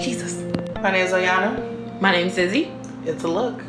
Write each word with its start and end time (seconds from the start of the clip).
Jesus. 0.00 0.42
My 0.76 0.90
name 0.90 1.04
is 1.04 1.12
Ayana. 1.12 2.00
My 2.00 2.10
name 2.10 2.28
is 2.28 2.38
Izzy. 2.38 2.72
It's 3.04 3.22
a 3.24 3.28
look. 3.28 3.62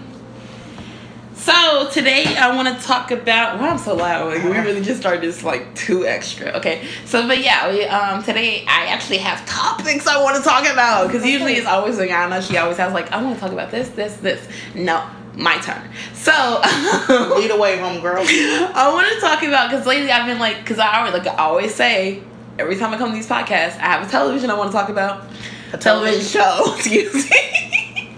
So 1.34 1.90
today 1.90 2.24
I 2.38 2.56
want 2.56 2.70
to 2.70 2.86
talk 2.86 3.12
about. 3.12 3.60
Wow, 3.60 3.72
I'm 3.72 3.78
so 3.78 3.96
loud. 3.96 4.34
Like, 4.34 4.44
we 4.44 4.52
really 4.52 4.82
just 4.82 5.02
started 5.02 5.22
this 5.22 5.44
like 5.44 5.76
too 5.76 6.06
extra. 6.06 6.52
Okay. 6.52 6.88
So, 7.06 7.28
but 7.28 7.44
yeah, 7.44 7.70
we, 7.70 7.84
um, 7.84 8.24
today 8.24 8.64
I 8.66 8.86
actually 8.88 9.18
have 9.18 9.46
topics 9.46 10.08
I 10.08 10.24
want 10.24 10.38
to 10.38 10.44
talk 10.44 10.72
about 10.72 11.08
because 11.08 11.26
usually 11.26 11.56
it's 11.56 11.68
always 11.68 11.98
Ayana. 11.98 12.48
She 12.48 12.58
always 12.58 12.78
has 12.78 12.94
like 12.94 13.12
I 13.12 13.22
want 13.22 13.36
to 13.36 13.42
talk 13.42 13.52
about 13.52 13.70
this, 13.70 13.90
this, 13.90 14.16
this. 14.18 14.48
No, 14.74 15.06
my 15.36 15.58
turn. 15.58 15.82
So 16.14 16.32
lead 17.36 17.52
away, 17.52 17.78
homegirl. 17.78 18.26
I 18.74 18.90
want 18.94 19.14
to 19.14 19.20
talk 19.20 19.44
about 19.44 19.70
because 19.70 19.86
lately 19.86 20.12
I've 20.12 20.28
been 20.28 20.40
like 20.40 20.60
because 20.60 20.80
I 20.80 21.00
always 21.00 21.14
like 21.14 21.28
I 21.28 21.36
always 21.36 21.76
say 21.76 22.24
every 22.58 22.78
time 22.78 22.94
I 22.94 22.98
come 22.98 23.10
to 23.10 23.16
these 23.16 23.28
podcasts 23.28 23.78
I 23.80 23.88
have 23.88 24.08
a 24.08 24.10
television 24.10 24.50
I 24.50 24.58
want 24.58 24.72
to 24.72 24.78
talk 24.78 24.88
about. 24.88 25.26
A 25.74 25.78
television 25.78 26.22
show. 26.42 26.76
Excuse 26.76 27.30
me. 27.30 28.18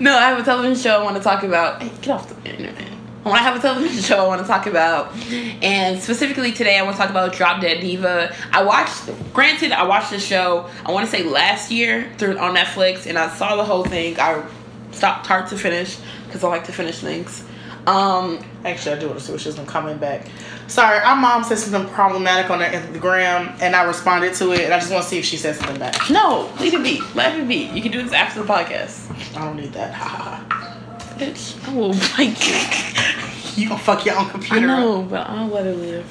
no, 0.00 0.16
I 0.16 0.22
have 0.22 0.38
a 0.38 0.42
television 0.42 0.82
show 0.82 1.00
I 1.00 1.04
want 1.04 1.16
to 1.16 1.22
talk 1.22 1.42
about. 1.42 1.82
Hey, 1.82 1.90
get 2.00 2.10
off 2.10 2.28
the 2.28 2.50
internet. 2.50 2.88
I 3.24 3.28
want 3.28 3.38
to 3.38 3.44
have 3.44 3.56
a 3.56 3.60
television 3.60 4.02
show 4.02 4.24
I 4.24 4.26
want 4.26 4.40
to 4.40 4.48
talk 4.48 4.66
about, 4.66 5.14
and 5.62 6.02
specifically 6.02 6.50
today 6.50 6.76
I 6.76 6.82
want 6.82 6.96
to 6.96 7.00
talk 7.00 7.10
about 7.10 7.32
Drop 7.32 7.60
Dead 7.60 7.80
Diva. 7.80 8.34
I 8.50 8.64
watched, 8.64 9.08
granted, 9.32 9.70
I 9.70 9.84
watched 9.84 10.10
the 10.10 10.18
show. 10.18 10.68
I 10.84 10.90
want 10.90 11.08
to 11.08 11.16
say 11.16 11.22
last 11.22 11.70
year 11.70 12.12
through 12.18 12.36
on 12.38 12.56
Netflix, 12.56 13.06
and 13.06 13.16
I 13.16 13.28
saw 13.36 13.54
the 13.54 13.62
whole 13.64 13.84
thing. 13.84 14.18
I 14.18 14.44
stopped 14.90 15.28
hard 15.28 15.46
to 15.50 15.56
finish 15.56 15.98
because 16.26 16.42
I 16.42 16.48
like 16.48 16.64
to 16.64 16.72
finish 16.72 16.98
things. 16.98 17.44
Um, 17.86 18.40
Actually, 18.64 18.96
I 18.96 18.98
do 19.00 19.06
want 19.08 19.18
to 19.18 19.24
see 19.24 19.32
what 19.32 19.40
she's 19.40 19.56
been 19.56 19.66
coming 19.66 19.98
back. 19.98 20.26
Sorry, 20.68 20.98
our 21.00 21.16
mom 21.16 21.42
said 21.42 21.58
something 21.58 21.92
problematic 21.92 22.48
on 22.50 22.60
her 22.60 22.66
Instagram, 22.66 23.60
and 23.60 23.74
I 23.74 23.82
responded 23.82 24.34
to 24.34 24.52
it, 24.52 24.60
and 24.60 24.72
I 24.72 24.78
just 24.78 24.92
want 24.92 25.02
to 25.02 25.08
see 25.10 25.18
if 25.18 25.24
she 25.24 25.36
said 25.36 25.56
something 25.56 25.78
back. 25.78 25.96
No, 26.10 26.48
leave 26.60 26.74
it 26.74 26.82
be. 26.82 27.00
Let 27.14 27.38
it 27.38 27.48
be. 27.48 27.64
You 27.74 27.82
can 27.82 27.90
do 27.90 28.02
this 28.02 28.12
after 28.12 28.40
the 28.42 28.46
podcast. 28.46 29.10
I 29.36 29.44
don't 29.44 29.56
need 29.56 29.72
that. 29.72 29.92
Ha 29.94 30.04
ha 30.04 30.46
ha. 30.48 31.14
Bitch, 31.18 31.56
I 31.68 31.74
will 31.74 31.92
bite 32.16 32.46
you. 32.46 33.18
You 33.54 33.68
gonna 33.68 33.80
fuck 33.80 34.06
your 34.06 34.16
own 34.18 34.26
I 34.28 34.30
computer? 34.30 34.66
know, 34.66 35.02
but 35.02 35.28
I'll 35.28 35.46
let 35.48 35.66
it 35.66 35.76
live. 35.76 36.06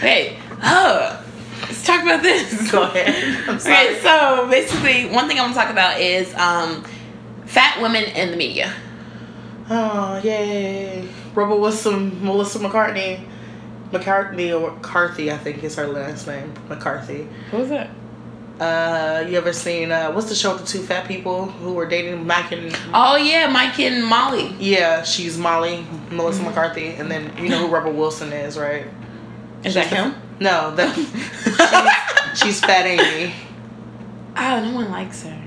Hey, 0.00 0.36
uh, 0.60 1.22
let's 1.62 1.84
talk 1.86 2.02
about 2.02 2.20
this. 2.20 2.68
Go 2.72 2.82
ahead. 2.82 3.48
I'm 3.48 3.60
sorry. 3.60 3.74
Okay, 3.90 4.00
so 4.02 4.48
basically, 4.50 5.06
one 5.08 5.28
thing 5.28 5.38
I 5.38 5.42
want 5.42 5.54
to 5.54 5.60
talk 5.60 5.70
about 5.70 6.00
is 6.00 6.34
um, 6.34 6.82
fat 7.46 7.80
women 7.80 8.02
in 8.02 8.32
the 8.32 8.36
media. 8.36 8.72
Oh 9.70 10.18
yay! 10.24 11.08
Rebel 11.40 11.60
Wilson, 11.60 12.22
Melissa 12.24 12.58
McCartney, 12.58 13.26
McCartney 13.90 14.58
or 14.58 14.72
McCarthy, 14.72 15.32
I 15.32 15.38
think 15.38 15.64
is 15.64 15.74
her 15.76 15.86
last 15.86 16.26
name. 16.26 16.52
McCarthy. 16.68 17.26
What 17.50 17.60
was 17.60 17.68
that? 17.70 17.90
Uh, 18.60 19.24
you 19.26 19.38
ever 19.38 19.54
seen 19.54 19.90
uh, 19.90 20.10
what's 20.12 20.28
the 20.28 20.34
show 20.34 20.52
with 20.52 20.60
the 20.60 20.66
two 20.66 20.82
fat 20.82 21.08
people 21.08 21.46
who 21.46 21.72
were 21.72 21.86
dating 21.88 22.26
Mike 22.26 22.52
and 22.52 22.76
Oh 22.92 23.16
yeah, 23.16 23.46
Mike 23.46 23.78
and 23.80 24.04
Molly. 24.04 24.54
yeah, 24.58 25.02
she's 25.02 25.38
Molly, 25.38 25.86
Melissa 26.10 26.42
McCarthy, 26.42 26.88
and 26.88 27.10
then 27.10 27.32
you 27.38 27.48
know 27.48 27.66
who 27.66 27.74
Rebel 27.74 27.92
Wilson 27.92 28.32
is, 28.34 28.58
right? 28.58 28.86
Is 29.64 29.72
that 29.74 29.86
him? 29.86 30.14
No, 30.40 30.74
that 30.74 30.94
she's, 32.34 32.38
she's 32.42 32.60
Fat 32.60 32.84
Amy. 32.84 33.32
Oh, 34.36 34.60
no 34.62 34.74
one 34.74 34.90
likes 34.90 35.22
her. 35.22 35.42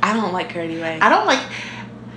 I 0.00 0.12
don't 0.12 0.32
like 0.32 0.52
her 0.52 0.60
anyway. 0.60 0.98
I 1.02 1.08
don't 1.08 1.26
like. 1.26 1.40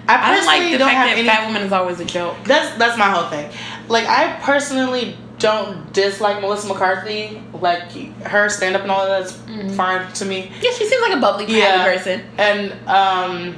I, 0.07 0.31
I 0.31 0.35
don't 0.35 0.45
like 0.45 0.57
personally 0.59 0.71
the 0.73 0.77
don't 0.77 0.87
fact 0.89 0.97
have 0.97 1.07
that 1.09 1.17
any. 1.17 1.27
fat 1.27 1.45
woman 1.47 1.61
is 1.63 1.71
always 1.71 1.99
a 1.99 2.05
joke. 2.05 2.37
That's 2.45 2.77
that's 2.77 2.97
my 2.97 3.09
whole 3.09 3.29
thing. 3.29 3.49
Like 3.87 4.05
I 4.07 4.39
personally 4.41 5.17
don't 5.39 5.91
dislike 5.93 6.41
Melissa 6.41 6.67
McCarthy. 6.67 7.41
Like 7.53 7.91
her 8.23 8.49
stand 8.49 8.75
up 8.75 8.83
and 8.83 8.91
all 8.91 9.01
of 9.01 9.07
that's 9.09 9.37
Mhm. 9.43 9.75
fine 9.75 10.11
to 10.13 10.25
me. 10.25 10.51
Yeah, 10.61 10.71
she 10.71 10.85
seems 10.87 11.01
like 11.01 11.13
a 11.17 11.19
bubbly, 11.19 11.45
Yeah. 11.47 11.83
person. 11.83 12.21
And 12.37 12.73
um, 12.87 13.57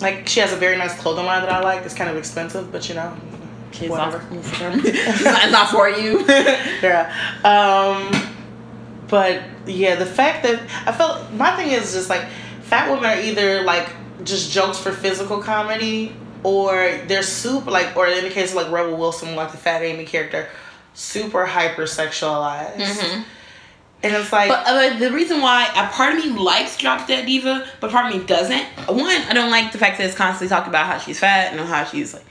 like 0.00 0.28
she 0.28 0.40
has 0.40 0.52
a 0.52 0.56
very 0.56 0.76
nice 0.76 0.94
clothing 1.00 1.24
line 1.26 1.42
that 1.42 1.52
I 1.52 1.60
like. 1.60 1.84
It's 1.84 1.94
kind 1.94 2.10
of 2.10 2.16
expensive, 2.16 2.70
but 2.72 2.88
you 2.88 2.94
know, 2.96 3.14
She's 3.72 3.88
Whatever. 3.88 4.22
it's 4.32 4.60
not, 4.60 4.74
it's 4.84 5.52
not 5.52 5.70
for 5.70 5.88
you. 5.88 6.24
yeah. 6.28 7.10
Um, 7.42 8.10
but 9.08 9.42
yeah, 9.66 9.94
the 9.94 10.06
fact 10.06 10.42
that 10.42 10.60
I 10.86 10.92
felt 10.92 11.32
my 11.32 11.56
thing 11.56 11.70
is 11.70 11.92
just 11.94 12.10
like 12.10 12.26
fat 12.62 12.90
women 12.90 13.04
are 13.06 13.20
either 13.20 13.62
like 13.62 13.88
just 14.24 14.50
jokes 14.52 14.78
for 14.78 14.92
physical 14.92 15.38
comedy, 15.38 16.14
or 16.42 16.98
they're 17.06 17.22
super 17.22 17.70
like, 17.70 17.96
or 17.96 18.06
in 18.06 18.24
the 18.24 18.30
case 18.30 18.50
of 18.50 18.56
like 18.56 18.70
Rebel 18.70 18.96
Wilson, 18.96 19.34
like 19.36 19.52
the 19.52 19.58
fat 19.58 19.82
Amy 19.82 20.04
character, 20.04 20.48
super 20.94 21.46
hypersexualized. 21.46 22.76
Mhm. 22.76 23.24
And 24.04 24.14
it's 24.16 24.32
like, 24.32 24.48
But 24.48 24.66
uh, 24.66 24.98
the 24.98 25.12
reason 25.12 25.40
why 25.40 25.66
a 25.76 25.86
part 25.92 26.16
of 26.16 26.24
me 26.24 26.30
likes 26.32 26.76
Drop 26.76 27.06
Dead 27.06 27.24
Diva, 27.24 27.68
but 27.80 27.92
part 27.92 28.12
of 28.12 28.18
me 28.20 28.26
doesn't. 28.26 28.64
One, 28.88 29.06
I 29.06 29.32
don't 29.32 29.50
like 29.50 29.70
the 29.70 29.78
fact 29.78 29.98
that 29.98 30.06
it's 30.06 30.16
constantly 30.16 30.48
talking 30.48 30.70
about 30.70 30.86
how 30.86 30.98
she's 30.98 31.20
fat 31.20 31.52
and 31.52 31.60
how 31.60 31.84
she's 31.84 32.12
like, 32.12 32.24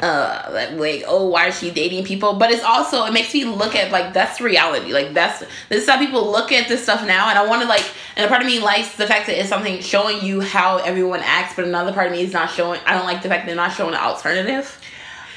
uh, 0.00 0.50
like, 0.52 0.72
like 0.72 1.04
oh, 1.06 1.26
why 1.28 1.46
is 1.46 1.58
she 1.58 1.70
dating 1.70 2.04
people? 2.04 2.34
But 2.34 2.50
it's 2.50 2.62
also 2.62 3.04
it 3.06 3.12
makes 3.12 3.32
me 3.32 3.44
look 3.44 3.74
at 3.74 3.90
like 3.90 4.12
that's 4.12 4.40
reality. 4.40 4.92
Like 4.92 5.14
that's 5.14 5.40
this 5.68 5.84
is 5.84 5.88
how 5.88 5.98
people 5.98 6.30
look 6.30 6.52
at 6.52 6.68
this 6.68 6.82
stuff 6.82 7.06
now, 7.06 7.30
and 7.30 7.38
I 7.38 7.46
want 7.46 7.62
to 7.62 7.68
like, 7.68 7.84
and 8.16 8.26
a 8.26 8.28
part 8.28 8.42
of 8.42 8.46
me 8.46 8.58
likes 8.58 8.96
the 8.96 9.06
fact 9.06 9.26
that 9.26 9.38
it's 9.38 9.48
something 9.48 9.80
showing 9.80 10.22
you 10.22 10.42
how 10.42 10.78
everyone 10.78 11.20
acts, 11.22 11.54
but 11.56 11.64
another 11.64 11.92
part 11.92 12.06
of 12.06 12.12
me 12.12 12.22
is 12.22 12.32
not 12.32 12.50
showing. 12.50 12.78
I 12.86 12.92
don't 12.94 13.06
like 13.06 13.22
the 13.22 13.28
fact 13.28 13.46
they're 13.46 13.56
not 13.56 13.72
showing 13.72 13.94
an 13.94 14.00
alternative. 14.00 14.78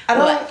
I 0.08 0.14
don't. 0.14 0.24
like. 0.26 0.50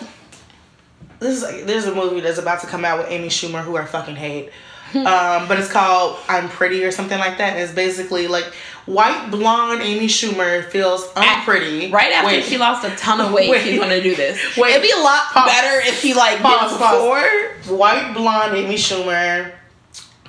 This 1.19 1.38
is 1.38 1.44
like 1.44 1.66
there's 1.66 1.86
a 1.86 1.94
movie 1.94 2.22
that's 2.22 2.40
about 2.40 2.62
to 2.62 2.68
come 2.68 2.86
out 2.86 2.98
with 2.98 3.08
Amy 3.09 3.28
Schumer 3.28 3.62
who 3.62 3.78
I 3.78 3.86
fucking 3.86 4.16
hate. 4.16 4.52
um, 4.96 5.48
but 5.48 5.59
it's 5.59 5.72
called 5.72 6.18
I'm 6.28 6.50
Pretty 6.50 6.84
or 6.84 6.90
something 6.90 7.19
like 7.19 7.38
that. 7.38 7.53
And 7.53 7.59
it's 7.59 7.74
basically 7.74 8.28
like 8.28 8.52
white 8.94 9.30
blonde 9.32 9.82
Amy 9.82 10.08
Schumer 10.08 10.64
feels 10.70 11.06
unpretty. 11.16 11.92
Right 11.92 12.12
after 12.12 12.28
Wait. 12.28 12.44
she 12.46 12.58
lost 12.58 12.86
a 12.86 12.96
ton 12.96 13.22
of 13.22 13.32
weight, 13.32 13.50
Wait. 13.50 13.64
she's 13.64 13.80
gonna 13.80 14.02
do 14.02 14.16
this. 14.16 14.38
Wait. 14.58 14.72
It'd 14.72 14.82
be 14.82 14.92
a 14.92 15.02
lot 15.02 15.24
Pause. 15.28 15.46
better 15.52 15.80
if 15.88 16.00
she 16.00 16.14
like 16.14 16.40
Pause, 16.40 16.72
did 16.72 16.80
before. 16.80 17.78
white 17.78 18.14
blonde 18.14 18.56
Amy 18.56 18.76
Schumer 18.76 19.52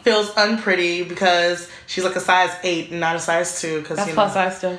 feels 0.02 0.30
unpretty 0.36 1.02
because 1.02 1.70
she's 1.86 2.04
like 2.04 2.16
a 2.16 2.20
size 2.20 2.50
eight 2.62 2.90
and 2.90 3.00
not 3.00 3.16
a 3.16 3.20
size 3.20 3.60
two. 3.60 3.80
Because 3.80 3.96
That's 3.96 4.08
you 4.08 4.14
plus 4.14 4.34
know, 4.34 4.40
size 4.48 4.58
still. 4.58 4.78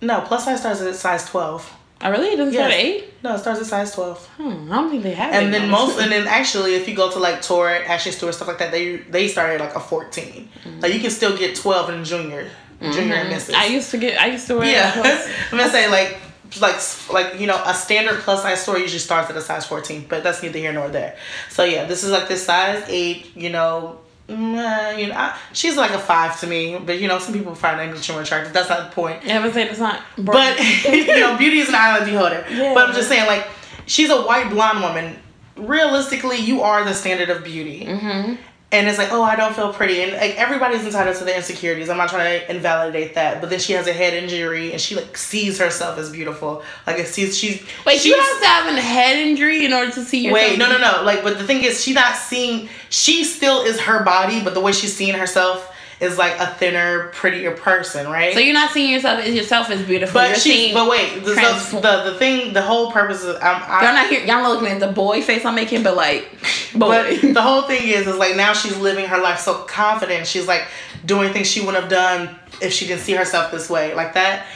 no 0.00 0.20
plus 0.22 0.44
size 0.44 0.60
starts 0.60 0.80
at 0.80 0.94
size 0.94 1.28
twelve. 1.28 1.72
I 2.00 2.08
really 2.08 2.28
it 2.28 2.36
doesn't 2.36 2.52
start 2.52 2.70
at 2.72 2.78
eight. 2.78 3.04
No, 3.22 3.34
it 3.34 3.38
starts 3.38 3.60
at 3.60 3.66
size 3.66 3.94
twelve. 3.94 4.26
Hmm, 4.36 4.70
I 4.70 4.76
don't 4.76 4.90
think 4.90 5.02
they 5.04 5.14
have. 5.14 5.32
And 5.32 5.54
then 5.54 5.70
numbers. 5.70 5.94
most, 5.96 6.02
and 6.02 6.12
then 6.12 6.26
actually, 6.26 6.74
if 6.74 6.86
you 6.88 6.94
go 6.94 7.10
to 7.10 7.18
like 7.18 7.40
Torrid, 7.40 7.82
Ashley 7.82 8.12
Stewart, 8.12 8.34
stuff 8.34 8.48
like 8.48 8.58
that, 8.58 8.72
they 8.72 8.96
they 8.96 9.28
started 9.28 9.60
like 9.60 9.74
a 9.74 9.80
14 9.80 10.48
Like 10.80 10.92
you 10.92 11.00
can 11.00 11.10
still 11.10 11.34
get 11.36 11.54
twelve 11.56 11.88
in 11.90 12.04
junior, 12.04 12.50
junior 12.80 13.14
and 13.14 13.28
misses. 13.28 13.54
Mm-hmm. 13.54 13.62
I 13.62 13.66
used 13.66 13.90
to 13.90 13.98
get. 13.98 14.20
I 14.20 14.26
used 14.26 14.46
to 14.48 14.56
wear. 14.58 14.70
yeah. 14.70 14.92
I'm 15.52 15.58
gonna 15.58 15.70
say 15.70 15.88
like 15.90 16.18
like 16.60 16.76
like 17.12 17.40
you 17.40 17.46
know 17.46 17.60
a 17.64 17.74
standard 17.74 18.20
plus 18.20 18.42
size 18.42 18.62
store 18.62 18.78
usually 18.78 18.98
starts 18.98 19.30
at 19.30 19.36
a 19.36 19.40
size 19.40 19.66
14, 19.66 20.06
but 20.08 20.22
that's 20.22 20.42
neither 20.42 20.58
here 20.58 20.72
nor 20.72 20.88
there. 20.88 21.16
So 21.50 21.64
yeah, 21.64 21.84
this 21.84 22.04
is 22.04 22.10
like 22.10 22.28
this 22.28 22.44
size 22.44 22.84
eight. 22.88 23.34
You 23.36 23.50
know. 23.50 24.00
mm, 24.28 24.56
uh, 24.56 24.96
you 24.96 25.08
know, 25.08 25.14
I, 25.14 25.36
she's 25.52 25.76
like 25.76 25.90
a 25.90 25.98
five 25.98 26.38
to 26.40 26.46
me, 26.46 26.78
but 26.78 27.00
you 27.00 27.08
know, 27.08 27.18
some 27.18 27.34
people 27.34 27.54
find 27.54 27.80
Amy 27.80 27.98
Schumer 27.98 28.22
attractive. 28.22 28.52
That's 28.52 28.68
not 28.68 28.88
the 28.90 28.94
point. 28.94 29.22
Yeah, 29.24 29.42
but 29.42 29.52
say 29.52 29.68
it's 29.68 29.78
not. 29.78 30.00
But 30.16 30.58
you 30.84 31.06
know, 31.20 31.36
beauty 31.36 31.58
is 31.58 31.68
an 31.68 31.74
island 31.74 32.10
you 32.10 32.18
hold 32.18 32.32
it. 32.32 32.44
Yeah. 32.50 32.72
But 32.74 32.88
I'm 32.88 32.94
just 32.94 33.08
saying, 33.08 33.26
like, 33.26 33.46
she's 33.86 34.10
a 34.10 34.22
white 34.22 34.48
blonde 34.50 34.80
woman. 34.80 35.18
Realistically, 35.56 36.38
you 36.38 36.62
are 36.62 36.84
the 36.84 36.94
standard 36.94 37.30
of 37.30 37.44
beauty. 37.44 37.84
hmm 37.86 38.34
And 38.74 38.88
it's 38.88 38.98
like, 38.98 39.12
oh, 39.12 39.22
I 39.22 39.36
don't 39.36 39.54
feel 39.54 39.72
pretty. 39.72 40.02
And 40.02 40.12
like 40.12 40.36
everybody's 40.36 40.84
entitled 40.84 41.16
to 41.16 41.24
their 41.24 41.36
insecurities. 41.36 41.88
I'm 41.88 41.96
not 41.96 42.08
trying 42.08 42.40
to 42.40 42.50
invalidate 42.50 43.14
that. 43.14 43.40
But 43.40 43.50
then 43.50 43.60
she 43.60 43.72
has 43.74 43.86
a 43.86 43.92
head 43.92 44.14
injury 44.14 44.72
and 44.72 44.80
she 44.80 44.96
like 44.96 45.16
sees 45.16 45.58
herself 45.58 45.96
as 45.96 46.10
beautiful. 46.10 46.62
Like 46.86 46.98
it 46.98 47.06
sees 47.06 47.38
she's 47.38 47.62
Wait, 47.86 48.00
she's, 48.00 48.06
you 48.06 48.20
have 48.20 48.40
to 48.40 48.46
have 48.46 48.76
a 48.76 48.80
head 48.80 49.16
injury 49.16 49.64
in 49.64 49.72
order 49.72 49.92
to 49.92 50.02
see 50.02 50.24
yourself. 50.24 50.50
Wait, 50.50 50.58
no, 50.58 50.68
no, 50.68 50.78
no. 50.78 51.02
Like, 51.04 51.22
but 51.22 51.38
the 51.38 51.44
thing 51.44 51.62
is, 51.62 51.82
she's 51.82 51.94
not 51.94 52.16
seeing. 52.16 52.68
She 52.90 53.24
still 53.24 53.62
is 53.62 53.80
her 53.80 54.02
body, 54.02 54.42
but 54.42 54.54
the 54.54 54.60
way 54.60 54.72
she's 54.72 54.94
seeing 54.94 55.14
herself 55.14 55.73
is 56.00 56.18
like 56.18 56.38
a 56.38 56.46
thinner, 56.54 57.08
prettier 57.14 57.52
person, 57.52 58.06
right? 58.08 58.34
So 58.34 58.40
you're 58.40 58.54
not 58.54 58.70
seeing 58.72 58.92
yourself 58.92 59.20
as 59.20 59.34
yourself 59.34 59.70
as 59.70 59.82
beautiful. 59.86 60.14
but 60.14 60.28
you're 60.30 60.36
she's. 60.36 60.74
But 60.74 60.90
wait, 60.90 61.24
the, 61.24 61.34
transform- 61.34 61.82
the 61.82 62.10
the 62.10 62.18
thing, 62.18 62.52
the 62.52 62.62
whole 62.62 62.90
purpose 62.90 63.22
is. 63.22 63.36
I'm, 63.36 63.62
I, 63.66 63.84
y'all 63.84 63.94
not 63.94 64.08
here. 64.08 64.20
Y'all 64.20 64.42
not 64.42 64.52
looking 64.52 64.68
at 64.68 64.80
the 64.80 64.92
boy 64.92 65.22
face 65.22 65.44
I'm 65.44 65.54
making, 65.54 65.82
but 65.82 65.96
like, 65.96 66.28
But 66.74 67.20
boy. 67.20 67.32
the 67.32 67.42
whole 67.48 67.62
thing 67.62 67.88
is, 67.88 68.06
is 68.06 68.16
like 68.16 68.36
now 68.36 68.52
she's 68.52 68.76
living 68.78 69.06
her 69.06 69.18
life 69.18 69.38
so 69.40 69.54
confident. 69.64 70.26
She's 70.26 70.46
like 70.48 70.66
doing 71.04 71.32
things 71.32 71.46
she 71.46 71.60
wouldn't 71.60 71.82
have 71.82 71.90
done 71.90 72.36
if 72.60 72.72
she 72.72 72.86
didn't 72.86 73.02
see 73.02 73.12
herself 73.12 73.50
this 73.52 73.68
way, 73.70 73.94
like 73.94 74.14
that. 74.14 74.46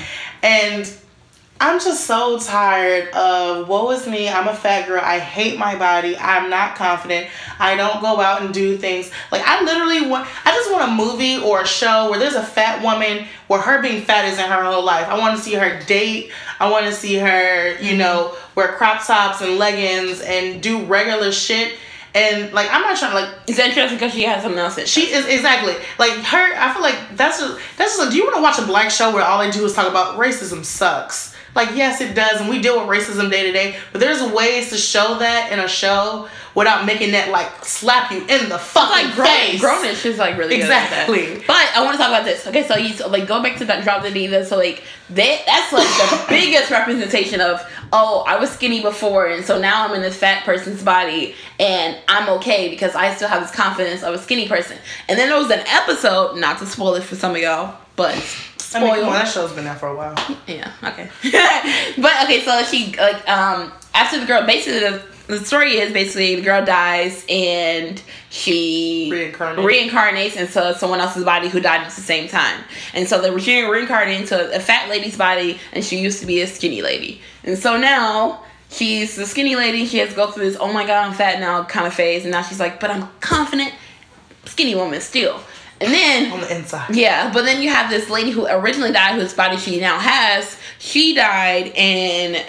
And 0.43 0.90
I'm 1.60 1.81
just 1.81 2.06
so 2.06 2.38
tired 2.38 3.08
of 3.14 3.69
woe 3.69 3.90
is 3.90 4.06
me. 4.06 4.28
I'm 4.28 4.46
a 4.46 4.55
fat 4.55 4.87
girl. 4.87 5.00
I 5.02 5.19
hate 5.19 5.58
my 5.58 5.76
body. 5.76 6.16
I'm 6.16 6.49
not 6.49 6.76
confident. 6.76 7.28
I 7.58 7.75
don't 7.75 8.00
go 8.00 8.20
out 8.20 8.43
and 8.43 8.55
do 8.55 8.76
things. 8.76 9.10
Like 9.32 9.43
I 9.44 9.64
literally 9.64 10.08
want. 10.08 10.28
I 10.44 10.52
just 10.52 10.70
want 10.70 10.88
a 10.88 10.94
movie 10.94 11.38
or 11.38 11.62
a 11.62 11.66
show 11.66 12.10
where 12.10 12.20
there's 12.20 12.37
a 12.37 12.44
fat 12.44 12.82
woman 12.82 13.26
where 13.49 13.60
her 13.60 13.82
being 13.82 14.02
fat 14.02 14.25
isn't 14.26 14.49
her 14.49 14.62
whole 14.62 14.84
life. 14.84 15.08
I 15.08 15.19
want 15.19 15.37
to 15.37 15.43
see 15.43 15.55
her 15.55 15.81
date. 15.87 16.31
I 16.60 16.70
want 16.70 16.87
to 16.87 16.93
see 16.93 17.16
her, 17.16 17.76
you 17.81 17.96
know, 17.96 18.37
wear 18.54 18.76
crop 18.76 19.04
tops 19.04 19.40
and 19.40 19.58
leggings 19.58 20.20
and 20.20 20.62
do 20.62 20.84
regular 20.84 21.32
shit 21.32 21.76
And 22.14 22.52
like 22.52 22.69
I'm 22.70 22.82
not 22.82 22.96
trying 22.96 23.12
to 23.12 23.20
like 23.20 23.34
It's 23.46 23.58
interesting 23.58 23.99
because 23.99 24.12
she 24.12 24.22
has 24.25 24.43
something 24.43 24.58
else. 24.58 24.76
That 24.76 24.88
she 24.88 25.12
is 25.12 25.26
exactly 25.26 25.75
like 25.99 26.12
her. 26.12 26.54
I 26.56 26.72
feel 26.72 26.82
like 26.82 27.16
that's 27.16 27.40
just 27.40 27.58
that's 27.76 27.96
just. 27.96 27.99
Like, 28.00 28.11
do 28.11 28.16
you 28.16 28.25
want 28.25 28.37
to 28.37 28.43
watch 28.43 28.58
a 28.58 28.66
black 28.66 28.90
show 28.90 29.12
where 29.12 29.25
all 29.25 29.38
they 29.40 29.50
do 29.50 29.64
is 29.64 29.75
talk 29.75 29.88
about 29.88 30.19
racism 30.19 30.64
sucks? 30.64 31.34
Like 31.55 31.75
yes, 31.75 32.00
it 32.00 32.15
does, 32.15 32.41
and 32.41 32.49
we 32.49 32.61
deal 32.61 32.79
with 32.79 32.89
racism 32.89 33.31
day 33.31 33.45
to 33.47 33.53
day. 33.53 33.77
But 33.93 34.00
there's 34.00 34.23
ways 34.33 34.71
to 34.71 34.77
show 34.77 35.19
that 35.19 35.53
in 35.53 35.59
a 35.59 35.69
show 35.69 36.29
without 36.55 36.85
making 36.85 37.12
that 37.12 37.31
like 37.31 37.65
slap 37.65 38.11
you 38.11 38.19
in 38.23 38.49
the 38.49 38.59
fucking 38.59 39.06
like 39.06 39.15
grown, 39.15 39.29
face. 39.29 39.62
grownish 39.62 40.05
is 40.05 40.19
like 40.19 40.37
really 40.37 40.56
Exactly. 40.56 41.19
Good 41.19 41.29
at 41.29 41.39
that. 41.39 41.47
But 41.47 41.71
I 41.77 41.85
want 41.85 41.97
to 41.97 41.99
talk 41.99 42.09
about 42.09 42.25
this. 42.25 42.47
Okay, 42.47 42.67
so 42.67 42.77
you 42.77 42.95
so, 42.95 43.09
like 43.09 43.29
go 43.29 43.43
back 43.43 43.59
to 43.59 43.65
that 43.67 43.85
Drop 43.85 44.03
Dead 44.03 44.12
Diva. 44.12 44.45
So 44.45 44.56
like 44.56 44.83
that 45.11 45.43
that's 45.47 45.73
like 45.73 45.87
the 45.87 46.25
biggest 46.29 46.71
representation 46.71 47.41
of 47.41 47.61
oh 47.93 48.25
I 48.27 48.39
was 48.39 48.50
skinny 48.50 48.83
before 48.83 49.29
and 49.29 49.45
so 49.45 49.59
now 49.59 49.87
I'm 49.87 49.95
in 49.95 50.03
this 50.03 50.17
fat 50.17 50.45
person's 50.45 50.83
body 50.83 51.35
and 51.61 51.97
I'm 52.09 52.29
okay 52.39 52.69
because 52.69 52.95
I 52.95 53.15
still 53.15 53.29
have 53.29 53.43
this 53.43 53.53
confidence 53.53 54.03
of 54.03 54.15
a 54.15 54.19
skinny 54.19 54.49
person. 54.49 54.79
And 55.09 55.19
then 55.19 55.29
there 55.29 55.39
was 55.39 55.50
an 55.50 55.62
episode, 55.67 56.37
not 56.39 56.59
to 56.59 56.67
spoil 56.67 56.95
it 56.97 57.05
for 57.05 57.15
some 57.15 57.33
of 57.33 57.41
y'all, 57.41 57.77
but 57.97 58.15
I 58.75 58.81
mean, 58.81 58.94
come 58.94 59.05
on, 59.05 59.12
that 59.15 59.29
show's 59.29 59.53
been 59.53 59.65
there 59.65 59.75
for 59.76 59.88
a 59.88 59.94
while. 59.97 60.15
Yeah. 60.47 60.73
Okay. 60.82 61.09
but 62.00 62.25
okay, 62.25 62.43
so 62.44 62.62
she 62.65 62.94
like 62.97 63.26
um 63.29 63.73
after 63.94 64.20
the 64.20 64.26
girl 64.26 64.44
basically 64.47 64.81
the, 64.81 65.03
the 65.26 65.44
story 65.44 65.79
is 65.79 65.93
basically 65.93 66.37
the 66.37 66.43
girl 66.43 66.65
dies 66.65 67.25
and 67.29 68.03
she 68.31 69.11
Reincarnates. 69.12 69.56
reincarnates 69.91 70.37
into 70.37 70.79
someone 70.79 71.00
else's 71.00 71.25
body 71.25 71.49
who 71.49 71.61
died 71.61 71.82
at 71.82 71.91
the 71.91 72.00
same 72.00 72.29
time. 72.29 72.62
And 72.94 73.09
so 73.09 73.20
the 73.20 73.38
she 73.41 73.62
reincarnated 73.62 74.20
into 74.23 74.55
a 74.55 74.61
fat 74.61 74.88
lady's 74.88 75.17
body 75.17 75.59
and 75.73 75.85
she 75.85 75.99
used 75.99 76.21
to 76.21 76.26
be 76.26 76.41
a 76.43 76.47
skinny 76.47 76.82
lady. 76.82 77.21
And 77.44 77.59
so 77.59 77.76
now 77.79 78.44
she's 78.71 79.17
the 79.17 79.26
skinny 79.26 79.56
lady, 79.56 79.87
she 79.87 79.99
has 79.99 80.11
to 80.11 80.14
go 80.17 80.31
through 80.31 80.44
this 80.44 80.59
oh 80.61 80.73
my 80.73 80.87
god 80.87 81.06
I'm 81.06 81.14
fat 81.14 81.41
now 81.41 81.64
kind 81.64 81.87
of 81.87 81.94
phase 81.94 82.25
and 82.25 82.32
now 82.32 82.43
she's 82.43 82.61
like, 82.61 82.81
but 82.81 82.91
I'm 82.91 83.09
confident 83.21 83.73
skinny 84.44 84.75
woman 84.75 85.00
still. 85.00 85.41
And 85.80 85.92
then 85.94 86.32
on 86.32 86.40
the 86.40 86.56
inside. 86.56 86.94
yeah, 86.94 87.30
but 87.32 87.44
then 87.44 87.62
you 87.62 87.69
have 87.70 87.88
this 87.90 88.10
lady 88.10 88.30
who 88.30 88.46
originally 88.48 88.92
died, 88.92 89.14
whose 89.20 89.32
body 89.34 89.56
she 89.56 89.80
now 89.80 89.98
has. 89.98 90.56
She 90.78 91.14
died, 91.14 91.69
and 91.76 92.44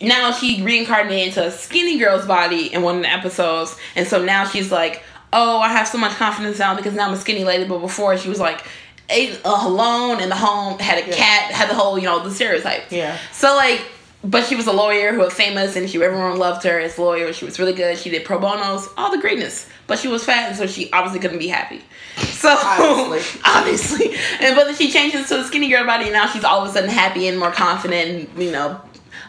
now 0.00 0.32
she 0.32 0.62
reincarnated 0.62 1.28
into 1.28 1.46
a 1.46 1.50
skinny 1.50 1.98
girl's 1.98 2.26
body 2.26 2.72
in 2.72 2.82
one 2.82 2.96
of 2.96 3.02
the 3.02 3.10
episodes. 3.10 3.76
And 3.96 4.06
so 4.06 4.22
now 4.22 4.44
she's 4.46 4.70
like, 4.70 5.02
"Oh, 5.32 5.58
I 5.58 5.68
have 5.68 5.88
so 5.88 5.98
much 5.98 6.12
confidence 6.16 6.58
now 6.58 6.74
because 6.74 6.94
now 6.94 7.06
I'm 7.08 7.14
a 7.14 7.18
skinny 7.18 7.44
lady." 7.44 7.64
But 7.64 7.78
before 7.78 8.16
she 8.18 8.28
was 8.28 8.40
like, 8.40 8.64
ate 9.08 9.40
uh, 9.44 9.58
alone 9.66 10.20
in 10.20 10.28
the 10.28 10.36
home, 10.36 10.78
had 10.78 11.02
a 11.02 11.06
Yeah. 11.06 11.16
cat, 11.16 11.52
had 11.52 11.68
the 11.70 11.74
whole 11.74 11.98
you 11.98 12.04
know 12.04 12.22
the 12.22 12.30
stereotypes. 12.34 12.92
Yeah. 12.92 13.16
So 13.32 13.54
like, 13.56 13.82
but 14.22 14.44
she 14.44 14.54
was 14.54 14.66
a 14.66 14.72
lawyer 14.72 15.12
who 15.12 15.20
was 15.20 15.32
famous, 15.32 15.76
and 15.76 15.88
she 15.88 16.02
everyone 16.02 16.38
loved 16.38 16.62
her 16.64 16.78
as 16.78 16.98
a 16.98 17.02
lawyer. 17.02 17.32
She 17.32 17.44
was 17.44 17.58
really 17.58 17.72
good. 17.72 17.96
She 17.96 18.10
did 18.10 18.24
pro 18.24 18.38
bonos, 18.38 18.88
all 18.96 19.10
the 19.10 19.20
greatness. 19.20 19.68
But 19.86 19.98
she 19.98 20.08
was 20.08 20.24
fat, 20.24 20.48
and 20.48 20.56
so 20.56 20.66
she 20.66 20.92
obviously 20.92 21.20
couldn't 21.20 21.38
be 21.38 21.48
happy. 21.48 21.82
So 22.16 22.54
Obviously. 22.60 23.40
obviously, 23.44 24.06
and 24.40 24.54
but 24.54 24.64
then 24.64 24.74
she 24.74 24.90
changes 24.90 25.28
to 25.28 25.40
a 25.40 25.44
skinny 25.44 25.68
girl 25.68 25.86
body, 25.86 26.04
and 26.04 26.12
now 26.12 26.26
she's 26.26 26.44
all 26.44 26.62
of 26.62 26.68
a 26.68 26.72
sudden 26.72 26.90
happy 26.90 27.28
and 27.28 27.38
more 27.38 27.50
confident, 27.50 28.30
and 28.30 28.42
you 28.42 28.52
know, 28.52 28.80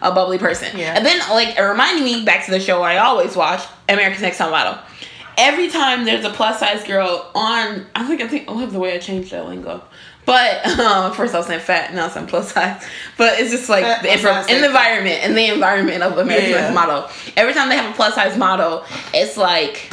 a 0.01 0.11
bubbly 0.11 0.37
person. 0.37 0.77
Yeah. 0.77 0.95
And 0.95 1.05
then 1.05 1.19
like 1.29 1.57
it 1.57 1.61
reminded 1.61 2.03
me 2.03 2.25
back 2.25 2.45
to 2.45 2.51
the 2.51 2.59
show 2.59 2.81
I 2.81 2.97
always 2.97 3.35
watch, 3.35 3.63
America's 3.87 4.21
Next 4.21 4.37
Top 4.37 4.51
Model. 4.51 4.77
Every 5.37 5.69
time 5.69 6.03
there's 6.03 6.25
a 6.25 6.29
plus 6.29 6.59
size 6.59 6.83
girl 6.83 7.31
on, 7.33 7.85
I 7.95 8.05
think 8.05 8.21
I 8.21 8.27
think 8.27 8.45
oh, 8.49 8.57
I 8.57 8.61
love 8.61 8.73
the 8.73 8.79
way 8.79 8.93
I 8.93 8.99
changed 8.99 9.31
that 9.31 9.47
lingo. 9.47 9.81
But 10.25 10.65
um, 10.79 11.13
first 11.13 11.33
I 11.33 11.39
was 11.39 11.47
saying 11.47 11.61
fat, 11.61 11.93
now 11.93 12.07
I'm 12.13 12.27
plus 12.27 12.53
size. 12.53 12.83
But 13.17 13.39
it's 13.39 13.51
just 13.51 13.69
like 13.69 13.83
Fat, 13.83 14.01
plus 14.01 14.49
in 14.49 14.61
the 14.61 14.69
fat. 14.69 14.97
environment, 14.97 15.23
in 15.23 15.35
the 15.35 15.47
environment 15.53 16.03
of 16.03 16.17
American 16.17 16.51
Yeah. 16.51 16.71
Model. 16.73 17.09
Every 17.35 17.53
time 17.53 17.69
they 17.69 17.75
have 17.77 17.91
a 17.91 17.95
plus 17.95 18.15
size 18.15 18.37
model, 18.37 18.83
it's 19.13 19.37
like 19.37 19.91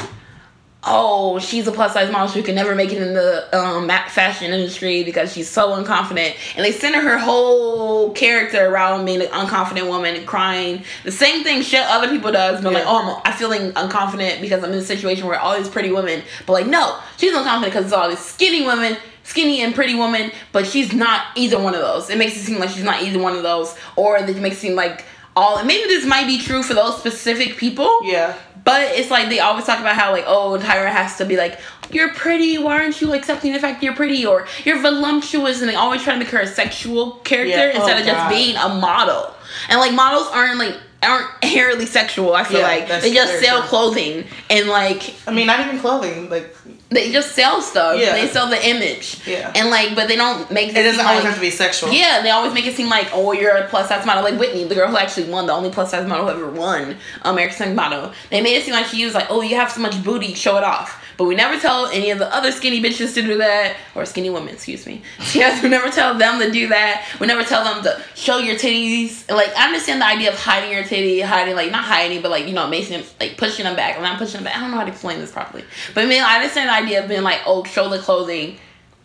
oh, 0.84 1.38
she's 1.38 1.66
a 1.66 1.72
plus 1.72 1.92
size 1.92 2.10
model. 2.10 2.28
She 2.28 2.42
can 2.42 2.54
never 2.54 2.74
make 2.74 2.92
it 2.92 3.02
in 3.02 3.14
the 3.14 3.48
um, 3.56 3.88
fashion 3.88 4.52
industry 4.52 5.04
because 5.04 5.32
she's 5.32 5.48
so 5.48 5.70
unconfident. 5.70 6.34
And 6.56 6.64
they 6.64 6.72
center 6.72 7.00
her 7.00 7.18
whole 7.18 8.12
character 8.12 8.66
around 8.66 9.04
being 9.04 9.20
an 9.20 9.28
unconfident 9.28 9.88
woman 9.88 10.16
and 10.16 10.26
crying. 10.26 10.84
The 11.04 11.12
same 11.12 11.44
thing 11.44 11.62
shit 11.62 11.82
other 11.82 12.08
people 12.08 12.32
does, 12.32 12.62
but 12.62 12.72
like, 12.72 12.84
oh, 12.86 13.20
I'm, 13.24 13.32
I'm 13.32 13.38
feeling 13.38 13.72
unconfident 13.72 14.40
because 14.40 14.62
I'm 14.64 14.72
in 14.72 14.78
a 14.78 14.82
situation 14.82 15.26
where 15.26 15.38
all 15.38 15.56
these 15.56 15.68
pretty 15.68 15.90
women. 15.92 16.22
But 16.46 16.52
like, 16.54 16.66
no, 16.66 16.98
she's 17.16 17.34
unconfident 17.34 17.66
because 17.66 17.84
it's 17.86 17.94
all 17.94 18.08
these 18.08 18.18
skinny 18.18 18.64
women. 18.66 18.96
Skinny 19.28 19.60
and 19.62 19.74
pretty 19.74 19.94
woman, 19.94 20.30
but 20.52 20.66
she's 20.66 20.92
not 20.92 21.26
either 21.36 21.58
one 21.58 21.74
of 21.74 21.80
those. 21.82 22.08
It 22.10 22.16
makes 22.18 22.36
it 22.36 22.40
seem 22.40 22.58
like 22.58 22.70
she's 22.70 22.82
not 22.84 23.02
either 23.02 23.18
one 23.18 23.36
of 23.36 23.42
those, 23.42 23.74
or 23.96 24.16
it 24.18 24.36
makes 24.38 24.56
it 24.56 24.60
seem 24.60 24.74
like 24.74 25.04
all. 25.36 25.62
Maybe 25.64 25.86
this 25.86 26.04
might 26.06 26.26
be 26.26 26.38
true 26.38 26.62
for 26.62 26.74
those 26.74 26.98
specific 26.98 27.56
people, 27.58 28.00
Yeah. 28.04 28.34
but 28.64 28.82
it's 28.98 29.10
like 29.10 29.28
they 29.28 29.40
always 29.40 29.64
talk 29.66 29.80
about 29.80 29.96
how 29.96 30.12
like 30.12 30.24
oh 30.26 30.58
Tyra 30.60 30.88
has 30.90 31.16
to 31.18 31.24
be 31.24 31.36
like 31.36 31.58
you're 31.90 32.12
pretty 32.14 32.58
why 32.58 32.78
aren't 32.80 33.00
you 33.00 33.14
accepting 33.14 33.52
the 33.52 33.58
fact 33.58 33.82
you're 33.82 33.94
pretty 33.94 34.26
or 34.26 34.46
you're 34.64 34.78
voluptuous 34.80 35.60
and 35.60 35.70
they 35.70 35.74
always 35.74 36.02
try 36.02 36.12
to 36.12 36.18
make 36.18 36.28
her 36.28 36.40
a 36.40 36.46
sexual 36.46 37.12
character 37.24 37.56
Yeah. 37.56 37.76
instead 37.76 37.96
Oh, 37.96 38.00
of 38.00 38.06
just 38.06 38.28
being 38.28 38.56
a 38.56 38.68
model 38.68 39.32
and 39.70 39.78
like 39.80 39.92
models 39.94 40.26
aren't 40.32 40.58
like 40.58 40.76
aren't 41.02 41.28
inherently 41.42 41.86
sexual 41.86 42.34
I 42.34 42.44
feel 42.44 42.60
Yeah, 42.60 42.66
like 42.66 42.88
they 43.00 43.14
just 43.14 43.40
sell 43.40 43.60
true. 43.60 43.68
clothing 43.68 44.24
and 44.50 44.68
like 44.68 45.14
I 45.26 45.30
mean, 45.32 45.46
not 45.46 45.60
even 45.60 45.78
clothing. 45.78 46.28
Like, 46.28 46.54
they 46.90 47.12
just 47.12 47.32
sell 47.32 47.60
stuff 47.60 47.98
Yeah. 48.00 48.14
they 48.14 48.26
sell 48.28 48.48
the 48.48 48.66
image 48.66 49.18
Yeah. 49.26 49.52
and 49.54 49.68
like 49.70 49.94
but 49.94 50.08
they 50.08 50.16
don't 50.16 50.50
make 50.50 50.70
it 50.70 50.76
It 50.76 50.84
doesn't 50.84 51.04
always 51.04 51.18
like- 51.22 51.26
have 51.26 51.34
to 51.34 51.40
be 51.40 51.50
sexual. 51.50 51.92
yeah, 51.92 52.22
they 52.22 52.30
always 52.30 52.54
make 52.54 52.64
it 52.66 52.76
seem 52.76 52.88
like, 52.88 53.08
oh, 53.12 53.32
you're 53.32 53.54
a 53.56 53.66
plus 53.68 53.88
size 53.88 54.06
model. 54.06 54.22
Like 54.22 54.38
Whitney, 54.40 54.64
the 54.64 54.74
girl 54.74 54.88
who 54.88 54.96
actually 54.96 55.28
won, 55.28 55.46
the 55.46 55.52
only 55.52 55.68
plus 55.70 55.90
size 55.90 56.06
model 56.06 56.24
who 56.26 56.32
ever 56.32 56.46
won 56.50 56.96
American 57.22 57.74
Next 57.74 57.76
Model. 57.76 58.12
They 58.30 58.40
made 58.40 58.56
it 58.56 58.64
seem 58.64 58.72
like 58.74 58.86
she 58.86 59.04
was 59.04 59.14
like, 59.14 59.26
oh, 59.30 59.42
you 59.42 59.56
have 59.56 59.70
so 59.70 59.80
much 59.80 60.02
booty, 60.02 60.32
show 60.34 60.56
it 60.56 60.64
off. 60.64 61.04
But 61.18 61.24
we 61.24 61.34
never 61.34 61.58
tell 61.60 61.86
any 61.86 62.10
of 62.12 62.18
the 62.20 62.32
other 62.32 62.52
skinny 62.52 62.80
bitches 62.80 63.12
to 63.14 63.22
do 63.22 63.36
that, 63.38 63.76
or 63.96 64.04
skinny 64.06 64.30
women, 64.30 64.54
excuse 64.54 64.86
me. 64.86 65.02
Yes, 65.34 65.62
we 65.62 65.68
never 65.68 65.90
tell 65.90 66.14
them 66.16 66.38
to 66.40 66.50
do 66.50 66.68
that. 66.68 67.04
We 67.20 67.26
never 67.26 67.42
tell 67.42 67.64
them 67.64 67.82
to 67.82 68.00
show 68.14 68.38
your 68.38 68.54
titties. 68.54 69.28
Like 69.28 69.54
I 69.56 69.66
understand 69.66 70.00
the 70.00 70.06
idea 70.06 70.30
of 70.32 70.38
hiding 70.38 70.72
your 70.72 70.84
titty, 70.84 71.20
hiding 71.20 71.56
like 71.56 71.70
not 71.72 71.84
hiding, 71.84 72.22
but 72.22 72.30
like 72.30 72.46
you 72.46 72.54
know, 72.54 72.68
making 72.68 72.98
them 73.00 73.06
like 73.20 73.36
pushing 73.36 73.64
them 73.64 73.74
back. 73.76 73.96
And 73.96 74.06
I'm 74.06 74.12
not 74.12 74.18
pushing 74.20 74.34
them 74.34 74.44
back. 74.44 74.56
I 74.56 74.60
don't 74.60 74.70
know 74.70 74.76
how 74.78 74.84
to 74.84 74.90
explain 74.92 75.18
this 75.18 75.32
properly. 75.32 75.64
But 75.92 76.04
I 76.04 76.06
mean, 76.06 76.22
I 76.22 76.36
understand 76.36 76.68
the 76.70 76.74
idea 76.74 77.02
of 77.02 77.08
being 77.08 77.22
like, 77.24 77.40
oh, 77.46 77.64
show 77.64 77.88
the 77.90 77.98
clothing 77.98 78.56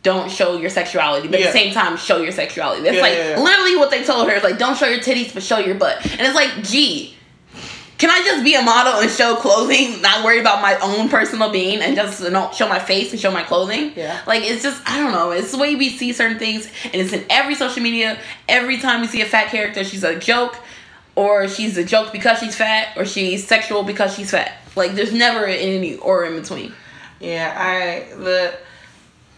don't 0.03 0.29
show 0.29 0.57
your 0.57 0.69
sexuality, 0.69 1.29
but 1.29 1.39
Yeah. 1.39 1.45
at 1.47 1.53
the 1.53 1.59
same 1.59 1.73
time, 1.73 1.95
show 1.95 2.17
your 2.21 2.33
sexuality. 2.33 2.83
That's 2.83 2.97
Yeah, 2.97 3.01
like 3.01 3.13
yeah. 3.13 3.39
literally 3.39 3.77
what 3.77 3.89
they 3.89 4.03
told 4.03 4.27
her. 4.27 4.35
It's 4.35 4.43
like, 4.43 4.57
don't 4.57 4.77
show 4.77 4.85
your 4.85 4.99
titties, 4.99 5.33
but 5.33 5.41
show 5.41 5.59
your 5.59 5.75
butt. 5.75 6.05
And 6.05 6.19
it's 6.21 6.35
like, 6.35 6.61
gee, 6.61 7.15
can 8.03 8.09
I 8.09 8.21
just 8.25 8.43
be 8.43 8.53
a 8.53 8.61
model 8.61 8.99
and 8.99 9.09
show 9.09 9.37
clothing, 9.37 10.01
not 10.01 10.25
worry 10.25 10.41
about 10.41 10.61
my 10.61 10.77
own 10.79 11.07
personal 11.07 11.49
being, 11.49 11.79
and 11.79 11.95
just 11.95 12.21
know, 12.21 12.51
show 12.51 12.67
my 12.67 12.77
face 12.77 13.13
and 13.13 13.21
show 13.21 13.31
my 13.31 13.43
clothing? 13.43 13.93
Yeah. 13.95 14.21
Like 14.27 14.43
it's 14.43 14.61
just 14.61 14.81
I 14.85 14.97
don't 14.97 15.13
know. 15.13 15.31
It's 15.31 15.53
the 15.53 15.57
way 15.57 15.75
we 15.75 15.87
see 15.87 16.11
certain 16.11 16.37
things, 16.37 16.69
and 16.83 16.95
it's 16.95 17.13
in 17.13 17.23
every 17.29 17.55
social 17.55 17.81
media. 17.81 18.19
Every 18.49 18.77
time 18.77 18.99
we 18.99 19.07
see 19.07 19.21
a 19.21 19.25
fat 19.25 19.47
character, 19.47 19.85
she's 19.85 20.03
a 20.03 20.19
joke, 20.19 20.57
or 21.15 21.47
she's 21.47 21.77
a 21.77 21.85
joke 21.85 22.11
because 22.11 22.39
she's 22.39 22.57
fat, 22.57 22.89
or 22.97 23.05
she's 23.05 23.47
sexual 23.47 23.83
because 23.83 24.13
she's 24.13 24.31
fat. 24.31 24.51
Like 24.75 24.95
there's 24.95 25.13
never 25.13 25.45
any 25.45 25.95
or 25.95 26.25
in 26.25 26.35
between. 26.41 26.73
Yeah, 27.21 27.55
I 27.57 28.13
the 28.15 28.53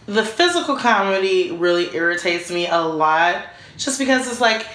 the 0.06 0.24
physical 0.24 0.74
comedy 0.74 1.52
really 1.52 1.94
irritates 1.94 2.50
me 2.50 2.66
a 2.66 2.80
lot 2.80 3.46
just 3.76 4.00
because 4.00 4.26
it's 4.26 4.40
like 4.40 4.66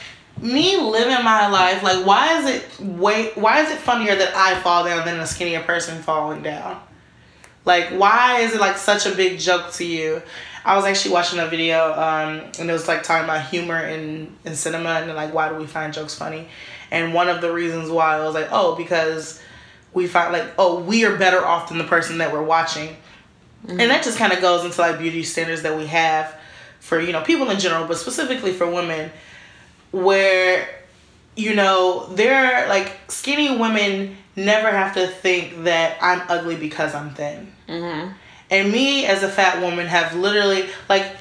me 0.42 0.78
living 0.78 1.24
my 1.24 1.48
life 1.48 1.84
like 1.84 2.06
why 2.06 2.40
is 2.40 2.46
it 2.48 2.80
wait 2.80 3.38
why 3.38 3.62
is 3.62 3.72
it 3.72 3.78
funnier 3.78 4.16
that 4.16 4.36
I 4.36 4.60
fall 4.62 4.84
down 4.84 5.06
than 5.06 5.20
a 5.20 5.28
skinnier 5.28 5.62
person 5.62 6.02
falling 6.02 6.42
down? 6.42 6.82
Like 7.66 7.90
why 7.90 8.40
is 8.40 8.54
it 8.54 8.60
like 8.60 8.78
such 8.78 9.06
a 9.06 9.16
big 9.16 9.40
joke 9.40 9.72
to 9.74 9.86
you? 9.86 10.22
I 10.64 10.76
was 10.76 10.86
actually 10.86 11.14
watching 11.14 11.40
a 11.40 11.48
video 11.48 11.92
um, 11.94 12.52
and 12.60 12.70
it 12.70 12.74
was 12.74 12.88
like 12.88 13.04
talking 13.04 13.24
about 13.24 13.48
humor 13.48 13.80
in, 13.80 14.36
in 14.46 14.56
cinema 14.56 14.90
and 14.90 15.14
like 15.16 15.34
why 15.34 15.50
do 15.50 15.56
we 15.56 15.68
find 15.68 15.94
jokes 15.94 16.16
funny? 16.16 16.48
And 16.92 17.14
one 17.14 17.30
of 17.30 17.42
the 17.42 17.52
reasons 17.52 17.90
why 17.90 18.18
I 18.18 18.26
was 18.26 18.36
like, 18.36 18.50
oh, 18.52 18.76
because 18.76 19.42
we 19.94 20.08
find 20.08 20.34
like, 20.34 20.52
oh, 20.58 20.82
we 20.82 21.06
are 21.06 21.16
better 21.18 21.44
off 21.44 21.70
than 21.70 21.78
the 21.78 21.84
person 21.86 22.18
that 22.20 22.32
we're 22.32 22.44
watching. 22.44 22.96
And 23.68 23.80
that 23.80 24.04
just 24.04 24.18
kind 24.18 24.34
of 24.34 24.42
goes 24.42 24.66
into 24.66 24.82
like 24.82 24.98
beauty 24.98 25.24
standards 25.24 25.62
that 25.62 25.78
we 25.78 25.86
have 25.88 26.36
for, 26.80 27.00
you 27.00 27.12
know, 27.12 27.22
people 27.22 27.50
in 27.50 27.60
general, 27.60 27.88
but 27.88 27.98
specifically 27.98 28.52
for 28.52 28.70
women, 28.70 29.12
where, 29.92 30.68
you 31.36 31.56
know, 31.56 32.08
there 32.14 32.66
are 32.66 32.68
like 32.70 32.92
skinny 33.10 33.58
women 33.58 34.18
never 34.36 34.70
have 34.70 34.94
to 34.96 35.08
think 35.08 35.64
that 35.64 35.98
I'm 36.02 36.22
ugly 36.30 36.56
because 36.56 36.96
I'm 36.96 37.14
thin. 37.14 37.52
Mm-hmm. 37.68 38.14
And 38.50 38.72
me 38.72 39.06
as 39.06 39.24
a 39.24 39.30
fat 39.30 39.62
woman 39.62 39.88
have 39.88 40.16
literally 40.16 40.70
like 40.90 41.16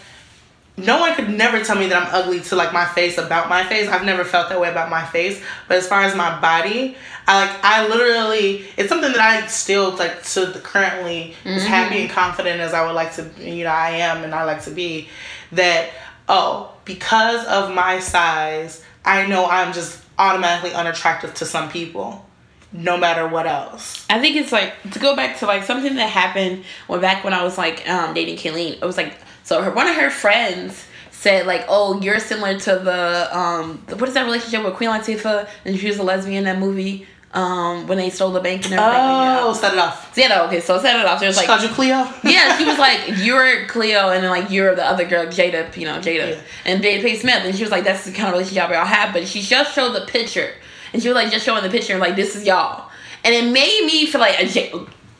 no 0.76 1.00
one 1.00 1.14
could 1.14 1.28
never 1.28 1.62
tell 1.62 1.76
me 1.76 1.86
that 1.88 2.02
I'm 2.02 2.08
ugly 2.14 2.40
to 2.40 2.56
like 2.56 2.72
my 2.72 2.86
face 2.86 3.18
about 3.18 3.48
my 3.48 3.64
face. 3.64 3.88
I've 3.88 4.04
never 4.04 4.24
felt 4.24 4.48
that 4.48 4.60
way 4.60 4.70
about 4.70 4.90
my 4.90 5.04
face. 5.04 5.42
But 5.68 5.76
as 5.76 5.86
far 5.86 6.02
as 6.02 6.16
my 6.16 6.40
body, 6.40 6.96
I 7.26 7.46
like 7.46 7.64
I 7.64 7.88
literally 7.88 8.64
it's 8.76 8.88
something 8.88 9.12
that 9.12 9.20
I 9.20 9.46
still 9.46 9.94
like 9.96 10.22
to 10.24 10.46
the 10.46 10.60
currently 10.60 11.34
as 11.44 11.64
happy 11.64 12.02
and 12.02 12.10
confident 12.10 12.60
as 12.60 12.72
I 12.72 12.86
would 12.86 12.94
like 12.94 13.14
to 13.14 13.30
you 13.38 13.64
know, 13.64 13.70
I 13.70 13.90
am 13.90 14.24
and 14.24 14.34
I 14.34 14.44
like 14.44 14.62
to 14.64 14.70
be 14.70 15.08
that 15.52 15.90
oh, 16.30 16.72
because 16.86 17.44
of 17.46 17.74
my 17.74 18.00
size, 18.00 18.82
I 19.04 19.26
know 19.26 19.46
I'm 19.46 19.72
just 19.72 20.02
automatically 20.18 20.72
unattractive 20.72 21.34
to 21.34 21.44
some 21.46 21.68
people. 21.70 22.24
no 22.72 22.96
matter 22.96 23.26
what 23.26 23.46
else. 23.48 24.06
I 24.08 24.20
think 24.20 24.36
it's 24.36 24.52
like 24.52 24.72
to 24.92 25.00
go 25.00 25.16
back 25.16 25.38
to 25.40 25.46
like 25.46 25.64
something 25.64 25.96
that 25.96 26.08
happened 26.08 26.64
when 26.86 27.00
back 27.00 27.24
when 27.24 27.34
I 27.34 27.42
was 27.42 27.58
like 27.58 27.88
um, 27.88 28.14
dating 28.14 28.36
Kayleen. 28.36 28.74
It 28.74 28.84
was 28.84 28.96
like 28.96 29.18
so 29.42 29.60
her 29.62 29.72
one 29.72 29.88
of 29.88 29.96
her 29.96 30.08
friends 30.10 30.86
said 31.10 31.46
like, 31.46 31.64
"Oh, 31.68 32.00
you're 32.00 32.20
similar 32.20 32.58
to 32.60 32.78
the 32.78 33.36
um, 33.36 33.82
the, 33.88 33.96
what 33.96 34.08
is 34.08 34.14
that 34.14 34.24
relationship 34.24 34.64
with 34.64 34.74
Queen 34.74 34.90
Latifah 34.90 35.48
and 35.64 35.78
she 35.78 35.88
was 35.88 35.98
a 35.98 36.04
lesbian 36.04 36.38
in 36.38 36.44
that 36.44 36.58
movie." 36.58 37.08
Um, 37.32 37.86
when 37.86 37.96
they 37.96 38.10
stole 38.10 38.32
the 38.32 38.40
bank 38.40 38.64
and 38.64 38.74
everything. 38.74 39.00
Oh, 39.44 39.52
set 39.52 39.72
it 39.74 39.78
off. 39.78 40.12
So, 40.16 40.20
yeah, 40.20 40.26
no, 40.28 40.46
okay, 40.46 40.58
so 40.58 40.80
set 40.80 40.98
it 40.98 41.06
off. 41.06 41.20
She 41.20 41.26
was 41.26 41.36
She 41.36 41.40
like, 41.42 41.46
called 41.46 41.62
you 41.62 41.68
Cleo? 41.68 42.08
yeah, 42.24 42.58
she 42.58 42.64
was 42.64 42.76
like, 42.86 43.00
you're 43.18 43.66
Cleo, 43.66 44.08
and 44.10 44.24
then 44.24 44.30
like 44.30 44.50
you're 44.50 44.74
the 44.74 44.84
other 44.84 45.04
girl, 45.06 45.26
Jada, 45.26 45.76
you 45.76 45.84
know, 45.84 46.00
Jada, 46.00 46.30
Yeah. 46.30 46.40
and 46.64 46.82
Jada 46.82 47.00
Pay 47.02 47.16
Smith, 47.16 47.42
and 47.44 47.54
she 47.54 47.62
was 47.62 47.70
like, 47.70 47.84
that's 47.84 48.04
the 48.04 48.10
kind 48.10 48.26
of 48.26 48.32
relationship 48.32 48.68
y'all 48.70 48.84
have, 48.84 49.12
but 49.14 49.28
she 49.28 49.42
just 49.42 49.72
showed 49.76 49.92
the 49.92 50.06
picture, 50.06 50.50
and 50.92 51.00
she 51.00 51.08
was 51.08 51.14
like, 51.14 51.30
just 51.30 51.44
showing 51.46 51.62
the 51.62 51.70
picture, 51.70 51.96
like 51.98 52.16
this 52.16 52.34
is 52.34 52.44
y'all, 52.44 52.90
and 53.22 53.32
it 53.32 53.44
made 53.52 53.84
me 53.86 54.06
feel 54.06 54.20
like 54.20 54.40
a 54.40 54.46
J- 54.46 54.72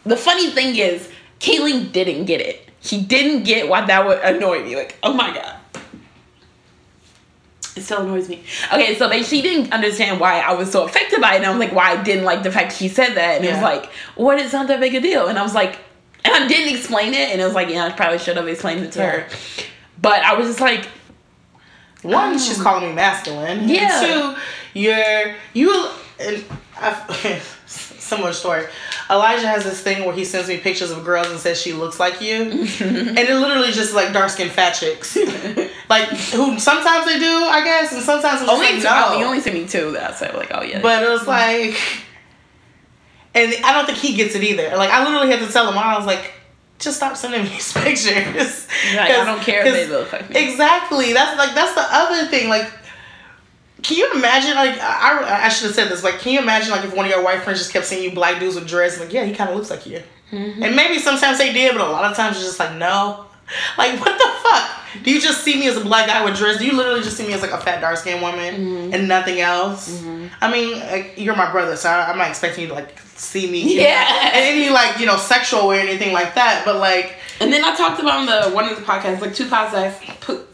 the 0.05 0.17
funny 0.17 0.51
thing 0.51 0.75
is, 0.75 1.09
Kayleen 1.39 1.93
didn't 1.93 2.25
get 2.25 2.41
it. 2.41 2.69
She 2.81 3.01
didn't 3.03 3.45
get 3.45 3.69
why 3.69 3.85
that 3.87 4.05
would 4.05 4.19
annoy 4.19 4.65
me. 4.65 4.75
Like, 4.75 4.99
oh 5.05 5.13
my 5.13 5.33
god. 5.33 5.60
It 7.77 7.83
still 7.83 8.03
annoys 8.03 8.29
me. 8.29 8.43
Okay, 8.73 8.97
so 8.97 9.09
they, 9.09 9.23
she 9.23 9.43
didn't 9.43 9.73
understand 9.73 10.19
why 10.21 10.41
I 10.41 10.53
was 10.55 10.71
so 10.73 10.85
affected 10.85 11.21
by 11.21 11.35
it. 11.35 11.37
And 11.37 11.47
I 11.47 11.51
was 11.51 11.59
like, 11.59 11.73
why 11.73 11.93
I 11.93 12.03
didn't 12.03 12.25
like 12.25 12.43
the 12.43 12.51
fact 12.51 12.73
she 12.77 12.89
said 12.89 13.15
that. 13.15 13.37
And 13.37 13.45
it 13.45 13.49
was 13.49 13.59
Yeah. 13.59 13.63
like, 13.65 13.87
what 14.17 14.39
is 14.41 14.53
not 14.53 14.67
that 14.69 14.81
big 14.81 14.95
a 14.95 15.01
deal? 15.01 15.29
And 15.29 15.39
I 15.39 15.43
was 15.43 15.55
like, 15.55 15.79
and 16.25 16.35
I 16.35 16.49
didn't 16.49 16.75
explain 16.77 17.15
it. 17.15 17.31
And 17.31 17.41
it 17.41 17.45
was 17.45 17.55
like, 17.55 17.69
yeah, 17.69 17.85
I 17.87 17.91
probably 17.93 18.19
should 18.19 18.37
have 18.37 18.49
explained 18.49 18.85
it 18.85 18.93
to 18.93 18.99
Yeah. 18.99 19.11
her. 19.11 19.27
But 20.03 20.23
I 20.25 20.35
was 20.35 20.49
just 20.49 20.61
like, 20.61 20.87
One, 22.03 22.35
Oh. 22.35 22.39
she's 22.39 22.61
calling 22.61 22.89
me 22.89 22.95
masculine. 22.95 23.69
Yeah. 23.69 24.03
And 24.03 24.07
two, 24.35 24.41
you're 24.81 25.35
you. 25.53 25.89
And 26.19 26.45
I, 26.81 27.41
similar 27.67 28.33
story. 28.33 28.67
Elijah 29.11 29.47
has 29.47 29.65
this 29.65 29.81
thing 29.81 30.05
where 30.07 30.15
he 30.15 30.25
sends 30.25 30.49
me 30.49 30.57
pictures 30.59 30.91
of 30.91 31.05
girls 31.05 31.29
and 31.31 31.39
says 31.39 31.61
she 31.61 31.73
looks 31.73 31.99
like 32.01 32.21
you, 32.21 32.43
and 32.81 33.19
it 33.19 33.35
literally 33.35 33.73
just 33.73 33.93
like 33.95 34.13
dark 34.13 34.31
skinned 34.31 34.51
fat 34.53 34.73
chicks, 34.73 35.17
like 35.91 36.09
who 36.09 36.59
sometimes 36.59 37.05
they 37.05 37.19
do, 37.19 37.27
I 37.27 37.63
guess, 37.65 37.93
and 37.93 38.03
sometimes 38.03 38.41
it's 38.41 38.51
only 38.51 38.67
like, 38.67 38.77
two, 38.77 38.85
no. 38.85 39.05
oh, 39.09 39.19
you 39.19 39.25
only 39.25 39.41
sent 39.41 39.57
me 39.57 39.67
two 39.67 39.91
that 39.93 40.13
I 40.13 40.15
said, 40.15 40.35
like, 40.35 40.53
oh 40.55 40.63
yeah. 40.63 40.81
But 40.81 41.03
it 41.03 41.11
was 41.11 41.27
like, 41.27 41.77
and 43.35 43.53
I 43.65 43.73
don't 43.73 43.87
think 43.87 43.99
he 43.99 44.15
gets 44.15 44.37
it 44.37 44.45
either. 44.45 44.77
Like 44.77 44.91
I 44.91 45.05
literally 45.05 45.29
had 45.31 45.45
to 45.45 45.53
tell 45.53 45.71
him, 45.71 45.77
I 45.77 45.99
was 45.99 46.07
like, 46.07 46.33
just 46.79 46.97
stop 46.97 47.17
sending 47.17 47.43
me 47.45 47.49
these 47.49 47.73
pictures. 47.73 48.69
Like, 48.95 49.11
I 49.11 49.25
don't 49.25 49.43
care 49.43 49.67
if 49.67 49.73
they 49.75 49.89
look 49.89 50.13
like 50.13 50.31
me. 50.31 50.49
Exactly. 50.49 51.13
That's 51.13 51.37
like 51.37 51.55
that's 51.55 51.75
the 51.75 51.87
other 51.91 52.29
thing. 52.29 52.49
Like, 52.49 52.71
can 53.83 53.97
you 53.97 54.13
imagine? 54.15 54.55
Like, 54.55 54.79
I 54.79 55.45
I 55.45 55.49
should 55.49 55.67
have 55.67 55.75
said 55.75 55.89
this. 55.89 56.05
Like, 56.05 56.21
can 56.21 56.33
you 56.33 56.39
imagine 56.39 56.71
like 56.71 56.85
if 56.85 56.95
one 56.95 57.05
of 57.05 57.11
your 57.11 57.25
white 57.25 57.43
friends 57.43 57.59
just 57.59 57.73
kept 57.73 57.87
seeing 57.87 58.05
you 58.05 58.13
black 58.13 58.39
dudes 58.39 58.55
with 58.55 58.69
dreads? 58.69 59.01
Like, 59.01 59.13
yeah, 59.13 59.25
he 59.25 59.35
kind 59.35 59.51
of 59.51 59.57
looks 59.57 59.71
like 59.71 59.87
you. 59.87 60.03
Mm-hmm. 60.31 60.63
And 60.63 60.77
maybe 60.77 61.01
sometimes 61.01 61.39
they 61.39 61.53
did, 61.53 61.73
but 61.73 61.81
a 61.81 61.91
lot 61.91 62.05
of 62.09 62.17
times 62.17 62.37
it's 62.37 62.47
just 62.47 62.61
like, 62.61 62.77
no. 62.77 63.27
Like, 63.77 63.99
what 63.99 64.17
the 64.17 64.31
fuck? 64.43 64.80
Do 65.03 65.11
you 65.11 65.21
just 65.21 65.43
see 65.45 65.59
me 65.59 65.69
as 65.69 65.77
a 65.77 65.81
black 65.81 66.07
guy 66.07 66.25
with 66.25 66.37
dreads? 66.37 66.59
Do 66.59 66.67
you 66.67 66.73
literally 66.77 67.03
just 67.03 67.17
see 67.17 67.27
me 67.27 67.33
as 67.33 67.43
like 67.43 67.53
a 67.53 67.59
fat 67.59 67.81
dark 67.81 67.97
skinned 67.97 68.21
woman 68.23 68.55
Mm-hmm. 68.55 68.95
and 68.95 69.09
nothing 69.09 69.41
else? 69.41 70.03
I 70.41 70.51
mean, 70.51 70.79
like, 70.81 71.15
you're 71.17 71.37
my 71.37 71.51
brother, 71.51 71.77
so 71.77 71.89
I, 71.89 72.11
I'm 72.11 72.19
not 72.19 72.29
expecting 72.29 72.63
you 72.63 72.69
to 72.69 72.75
like 72.75 72.99
see 73.17 73.51
me, 73.51 73.77
know, 73.77 73.83
Yeah. 73.83 74.29
in 74.39 74.57
any 74.57 74.71
like 74.71 74.99
you 74.99 75.07
know 75.07 75.17
sexual 75.17 75.69
way 75.69 75.79
or 75.79 75.81
anything 75.83 76.13
like 76.13 76.35
that. 76.35 76.63
But 76.65 76.77
like, 76.79 77.15
And 77.41 77.53
then 77.53 77.65
I 77.65 77.75
talked 77.77 78.01
about 78.01 78.21
on 78.21 78.27
the 78.27 78.51
one 78.55 78.69
of 78.69 78.77
the 78.77 78.83
podcasts, 78.83 79.21
like 79.21 79.35
two 79.35 79.47
podcasts, 79.47 79.99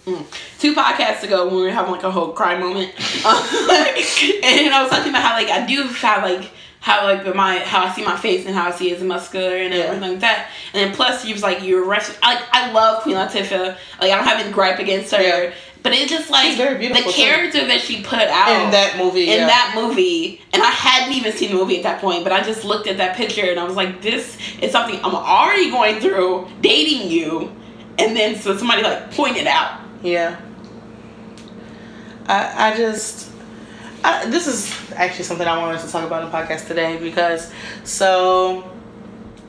mm, 0.04 0.24
two 0.58 0.74
podcasts 0.74 1.22
ago 1.22 1.46
when 1.46 1.56
we 1.56 1.62
were 1.62 1.70
having 1.70 1.92
like 1.92 2.02
a 2.04 2.10
whole 2.10 2.32
cry 2.32 2.58
moment, 2.58 2.92
and 3.24 4.74
I 4.74 4.80
was 4.82 4.90
talking 4.90 5.10
about 5.10 5.22
how 5.22 5.34
like 5.34 5.48
I 5.48 5.64
do 5.66 5.82
have 5.84 6.22
like 6.22 6.50
how 6.86 7.02
like 7.04 7.34
my 7.34 7.58
how 7.58 7.80
I 7.84 7.92
see 7.92 8.04
my 8.04 8.16
face 8.16 8.46
and 8.46 8.54
how 8.54 8.68
I 8.68 8.70
see 8.70 8.92
it 8.92 8.98
as 8.98 9.02
muscular 9.02 9.56
and 9.56 9.74
Yeah. 9.74 9.80
everything 9.86 10.10
like 10.12 10.20
that. 10.20 10.50
And 10.72 10.84
then 10.88 10.94
plus 10.94 11.24
he 11.24 11.32
was 11.32 11.42
like 11.42 11.64
you're 11.64 11.84
arrested. 11.84 12.16
Like 12.22 12.38
I 12.52 12.70
love 12.70 13.02
Queen 13.02 13.16
Latifah. 13.16 13.76
Like 14.00 14.12
I 14.12 14.14
don't 14.14 14.24
have 14.24 14.38
any 14.38 14.52
gripe 14.52 14.78
against 14.78 15.12
her. 15.12 15.20
Yeah. 15.20 15.52
But 15.82 15.92
it's 15.94 16.10
just 16.12 16.30
like 16.30 16.46
She's 16.46 16.56
very 16.56 16.78
beautiful, 16.78 17.02
the 17.04 17.10
too. 17.10 17.22
character 17.22 17.66
that 17.66 17.80
she 17.80 18.02
put 18.02 18.20
out 18.20 18.48
in 18.64 18.70
that 18.70 18.98
movie, 18.98 19.30
in 19.32 19.38
yeah. 19.40 19.46
that 19.48 19.72
movie, 19.74 20.40
and 20.52 20.62
I 20.62 20.70
hadn't 20.70 21.12
even 21.14 21.32
seen 21.32 21.50
the 21.50 21.56
movie 21.56 21.76
at 21.78 21.82
that 21.82 22.00
point, 22.00 22.22
but 22.22 22.32
I 22.32 22.40
just 22.42 22.64
looked 22.64 22.86
at 22.86 22.96
that 22.98 23.16
picture 23.16 23.50
and 23.50 23.58
I 23.58 23.64
was 23.64 23.74
like, 23.74 24.00
this 24.00 24.36
is 24.62 24.70
something 24.70 24.98
I'm 25.04 25.14
already 25.14 25.70
going 25.70 25.98
through 26.00 26.46
dating 26.60 27.10
you, 27.10 27.52
and 27.98 28.16
then 28.16 28.36
so 28.36 28.56
somebody 28.56 28.82
like 28.82 29.10
pointed 29.12 29.48
out. 29.48 29.80
Yeah. 30.02 30.36
I 32.28 32.70
I 32.70 32.76
just 32.76 33.30
I, 34.06 34.26
this 34.26 34.46
is 34.46 34.92
actually 34.92 35.24
something 35.24 35.46
I 35.46 35.58
wanted 35.58 35.80
to 35.80 35.88
talk 35.90 36.06
about 36.06 36.24
in 36.24 36.30
the 36.30 36.36
podcast 36.36 36.68
today 36.68 36.96
because 36.96 37.52
so 37.82 38.70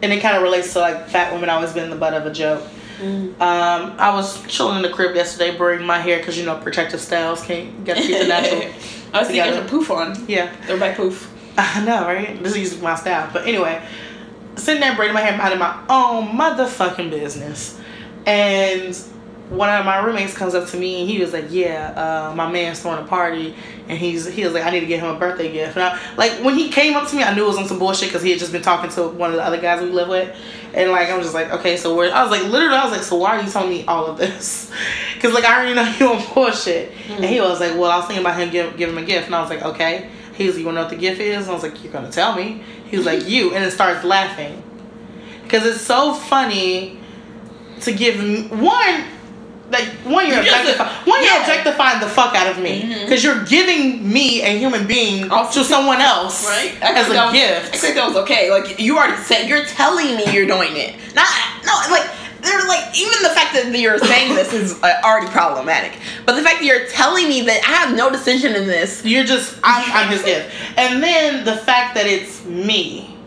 and 0.02 0.12
it 0.12 0.22
kind 0.22 0.36
of 0.36 0.44
relates 0.44 0.74
to 0.74 0.80
like 0.80 1.08
fat 1.10 1.32
women 1.32 1.50
always 1.50 1.74
been 1.74 1.90
the 1.90 1.96
butt 1.96 2.14
of 2.14 2.26
a 2.26 2.34
joke. 2.34 2.64
Um, 3.00 3.36
I 3.40 4.12
was 4.16 4.44
chilling 4.48 4.78
in 4.78 4.82
the 4.82 4.90
crib 4.90 5.16
yesterday, 5.16 5.56
braiding 5.56 5.86
my 5.86 6.00
hair 6.00 6.18
because 6.18 6.38
you 6.38 6.46
know 6.46 6.58
protective 6.58 7.00
styles 7.00 7.44
can't 7.44 7.86
get 7.86 7.98
to 7.98 8.02
keep 8.02 8.18
the 8.18 8.28
natural. 8.28 8.74
I 9.14 9.20
was 9.20 9.28
thinking 9.28 9.54
of 9.54 9.66
a 9.66 9.70
poof 9.70 9.92
on. 9.92 10.26
Yeah, 10.28 10.52
Throwback 10.66 10.98
poof. 10.98 11.32
I 11.58 11.86
know, 11.86 12.08
right? 12.08 12.42
This 12.42 12.54
is 12.54 12.58
usually 12.58 12.82
my 12.82 12.96
style. 12.96 13.30
But 13.32 13.48
anyway, 13.48 13.88
sitting 14.56 14.82
there 14.82 14.96
braiding 14.96 15.14
my 15.14 15.22
hair, 15.22 15.38
minding 15.38 15.60
my 15.60 15.80
own 15.90 16.30
motherfucking 16.30 17.12
business. 17.12 17.80
And 18.26 19.00
one 19.50 19.70
of 19.70 19.86
my 19.86 20.00
roommates 20.00 20.34
comes 20.34 20.54
up 20.54 20.68
to 20.70 20.78
me 20.78 21.02
and 21.02 21.10
he 21.10 21.20
was 21.20 21.32
like, 21.32 21.46
Yeah, 21.50 21.92
uh, 22.32 22.36
my 22.36 22.52
man's 22.52 22.82
throwing 22.82 23.04
a 23.04 23.08
party. 23.08 23.56
And 23.88 23.98
he's 23.98 24.26
he 24.28 24.44
was 24.44 24.54
like, 24.54 24.64
I 24.64 24.72
need 24.72 24.82
to 24.82 24.86
get 24.86 25.00
him 25.00 25.16
a 25.16 25.18
birthday 25.18 25.52
gift. 25.52 25.78
And 25.78 25.86
I, 25.86 26.16
like, 26.18 26.44
when 26.44 26.56
he 26.56 26.70
came 26.70 26.96
up 26.96 27.08
to 27.10 27.16
me, 27.16 27.24
I 27.24 27.34
knew 27.34 27.46
it 27.46 27.48
was 27.48 27.58
on 27.58 27.68
some 27.68 27.80
bullshit 27.80 28.10
because 28.10 28.22
he 28.22 28.32
had 28.32 28.40
just 28.40 28.52
been 28.52 28.62
talking 28.62 28.90
to 28.92 29.08
one 29.08 29.30
of 29.30 29.38
the 29.38 29.44
other 29.44 29.60
guys 29.60 29.82
we 29.82 29.90
live 29.90 30.10
with. 30.10 30.36
And 30.74 30.92
like, 30.92 31.10
I 31.10 31.16
was 31.16 31.26
just 31.28 31.34
like, 31.34 31.52
Okay, 31.52 31.78
so 31.78 31.96
where, 31.96 32.14
I 32.14 32.24
was 32.24 32.32
like, 32.32 32.44
literally, 32.44 32.76
I 32.76 32.84
was 32.84 32.92
like, 32.92 33.04
So 33.04 33.16
why 33.16 33.38
are 33.38 33.42
you 33.42 33.50
telling 33.50 33.70
me 33.70 33.86
all 33.86 34.06
of 34.06 34.18
this? 34.18 34.72
Because 35.16 35.34
like, 35.34 35.46
I 35.46 35.56
already 35.56 35.74
know 35.76 35.96
you 35.98 36.14
on 36.14 36.34
bullshit. 36.34 36.92
And 37.10 37.26
he 37.26 37.42
was 37.42 37.60
like, 37.60 37.72
Well, 37.72 37.90
I 37.90 37.98
was 37.98 38.06
thinking 38.06 38.26
about 38.26 38.40
him 38.40 38.50
give, 38.50 38.78
give 38.78 38.90
him 38.90 38.98
a 38.98 39.04
gift. 39.06 39.28
And 39.28 39.36
I 39.36 39.42
was 39.42 39.50
like, 39.50 39.64
Okay. 39.64 40.10
He 40.36 40.46
was 40.46 40.56
like, 40.56 40.60
You 40.60 40.66
want 40.66 40.76
to 40.76 40.82
know 40.82 40.88
what 40.88 40.92
the 40.92 41.00
gift 41.00 41.20
is? 41.20 41.44
And 41.44 41.52
I 41.52 41.54
was 41.54 41.64
like, 41.64 41.84
You're 41.84 41.94
to 41.94 42.12
tell 42.12 42.36
me. 42.36 42.62
He 42.88 42.98
was 42.98 43.06
like, 43.06 43.28
You. 43.28 43.54
And 43.56 43.64
it 43.64 43.72
starts 43.72 44.04
laughing. 44.04 44.62
Because 45.44 45.66
it's 45.66 45.82
so 45.82 46.14
funny 46.14 47.00
to 47.82 47.94
give 47.94 48.52
one, 48.52 49.06
like, 49.72 49.86
one, 50.06 50.28
you're 50.28 50.38
You 50.38 50.44
just- 50.46 50.60
objectifying, 50.60 51.06
one, 51.06 51.24
you're 51.24 51.40
objectifying 51.40 52.00
the 52.00 52.08
fuck 52.08 52.36
out 52.36 52.48
of 52.48 52.60
me. 52.60 52.96
Because 53.04 53.24
you're 53.24 53.44
giving 53.46 54.10
me, 54.12 54.42
a 54.42 54.58
human 54.58 54.88
being, 54.88 55.30
Also- 55.32 55.62
to 55.62 55.68
someone 55.68 56.00
else 56.02 56.46
Right? 56.48 56.74
as 56.82 57.08
a 57.10 57.14
was- 57.26 57.34
gift. 57.34 57.76
I 57.76 57.78
think 57.78 57.96
that 57.96 58.08
was 58.08 58.16
okay. 58.18 58.50
Like 58.52 58.80
you 58.80 58.98
already 58.98 59.22
said, 59.24 59.50
you're 59.50 59.66
telling 59.66 60.16
me 60.16 60.26
you're 60.32 60.46
doing 60.48 60.78
it. 60.78 60.96
Not 61.16 61.28
no, 61.66 61.74
like 61.92 62.08
they're 62.42 62.66
like 62.68 62.98
even 62.98 63.22
the 63.24 63.30
fact 63.30 63.54
that 63.56 63.76
you're 63.78 63.98
saying 63.98 64.36
this 64.36 64.54
is 64.54 64.82
uh, 64.84 65.02
already 65.04 65.28
problematic. 65.28 65.94
But 66.26 66.36
the 66.36 66.44
fact 66.44 66.60
that 66.60 66.66
you're 66.66 66.86
telling 66.88 67.28
me 67.28 67.42
that 67.42 67.62
I 67.68 67.72
have 67.88 67.98
no 67.98 68.10
decision 68.10 68.56
in 68.56 68.68
this. 68.68 69.04
You're 69.04 69.26
just, 69.26 69.56
I'm, 69.64 69.84
I'm 69.92 70.10
his 70.12 70.22
gift. 70.24 70.50
And 70.78 71.02
then 71.04 71.44
the 71.44 71.58
fact 71.58 71.96
that 71.96 72.06
it's 72.06 72.46
me 72.46 73.18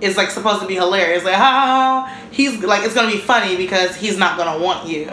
is 0.00 0.16
like 0.16 0.30
supposed 0.30 0.60
to 0.62 0.66
be 0.66 0.76
hilarious. 0.76 1.24
Like, 1.24 1.34
ha 1.34 1.42
ha, 1.42 1.66
ha. 2.06 2.18
He's 2.30 2.62
like, 2.62 2.84
it's 2.84 2.94
gonna 2.94 3.10
be 3.10 3.18
funny 3.18 3.56
because 3.56 3.96
he's 3.96 4.16
not 4.16 4.38
gonna 4.38 4.62
want 4.64 4.88
you. 4.88 5.10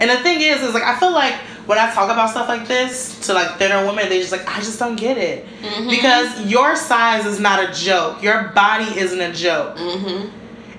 And 0.00 0.10
the 0.10 0.16
thing 0.18 0.40
is, 0.40 0.62
is 0.62 0.74
like, 0.74 0.82
I 0.82 0.98
feel 0.98 1.12
like 1.12 1.34
when 1.66 1.78
I 1.78 1.90
talk 1.92 2.10
about 2.10 2.30
stuff 2.30 2.48
like 2.48 2.68
this 2.68 3.18
to 3.26 3.34
like 3.34 3.56
thinner 3.58 3.84
women, 3.86 4.08
they 4.08 4.20
just 4.20 4.32
like, 4.32 4.46
I 4.48 4.58
just 4.60 4.78
don't 4.78 4.96
get 4.96 5.16
it. 5.18 5.46
Mm-hmm. 5.62 5.88
Because 5.90 6.46
your 6.46 6.76
size 6.76 7.26
is 7.26 7.40
not 7.40 7.68
a 7.68 7.72
joke. 7.72 8.22
Your 8.22 8.48
body 8.54 8.84
isn't 8.98 9.20
a 9.20 9.32
joke. 9.32 9.76
Mm-hmm. 9.76 10.28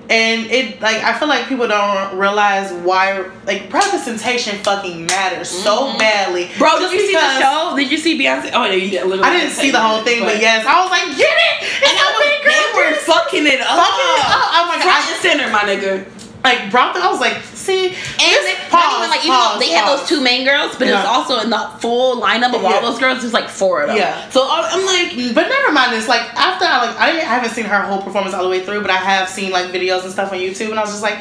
And 0.09 0.49
it 0.49 0.79
like 0.79 1.03
I 1.03 1.19
feel 1.19 1.27
like 1.27 1.47
people 1.49 1.67
don't 1.67 2.17
realize 2.17 2.71
why 2.71 3.29
like 3.45 3.67
representation 3.73 4.55
fucking 4.63 5.05
matters 5.05 5.49
so 5.49 5.91
Mhm. 5.91 5.99
badly. 5.99 6.49
Bro, 6.57 6.79
did 6.79 6.93
you 6.93 6.99
see 7.07 7.11
the 7.13 7.39
show? 7.41 7.73
Did 7.75 7.91
you 7.91 7.97
see 7.97 8.17
Beyonce? 8.17 8.51
Oh, 8.53 8.63
no, 8.63 8.71
you 8.71 8.97
I 9.21 9.35
didn't 9.35 9.51
see 9.51 9.69
the 9.69 9.81
whole 9.81 10.03
thing, 10.05 10.21
but 10.23 10.39
yes, 10.39 10.65
I 10.65 10.79
was 10.81 10.89
like, 10.91 11.17
get 11.17 11.27
it! 11.27 11.67
It's 11.67 11.89
And 11.89 11.97
I 11.99 12.07
was, 12.15 12.23
they 12.47 12.79
were 12.79 12.95
fucking 13.03 13.47
it 13.47 13.59
up. 13.59 13.67
Fucking 13.67 14.11
it 14.15 14.23
up. 14.23 14.47
Oh 14.55 14.65
my 14.69 14.75
God. 14.75 14.83
Front 14.83 15.11
and 15.11 15.21
center, 15.21 15.51
my 15.51 15.63
nigga. 15.67 16.05
Like 16.47 16.71
brought 16.71 16.93
them, 16.93 17.03
I 17.03 17.11
was 17.11 17.19
like, 17.19 17.41
see, 17.53 17.87
And 17.87 17.95
this, 17.95 18.45
they, 18.47 18.55
pause, 18.69 18.71
not 18.71 18.97
even 18.99 19.09
like 19.11 19.19
even 19.25 19.31
pause, 19.35 19.53
though 19.53 19.59
they 19.59 19.71
had 19.71 19.83
pause. 19.85 19.99
those 19.99 20.09
two 20.09 20.21
main 20.23 20.45
girls, 20.45 20.75
but 20.79 20.87
it 20.87 20.93
was 20.93 21.05
also 21.05 21.39
in 21.41 21.49
the 21.49 21.59
full 21.79 22.21
lineup 22.21 22.55
of 22.55 22.63
all 22.63 22.71
Yeah. 22.71 22.81
those 22.81 22.97
girls. 22.99 23.21
There's 23.21 23.33
like 23.33 23.49
four 23.49 23.81
of 23.81 23.87
them. 23.89 23.97
Yeah. 23.97 24.29
So 24.29 24.47
I'm 24.49 24.85
like, 24.85 25.35
But 25.35 25.49
never 25.49 25.71
mind 25.73 25.91
this. 25.93 26.07
Like 26.07 26.21
after 26.35 26.65
I 26.65 26.85
like 26.87 26.95
I, 26.97 27.09
I 27.19 27.27
haven't 27.35 27.51
seen 27.51 27.65
her 27.65 27.81
whole 27.81 28.01
performance 28.01 28.33
all 28.33 28.43
the 28.43 28.49
way 28.49 28.63
through, 28.63 28.81
but 28.81 28.91
I 28.91 28.97
have 28.97 29.27
seen 29.27 29.51
like 29.51 29.67
videos 29.71 30.03
and 30.03 30.11
stuff 30.11 30.31
on 30.31 30.37
YouTube, 30.39 30.69
and 30.71 30.79
I 30.79 30.81
was 30.81 30.91
just 30.91 31.03
like, 31.03 31.19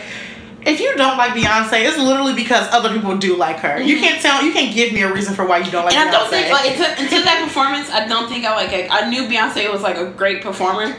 if 0.65 0.81
you 0.81 0.95
don't 0.97 1.17
like 1.17 1.33
Beyonce, 1.33 1.87
it's 1.87 1.97
literally 1.99 2.35
because 2.35 2.67
other 2.73 2.93
people 2.93 3.17
do 3.17 3.37
like 3.37 3.59
her. 3.61 3.81
You 3.81 3.97
Mhm. 3.97 4.01
can't 4.01 4.21
tell. 4.23 4.43
You 4.43 4.53
can't 4.53 4.75
give 4.75 4.93
me 4.93 5.03
a 5.03 5.13
reason 5.13 5.35
for 5.35 5.45
why 5.47 5.59
you 5.59 5.71
don't 5.71 5.85
like. 5.85 5.95
and 5.95 6.09
I 6.09 6.13
don't 6.13 6.29
think 6.31 6.51
like 6.53 6.71
until, 6.73 6.91
until 7.05 7.23
that 7.25 7.43
performance, 7.45 7.89
I 7.91 8.07
don't 8.07 8.29
think 8.29 8.45
I 8.45 8.55
like. 8.55 8.73
it. 8.73 8.89
I 8.93 9.09
knew 9.09 9.23
Beyonce 9.29 9.73
was 9.73 9.83
like 9.83 9.97
a 9.97 10.07
great 10.07 10.43
performer. 10.43 10.95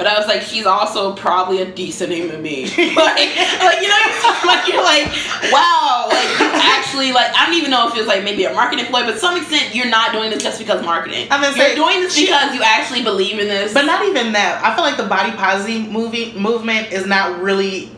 But 0.00 0.06
I 0.06 0.18
was 0.18 0.26
like, 0.26 0.40
she's 0.40 0.64
also 0.64 1.12
probably 1.12 1.60
a 1.60 1.70
decent 1.70 2.10
human 2.10 2.42
being. 2.42 2.68
like, 2.78 2.96
like 2.96 3.80
you 3.82 3.88
know, 3.88 4.00
like 4.46 4.66
you're 4.66 4.82
like, 4.82 5.12
wow, 5.52 6.06
like 6.08 6.40
you 6.40 6.46
actually 6.54 7.12
like 7.12 7.30
I 7.36 7.44
don't 7.44 7.54
even 7.56 7.70
know 7.70 7.86
if 7.86 7.94
it's 7.98 8.08
like 8.08 8.24
maybe 8.24 8.44
a 8.44 8.54
marketing 8.54 8.86
ploy, 8.86 9.02
but 9.02 9.12
to 9.12 9.18
some 9.18 9.36
extent 9.36 9.74
you're 9.74 9.90
not 9.90 10.12
doing 10.12 10.30
this 10.30 10.42
just 10.42 10.58
because 10.58 10.82
marketing. 10.82 11.28
I'm 11.30 11.42
gonna 11.42 11.54
you're 11.54 11.74
doing 11.74 12.00
this 12.00 12.18
because 12.18 12.54
you 12.54 12.62
actually 12.64 13.02
believe 13.02 13.38
in 13.38 13.46
this. 13.48 13.74
But 13.74 13.84
not 13.84 14.02
even 14.06 14.32
that. 14.32 14.64
I 14.64 14.74
feel 14.74 14.84
like 14.84 14.96
the 14.96 15.04
body 15.04 15.32
positive 15.32 15.92
movie 15.92 16.32
movement 16.32 16.92
is 16.92 17.04
not 17.04 17.42
really 17.42 17.92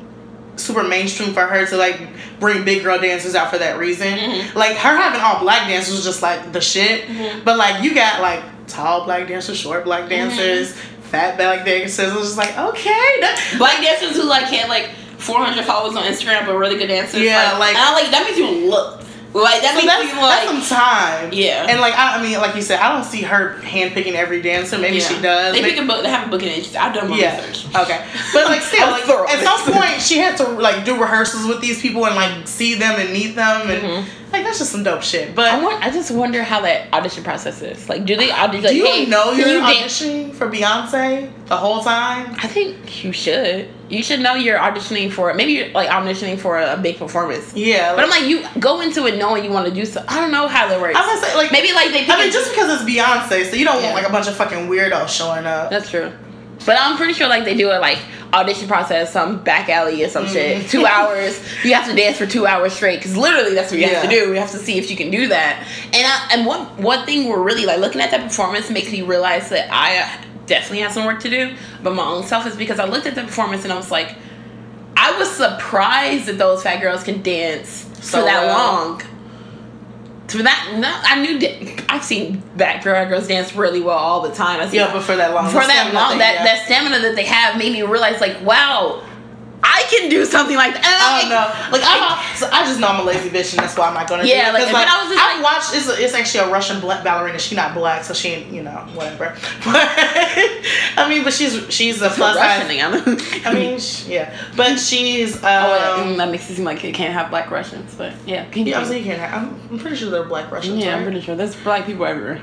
super 0.57 0.83
mainstream 0.83 1.33
for 1.33 1.47
her 1.47 1.65
to 1.67 1.77
like 1.77 2.01
bring 2.41 2.65
big 2.65 2.83
girl 2.83 2.99
dancers 2.99 3.37
out 3.37 3.49
for 3.49 3.59
that 3.59 3.79
reason. 3.79 4.09
Mhm. 4.19 4.55
Like 4.57 4.77
her 4.77 4.97
having 4.97 5.21
all 5.21 5.39
black 5.39 5.69
dancers 5.69 5.95
was 5.95 6.05
just 6.05 6.21
like 6.21 6.51
the 6.53 6.61
shit. 6.61 7.07
Mhm. 7.07 7.45
But 7.45 7.59
like 7.59 7.85
you 7.85 7.95
got 7.95 8.21
like 8.21 8.43
tall 8.67 9.05
black 9.05 9.29
dancers, 9.29 9.57
short 9.57 9.85
black 9.85 10.09
Mm-hmm. 10.09 10.73
Fat 11.13 11.37
black 11.37 11.65
dancers. 11.65 12.11
It 12.13 12.17
was 12.17 12.35
just 12.35 12.39
like 12.39 12.57
okay, 12.57 13.21
black 13.59 13.81
dancers 13.83 14.17
who 14.17 14.25
like 14.25 14.45
had 14.47 14.69
like 14.69 14.91
400 15.19 15.65
followers 15.65 15.95
on 15.97 16.05
Instagram 16.05 16.47
but 16.47 16.57
really 16.57 16.77
good 16.79 16.89
dancers. 16.89 17.21
Yeah, 17.21 17.57
like- 17.59 17.77
and 17.77 17.79
I 17.79 17.93
like 17.93 18.11
that 18.11 18.25
makes 18.25 18.39
you 18.39 18.51
look 18.51 19.02
like 19.35 19.63
that 19.63 19.71
so 19.71 19.77
makes 19.77 19.87
that's, 19.87 20.13
you 20.13 20.21
like 20.21 20.47
that's 20.47 20.69
some 20.69 20.79
time. 20.79 21.31
yeah. 21.33 21.67
And 21.69 21.81
like 21.81 21.95
I, 21.95 22.19
I 22.19 22.23
mean, 22.23 22.39
like 22.39 22.55
you 22.55 22.63
said, 22.63 22.81
I 22.81 22.93
don't 22.93 23.05
see 23.05 23.23
her 23.23 23.57
handpicking 23.63 24.13
every 24.15 24.43
dancer. 24.43 24.79
Maybe 24.79 24.97
Yeah. 24.99 25.09
she 25.09 25.21
does. 25.23 25.55
They 25.55 25.63
Maybe- 25.63 25.75
pick 25.77 25.85
a 25.85 25.87
book. 25.87 26.03
They 26.03 26.11
have 26.11 26.27
a 26.29 26.31
booking 26.31 26.49
agency. 26.49 26.77
I've 26.77 26.95
done 26.95 27.09
my 27.11 27.17
Yeah. 27.17 27.37
research. 27.47 27.75
Okay. 27.75 28.05
But 28.35 28.47
like 28.47 28.61
still, 28.63 28.91
like 28.91 29.09
at 29.09 29.43
some 29.43 29.73
point 29.79 30.01
she 30.03 30.19
had 30.19 30.37
to 30.39 30.45
like 30.49 30.85
do 30.85 31.01
rehearsals 31.01 31.47
with 31.47 31.61
these 31.61 31.81
people 31.81 32.05
and 32.07 32.15
like 32.15 32.47
see 32.47 32.75
them 32.75 33.01
and 33.01 33.11
meet 33.13 33.35
them 33.35 33.71
and 33.71 33.83
Mhm. 33.83 34.05
like 34.33 34.45
that's 34.45 34.59
just 34.59 34.71
some 34.73 34.83
dope 34.83 35.03
shit. 35.03 35.31
I 35.31 35.33
But 35.33 35.63
want. 35.63 35.83
I 35.85 35.91
just 35.91 36.11
wonder 36.11 36.43
how 36.43 36.61
that 36.63 36.93
audition 36.93 37.25
process 37.25 37.63
is. 37.63 37.89
Like, 37.89 38.05
do 38.05 38.17
they 38.17 38.31
audition? 38.31 38.65
Like, 38.65 38.73
do 38.73 38.77
you 38.79 38.87
hey, 38.87 39.07
know 39.07 39.33
you're 39.33 39.49
you 39.49 39.59
dance? 39.61 40.01
auditioning 40.03 40.35
for 40.35 40.51
Beyonce 40.51 41.31
the 41.47 41.57
whole 41.57 41.81
time? 41.83 42.35
I 42.43 42.47
think 42.49 43.03
you 43.05 43.13
should. 43.13 43.69
You 43.93 44.03
should 44.03 44.21
know 44.21 44.35
you're 44.35 44.59
auditioning 44.59 45.13
for. 45.13 45.35
Maybe 45.35 45.53
you're 45.53 45.69
like 45.69 45.89
auditioning 45.91 46.39
for 46.39 46.59
a, 46.59 46.79
big 46.79 46.97
performance. 46.97 47.55
Yeah. 47.55 47.95
But 47.95 48.05
I'm 48.05 48.11
like, 48.11 48.25
you 48.25 48.43
go 48.59 48.81
into 48.81 49.07
it 49.07 49.19
knowing 49.19 49.45
you 49.45 49.51
want 49.51 49.69
to 49.69 49.75
do 49.75 49.85
so. 49.85 50.03
I 50.09 50.19
don't 50.19 50.31
know 50.31 50.49
how 50.49 50.67
that 50.67 50.81
works. 50.81 50.97
I'm 50.99 51.07
gonna 51.07 51.21
say 51.21 51.37
like 51.37 51.53
Maybe 51.53 51.73
like 51.75 51.91
they. 51.93 52.07
I 52.07 52.19
mean 52.19 52.33
just 52.33 52.51
because 52.51 52.73
it's 52.81 52.91
Beyonce, 52.91 53.51
so 53.51 53.55
you 53.57 53.67
don't 53.67 53.83
Yeah. 53.83 53.93
want 53.93 54.03
like 54.03 54.09
a 54.09 54.13
bunch 54.13 54.29
of 54.29 54.35
fucking 54.35 54.69
weirdos 54.69 55.09
showing 55.09 55.45
up. 55.45 55.69
That's 55.69 55.91
true. 55.91 56.11
But 56.65 56.79
I'm 56.81 56.97
pretty 56.97 57.13
sure 57.13 57.29
like 57.29 57.45
they 57.45 57.55
do 57.55 57.71
a 57.71 57.79
like 57.81 57.99
audition 58.33 58.67
process, 58.67 59.13
some 59.13 59.45
back 59.45 59.69
alley 59.69 60.03
or 60.03 60.09
some 60.09 60.27
shit. 60.27 60.63
Mhm. 60.63 60.71
Two 60.71 60.87
hours. 60.95 61.39
You 61.63 61.75
have 61.75 61.87
to 61.87 61.95
dance 61.95 62.17
for 62.17 62.25
two 62.25 62.47
hours 62.47 62.73
straight 62.73 62.97
because 62.97 63.15
literally 63.15 63.55
that's 63.55 63.71
what 63.71 63.79
you 63.79 63.89
have 63.89 64.05
to 64.05 64.09
do. 64.09 64.29
You 64.29 64.41
have 64.41 64.53
to 64.53 64.59
see 64.59 64.79
if 64.79 64.91
you 64.91 64.97
can 64.97 65.11
do 65.11 65.29
that. 65.29 65.67
And 65.93 66.07
I, 66.07 66.29
and 66.39 66.47
one 66.47 66.61
one 66.83 67.05
thing 67.05 67.29
we're 67.29 67.43
really 67.43 67.67
like 67.67 67.79
looking 67.81 68.01
at 68.01 68.11
that 68.13 68.23
performance 68.23 68.71
makes 68.71 68.91
me 68.91 69.03
realize 69.03 69.51
that 69.51 69.69
I 69.71 70.09
definitely 70.53 70.81
have 70.81 70.93
some 70.93 71.07
work 71.07 71.21
to 71.21 71.31
do. 71.31 71.55
But 71.83 71.95
my 71.95 72.05
own 72.05 72.25
self 72.25 72.47
is 72.47 72.55
because 72.57 72.79
I 72.79 72.85
looked 72.85 73.07
at 73.07 73.15
the 73.15 73.23
performance 73.23 73.65
and 73.65 73.73
I 73.73 73.77
was 73.77 73.91
like, 73.91 74.15
I 74.97 75.17
was 75.19 75.31
surprised 75.31 76.27
that 76.27 76.37
those 76.39 76.63
fat 76.63 76.81
girls 76.81 77.03
can 77.03 77.23
dance 77.23 77.89
So 78.01 78.19
for 78.19 78.25
that 78.25 78.45
well. 78.45 78.59
long. 78.59 79.03
For 80.29 80.43
that, 80.43 80.75
no, 80.79 80.91
I 80.91 81.21
knew 81.21 81.77
I've 81.89 82.05
seen 82.05 82.41
fat 82.57 82.83
girls 82.85 83.29
dance 83.29 83.55
really 83.55 83.81
well 83.81 83.99
all 83.99 84.21
the 84.23 84.35
time. 84.35 84.61
I 84.61 84.69
see 84.69 84.77
Yeah, 84.77 84.93
but 84.93 85.03
for 85.03 85.17
that 85.17 85.35
long 85.35 85.47
for 85.51 85.67
that 85.67 85.93
long 85.93 86.19
that, 86.19 86.35
yeah. 86.35 86.45
that 86.45 86.65
stamina 86.67 87.01
that 87.01 87.17
they 87.17 87.25
have 87.25 87.59
made 87.59 87.73
me 87.73 87.83
realize 87.83 88.21
like 88.21 88.41
wow 88.43 89.03
I 89.63 89.85
can 89.91 90.09
do 90.09 90.25
something 90.25 90.57
like 90.57 90.75
that. 90.75 90.83
I 90.83 91.21
don't 91.21 91.31
know. 91.31 91.47
Like 91.71 91.83
I'm, 91.85 92.03
a, 92.19 92.37
so 92.37 92.49
I 92.53 92.65
just 92.67 92.81
know 92.81 92.89
I'm 92.89 93.01
a 93.01 93.05
lazy 93.05 93.31
bitch, 93.31 93.53
and 93.55 93.63
that's 93.63 93.77
why 93.77 93.87
I'm 93.89 93.95
not 93.95 94.09
gonna. 94.09 94.25
Yeah, 94.25 94.51
do 94.51 94.57
it. 94.57 94.65
like, 94.65 94.73
but 94.73 94.89
I 94.89 95.03
was 95.03 95.09
just 95.13 95.23
I've 95.23 95.37
like- 95.41 95.45
watched. 95.45 95.75
It's, 95.75 95.89
it's 96.01 96.15
actually 96.15 96.49
a 96.49 96.53
Russian 96.53 96.81
black 96.81 97.05
ballerina. 97.05 97.39
She's 97.39 97.57
not 97.57 97.75
black, 97.75 98.05
so 98.05 98.13
she, 98.15 98.43
you 98.45 98.63
know, 98.63 98.87
whatever. 98.95 99.37
But 99.65 99.89
I 100.97 101.07
mean, 101.09 101.25
but 101.25 101.33
she's 101.33 101.73
she's 101.73 102.03
a 102.03 102.11
plus 102.11 102.37
Russian 102.37 102.67
size. 102.67 102.67
thing. 102.67 103.45
I'm 103.45 103.55
mean, 103.55 103.79
sh- 103.81 104.07
yeah, 104.09 104.37
but 104.57 104.79
she's. 104.79 105.37
Um, 105.37 105.43
oh, 105.45 106.15
that 106.17 106.31
makes 106.31 106.51
it 106.51 106.57
seem 106.57 106.65
like 106.65 106.83
you 106.83 106.93
can't 106.93 107.13
have 107.13 107.31
black 107.31 107.51
Russians, 107.51 107.95
but 107.95 108.13
yeah, 108.27 108.45
can 108.51 108.67
yeah, 108.67 108.81
I'm, 108.81 108.87
saying 108.87 109.05
you 109.05 109.11
can't 109.11 109.21
have, 109.21 109.43
I'm, 109.45 109.61
I'm 109.71 109.79
pretty 109.79 109.97
sure 109.97 110.11
they're 110.11 110.25
black 110.25 110.51
Russians. 110.51 110.83
yeah, 110.83 110.97
I'm 110.97 111.05
pretty 111.05 111.21
sure 111.21 111.37
there's 111.37 111.57
black 111.57 111.87
people 111.87 112.05
everywhere. 112.05 112.41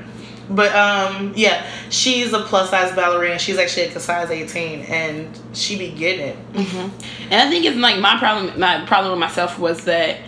But 0.50 0.74
um, 0.74 1.32
yeah, 1.36 1.64
she's 1.90 2.32
a 2.32 2.40
plus 2.40 2.70
size 2.70 2.94
ballerina. 2.94 3.38
She's 3.38 3.56
actually 3.56 3.86
a 3.86 4.00
size 4.00 4.30
18, 4.30 4.80
and 4.80 5.40
she 5.52 5.78
be 5.78 5.90
getting 5.90 6.26
it. 6.26 6.36
And 7.30 7.34
I 7.34 7.48
think 7.48 7.64
it's 7.64 7.76
like 7.76 8.00
my 8.00 8.18
problem. 8.18 8.58
My 8.58 8.84
problem 8.84 9.12
with 9.12 9.20
myself 9.20 9.58
was 9.58 9.84
that 9.84 10.18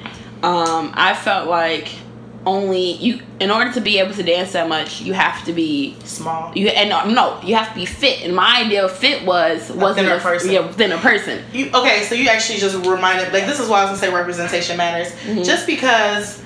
um, 0.43 0.93
I 0.95 1.15
felt 1.15 1.49
like 1.49 1.89
only 2.45 2.93
you, 2.93 3.21
in 3.41 3.51
order 3.51 3.73
to 3.73 3.81
be 3.81 3.99
able 3.99 4.15
to 4.15 4.23
dance 4.23 4.53
that 4.53 4.69
much, 4.69 5.01
you 5.01 5.13
have 5.13 5.45
to 5.45 5.53
be 5.53 5.97
Small. 6.05 6.53
you 6.57 6.69
and 6.69 6.91
no, 6.91 7.09
no, 7.09 7.41
you 7.43 7.55
have 7.55 7.69
to 7.69 7.75
be 7.75 7.87
fit. 7.87 8.23
And 8.23 8.35
my 8.35 8.63
idea 8.65 8.85
of 8.85 8.93
fit 8.93 9.25
was 9.25 9.71
wasn't 9.71 10.07
thinner 10.07 10.17
a 10.17 10.21
person. 10.21 10.51
Yeah, 10.51 10.71
thinner 10.73 10.99
person. 10.99 11.45
You 11.53 11.71
okay? 11.75 12.03
So 12.05 12.15
you 12.15 12.29
actually 12.29 12.59
just 12.59 12.77
reminded 12.77 13.33
like 13.33 13.47
this 13.47 13.61
is 13.61 13.69
why 13.69 13.81
I 13.81 13.91
was 13.91 14.01
gonna 14.01 14.13
say 14.13 14.17
representation 14.17 14.77
matters. 14.77 15.13
Mm-hmm. 15.13 15.43
Just 15.43 15.67
because 15.67 16.43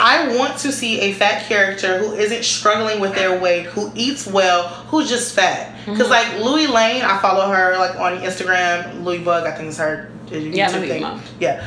I 0.00 0.36
want 0.36 0.58
to 0.58 0.72
see 0.72 1.00
a 1.00 1.12
fat 1.12 1.44
character 1.46 1.98
who 1.98 2.12
isn't 2.14 2.44
struggling 2.44 3.00
with 3.00 3.14
their 3.14 3.38
weight, 3.40 3.66
who 3.66 3.90
eats 3.94 4.26
well, 4.26 4.68
who's 4.88 5.08
just 5.08 5.34
fat. 5.34 5.74
Mm-hmm. 5.76 5.92
Because 5.92 6.10
like 6.10 6.26
Loey 6.38 6.66
Lane, 6.68 7.02
I 7.02 7.18
follow 7.20 7.48
her 7.52 7.76
like 7.78 7.96
on 7.96 8.18
Instagram. 8.18 9.02
Loey 9.04 9.24
Bug, 9.24 9.46
I 9.46 9.52
think 9.52 9.68
is 9.70 9.78
her 9.78 10.10
YouTube 10.26 10.54
Yeah, 10.54 10.70
who 10.72 10.86
thing. 10.86 11.02
know. 11.02 11.20
Yeah. 11.40 11.66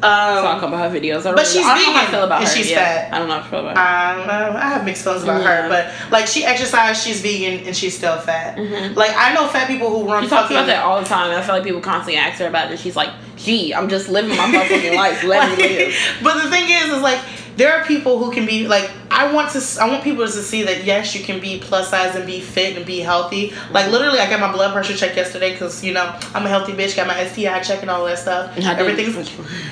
Um, 0.00 0.62
about 0.62 0.92
her 0.92 0.96
videos. 0.96 1.20
I 1.26 1.34
but 1.34 1.38
really- 1.38 1.44
she's 1.46 1.66
I 1.66 1.74
don't 1.74 1.86
know 1.86 1.92
how 1.92 1.98
I 1.98 2.00
vegan 2.04 2.10
feel 2.12 2.24
about 2.24 2.40
and 2.42 2.48
her. 2.48 2.54
she's 2.54 2.70
yeah. 2.70 2.78
fat. 2.78 3.12
I 3.14 3.18
don't 3.18 3.26
know 3.28 3.40
how 3.40 3.46
I 3.46 3.50
feel 3.50 3.60
about 3.68 3.76
her. 3.76 4.50
um, 4.50 4.56
I 4.56 4.60
have 4.68 4.84
mixed 4.84 5.02
feelings 5.02 5.24
about 5.24 5.42
Yeah. 5.42 5.62
her, 5.62 5.68
but 5.68 6.12
like 6.12 6.28
she 6.28 6.44
exercises, 6.44 7.02
she's 7.02 7.20
vegan, 7.20 7.66
and 7.66 7.76
she's 7.76 7.96
still 7.98 8.16
fat. 8.20 8.56
Like 8.94 9.10
I 9.16 9.34
know 9.34 9.48
fat 9.48 9.66
people 9.66 9.90
who 9.90 10.08
run 10.08 10.22
She 10.22 10.28
talks 10.28 10.42
fucking. 10.42 10.56
about 10.56 10.66
that 10.68 10.84
all 10.84 11.00
the 11.00 11.06
time. 11.06 11.30
and 11.30 11.38
I 11.40 11.42
feel 11.42 11.56
like 11.56 11.64
people 11.64 11.80
constantly 11.80 12.16
ask 12.16 12.38
her 12.38 12.46
about 12.46 12.66
it. 12.68 12.70
And 12.72 12.80
she's 12.80 12.94
like, 12.94 13.10
"Gee, 13.36 13.74
I'm 13.74 13.88
just 13.88 14.08
living 14.08 14.36
my 14.36 14.44
motherfucking 14.46 14.94
life. 14.94 15.24
Let 15.24 15.58
me 15.58 15.64
live." 15.86 15.94
But 16.22 16.44
the 16.44 16.48
thing 16.50 16.66
is, 16.70 16.90
is 16.92 17.02
like 17.02 17.18
there 17.58 17.76
are 17.76 17.84
people 17.84 18.18
who 18.18 18.30
can 18.30 18.46
be 18.46 18.68
like 18.68 18.88
I 19.10 19.32
want 19.32 19.50
to 19.50 19.80
I 19.80 19.88
want 19.88 20.04
people 20.04 20.24
to 20.24 20.30
see 20.30 20.62
that 20.62 20.84
yes 20.84 21.14
you 21.14 21.24
can 21.24 21.40
be 21.40 21.58
plus 21.58 21.90
size 21.90 22.14
and 22.14 22.24
be 22.24 22.40
fit 22.40 22.76
and 22.76 22.86
be 22.86 23.00
healthy. 23.00 23.52
Like 23.72 23.90
literally, 23.90 24.20
I 24.20 24.30
got 24.30 24.38
my 24.40 24.52
blood 24.52 24.72
pressure 24.72 24.94
checked 24.96 25.16
yesterday 25.16 25.52
because 25.52 25.82
you 25.82 25.92
know 25.92 26.16
I'm 26.34 26.46
a 26.46 26.48
healthy 26.48 26.72
bitch. 26.72 26.94
Got 26.94 27.08
my 27.08 27.26
STI 27.26 27.60
check 27.60 27.82
and 27.82 27.90
all 27.90 28.04
that 28.06 28.18
stuff. 28.20 28.56
Everything's 28.78 29.16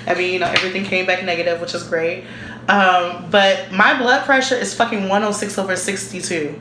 I 0.07 0.15
mean 0.15 0.33
you 0.33 0.39
know 0.41 0.47
everything 0.49 0.85
came 0.85 1.07
back 1.07 1.25
negative, 1.25 1.61
which 1.61 1.75
is 1.75 1.85
great. 1.85 2.25
Um, 2.69 3.31
but 3.31 3.71
my 3.71 3.97
blood 3.97 4.25
pressure 4.25 4.57
is 4.57 4.75
fucking 4.75 5.03
106 5.03 5.57
over 5.57 5.77
62. 5.77 6.61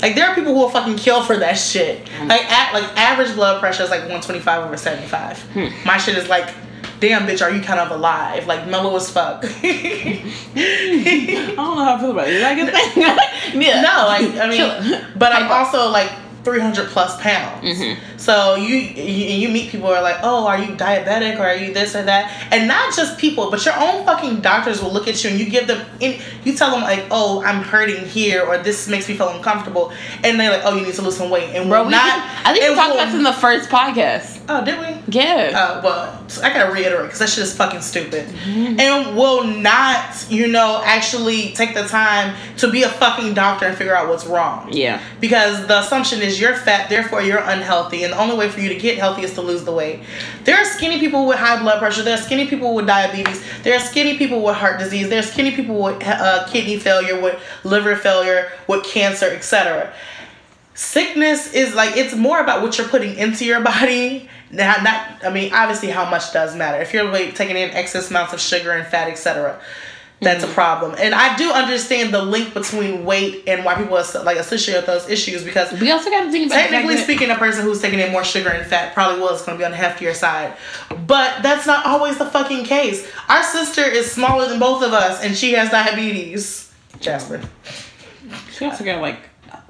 Like 0.00 0.14
there 0.14 0.26
are 0.26 0.34
people 0.34 0.54
who 0.54 0.60
will 0.60 0.70
fucking 0.70 0.96
kill 0.96 1.22
for 1.22 1.36
that 1.36 1.58
shit. 1.58 2.08
Like 2.24 2.50
at 2.50 2.72
like 2.72 2.84
average 2.96 3.34
blood 3.34 3.60
pressure 3.60 3.82
is 3.82 3.90
like 3.90 4.00
125 4.00 4.64
over 4.64 4.76
75. 4.78 5.84
My 5.84 5.98
shit 5.98 6.16
is 6.16 6.28
like, 6.30 6.48
damn 7.00 7.26
bitch, 7.26 7.42
are 7.42 7.50
you 7.50 7.60
kind 7.62 7.80
of 7.80 7.90
alive? 7.90 8.46
Like 8.46 8.68
mellow 8.68 8.94
as 8.96 9.10
fuck. 9.10 9.44
I 9.64 10.22
don't 11.56 11.56
know 11.56 11.84
how 11.84 11.96
I 11.96 12.00
feel 12.00 12.10
about 12.12 12.28
it. 12.28 12.34
Is 12.34 12.42
that 12.42 12.52
a 12.52 12.64
good 12.64 12.74
thing? 12.74 13.02
yeah. 13.62 13.80
no, 13.80 14.06
like 14.06 14.36
I 14.36 14.48
mean, 14.48 15.04
but 15.16 15.32
I'm 15.32 15.50
also 15.50 15.88
like 15.90 16.10
300 16.44 16.88
plus 16.88 17.20
pounds. 17.20 17.64
Mhm. 17.64 17.96
So 18.16 18.54
you, 18.54 18.76
you 18.76 19.26
you 19.40 19.48
meet 19.48 19.70
people 19.70 19.88
who 19.88 19.94
are 19.94 20.02
like, 20.02 20.16
oh, 20.22 20.46
are 20.46 20.58
you 20.58 20.74
diabetic 20.74 21.38
or 21.38 21.42
are 21.42 21.54
you 21.54 21.72
this 21.74 21.94
or 21.94 22.02
that? 22.02 22.48
And 22.50 22.66
not 22.66 22.94
just 22.94 23.18
people, 23.18 23.50
but 23.50 23.64
your 23.64 23.74
own 23.78 24.04
fucking 24.06 24.40
doctors 24.40 24.82
will 24.82 24.92
look 24.92 25.06
at 25.08 25.22
you 25.22 25.30
and 25.30 25.38
you 25.38 25.50
give 25.50 25.66
them, 25.66 25.84
in, 26.00 26.20
you 26.44 26.54
tell 26.54 26.70
them 26.70 26.82
like, 26.82 27.04
oh, 27.10 27.42
I'm 27.42 27.62
hurting 27.62 28.06
here 28.06 28.42
or 28.44 28.56
this 28.58 28.88
makes 28.88 29.08
me 29.08 29.16
feel 29.16 29.28
uncomfortable, 29.28 29.92
and 30.24 30.40
they're 30.40 30.50
like, 30.50 30.62
oh, 30.64 30.74
you 30.76 30.86
need 30.86 30.94
to 30.94 31.02
lose 31.02 31.16
some 31.16 31.30
weight, 31.30 31.54
and 31.54 31.68
Bro, 31.68 31.84
we 31.84 31.90
not. 31.90 32.24
I 32.44 32.52
think 32.52 32.68
we 32.68 32.74
talked 32.74 32.94
about 32.94 33.06
this 33.06 33.14
in 33.14 33.22
the 33.22 33.32
first 33.32 33.68
podcast. 33.68 34.39
Oh, 34.52 34.64
did 34.64 34.78
we? 34.80 35.00
Yeah. 35.14 35.52
Uh, 35.54 35.80
well, 35.84 36.24
I 36.42 36.52
gotta 36.52 36.72
reiterate 36.72 37.04
because 37.04 37.20
that 37.20 37.28
shit 37.28 37.44
is 37.44 37.54
fucking 37.56 37.82
stupid, 37.82 38.26
Mm-hmm. 38.26 38.80
and 38.80 39.16
will 39.16 39.44
not, 39.44 40.26
you 40.28 40.48
know, 40.48 40.82
actually 40.84 41.52
take 41.52 41.72
the 41.74 41.84
time 41.84 42.34
to 42.56 42.68
be 42.70 42.82
a 42.82 42.88
fucking 42.88 43.34
doctor 43.34 43.66
and 43.66 43.76
figure 43.76 43.94
out 43.96 44.08
what's 44.08 44.26
wrong. 44.26 44.68
yeah. 44.72 45.00
Because 45.20 45.66
the 45.68 45.78
assumption 45.78 46.20
is 46.20 46.40
you're 46.40 46.56
fat, 46.56 46.88
therefore 46.90 47.22
you're 47.22 47.38
unhealthy, 47.38 48.02
and 48.02 48.12
the 48.12 48.18
only 48.18 48.36
way 48.36 48.48
for 48.48 48.58
you 48.60 48.68
to 48.70 48.74
get 48.74 48.98
healthy 48.98 49.22
is 49.22 49.34
to 49.34 49.40
lose 49.40 49.62
the 49.64 49.72
weight. 49.72 50.00
There 50.44 50.56
are 50.56 50.64
skinny 50.64 50.98
people 50.98 51.26
with 51.28 51.38
high 51.38 51.60
blood 51.62 51.78
pressure. 51.78 52.02
There 52.02 52.14
are 52.14 52.20
skinny 52.20 52.48
people 52.48 52.74
with 52.74 52.86
diabetes. 52.88 53.40
There 53.62 53.76
are 53.76 53.80
skinny 53.80 54.18
people 54.18 54.42
with 54.42 54.56
heart 54.56 54.80
disease. 54.80 55.08
There 55.08 55.20
are 55.20 55.22
skinny 55.22 55.52
people 55.52 55.80
with 55.80 56.02
uh, 56.04 56.48
kidney 56.48 56.76
failure, 56.78 57.20
with 57.20 57.40
liver 57.62 57.94
failure, 57.94 58.50
with 58.66 58.82
cancer, 58.84 59.26
etc. 59.26 59.92
Sickness 60.74 61.52
is 61.52 61.74
like 61.74 61.96
it's 61.96 62.14
more 62.14 62.40
about 62.40 62.62
what 62.62 62.78
you're 62.78 62.88
putting 62.88 63.16
into 63.16 63.44
your 63.44 63.60
body. 63.60 64.28
Not, 64.50 64.82
not 64.82 65.24
I 65.24 65.30
mean, 65.30 65.52
obviously, 65.52 65.90
how 65.90 66.08
much 66.08 66.32
does 66.32 66.56
matter. 66.56 66.80
If 66.82 66.92
you're 66.92 67.04
like, 67.04 67.34
taking 67.34 67.56
in 67.56 67.70
excess 67.70 68.10
amounts 68.10 68.32
of 68.32 68.40
sugar 68.40 68.72
and 68.72 68.86
fat, 68.86 69.08
etc 69.08 69.60
that's 70.20 70.44
a 70.44 70.46
mm-hmm. 70.46 70.54
problem. 70.54 70.94
And 70.98 71.14
I 71.14 71.34
do 71.36 71.50
understand 71.50 72.12
the 72.12 72.22
link 72.22 72.52
between 72.52 73.04
weight 73.04 73.44
and 73.46 73.64
why 73.64 73.74
people 73.74 73.96
as- 73.96 74.14
like 74.14 74.36
associate 74.36 74.84
those 74.84 75.08
issues 75.08 75.42
because 75.42 75.72
We 75.80 75.90
also 75.90 76.10
got 76.10 76.24
to 76.24 76.30
think 76.30 76.46
about 76.46 76.56
technically 76.56 76.98
speaking, 76.98 77.30
a 77.30 77.36
person 77.36 77.64
who's 77.64 77.80
taking 77.80 78.00
in 78.00 78.12
more 78.12 78.24
sugar 78.24 78.50
and 78.50 78.66
fat 78.66 78.92
probably 78.92 79.20
was 79.20 79.42
going 79.44 79.56
to 79.56 79.62
be 79.62 79.64
on 79.64 79.70
the 79.70 79.78
heftier 79.78 80.14
side. 80.14 80.54
But 81.06 81.42
that's 81.42 81.66
not 81.66 81.86
always 81.86 82.18
the 82.18 82.26
fucking 82.26 82.64
case. 82.64 83.10
Our 83.28 83.42
sister 83.42 83.82
is 83.82 84.12
smaller 84.12 84.48
than 84.48 84.58
both 84.58 84.82
of 84.82 84.92
us 84.92 85.22
and 85.22 85.34
she 85.34 85.52
has 85.52 85.70
diabetes. 85.70 86.70
Jasper. 87.00 87.40
She 88.52 88.66
also 88.66 88.84
got 88.84 89.00
like, 89.00 89.20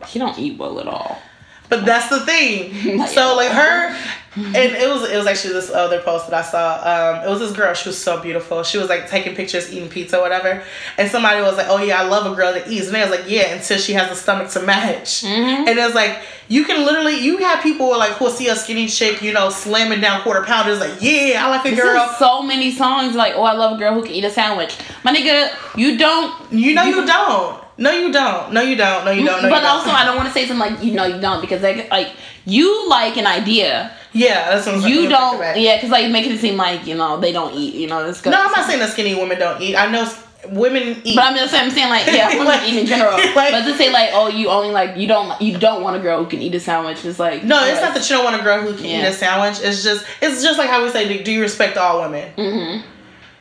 she 0.09 0.19
don't 0.19 0.37
eat 0.37 0.59
well 0.59 0.81
at 0.81 0.89
all. 0.89 1.23
But 1.71 1.87
that's 1.87 2.09
the 2.09 2.21
thing. 2.21 3.07
So 3.07 3.37
like 3.37 3.51
her 3.51 3.97
and 4.37 4.57
it 4.57 4.89
was 4.89 5.11
it 5.11 5.17
was 5.17 5.27
actually 5.27 5.55
this 5.55 5.71
other 5.71 6.01
post 6.03 6.31
that 6.31 6.45
I 6.45 6.49
saw. 6.49 7.19
Um, 7.19 7.27
it 7.27 7.29
was 7.29 7.41
this 7.41 7.53
girl. 7.53 7.75
She 7.75 7.89
was 7.89 7.99
so 7.99 8.21
beautiful. 8.21 8.63
She 8.63 8.79
was 8.79 8.89
like 8.89 9.09
taking 9.09 9.35
pictures, 9.35 9.73
eating 9.73 9.89
pizza, 9.89 10.21
whatever. 10.21 10.63
And 10.99 11.11
somebody 11.11 11.41
was 11.41 11.57
like, 11.57 11.67
"Oh 11.69 11.83
yeah, 11.83 12.01
I 12.01 12.05
love 12.05 12.31
a 12.31 12.37
girl 12.37 12.53
that 12.53 12.69
eats." 12.69 12.87
And 12.87 12.95
they 12.95 13.01
was 13.01 13.11
like, 13.11 13.29
"Yeah," 13.29 13.55
until 13.55 13.79
she 13.79 13.93
has 13.95 14.11
a 14.11 14.15
stomach 14.15 14.51
to 14.51 14.63
match. 14.63 15.23
Mm-hmm. 15.23 15.69
And 15.69 15.79
it's 15.79 15.97
like 15.97 16.23
you 16.47 16.65
can 16.65 16.85
literally 16.85 17.19
you 17.19 17.39
have 17.39 17.61
people 17.61 17.91
like 17.91 18.13
who'll 18.13 18.31
see 18.31 18.47
a 18.49 18.55
skinny 18.55 18.87
chick, 18.87 19.21
you 19.21 19.33
know, 19.33 19.51
slamming 19.51 20.01
down 20.01 20.23
quarter 20.23 20.45
pounders, 20.45 20.79
like, 20.79 21.01
"Yeah, 21.01 21.45
I 21.45 21.49
like 21.51 21.67
a 21.67 21.71
This 21.71 21.81
girl." 21.81 22.15
so 22.19 22.43
many 22.43 22.71
songs 22.71 23.17
like, 23.17 23.35
oh, 23.35 23.43
I 23.43 23.53
love 23.55 23.77
a 23.77 23.79
girl 23.79 23.95
who 23.95 24.03
can 24.03 24.13
eat 24.13 24.25
a 24.25 24.31
sandwich. 24.31 24.79
My 25.03 25.13
nigga, 25.13 25.51
you 25.77 25.99
don't. 25.99 26.53
you 26.53 26.75
know 26.75 26.85
you 26.85 27.05
don't. 27.05 27.61
No, 27.81 27.91
you 27.91 28.13
don't. 28.13 28.53
No, 28.53 28.61
you 28.61 28.77
don't. 28.77 29.05
No, 29.07 29.11
you 29.11 29.25
don't. 29.27 29.43
No, 29.43 29.49
but 29.49 29.57
you 29.57 29.63
don't. 29.63 29.77
also, 29.79 29.91
I 29.91 30.05
don't 30.05 30.17
want 30.17 30.29
to 30.29 30.35
say 30.35 30.47
something 30.47 30.71
like 30.75 30.85
you 30.85 30.93
know 30.93 31.07
you 31.07 31.21
don't 31.21 31.41
because 31.41 31.63
like 31.63 31.91
like 31.91 32.13
you 32.45 32.89
like 32.89 33.17
an 33.17 33.27
idea. 33.27 33.91
yeah, 34.13 34.51
that's 34.51 34.67
what 34.67 34.77
I'm 34.77 34.81
saying. 34.83 34.95
You 34.95 35.09
Let 35.09 35.09
me 35.09 35.17
take 35.17 35.41
it 35.41 35.55
don't. 35.55 35.63
Yeah, 35.63 35.77
because 35.77 35.91
like 35.91 36.11
making 36.13 36.33
it 36.33 36.39
seem 36.41 36.57
like 36.57 36.87
you 36.87 36.95
know 36.95 37.19
they 37.19 37.33
don't 37.33 37.55
eat. 37.55 37.75
You 37.75 37.87
know 37.89 38.07
this. 38.07 38.25
No, 38.25 38.33
I'm 38.33 38.53
not 38.53 38.67
saying 38.67 38.81
that 38.81 38.91
skinny 38.91 39.15
women 39.15 39.39
don't 39.39 39.61
eat. 39.63 39.77
I 39.77 39.91
know 39.91 40.07
women 40.51 41.01
eat. 41.05 41.17
But 41.17 41.25
I'm 41.25 41.37
just 41.37 41.51
saying, 41.53 41.65
I'm 41.65 41.71
saying 41.71 41.89
like 41.89 42.07
yeah, 42.07 42.29
women 42.33 42.47
Like- 42.47 42.69
eat 42.69 42.81
in 42.81 42.87
general. 42.87 43.13
like- 43.35 43.53
but 43.53 43.65
to 43.65 43.75
say 43.77 43.91
like 43.91 44.11
oh 44.13 44.29
you 44.29 44.49
only 44.49 44.71
like 44.73 44.97
you 44.99 45.07
don't 45.07 45.41
you 45.41 45.57
don't 45.59 45.83
want 45.83 45.97
a 45.97 46.01
girl 46.01 46.23
who 46.23 46.29
can 46.29 46.43
eat 46.43 46.55
a 46.55 46.61
sandwich. 46.61 47.03
It's 47.05 47.19
like 47.19 47.45
no, 47.45 47.65
it's 47.67 47.81
not 47.81 47.95
that 47.95 48.09
you 48.11 48.17
don't 48.17 48.25
want 48.25 48.39
a 48.39 48.45
girl 48.45 48.61
who 48.61 48.75
can 48.75 48.85
Yeah. 48.85 49.03
eat 49.03 49.09
a 49.09 49.13
sandwich. 49.15 49.59
It's 49.67 49.83
just 49.83 50.05
it's 50.21 50.43
just 50.43 50.59
like 50.59 50.69
how 50.69 50.83
we 50.85 50.91
say, 50.91 51.09
do- 51.09 51.25
do 51.25 51.33
you 51.33 51.41
respect 51.41 51.79
all 51.79 52.03
women? 52.03 52.31
Mm-hmm. 52.37 52.87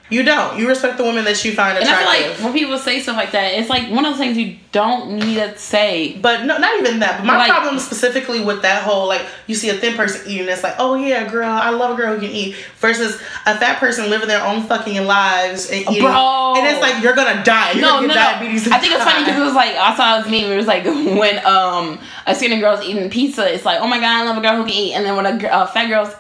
You 0.10 0.24
don't. 0.24 0.58
You 0.58 0.67
respect 0.67 0.98
the 0.98 1.04
women 1.04 1.24
that 1.26 1.43
you 1.45 1.54
find 1.54 1.78
attractive. 1.78 1.98
And 2.00 2.08
I 2.10 2.17
feel 2.24 2.30
like 2.32 2.39
when 2.43 2.54
people 2.54 2.78
say 2.80 3.00
stuff 3.00 3.15
like 3.15 3.32
that, 3.34 3.54
it's 3.54 3.69
like 3.69 3.89
one 3.91 4.06
of 4.06 4.12
those 4.13 4.19
things 4.19 4.38
you 4.38 4.58
don't 4.72 5.12
need 5.13 5.36
to 5.36 5.56
say. 5.58 6.17
but 6.22 6.45
no, 6.45 6.58
not 6.58 6.80
even 6.80 7.00
that. 7.00 7.17
But 7.19 7.26
my 7.26 7.38
Like- 7.38 7.52
problem 7.52 7.78
specifically 7.80 8.43
with 8.43 8.63
that 8.63 8.82
whole 8.84 9.08
like 9.08 9.22
you 9.48 9.54
see 9.56 9.69
a 9.69 9.76
thin 9.76 9.95
person 9.95 10.28
eating, 10.30 10.48
it's 10.50 10.63
like, 10.63 10.76
oh 10.80 10.95
yeah, 10.95 11.30
girl, 11.30 11.48
I 11.48 11.69
love 11.69 11.91
a 11.91 11.95
girl 12.02 12.15
who 12.15 12.22
can 12.26 12.32
eat. 12.36 12.56
Versus 12.80 13.15
a 13.45 13.56
fat 13.58 13.80
person 13.80 14.10
living 14.10 14.28
their 14.28 14.43
own 14.43 14.63
fucking 14.63 15.06
lives 15.06 15.69
and 15.69 15.82
eating, 15.91 16.02
Bro. 16.04 16.56
and 16.58 16.65
it's 16.67 16.82
like 16.82 17.04
you're 17.04 17.13
gonna 17.15 17.43
die. 17.43 17.74
You're 17.74 17.82
No, 17.82 17.89
gonna 17.95 18.08
no, 18.08 18.13
get 18.13 18.19
no. 18.19 18.39
diabetes. 18.39 18.65
and 18.65 18.74
I 18.74 18.80
think 18.80 18.93
it's 18.95 19.04
funny 19.04 19.26
because 19.26 19.39
it 19.39 19.43
was 19.45 19.54
like 19.54 19.76
I 19.76 19.95
saw 19.95 20.22
this 20.22 20.32
meme. 20.32 20.52
It 20.52 20.58
was 20.58 20.67
like 20.67 20.86
when 21.19 21.45
um 21.45 22.00
a 22.26 22.34
skinny 22.34 22.60
girl's 22.60 22.84
eating 22.84 23.10
pizza, 23.12 23.52
it's 23.54 23.65
like 23.65 23.80
oh 23.80 23.88
my 23.88 24.00
god, 24.00 24.24
I 24.24 24.26
love 24.26 24.38
a 24.38 24.41
girl 24.41 24.56
who 24.56 24.63
can 24.63 24.74
eat. 24.74 24.93
And 24.93 25.06
then 25.06 25.15
when 25.15 25.26
a, 25.28 25.48
a 25.52 25.67
fat 25.67 25.86
girl's 25.88 26.13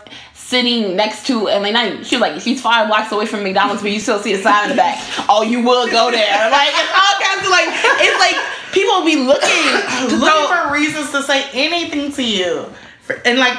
sitting 0.49 0.95
next 0.95 1.27
to 1.27 1.47
and 1.47 1.61
like 1.63 1.73
not, 1.73 2.05
she's 2.05 2.19
like 2.19 2.41
she's 2.41 2.61
five 2.61 2.87
blocks 2.87 3.11
away 3.11 3.25
from 3.27 3.43
McDonald's, 3.43 3.81
but 3.81 3.91
you 3.91 3.99
still 3.99 4.19
see 4.19 4.33
a 4.33 4.41
sign 4.41 4.63
in 4.63 4.69
the 4.71 4.75
back. 4.75 4.97
Oh, 5.29 5.43
you 5.43 5.61
will 5.63 5.87
go 5.89 6.09
there. 6.11 6.49
Like 6.51 6.69
it's 6.73 6.91
all 6.93 7.15
kinds 7.21 7.43
of 7.45 7.51
like 7.51 7.67
it's 8.01 8.19
like 8.19 8.73
people 8.73 9.05
be 9.05 9.15
looking 9.15 10.09
looking 10.19 10.47
throw- 10.47 10.65
for 10.67 10.73
reasons 10.73 11.11
to 11.11 11.21
say 11.23 11.47
anything 11.53 12.11
to 12.13 12.23
you. 12.23 12.65
And 13.25 13.39
like, 13.39 13.57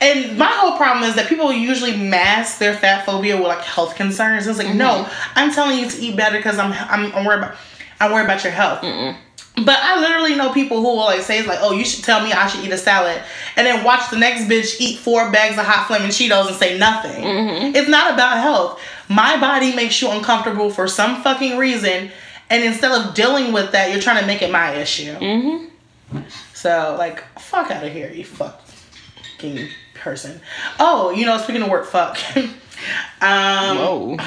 and 0.00 0.36
my 0.38 0.46
whole 0.52 0.76
problem 0.76 1.08
is 1.08 1.16
that 1.16 1.26
people 1.28 1.52
usually 1.52 1.96
mask 1.96 2.58
their 2.58 2.74
fat 2.74 3.04
phobia 3.06 3.36
with 3.36 3.46
like 3.46 3.62
health 3.62 3.94
concerns. 3.94 4.46
It's 4.46 4.58
like, 4.58 4.74
no, 4.74 5.04
Mm-hmm. 5.04 5.38
I'm 5.38 5.50
telling 5.52 5.78
you 5.78 5.88
to 5.88 5.98
eat 6.02 6.16
better 6.16 6.36
because 6.38 6.58
I'm, 6.58 6.72
I'm 6.72 7.14
I'm 7.14 7.24
worried 7.24 7.38
about 7.38 7.56
I'm 8.00 8.12
worried 8.12 8.24
about 8.24 8.42
your 8.44 8.52
health. 8.52 8.82
But 9.56 9.78
I 9.80 9.98
literally 10.00 10.34
know 10.34 10.52
people 10.52 10.78
who 10.78 10.88
will 10.88 10.96
like 10.96 11.22
say 11.22 11.38
it's 11.38 11.48
like, 11.48 11.60
oh, 11.62 11.72
you 11.72 11.84
should 11.84 12.04
tell 12.04 12.22
me 12.22 12.30
I 12.30 12.46
should 12.46 12.62
eat 12.62 12.72
a 12.72 12.76
salad, 12.76 13.22
and 13.56 13.66
then 13.66 13.84
watch 13.84 14.10
the 14.10 14.18
next 14.18 14.44
bitch 14.44 14.78
eat 14.80 14.98
four 14.98 15.30
bags 15.30 15.56
of 15.58 15.64
hot 15.64 15.86
flaming 15.86 16.10
Cheetos 16.10 16.48
and 16.48 16.56
say 16.56 16.78
nothing. 16.78 17.24
Mm-hmm. 17.24 17.74
It's 17.74 17.88
not 17.88 18.12
about 18.12 18.36
health. 18.38 18.80
My 19.08 19.40
body 19.40 19.74
makes 19.74 20.00
you 20.02 20.10
uncomfortable 20.10 20.70
for 20.70 20.86
some 20.86 21.22
fucking 21.22 21.56
reason, 21.56 22.10
and 22.50 22.64
instead 22.64 22.92
of 22.92 23.14
dealing 23.14 23.52
with 23.52 23.72
that, 23.72 23.90
you're 23.90 24.00
trying 24.02 24.20
to 24.20 24.26
make 24.26 24.42
it 24.42 24.50
my 24.50 24.74
issue. 24.74 25.14
Mm-hmm. 25.14 26.18
So 26.52 26.94
like, 26.98 27.24
fuck 27.38 27.70
out 27.70 27.82
of 27.82 27.92
here, 27.92 28.10
you 28.12 28.24
fucking 28.26 29.68
person. 29.94 30.40
Oh, 30.78 31.10
you 31.10 31.24
know, 31.24 31.38
speaking 31.38 31.62
of 31.62 31.70
work, 31.70 31.86
fuck. 31.86 32.18
um, 33.20 33.76
Whoa. 33.78 34.16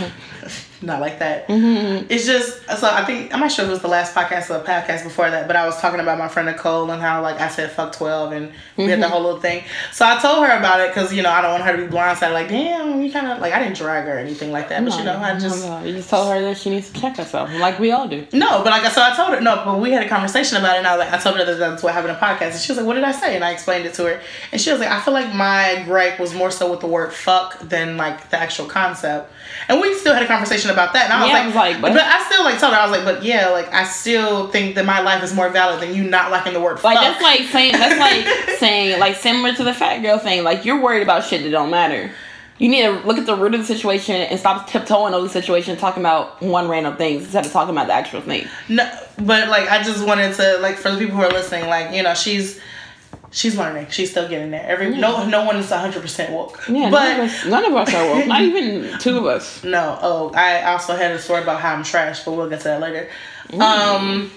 not 0.82 1.02
like 1.02 1.20
that. 1.20 1.46
Mm-hmm. 1.50 2.08
It's 2.10 2.26
just 2.26 2.64
so 2.80 2.88
I 2.90 3.04
think 3.04 3.34
I'm 3.34 3.42
not 3.42 3.52
sure 3.52 3.66
if 3.66 3.70
it 3.70 3.74
was 3.74 3.82
the 3.82 3.90
last 3.90 4.16
podcast 4.16 4.50
or 4.50 4.60
the 4.60 4.64
podcast 4.66 5.04
before 5.04 5.30
that, 5.30 5.46
but 5.46 5.58
I 5.58 5.66
was 5.66 5.78
talking 5.82 6.00
about 6.00 6.18
my 6.18 6.30
friend 6.30 6.48
Nicole 6.48 6.90
and 6.90 7.02
how 7.02 7.22
like 7.22 7.42
I 7.42 7.50
said 7.50 7.70
fuck 7.72 7.92
twelve 7.92 8.32
and 8.32 8.54
we 8.78 8.86
had 8.86 9.00
the 9.00 9.04
Mm-hmm. 9.04 9.12
whole 9.12 9.22
little 9.24 9.42
thing. 9.42 9.66
So 9.92 10.06
I 10.08 10.18
told 10.22 10.46
her 10.48 10.58
about 10.58 10.80
it 10.80 10.88
because 10.94 11.14
you 11.14 11.22
know 11.22 11.32
I 11.32 11.42
don't 11.42 11.52
want 11.52 11.64
her 11.66 11.76
to 11.76 11.84
be 11.86 11.94
blindsided. 11.94 12.32
Like 12.32 12.48
damn, 12.48 13.02
you 13.02 13.12
kind 13.12 13.28
of 13.28 13.40
like 13.42 13.52
I 13.54 13.60
didn't 13.62 13.76
drag 13.76 14.06
her 14.06 14.16
or 14.16 14.20
anything 14.20 14.54
like 14.54 14.70
that, 14.70 14.82
but 14.86 14.98
you 14.98 15.04
know 15.04 15.18
I 15.18 15.38
just 15.38 15.66
No, 15.66 15.80
no, 15.82 15.86
you 15.86 15.94
just 15.98 16.10
told 16.10 16.32
her 16.34 16.40
that 16.40 16.58
she 16.58 16.70
needs 16.70 16.90
to 16.90 17.02
check 17.02 17.18
herself, 17.18 17.52
like 17.56 17.78
we 17.78 17.92
all 17.92 18.08
do. 18.08 18.26
no, 18.32 18.64
but 18.64 18.68
like 18.68 18.84
I 18.84 18.90
so 18.90 19.02
I 19.04 19.14
told 19.14 19.34
her 19.34 19.42
no, 19.42 19.62
but 19.66 19.80
we 19.82 19.92
had 19.92 20.04
a 20.06 20.08
conversation 20.08 20.56
about 20.58 20.76
it, 20.76 20.80
and 20.80 20.88
I 20.88 20.96
was 20.96 21.06
like 21.06 21.14
I 21.14 21.18
told 21.22 21.36
her 21.38 21.44
that 21.44 21.60
that's 21.60 21.84
what 21.84 21.94
happened 21.94 22.12
in 22.14 22.18
podcast, 22.20 22.52
and 22.52 22.60
she 22.62 22.72
was 22.72 22.78
like, 22.78 22.88
"What 22.88 22.94
did 22.94 23.04
I 23.04 23.12
say?" 23.12 23.36
And 23.36 23.44
I 23.44 23.52
explained 23.52 23.86
it 23.86 23.94
to 23.96 24.06
her, 24.06 24.22
and 24.54 24.62
she 24.62 24.72
was 24.72 24.80
like, 24.80 24.90
"I 24.90 25.02
feel 25.02 25.14
like 25.14 25.34
my 25.36 25.84
gripe 25.86 26.22
was 26.22 26.34
more 26.34 26.52
so 26.52 26.72
with 26.72 26.80
the 26.80 26.88
word 26.88 27.12
fuck 27.12 27.60
than 27.60 27.98
like 27.98 28.30
the 28.30 28.39
actual 28.40 28.66
concept." 28.66 29.32
And 29.68 29.80
we 29.82 29.94
still 29.96 30.14
had 30.14 30.24
a 30.24 30.28
conversation 30.28 30.72
about 30.72 30.94
that, 30.94 31.06
and 31.06 31.14
I 31.14 31.22
was 31.22 31.28
Yeah, 31.28 31.34
like, 31.34 31.44
I 31.44 31.46
was 31.48 31.56
like, 31.56 31.82
but, 31.82 31.94
but- 31.94 32.02
I 32.04 32.24
still 32.24 32.44
like 32.44 32.60
told 32.60 32.74
her 32.74 32.80
I 32.80 32.88
was 32.88 32.96
like, 32.98 33.06
but 33.06 33.24
yeah, 33.24 33.50
like 33.50 33.72
I 33.74 33.84
still 33.84 34.48
think 34.48 34.76
that 34.76 34.86
my 34.86 35.00
life 35.02 35.24
is 35.24 35.34
more 35.34 35.50
valid 35.50 35.82
than 35.82 35.94
you 35.94 36.04
not 36.04 36.32
liking 36.32 36.54
the 36.54 36.60
word 36.62 36.82
Like 36.84 36.98
fuck. 36.98 37.04
that's 37.04 37.22
like 37.22 37.42
saying 37.50 37.74
that's 37.74 38.00
like 38.00 38.58
saying 38.60 39.00
like 39.00 39.16
similar 39.16 39.54
to 39.56 39.64
the 39.64 39.74
fat 39.74 40.00
girl 40.02 40.18
thing. 40.18 40.44
Like 40.44 40.66
you're 40.66 40.82
worried 40.82 41.04
about 41.04 41.24
shit 41.26 41.44
that 41.44 41.50
don't 41.52 41.70
matter. 41.70 42.12
You 42.58 42.68
need 42.68 42.82
to 42.82 42.92
look 43.08 43.18
at 43.18 43.26
the 43.26 43.36
root 43.38 43.54
of 43.54 43.62
the 43.62 43.66
situation 43.66 44.16
and 44.16 44.38
stop 44.38 44.68
tiptoeing 44.68 45.14
over 45.14 45.24
the 45.28 45.32
situation, 45.32 45.78
talking 45.78 46.02
about 46.02 46.42
one 46.42 46.68
random 46.68 46.98
things 46.98 47.24
instead 47.24 47.46
of 47.46 47.54
talking 47.54 47.74
about 47.74 47.88
the 47.88 47.94
actual 47.94 48.20
thing. 48.20 48.50
No, 48.68 48.84
but 49.18 49.48
like 49.48 49.70
I 49.72 49.82
just 49.82 50.06
wanted 50.06 50.36
to 50.36 50.58
like 50.60 50.76
for 50.76 50.92
the 50.92 50.98
people 50.98 51.16
who 51.16 51.22
are 51.24 51.30
listening, 51.32 51.70
like 51.70 51.94
you 51.96 52.04
know, 52.04 52.14
she's 52.14 52.60
she's 53.32 53.58
learning. 53.58 53.88
She's 53.90 54.12
still 54.12 54.28
getting 54.28 54.52
there. 54.52 54.66
Every 54.66 54.90
no 54.96 55.26
no 55.28 55.46
one 55.46 55.58
is 55.58 55.70
hundred 55.70 56.02
percent 56.02 56.32
woke. 56.34 56.60
Yeah, 56.68 56.90
but 56.90 57.18
none, 57.18 57.20
of 57.20 57.26
us, 57.30 57.46
none 57.46 57.66
of 57.66 57.76
us 57.76 57.94
are 57.94 58.16
woke. 58.16 58.28
Not 58.28 58.42
even 58.42 59.00
two 59.00 59.18
of 59.18 59.26
us. 59.26 59.64
no. 59.64 59.98
Oh, 60.02 60.32
I 60.36 60.64
also 60.72 60.96
had 60.96 61.12
a 61.12 61.20
story 61.20 61.42
about 61.44 61.62
how 61.62 61.74
I'm 61.74 61.84
trash, 61.84 62.24
but 62.24 62.32
we'll 62.34 62.50
get 62.50 62.60
to 62.62 62.66
that 62.70 62.82
later. 62.82 63.10
Um, 63.60 64.32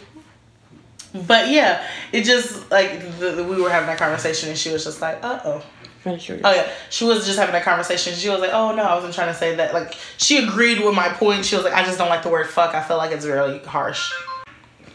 but 1.27 1.49
yeah, 1.49 1.87
it 2.13 2.25
just 2.25 2.71
like 2.71 3.19
the, 3.19 3.33
the- 3.33 3.45
we 3.45 3.61
were 3.61 3.71
having 3.71 3.87
that 3.89 3.99
conversation, 3.99 4.49
and 4.49 4.59
she 4.59 4.71
was 4.71 4.85
just 4.85 5.01
like, 5.01 5.23
uh 5.23 5.41
oh. 5.45 5.65
Oh 6.05 6.11
yeah, 6.53 6.69
she 6.91 7.05
was 7.05 7.25
just 7.27 7.39
having 7.39 7.53
that 7.53 7.63
conversation. 7.63 8.13
She 8.15 8.29
was 8.29 8.41
like, 8.41 8.51
"Oh 8.53 8.75
no, 8.75 8.83
I 8.83 8.97
wasn't 8.97 9.15
trying 9.15 9.29
to 9.29 9.35
say 9.39 9.55
that." 9.55 9.73
Like 9.73 9.95
she 10.17 10.45
agreed 10.45 10.81
with 10.85 10.97
my 10.97 11.09
point. 11.11 11.45
She 11.45 11.55
was 11.55 11.65
like, 11.65 11.75
"I 11.75 11.85
just 11.85 11.97
don't 11.97 12.09
like 12.09 12.25
the 12.25 12.29
word 12.29 12.49
fuck. 12.49 12.75
I 12.75 12.83
feel 12.83 12.97
like 12.97 13.13
it's 13.13 13.25
really 13.25 13.61
harsh." 13.61 14.13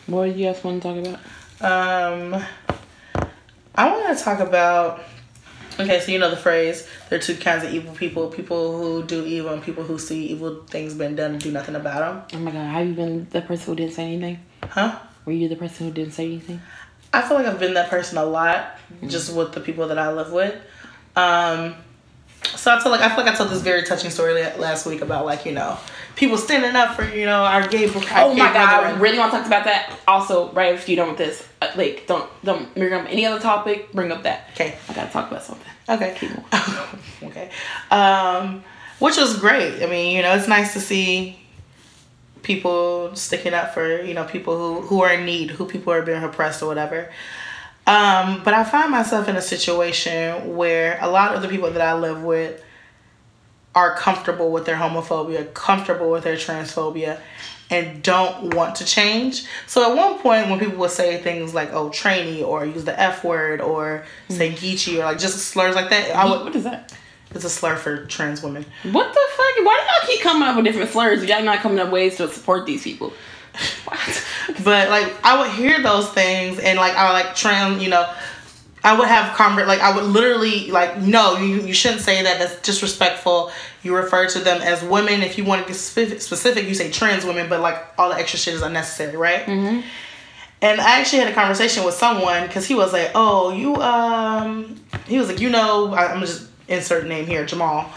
What 0.08 0.26
did 0.26 0.38
you 0.38 0.52
guys 0.52 0.62
want 0.66 0.82
to 0.84 0.90
talk 1.02 1.18
about? 1.62 2.14
Um, 2.34 2.44
I 3.78 3.92
want 3.92 4.18
to 4.18 4.24
talk 4.24 4.40
about. 4.40 5.04
Okay, 5.80 6.00
so 6.00 6.12
you 6.12 6.18
know 6.18 6.32
the 6.32 6.36
phrase: 6.36 6.88
there 7.10 7.20
are 7.20 7.22
two 7.22 7.36
kinds 7.36 7.64
of 7.64 7.72
evil 7.72 7.94
people: 7.94 8.30
people 8.30 8.78
who 8.78 9.04
do 9.04 9.24
evil 9.24 9.54
and 9.54 9.62
people 9.62 9.84
who 9.84 10.00
see 10.00 10.26
evil 10.28 10.64
things 10.64 10.96
being 10.96 11.16
done 11.16 11.34
and 11.34 11.42
do 11.42 11.52
nothing 11.52 11.76
about 11.76 12.30
them. 12.32 12.40
Oh 12.40 12.44
my 12.44 12.52
god, 12.52 12.66
have 12.66 12.88
you 12.88 12.94
been 12.94 13.28
the 13.30 13.42
person 13.42 13.68
who 13.68 13.76
didn't 13.76 13.94
say 13.94 14.06
anything? 14.06 14.40
Huh? 14.64 15.00
Were 15.26 15.34
you 15.34 15.48
the 15.48 15.56
person 15.56 15.88
who 15.88 15.94
didn't 15.94 16.14
say 16.14 16.26
anything? 16.26 16.60
I 17.14 17.22
feel 17.22 17.38
like 17.38 17.46
I've 17.46 17.60
been 17.60 17.76
that 17.76 17.90
person 17.90 18.18
a 18.18 18.26
lot, 18.26 18.78
just 19.06 19.34
with 19.34 19.54
the 19.54 19.60
people 19.60 19.88
that 19.90 20.00
I 20.00 20.12
live 20.12 20.32
with. 20.32 20.56
Um, 21.16 21.76
so 22.44 22.74
I 22.74 22.80
told 22.82 22.94
like 22.94 23.02
I 23.02 23.14
feel 23.16 23.24
like 23.24 23.34
I 23.34 23.38
told 23.38 23.50
this 23.50 23.62
very 23.62 23.84
touching 23.84 24.10
story 24.10 24.34
last 24.34 24.86
week 24.86 25.02
about 25.02 25.26
like 25.26 25.46
you 25.46 25.52
know 25.52 25.78
people 26.18 26.38
standing 26.38 26.76
up 26.76 26.96
for 26.96 27.06
you 27.06 27.26
know 27.26 27.44
our 27.44 27.66
gay. 27.68 27.88
Our 27.88 27.96
Oh 27.96 28.36
gay 28.36 28.42
my 28.42 28.52
god, 28.52 28.84
I 28.84 29.00
really 29.00 29.18
want 29.18 29.32
to 29.32 29.38
talk 29.38 29.48
about 29.48 29.64
that. 29.64 29.98
Also, 30.08 30.52
right 30.52 30.76
after 30.76 30.92
you're 30.92 30.98
done 30.98 31.10
with 31.10 31.18
this, 31.18 31.48
uh, 31.62 31.72
like 31.78 32.06
don't 32.08 32.30
don't 32.44 32.74
bring 32.74 32.92
up 32.92 33.06
any 33.10 33.26
other 33.26 33.40
topic. 33.40 33.94
Bring 33.94 34.12
up 34.12 34.24
that. 34.24 34.50
Okay. 34.54 34.78
I 34.90 34.94
gotta 34.94 35.12
talk 35.12 35.32
about 35.32 35.44
something. 35.44 35.72
Okay. 35.88 36.16
Keep 36.20 36.32
going. 36.36 36.82
okay. 37.32 37.50
Um, 37.92 38.64
which 39.00 39.16
was 39.16 39.40
great. 39.40 39.82
I 39.82 39.86
mean, 39.86 40.16
you 40.16 40.22
know, 40.22 40.36
it's 40.36 40.48
nice 40.48 40.74
to 40.74 40.82
see 40.82 41.40
people 42.42 43.16
sticking 43.16 43.54
up 43.54 43.74
for, 43.74 44.02
you 44.02 44.14
know, 44.14 44.24
people 44.24 44.58
who, 44.58 44.82
who 44.88 45.02
are 45.02 45.14
in 45.14 45.26
need, 45.26 45.52
who 45.52 45.66
people 45.66 45.94
are 45.94 46.02
being 46.02 46.24
oppressed 46.24 46.64
or 46.64 46.66
whatever. 46.66 47.10
Um, 47.86 48.42
but 48.44 48.54
I 48.54 48.64
find 48.64 48.92
myself 48.92 49.28
in 49.30 49.36
a 49.36 49.42
situation 49.42 50.56
where 50.58 50.98
a 51.02 51.10
lot 51.10 51.36
of 51.36 51.42
the 51.42 51.48
people 51.48 51.72
that 51.72 51.82
I 51.82 51.94
live 51.94 52.24
with 52.24 52.64
are 53.78 53.96
comfortable 53.96 54.52
with 54.52 54.66
their 54.66 54.76
homophobia, 54.76 55.54
comfortable 55.54 56.10
with 56.10 56.24
their 56.24 56.36
transphobia, 56.36 57.20
and 57.70 58.02
don't 58.02 58.56
want 58.56 58.74
to 58.78 58.86
change. 58.86 59.46
So 59.68 59.92
at 59.92 59.96
one 59.96 60.18
point, 60.18 60.50
when 60.50 60.58
people 60.58 60.80
would 60.80 60.90
say 60.90 61.22
things 61.22 61.54
like 61.54 61.72
"oh 61.74 61.90
trainee" 61.90 62.42
or 62.42 62.66
use 62.66 62.86
the 62.86 63.00
F 63.00 63.24
word 63.24 63.62
or 63.62 64.04
say 64.30 64.50
hmm. 64.50 64.56
"geechee" 64.56 64.96
or 64.96 65.06
like 65.06 65.20
just 65.20 65.38
slurs 65.38 65.76
like 65.76 65.92
that, 65.92 66.16
I 66.16 66.26
would. 66.26 66.44
what 66.44 66.56
is 66.56 66.64
that? 66.64 66.92
It's 67.30 67.46
a 67.46 67.52
slur 67.52 67.76
for 67.76 68.06
trans 68.08 68.42
women. 68.42 68.66
What 68.82 69.14
the 69.14 69.20
fuck? 69.36 69.66
Why 69.66 69.80
do 69.80 70.08
y'all 70.08 70.16
keep 70.16 70.24
coming 70.24 70.48
up 70.48 70.56
with 70.56 70.66
different 70.66 70.90
slurs? 70.90 71.24
Y'all 71.24 71.44
not 71.44 71.60
coming 71.60 71.78
up 71.78 71.92
ways 71.92 72.18
to 72.18 72.28
support 72.30 72.66
these 72.66 72.84
people. 72.84 73.14
But 74.64 74.90
like 74.90 75.14
I 75.24 75.40
would 75.40 75.52
hear 75.52 75.82
those 75.84 76.10
things 76.10 76.58
and 76.58 76.80
like 76.80 76.96
I 76.96 77.08
would 77.08 77.26
like 77.26 77.36
trans, 77.36 77.84
you 77.84 77.90
know, 77.90 78.10
I 78.84 78.98
would 78.98 79.08
have 79.08 79.36
convert 79.36 79.68
like 79.68 79.80
I 79.80 79.96
would 79.96 80.06
literally 80.06 80.72
like 80.72 80.98
no, 80.98 81.38
you 81.38 81.62
you 81.62 81.74
shouldn't 81.74 82.02
say 82.02 82.24
that. 82.24 82.40
That's 82.40 82.62
disrespectful. 82.62 83.52
You 83.84 83.96
refer 83.96 84.28
to 84.28 84.40
them 84.40 84.62
as 84.62 84.84
women. 84.84 85.22
If 85.22 85.38
you 85.38 85.44
want 85.44 85.62
to 85.62 85.68
get 85.68 85.76
specific, 85.76 86.22
specific, 86.22 86.66
you 86.68 86.76
say 86.76 86.92
trans 86.92 87.26
women. 87.26 87.50
But 87.50 87.62
like 87.62 87.78
all 87.98 88.10
the 88.10 88.16
extra 88.16 88.40
shit 88.40 88.54
is 88.54 88.62
unnecessary, 88.62 89.18
right? 89.18 89.46
Mm-hmm. 89.46 89.82
And 90.60 90.82
I 90.82 91.00
actually 91.00 91.20
had 91.20 91.32
a 91.32 91.36
conversation 91.36 91.84
with 91.84 91.94
someone 91.94 92.48
because 92.48 92.66
he 92.66 92.76
was 92.76 92.94
like, 92.94 93.12
"Oh, 93.14 93.52
you 93.52 93.76
um," 93.76 94.80
he 95.08 95.20
was 95.20 95.28
like, 95.28 95.40
"You 95.40 95.50
know, 95.50 95.94
I, 95.94 96.12
I'm 96.12 96.22
just 96.22 96.48
insert 96.68 97.06
name 97.06 97.26
here, 97.26 97.46
Jamal. 97.46 97.92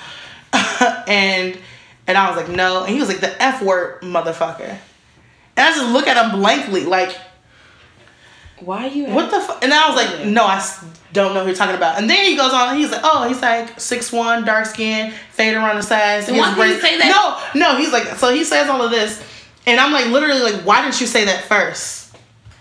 and 1.07 1.59
and 2.07 2.19
I 2.19 2.29
was 2.29 2.37
like, 2.37 2.49
no. 2.49 2.83
And 2.83 2.93
he 2.93 2.99
was 2.99 3.09
like, 3.09 3.21
the 3.21 3.41
F 3.41 3.63
word, 3.63 4.01
motherfucker. 4.03 4.69
And 4.69 4.79
I 5.57 5.71
just 5.71 5.93
look 5.93 6.09
at 6.09 6.17
him 6.17 6.41
blankly, 6.41 6.85
like, 6.85 7.17
Why 8.61 8.87
you? 8.87 9.07
what 9.07 9.31
the 9.31 9.41
fuck? 9.41 9.63
And 9.63 9.73
I 9.73 9.89
was 9.89 9.97
like, 9.97 10.27
no, 10.27 10.45
I 10.45 10.65
don't 11.13 11.35
know 11.35 11.41
who 11.41 11.47
you're 11.49 11.57
talking 11.57 11.77
about. 11.77 11.99
And 11.99 12.09
then 12.09 12.25
he 12.25 12.37
goes 12.37 12.53
on, 12.53 12.77
he's 12.77 12.91
like, 12.91 13.01
oh, 13.03 13.27
he's 13.29 13.41
like 13.41 13.81
six 13.81 14.13
one, 14.13 14.45
dark 14.45 14.67
skin, 14.67 15.13
fade 15.33 15.55
around 15.55 15.77
the 15.77 15.83
sides. 15.83 16.31
Why 16.31 16.55
didn't 16.55 16.77
you 16.77 16.81
say 16.81 16.99
that? 16.99 17.51
No, 17.55 17.73
no, 17.73 17.77
he's 17.77 17.93
like, 17.93 18.07
so 18.19 18.33
he 18.33 18.45
says 18.45 18.69
all 18.69 18.83
of 18.83 18.91
this. 18.91 19.23
And 19.67 19.79
I'm 19.79 19.93
like, 19.93 20.07
literally, 20.07 20.41
like, 20.41 20.63
why 20.63 20.83
didn't 20.83 21.01
you 21.01 21.07
say 21.07 21.27
that 21.27 21.45
first? 21.45 22.17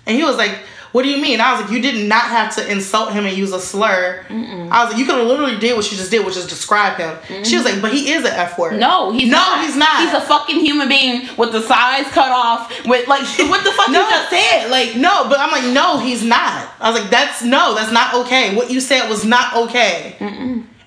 And 0.05 0.17
he 0.17 0.23
was 0.23 0.38
like, 0.38 0.57
what 0.91 1.04
do 1.04 1.10
you 1.10 1.21
mean? 1.21 1.39
I 1.39 1.54
was 1.54 1.62
like, 1.62 1.71
you 1.71 1.82
did 1.82 2.08
not 2.08 2.23
have 2.23 2.56
to 2.56 2.71
insult 2.71 3.13
him 3.13 3.25
and 3.25 3.38
use 3.38 3.52
a 3.52 3.60
slur. 3.60 4.25
I 4.30 4.84
was 4.84 4.93
like, 4.93 4.97
you 4.97 5.06
could 5.06 5.17
have 5.17 5.28
literally 5.28 5.58
did 5.60 5.75
what 5.75 5.89
you 5.91 5.97
just 5.97 6.10
did, 6.10 6.25
which 6.25 6.36
is 6.36 6.47
describe 6.47 6.97
him. 6.97 7.17
She 7.43 7.58
was 7.58 7.65
mm-hmm. 7.65 7.73
like, 7.75 7.82
but 7.82 7.93
he 7.93 8.12
is 8.12 8.25
an 8.25 8.34
F 8.34 8.58
word. 8.58 8.80
No, 8.80 9.12
he's 9.12 9.30
no, 9.30 9.38
not. 9.38 9.65
he's 9.65 9.75
not. 9.75 9.99
He's 9.99 10.13
a 10.13 10.21
fucking 10.21 10.60
human 10.60 10.88
being 10.88 11.30
with 11.38 11.52
the 11.52 11.62
sides 11.62 12.10
cut 12.10 12.32
off. 12.32 12.69
With 12.86 13.08
like, 13.08 13.21
what 13.49 13.63
the 13.63 13.71
fuck 13.71 13.91
No. 13.91 14.04
you 14.04 14.10
just 14.10 14.30
said? 14.30 14.71
Like, 14.71 14.95
No, 14.95 15.30
but 15.30 15.39
I'm 15.39 15.52
like, 15.52 15.73
no, 15.73 15.99
he's 15.99 16.23
not. 16.23 16.71
I 16.80 16.91
was 16.91 16.99
like, 17.02 17.12
that's 17.12 17.43
no, 17.43 17.75
that's 17.75 17.91
not 17.91 18.13
okay. 18.25 18.56
What 18.56 18.71
you 18.71 18.82
said 18.82 19.10
was 19.10 19.25
not 19.25 19.56
okay. 19.56 20.15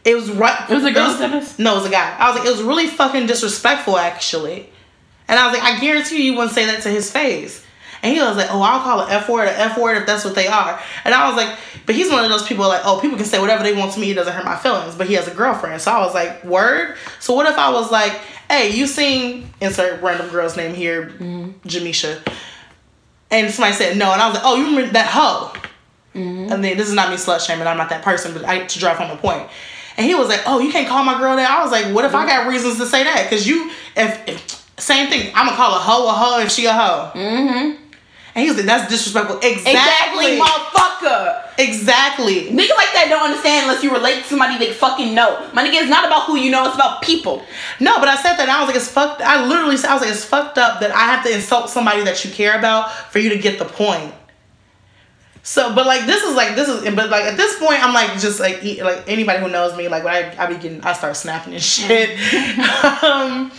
It 0.04 0.16
was 0.16 0.30
right. 0.30 0.68
It 0.68 0.74
was 0.74 0.84
a 0.84 0.92
girl 0.92 1.12
said 1.14 1.30
this? 1.30 1.58
No, 1.58 1.74
it 1.74 1.76
was 1.76 1.86
a 1.86 1.90
guy. 1.90 2.16
I 2.18 2.30
was 2.30 2.38
like, 2.38 2.48
it 2.48 2.50
was 2.50 2.62
really 2.62 2.88
fucking 2.88 3.26
disrespectful, 3.26 3.96
actually. 3.96 4.68
And 5.28 5.38
I 5.38 5.46
was 5.46 5.56
like, 5.56 5.62
I 5.62 5.80
guarantee 5.80 6.24
you, 6.24 6.32
you 6.32 6.36
wouldn't 6.36 6.52
say 6.52 6.66
that 6.66 6.82
to 6.82 6.88
his 6.88 7.10
face. 7.10 7.64
And 8.02 8.14
he 8.14 8.20
was 8.20 8.36
like, 8.36 8.48
oh, 8.50 8.60
I'll 8.60 8.80
call 8.82 9.00
an 9.00 9.10
F 9.10 9.28
word 9.28 9.48
an 9.48 9.54
F 9.56 9.78
word 9.78 9.96
if 9.96 10.06
that's 10.06 10.24
what 10.24 10.34
they 10.34 10.48
are. 10.48 10.80
And 11.04 11.14
I 11.14 11.28
was 11.28 11.36
like, 11.36 11.56
but 11.86 11.94
he's 11.94 12.10
one 12.10 12.24
of 12.24 12.30
those 12.30 12.46
people 12.46 12.66
like, 12.66 12.82
oh, 12.84 13.00
people 13.00 13.16
can 13.16 13.26
say 13.26 13.38
whatever 13.38 13.62
they 13.62 13.74
want 13.74 13.92
to 13.92 14.00
me. 14.00 14.10
It 14.10 14.14
doesn't 14.14 14.32
hurt 14.32 14.44
my 14.44 14.56
feelings. 14.56 14.94
But 14.96 15.06
he 15.06 15.14
has 15.14 15.28
a 15.28 15.34
girlfriend. 15.34 15.80
So 15.80 15.92
I 15.92 15.98
was 15.98 16.12
like, 16.12 16.42
word? 16.44 16.96
So 17.20 17.34
what 17.34 17.46
if 17.46 17.56
I 17.56 17.70
was 17.70 17.92
like, 17.92 18.12
hey, 18.50 18.70
you 18.72 18.86
seen, 18.86 19.48
insert 19.60 20.02
random 20.02 20.28
girl's 20.30 20.56
name 20.56 20.74
here, 20.74 21.10
Jamisha. 21.64 22.20
And 23.30 23.50
somebody 23.50 23.74
said 23.74 23.96
no. 23.96 24.12
And 24.12 24.20
I 24.20 24.26
was 24.26 24.34
like, 24.34 24.44
oh, 24.44 24.56
you 24.56 24.66
remember 24.66 24.92
that 24.92 25.06
hoe? 25.06 25.52
And 26.52 26.62
then 26.64 26.76
this 26.76 26.88
is 26.88 26.94
not 26.94 27.08
me 27.10 27.16
slut 27.16 27.40
shaming. 27.40 27.66
I'm 27.66 27.76
not 27.78 27.88
that 27.90 28.02
person, 28.02 28.34
but 28.34 28.44
I 28.44 28.66
to 28.66 28.78
drive 28.78 28.98
home 28.98 29.10
a 29.10 29.16
point. 29.16 29.48
And 29.96 30.06
he 30.06 30.14
was 30.14 30.28
like, 30.28 30.40
"Oh, 30.46 30.58
you 30.58 30.72
can't 30.72 30.88
call 30.88 31.04
my 31.04 31.18
girl 31.18 31.36
that." 31.36 31.50
I 31.50 31.62
was 31.62 31.70
like, 31.70 31.94
"What 31.94 32.04
if 32.04 32.14
I 32.14 32.26
got 32.26 32.46
reasons 32.48 32.78
to 32.78 32.86
say 32.86 33.04
that? 33.04 33.28
Because 33.28 33.46
you, 33.46 33.70
if, 33.96 34.28
if 34.28 34.70
same 34.78 35.08
thing, 35.08 35.30
I'm 35.34 35.46
gonna 35.46 35.56
call 35.56 35.74
a 35.74 35.78
hoe 35.78 36.08
a 36.08 36.12
hoe 36.12 36.40
if 36.40 36.50
she 36.50 36.66
a 36.66 36.72
hoe." 36.72 37.10
mm-hmm. 37.14 37.81
And 38.34 38.42
he 38.44 38.48
was 38.50 38.56
like, 38.56 38.66
"That's 38.66 38.90
disrespectful." 38.90 39.36
exactly, 39.42 39.72
Exactly. 39.72 40.38
motherfucker. 40.40 41.42
Exactly. 41.58 42.34
Niggas 42.48 42.76
like 42.76 42.92
that 42.94 43.06
don't 43.10 43.22
understand 43.22 43.66
unless 43.68 43.82
you 43.84 43.92
relate 43.92 44.22
to 44.22 44.28
somebody 44.28 44.56
they 44.58 44.72
fucking 44.72 45.14
know. 45.14 45.46
My 45.52 45.62
nigga, 45.62 45.82
it's 45.82 45.90
not 45.90 46.06
about 46.06 46.22
who 46.24 46.36
you 46.36 46.50
know, 46.50 46.64
it's 46.64 46.74
about 46.74 47.02
people. 47.02 47.42
No, 47.78 47.98
but 47.98 48.08
I 48.08 48.16
said 48.16 48.34
that. 48.36 48.42
And 48.42 48.50
I 48.50 48.60
was 48.60 48.68
like, 48.68 48.76
"It's 48.76 48.88
fucked." 48.88 49.20
I 49.20 49.44
literally 49.46 49.76
said, 49.76 49.90
"I 49.90 49.94
was 49.94 50.02
like, 50.02 50.10
it's 50.10 50.24
fucked 50.24 50.56
up 50.56 50.80
that 50.80 50.92
I 50.92 51.00
have 51.12 51.24
to 51.26 51.34
insult 51.34 51.68
somebody 51.68 52.02
that 52.04 52.24
you 52.24 52.30
care 52.30 52.58
about 52.58 52.90
for 53.12 53.18
you 53.18 53.28
to 53.30 53.38
get 53.38 53.58
the 53.58 53.66
point." 53.66 54.14
So, 55.44 55.74
but 55.74 55.86
like 55.86 56.06
this 56.06 56.22
is 56.22 56.34
like 56.36 56.54
this 56.54 56.68
is, 56.68 56.82
but 56.94 57.10
like 57.10 57.24
at 57.24 57.36
this 57.36 57.58
point, 57.58 57.84
I'm 57.84 57.92
like 57.92 58.12
just 58.20 58.38
like 58.40 58.62
like 58.62 59.02
anybody 59.08 59.40
who 59.40 59.48
knows 59.50 59.76
me, 59.76 59.88
like 59.88 60.04
when 60.04 60.14
I 60.14 60.34
I 60.38 60.46
be 60.46 60.54
getting, 60.54 60.80
I 60.82 60.92
start 60.92 61.16
snapping 61.16 61.52
and 61.54 61.62
shit. 61.74 62.10
um, 63.02 63.50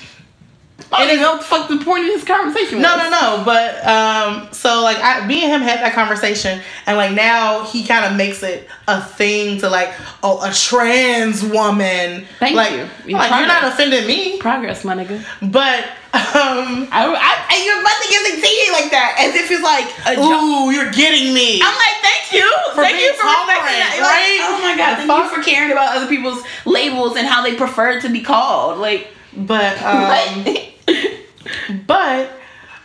I 0.91 1.05
don't 1.05 1.09
even 1.09 1.21
know 1.21 1.31
what 1.33 1.41
the 1.41 1.47
fuck 1.47 1.69
the 1.69 1.83
point 1.83 2.05
of 2.05 2.11
this 2.11 2.23
conversation 2.23 2.77
was. 2.77 2.83
no, 2.83 2.97
no, 2.97 3.09
no. 3.09 3.43
But 3.45 3.85
um, 3.85 4.53
so 4.53 4.81
like 4.81 4.97
I, 5.01 5.25
me 5.25 5.43
and 5.43 5.51
him 5.51 5.61
had 5.61 5.79
that 5.79 5.93
conversation, 5.93 6.61
and 6.85 6.97
like 6.97 7.13
now 7.13 7.65
he 7.65 7.83
kind 7.85 8.05
of 8.05 8.15
makes 8.15 8.43
it 8.43 8.67
a 8.87 9.01
thing 9.01 9.59
to 9.59 9.69
like, 9.69 9.93
oh, 10.21 10.43
a 10.43 10.53
trans 10.53 11.43
woman. 11.43 12.25
Thank 12.39 12.55
like, 12.55 12.71
you. 12.71 12.87
You 13.05 13.15
like 13.15 13.31
you're 13.31 13.47
not 13.47 13.65
offending 13.65 14.05
me, 14.05 14.39
Progress, 14.39 14.83
my 14.83 14.95
nigga. 14.95 15.23
but 15.51 15.83
um, 16.13 16.85
I, 16.93 17.09
I, 17.09 17.33
I 17.49 17.65
your 17.65 17.81
my 17.81 17.93
niggas 18.05 18.23
like 18.29 18.43
saying 18.43 18.63
it 18.69 18.73
like 18.73 18.91
that 18.91 19.17
as 19.17 19.35
if 19.35 19.49
it's 19.49 19.63
like 19.63 19.89
ooh, 20.17 20.69
you're 20.69 20.91
getting 20.91 21.33
me. 21.33 21.61
I'm 21.61 21.73
like, 21.73 21.97
thank 22.01 22.33
you. 22.33 22.45
For 22.75 22.81
thank 22.81 23.01
you 23.01 23.13
for 23.15 23.25
respecting 23.25 23.49
tolerant, 23.49 23.81
that. 23.81 23.97
Like, 23.97 24.45
oh 24.45 24.61
my 24.61 24.77
god, 24.77 25.01
The 25.01 25.07
thank 25.07 25.31
you 25.31 25.37
for 25.37 25.43
caring 25.43 25.71
about 25.71 25.95
other 25.95 26.07
people's 26.07 26.43
labels 26.65 27.17
and 27.17 27.25
how 27.25 27.41
they 27.41 27.55
prefer 27.55 27.99
to 28.01 28.09
be 28.09 28.21
called. 28.21 28.77
Like, 28.77 29.07
but 29.35 29.81
um? 29.81 30.45
But 31.87 32.31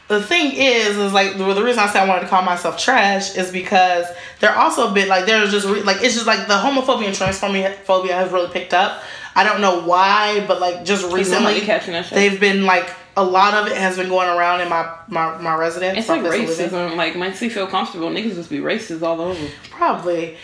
the 0.08 0.22
thing 0.22 0.52
is, 0.54 0.96
is 0.96 1.12
like 1.12 1.36
the, 1.36 1.52
the 1.54 1.62
reason 1.62 1.78
I 1.80 1.86
say 1.86 2.00
I 2.00 2.08
wanted 2.08 2.22
to 2.22 2.28
call 2.28 2.42
myself 2.42 2.78
trash 2.78 3.36
is 3.36 3.52
because 3.52 4.06
they're 4.40 4.56
also 4.56 4.90
a 4.90 4.94
bit 4.94 5.06
like 5.08 5.26
there's 5.26 5.50
just 5.50 5.66
re- 5.66 5.82
like 5.82 5.98
it's 6.02 6.14
just 6.14 6.26
like 6.26 6.48
the 6.48 6.54
homophobia 6.54 7.06
and 7.06 7.14
transphobia 7.14 8.10
has 8.10 8.32
really 8.32 8.48
picked 8.48 8.74
up. 8.74 9.02
I 9.36 9.44
don't 9.44 9.60
know 9.60 9.82
why, 9.82 10.44
but 10.48 10.60
like 10.60 10.84
just 10.84 11.04
recently 11.04 11.54
Recently 11.54 11.60
catching 11.60 11.92
that 11.92 12.06
shit. 12.06 12.14
they've 12.16 12.40
been 12.40 12.64
like 12.64 12.90
a 13.16 13.22
lot 13.22 13.54
of 13.54 13.66
it 13.66 13.76
has 13.76 13.96
been 13.96 14.08
going 14.08 14.28
around 14.28 14.60
in 14.60 14.68
my 14.68 14.92
my, 15.08 15.36
my 15.38 15.54
residence. 15.54 15.98
It's 15.98 16.08
like 16.08 16.22
place 16.22 16.50
of 16.58 16.72
living. 16.72 16.78
racism. 16.78 16.96
Like, 16.96 17.16
makes 17.16 17.40
me 17.42 17.48
feel 17.48 17.66
comfortable. 17.66 18.08
Niggas 18.08 18.34
just 18.34 18.50
be 18.50 18.58
racist 18.58 19.02
all 19.02 19.20
over. 19.20 19.48
Probably. 19.70 20.36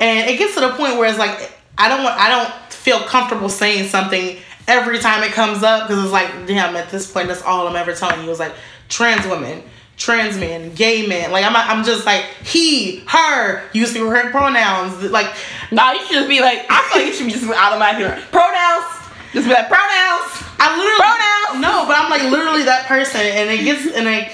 And 0.00 0.28
it 0.28 0.36
gets 0.38 0.54
to 0.54 0.60
the 0.60 0.70
point 0.70 0.98
where 0.98 1.08
it's 1.08 1.18
like 1.18 1.52
I 1.78 1.88
don't 1.88 2.02
want 2.02 2.18
I 2.18 2.28
don't 2.28 2.72
feel 2.72 3.00
comfortable 3.04 3.48
saying 3.48 3.88
something 3.88 4.36
every 4.72 4.98
time 4.98 5.22
it 5.22 5.32
comes 5.32 5.62
up 5.62 5.86
because 5.86 6.02
it's 6.02 6.12
like 6.12 6.46
damn 6.46 6.74
at 6.76 6.90
this 6.90 7.10
point 7.10 7.28
that's 7.28 7.42
all 7.42 7.68
I'm 7.68 7.76
ever 7.76 7.92
telling 7.94 8.24
you 8.24 8.30
is 8.30 8.38
like 8.38 8.54
trans 8.88 9.26
women, 9.26 9.62
trans 9.96 10.38
men, 10.38 10.74
gay 10.74 11.06
men. 11.06 11.30
Like 11.30 11.44
I'm 11.44 11.54
I'm 11.54 11.84
just 11.84 12.06
like 12.06 12.24
he, 12.42 13.00
her, 13.06 13.62
use 13.72 13.92
the 13.92 14.00
correct 14.00 14.30
pronouns. 14.32 15.02
Like 15.10 15.32
Nah, 15.70 15.92
you 15.92 16.00
should 16.00 16.14
just 16.14 16.28
be 16.28 16.40
like, 16.40 16.66
I 16.68 16.88
feel 16.92 17.02
like 17.02 17.12
it 17.12 17.16
should 17.16 17.26
be 17.26 17.32
just 17.32 17.44
automatic. 17.44 18.06
Pronouns. 18.30 18.84
Just 19.32 19.46
be 19.48 19.54
like, 19.54 19.68
pronouns. 19.68 20.32
I 20.58 20.76
literally 20.76 20.98
Pronouns. 20.98 21.62
No, 21.62 21.86
but 21.86 21.96
I'm 21.98 22.10
like 22.10 22.22
literally 22.30 22.64
that 22.64 22.86
person 22.86 23.20
and 23.20 23.50
it 23.50 23.64
gets 23.64 23.86
and 23.94 24.04
like 24.04 24.32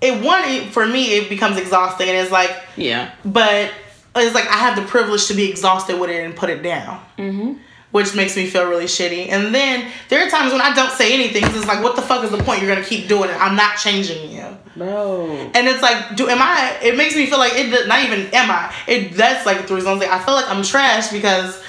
it 0.00 0.22
one 0.22 0.42
it, 0.44 0.72
for 0.72 0.86
me 0.86 1.14
it 1.16 1.28
becomes 1.28 1.56
exhausting 1.56 2.08
and 2.08 2.18
it's 2.18 2.30
like 2.30 2.50
Yeah. 2.76 3.12
but 3.24 3.70
it's 4.14 4.34
like 4.34 4.46
I 4.48 4.58
have 4.58 4.76
the 4.76 4.82
privilege 4.82 5.26
to 5.28 5.34
be 5.34 5.48
exhausted 5.48 5.98
with 5.98 6.10
it 6.10 6.22
and 6.24 6.36
put 6.36 6.50
it 6.50 6.62
down. 6.62 7.00
Mm-hmm. 7.18 7.52
Which 7.92 8.14
makes 8.14 8.36
me 8.36 8.46
feel 8.46 8.66
really 8.68 8.86
shitty. 8.86 9.28
And 9.30 9.54
then 9.54 9.90
there 10.08 10.26
are 10.26 10.30
times 10.30 10.52
when 10.52 10.60
I 10.60 10.74
don't 10.74 10.90
say 10.92 11.12
anything 11.14 11.42
'cause 11.42 11.56
it's 11.56 11.66
like, 11.66 11.82
what 11.82 11.94
the 11.96 12.02
fuck 12.02 12.24
is 12.24 12.30
the 12.30 12.42
point? 12.42 12.60
You're 12.62 12.74
gonna 12.74 12.86
keep 12.86 13.06
doing 13.08 13.30
it. 13.30 13.36
I'm 13.40 13.54
not 13.54 13.76
changing 13.76 14.30
you. 14.32 14.44
No. 14.74 15.26
And 15.54 15.68
it's 15.68 15.82
like, 15.82 16.16
do 16.16 16.28
am 16.28 16.38
I? 16.40 16.78
It 16.82 16.96
makes 16.96 17.14
me 17.14 17.26
feel 17.26 17.38
like 17.38 17.52
it. 17.54 17.86
Not 17.86 18.02
even 18.04 18.20
am 18.34 18.50
I? 18.50 18.74
It 18.86 19.12
that's 19.12 19.44
like 19.46 19.66
the 19.66 19.74
reason 19.74 19.98
like, 19.98 20.08
I 20.10 20.18
feel 20.18 20.34
like 20.34 20.48
I'm 20.48 20.62
trash 20.62 21.10
because 21.12 21.62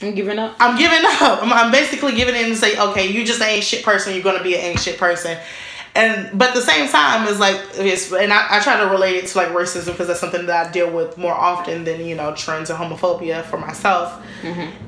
I'm 0.00 0.14
giving 0.14 0.38
up. 0.38 0.56
I'm 0.58 0.76
giving 0.76 1.04
up. 1.20 1.42
I'm, 1.42 1.52
I'm 1.52 1.70
basically 1.70 2.14
giving 2.14 2.34
in 2.34 2.46
and 2.46 2.56
say, 2.56 2.78
okay, 2.78 3.08
you 3.08 3.24
just 3.24 3.40
ain't 3.40 3.62
shit 3.62 3.84
person. 3.84 4.14
You're 4.14 4.22
gonna 4.24 4.42
be 4.42 4.54
an 4.54 4.60
ain't 4.62 4.80
shit 4.80 4.98
person. 4.98 5.36
And 5.94 6.36
but 6.38 6.48
at 6.48 6.54
the 6.54 6.62
same 6.62 6.88
time, 6.88 7.28
it's 7.28 7.38
like 7.38 7.60
it's 7.74 8.10
and 8.12 8.32
I, 8.32 8.46
I 8.50 8.60
try 8.60 8.78
to 8.80 8.86
relate 8.88 9.16
it 9.16 9.26
to 9.26 9.38
like 9.38 9.48
racism 9.48 9.88
because 9.92 10.06
that's 10.06 10.20
something 10.20 10.46
that 10.46 10.66
I 10.68 10.70
deal 10.70 10.90
with 10.90 11.18
more 11.18 11.34
often 11.34 11.84
than 11.84 12.04
you 12.06 12.14
know 12.14 12.34
trends 12.34 12.70
and 12.70 12.78
homophobia 12.78 13.44
for 13.44 13.58
myself. 13.58 14.24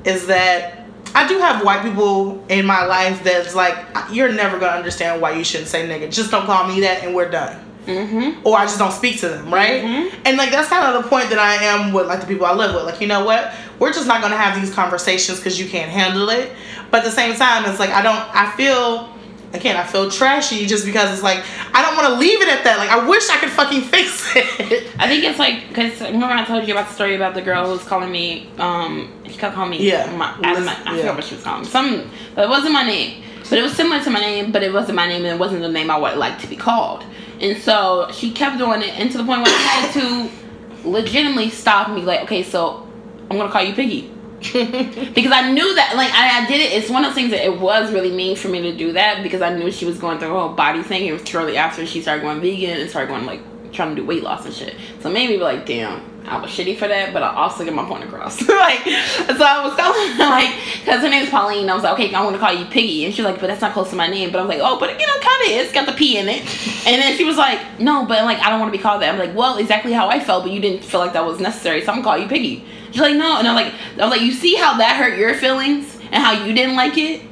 Is 0.03 0.25
that 0.27 0.85
I 1.13 1.27
do 1.27 1.37
have 1.37 1.63
white 1.63 1.83
people 1.83 2.43
in 2.49 2.65
my 2.65 2.85
life 2.85 3.23
that's 3.23 3.53
like 3.53 3.77
you're 4.11 4.31
never 4.31 4.57
gonna 4.57 4.75
understand 4.75 5.21
why 5.21 5.33
you 5.33 5.43
shouldn't 5.43 5.69
say 5.69 5.87
nigga. 5.87 6.11
Just 6.11 6.31
don't 6.31 6.45
call 6.47 6.67
me 6.67 6.79
that, 6.81 7.03
and 7.03 7.13
we're 7.15 7.29
done 7.29 7.61
Mm-hmm. 7.85 8.47
or 8.47 8.57
I 8.57 8.63
just 8.65 8.79
don't 8.79 8.91
speak 8.91 9.19
to 9.19 9.29
them, 9.29 9.53
right? 9.53 9.83
Mhm. 9.83 10.11
And 10.25 10.37
like 10.37 10.49
that's 10.49 10.69
kind 10.69 10.83
of 10.95 11.03
the 11.03 11.07
point 11.07 11.29
that 11.29 11.37
I 11.37 11.53
am 11.65 11.93
with 11.93 12.07
like 12.07 12.19
the 12.19 12.25
people 12.25 12.47
I 12.47 12.53
live 12.55 12.73
with. 12.73 12.83
Like 12.85 12.99
you 12.99 13.05
know 13.05 13.23
what, 13.23 13.53
we're 13.77 13.93
just 13.93 14.07
not 14.07 14.23
gonna 14.23 14.35
have 14.37 14.59
these 14.59 14.73
conversations 14.73 15.37
because 15.37 15.59
you 15.59 15.69
can't 15.69 15.91
handle 15.91 16.29
it. 16.31 16.51
But 16.89 17.01
at 17.01 17.03
the 17.05 17.11
same 17.11 17.35
time, 17.35 17.63
it's 17.69 17.79
like 17.79 17.91
I 17.91 18.01
don't. 18.01 18.17
I 18.35 18.49
feel 18.57 19.14
again, 19.55 19.77
I 19.77 19.83
feel 19.83 20.09
trashy 20.11 20.65
just 20.65 20.85
because 20.85 21.11
it's 21.11 21.23
like 21.23 21.43
I 21.73 21.81
don't 21.81 21.95
want 21.95 22.07
to 22.07 22.19
leave 22.19 22.41
it 22.41 22.49
at 22.49 22.63
that. 22.63 22.77
Like 22.77 22.89
I 22.89 23.07
wish 23.07 23.29
I 23.29 23.37
could 23.37 23.49
fucking 23.49 23.81
fix 23.93 24.35
it. 24.35 24.91
I 24.99 25.07
think 25.07 25.23
it's 25.23 25.39
like 25.39 25.67
because 25.69 25.99
remember 26.01 26.27
I 26.27 26.45
told 26.45 26.67
you 26.67 26.73
about 26.73 26.89
the 26.89 26.93
story 26.93 27.15
about 27.15 27.33
the 27.33 27.41
girl 27.41 27.65
who 27.65 27.71
was 27.71 27.83
calling 27.83 28.11
me. 28.11 28.49
Um, 28.57 29.11
she 29.25 29.37
kept 29.37 29.55
calling 29.55 29.71
me. 29.71 29.87
Yeah. 29.87 30.13
My, 30.15 30.37
Liz- 30.53 30.65
my, 30.65 30.73
I 30.85 30.95
yeah. 30.95 31.01
forgot 31.01 31.15
what 31.15 31.23
she 31.25 31.35
was 31.35 31.43
calling 31.43 31.63
me. 31.63 31.69
Some, 31.69 32.09
but 32.35 32.45
it 32.45 32.49
wasn't 32.49 32.73
my 32.73 32.83
name. 32.83 33.23
But 33.49 33.59
it 33.59 33.61
was 33.61 33.73
similar 33.73 34.03
to 34.03 34.09
my 34.09 34.19
name, 34.19 34.51
but 34.51 34.63
it 34.63 34.73
wasn't 34.73 34.95
my 34.95 35.07
name, 35.07 35.23
and 35.23 35.35
it 35.35 35.39
wasn't 35.39 35.61
the 35.61 35.69
name 35.69 35.91
I 35.91 35.97
would 35.99 36.17
like 36.17 36.39
to 36.39 36.47
be 36.47 36.55
called. 36.55 37.05
And 37.39 37.61
so 37.61 38.09
she 38.11 38.31
kept 38.31 38.57
doing 38.57 38.81
it, 38.81 38.99
and 38.99 39.11
to 39.11 39.19
the 39.19 39.23
point 39.23 39.43
where 39.43 39.53
I 39.55 39.59
had 39.59 39.93
to 39.93 40.89
legitimately 40.89 41.51
stop 41.51 41.91
me. 41.91 42.01
Like, 42.01 42.21
okay, 42.23 42.41
so 42.41 42.87
I'm 43.29 43.37
gonna 43.37 43.51
call 43.51 43.61
you 43.61 43.73
Piggy. 43.75 44.11
because 44.39 45.31
I 45.31 45.51
knew 45.51 45.75
that, 45.75 45.93
like, 45.95 46.11
I, 46.11 46.43
I 46.43 46.47
did 46.47 46.61
it. 46.61 46.73
It's 46.73 46.89
one 46.89 47.03
of 47.03 47.09
those 47.09 47.15
things 47.15 47.31
that 47.31 47.43
it 47.45 47.59
was 47.59 47.91
really 47.91 48.11
mean 48.11 48.35
for 48.35 48.49
me 48.49 48.61
to 48.63 48.75
do 48.75 48.91
that 48.93 49.23
because 49.23 49.41
I 49.41 49.55
knew 49.55 49.71
she 49.71 49.85
was 49.85 49.97
going 49.97 50.19
through 50.19 50.29
her 50.29 50.33
whole 50.39 50.53
body 50.53 50.83
thing. 50.83 51.05
It 51.05 51.13
was 51.13 51.27
shortly 51.27 51.57
after 51.57 51.85
she 51.85 52.01
started 52.01 52.21
going 52.21 52.41
vegan 52.41 52.81
and 52.81 52.89
started 52.89 53.07
going 53.07 53.25
like 53.25 53.41
trying 53.71 53.95
to 53.95 54.01
do 54.01 54.05
weight 54.05 54.23
loss 54.23 54.45
and 54.45 54.53
shit. 54.53 54.75
So 55.01 55.09
it 55.09 55.13
made 55.13 55.29
me 55.29 55.37
be 55.37 55.43
like, 55.43 55.65
damn, 55.65 56.01
I 56.27 56.39
was 56.39 56.49
shitty 56.49 56.77
for 56.77 56.87
that, 56.87 57.13
but 57.13 57.21
I 57.21 57.35
also 57.35 57.63
get 57.63 57.73
my 57.73 57.85
point 57.85 58.03
across. 58.03 58.41
like, 58.47 58.79
so 58.79 59.43
I 59.43 59.63
was 59.63 59.75
telling 59.75 60.11
her 60.13 60.29
like, 60.29 60.55
because 60.79 61.01
her 61.01 61.09
name's 61.09 61.29
Pauline. 61.29 61.69
I 61.69 61.75
was 61.75 61.83
like, 61.83 61.93
okay, 61.93 62.13
I 62.13 62.23
want 62.23 62.35
to 62.35 62.39
call 62.39 62.53
you 62.53 62.65
Piggy, 62.65 63.05
and 63.05 63.13
she's 63.13 63.23
like, 63.23 63.39
but 63.39 63.47
that's 63.47 63.61
not 63.61 63.73
close 63.73 63.89
to 63.91 63.95
my 63.95 64.07
name. 64.07 64.31
But 64.31 64.41
I'm 64.41 64.47
like, 64.47 64.59
oh, 64.61 64.79
but 64.79 64.99
you 64.99 65.05
know, 65.05 65.13
kind 65.13 65.43
of 65.43 65.51
is. 65.51 65.65
It's 65.65 65.73
got 65.73 65.85
the 65.85 65.93
P 65.93 66.17
in 66.17 66.27
it. 66.27 66.41
And 66.87 67.01
then 67.01 67.15
she 67.17 67.23
was 67.23 67.37
like, 67.37 67.79
no, 67.79 68.05
but 68.05 68.23
like 68.23 68.39
I 68.39 68.49
don't 68.49 68.59
want 68.59 68.73
to 68.73 68.77
be 68.77 68.81
called 68.81 69.01
that. 69.01 69.13
I'm 69.13 69.19
like, 69.19 69.35
well, 69.35 69.57
exactly 69.57 69.93
how 69.93 70.07
I 70.07 70.19
felt, 70.19 70.43
but 70.43 70.51
you 70.51 70.59
didn't 70.59 70.83
feel 70.83 70.99
like 70.99 71.13
that 71.13 71.25
was 71.25 71.39
necessary, 71.39 71.81
so 71.81 71.91
I'm 71.91 72.01
gonna 72.01 72.17
call 72.17 72.17
you 72.17 72.27
Piggy. 72.27 72.65
She's 72.95 73.01
like, 73.01 73.17
no. 73.17 73.39
And 73.39 73.45
I'm 73.45 73.55
like, 73.55 73.73
I 73.99 74.05
was 74.05 74.11
like, 74.11 74.21
you 74.21 74.31
see 74.31 74.55
how 74.55 74.77
that 74.77 74.95
hurt 74.95 75.19
your 75.19 75.33
feelings 75.33 75.99
and 76.13 76.23
how 76.23 76.31
you 76.31 76.53
didn't 76.53 76.77
like 76.77 76.97
it? 76.97 77.23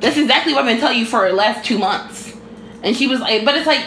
That's 0.00 0.16
exactly 0.16 0.54
what 0.54 0.64
I've 0.64 0.70
been 0.70 0.80
telling 0.80 0.98
you 0.98 1.04
for 1.04 1.28
the 1.28 1.34
last 1.34 1.66
two 1.66 1.76
months. 1.76 2.34
And 2.82 2.96
she 2.96 3.08
was 3.08 3.20
like, 3.20 3.44
but 3.44 3.54
it's 3.54 3.66
like, 3.66 3.84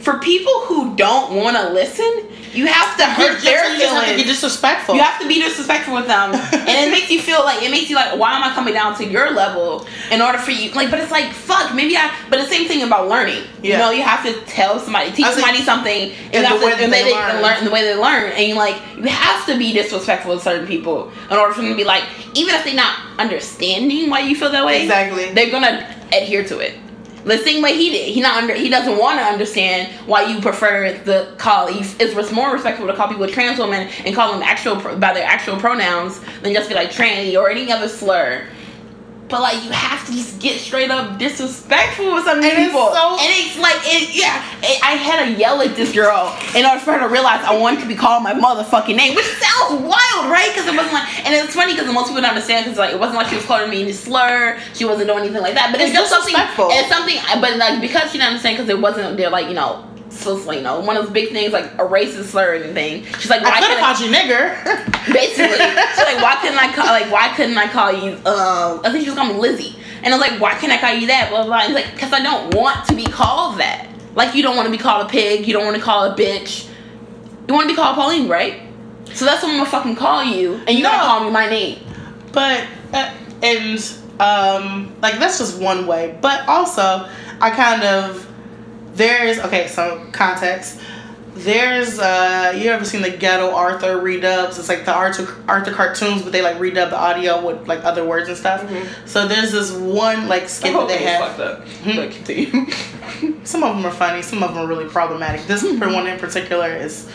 for 0.00 0.18
people 0.18 0.52
who 0.62 0.96
don't 0.96 1.34
want 1.36 1.56
to 1.56 1.70
listen, 1.70 2.26
you 2.52 2.66
have 2.66 2.96
to 2.96 3.04
hurt 3.04 3.40
their 3.44 3.62
just, 3.62 3.78
you 3.80 3.86
have 3.86 4.00
to 4.00 4.06
feelings. 4.10 4.24
disrespectful. 4.24 4.94
You 4.96 5.02
have 5.02 5.20
to 5.20 5.28
be 5.28 5.40
disrespectful 5.40 5.94
with 5.94 6.06
them, 6.08 6.32
and 6.34 6.68
it 6.68 6.90
makes 6.90 7.08
you 7.10 7.20
feel 7.20 7.44
like 7.44 7.62
it 7.62 7.70
makes 7.70 7.88
you 7.88 7.94
like, 7.96 8.18
why 8.18 8.34
am 8.34 8.42
I 8.42 8.52
coming 8.54 8.74
down 8.74 8.96
to 8.96 9.04
your 9.06 9.30
level 9.30 9.86
in 10.10 10.20
order 10.20 10.38
for 10.38 10.50
you? 10.50 10.72
Like, 10.72 10.90
but 10.90 10.98
it's 11.00 11.12
like, 11.12 11.30
fuck, 11.32 11.74
maybe 11.74 11.96
I. 11.96 12.12
But 12.28 12.38
the 12.38 12.46
same 12.46 12.66
thing 12.66 12.82
about 12.82 13.08
learning. 13.08 13.44
Yeah. 13.62 13.74
You 13.74 13.78
know, 13.78 13.90
you 13.92 14.02
have 14.02 14.24
to 14.24 14.40
tell 14.50 14.80
somebody, 14.80 15.12
teach 15.12 15.26
somebody 15.26 15.58
something, 15.58 16.10
and, 16.10 16.34
and 16.34 16.34
you 16.34 16.42
have 16.42 16.60
the 16.60 16.66
to, 16.66 16.74
way 16.76 16.84
and 16.84 16.92
they 16.92 17.04
they, 17.04 17.12
learn. 17.14 17.42
learn 17.42 17.64
the 17.64 17.70
way 17.70 17.82
they 17.82 17.94
learn, 17.94 18.32
and 18.32 18.48
you 18.48 18.54
like 18.56 18.76
you 18.96 19.04
have 19.04 19.46
to 19.46 19.56
be 19.56 19.72
disrespectful 19.72 20.36
to 20.36 20.42
certain 20.42 20.66
people 20.66 21.12
in 21.30 21.36
order 21.36 21.54
for 21.54 21.60
them 21.62 21.70
to 21.70 21.76
be 21.76 21.84
like, 21.84 22.02
even 22.34 22.54
if 22.54 22.64
they're 22.64 22.74
not 22.74 22.98
understanding 23.18 24.10
why 24.10 24.20
you 24.20 24.34
feel 24.34 24.50
that 24.50 24.64
way, 24.66 24.82
Exactly. 24.82 25.30
they're 25.34 25.50
gonna 25.50 25.94
adhere 26.12 26.42
to 26.44 26.58
it. 26.58 26.74
The 27.24 27.38
same 27.38 27.62
way 27.62 27.76
he 27.76 27.90
did. 27.90 28.08
He 28.14 28.20
not 28.20 28.42
under. 28.42 28.54
He 28.54 28.68
doesn't 28.68 28.96
want 28.96 29.18
to 29.18 29.24
understand 29.24 29.92
why 30.06 30.24
you 30.24 30.40
prefer 30.40 30.98
the 31.04 31.34
call. 31.36 31.66
He's, 31.66 31.94
it's 32.00 32.32
more 32.32 32.52
respectful 32.52 32.86
to 32.86 32.94
call 32.94 33.08
people 33.08 33.26
trans 33.28 33.58
women 33.58 33.88
and 34.04 34.14
call 34.14 34.32
them 34.32 34.42
actual 34.42 34.76
by 34.96 35.12
their 35.12 35.26
actual 35.26 35.56
pronouns 35.56 36.20
than 36.42 36.52
just 36.54 36.68
be 36.68 36.74
like 36.74 36.90
tranny 36.90 37.38
or 37.38 37.50
any 37.50 37.70
other 37.70 37.88
slur. 37.88 38.46
But 39.30 39.40
like 39.42 39.62
you 39.64 39.70
have 39.70 40.04
to 40.06 40.12
just 40.12 40.38
get 40.40 40.60
straight 40.60 40.90
up 40.90 41.18
disrespectful 41.18 42.14
with 42.14 42.24
some 42.24 42.38
And 42.38 42.46
it's 42.46 42.56
people, 42.66 42.90
so- 42.92 43.16
and 43.20 43.28
it's 43.30 43.58
like 43.58 43.76
it. 43.84 44.14
Yeah, 44.14 44.42
it, 44.62 44.82
I 44.82 44.92
had 44.96 45.24
to 45.24 45.32
yell 45.38 45.60
at 45.62 45.76
this 45.76 45.92
girl 45.94 46.36
in 46.54 46.66
order 46.66 46.80
for 46.80 46.92
her 46.94 47.00
to 47.00 47.08
realize 47.08 47.44
I 47.44 47.56
wanted 47.56 47.80
to 47.80 47.86
be 47.86 47.94
called 47.94 48.22
my 48.22 48.32
motherfucking 48.34 48.96
name, 48.96 49.14
which 49.14 49.26
sounds 49.26 49.80
wild, 49.82 50.30
right? 50.30 50.50
Because 50.52 50.66
it 50.66 50.74
wasn't 50.76 50.94
like, 50.94 51.24
and 51.26 51.34
it's 51.34 51.54
funny 51.54 51.74
because 51.74 51.92
most 51.92 52.08
people 52.08 52.22
don't 52.22 52.30
understand 52.30 52.64
because 52.66 52.78
like 52.78 52.92
it 52.92 52.98
wasn't 52.98 53.16
like 53.16 53.28
she 53.28 53.36
was 53.36 53.44
calling 53.46 53.70
me 53.70 53.82
any 53.82 53.92
slur, 53.92 54.58
she 54.74 54.84
wasn't 54.84 55.06
doing 55.08 55.20
anything 55.20 55.42
like 55.42 55.54
that. 55.54 55.70
But 55.72 55.80
it's, 55.80 55.90
It's 55.90 55.98
just 56.00 56.10
something. 56.10 56.34
disrespectful. 56.34 56.68
It's 56.72 56.88
something, 56.88 57.16
but 57.40 57.56
like 57.56 57.80
because 57.80 58.10
she 58.10 58.18
didn't 58.18 58.28
understand 58.34 58.56
because 58.58 58.68
it 58.68 58.80
wasn't 58.80 59.16
there, 59.16 59.30
like 59.30 59.48
you 59.48 59.54
know. 59.54 59.86
So 60.10 60.50
you 60.52 60.60
know, 60.60 60.80
one 60.80 60.96
of 60.96 61.04
those 61.04 61.12
big 61.12 61.30
things 61.30 61.52
like 61.52 61.66
a 61.74 61.86
racist 61.86 62.24
slur 62.24 62.52
or 62.52 62.54
anything. 62.54 63.04
She's 63.18 63.30
like, 63.30 63.42
why 63.42 63.50
I 63.50 63.60
could 63.60 63.68
can't 63.68 63.80
have 63.80 63.96
called 63.96 64.10
you 64.10 64.14
nigger. 64.14 64.54
basically. 65.12 65.56
she's 65.56 66.04
like, 66.04 66.20
why 66.22 66.36
couldn't 66.42 66.58
I 66.58 66.72
call 66.74 66.86
like 66.86 67.10
why 67.10 67.32
couldn't 67.36 67.56
I 67.56 67.68
call 67.68 67.92
you? 67.92 68.14
Um, 68.26 68.80
I 68.84 68.90
think 68.90 69.04
she 69.04 69.10
was 69.10 69.18
calling 69.18 69.34
me 69.36 69.40
Lizzie, 69.40 69.76
and 70.02 70.12
I 70.12 70.18
was 70.18 70.28
like, 70.28 70.40
why 70.40 70.54
can't 70.54 70.72
I 70.72 70.78
call 70.78 70.92
you 70.94 71.06
that? 71.08 71.30
Blah 71.30 71.44
blah. 71.44 71.46
blah. 71.46 71.60
And 71.66 71.76
it's 71.76 71.86
like, 71.86 71.98
cause 71.98 72.12
I 72.12 72.22
don't 72.22 72.54
want 72.54 72.86
to 72.88 72.94
be 72.94 73.04
called 73.04 73.58
that. 73.60 73.88
Like 74.14 74.34
you 74.34 74.42
don't 74.42 74.56
want 74.56 74.66
to 74.66 74.72
be 74.72 74.78
called 74.78 75.06
a 75.06 75.08
pig. 75.08 75.46
You 75.46 75.52
don't 75.54 75.64
want 75.64 75.76
to 75.76 75.82
call 75.82 76.04
a 76.04 76.16
bitch. 76.16 76.68
You 77.48 77.54
want 77.54 77.68
to 77.68 77.72
be 77.72 77.76
called 77.76 77.94
Pauline, 77.96 78.28
right? 78.28 78.62
So 79.14 79.24
that's 79.24 79.42
what 79.42 79.50
I'm 79.52 79.58
gonna 79.58 79.70
fucking 79.70 79.96
call 79.96 80.22
you, 80.24 80.54
and 80.66 80.70
you 80.76 80.82
No. 80.82 80.90
gonna 80.90 81.02
call 81.02 81.24
me 81.24 81.30
my 81.30 81.48
name. 81.48 81.78
but 82.32 82.66
uh, 82.92 83.12
and 83.42 83.94
um 84.20 84.94
like 85.00 85.18
that's 85.18 85.38
just 85.38 85.58
one 85.60 85.86
way 85.86 86.16
but 86.20 86.46
also 86.46 87.08
i 87.40 87.48
kind 87.50 87.82
of 87.82 88.29
there's 89.00 89.38
okay 89.38 89.66
some 89.66 90.12
context. 90.12 90.78
There's 91.32 91.98
uh 91.98 92.52
you 92.54 92.70
ever 92.70 92.84
seen 92.84 93.02
the 93.02 93.10
ghetto 93.10 93.54
arthur 93.54 93.96
redubs? 93.96 94.58
It's 94.58 94.68
like 94.68 94.84
the 94.84 94.92
arthur 94.92 95.42
arthur 95.48 95.72
cartoons 95.72 96.22
but 96.22 96.32
they 96.32 96.42
like 96.42 96.58
redub 96.58 96.90
the 96.90 96.98
audio 96.98 97.44
with 97.44 97.66
like 97.66 97.82
other 97.84 98.04
words 98.04 98.28
and 98.28 98.36
stuff. 98.36 98.70
So 99.06 99.26
there's 99.26 99.52
this 99.52 99.72
one 99.72 100.28
like 100.28 100.48
skit 100.48 100.74
that 100.74 100.88
they 100.88 100.98
have. 101.04 101.64
Hmm. 101.82 102.10
Continue. 102.10 102.70
some 103.44 103.62
of 103.62 103.74
them 103.74 103.86
are 103.86 103.90
funny 103.90 104.22
some 104.22 104.42
of 104.42 104.54
them 104.54 104.64
are 104.64 104.68
really 104.68 104.88
problematic. 104.88 105.46
This 105.46 105.62
one 105.62 106.06
in 106.06 106.18
particular 106.18 106.76
is 106.76 107.10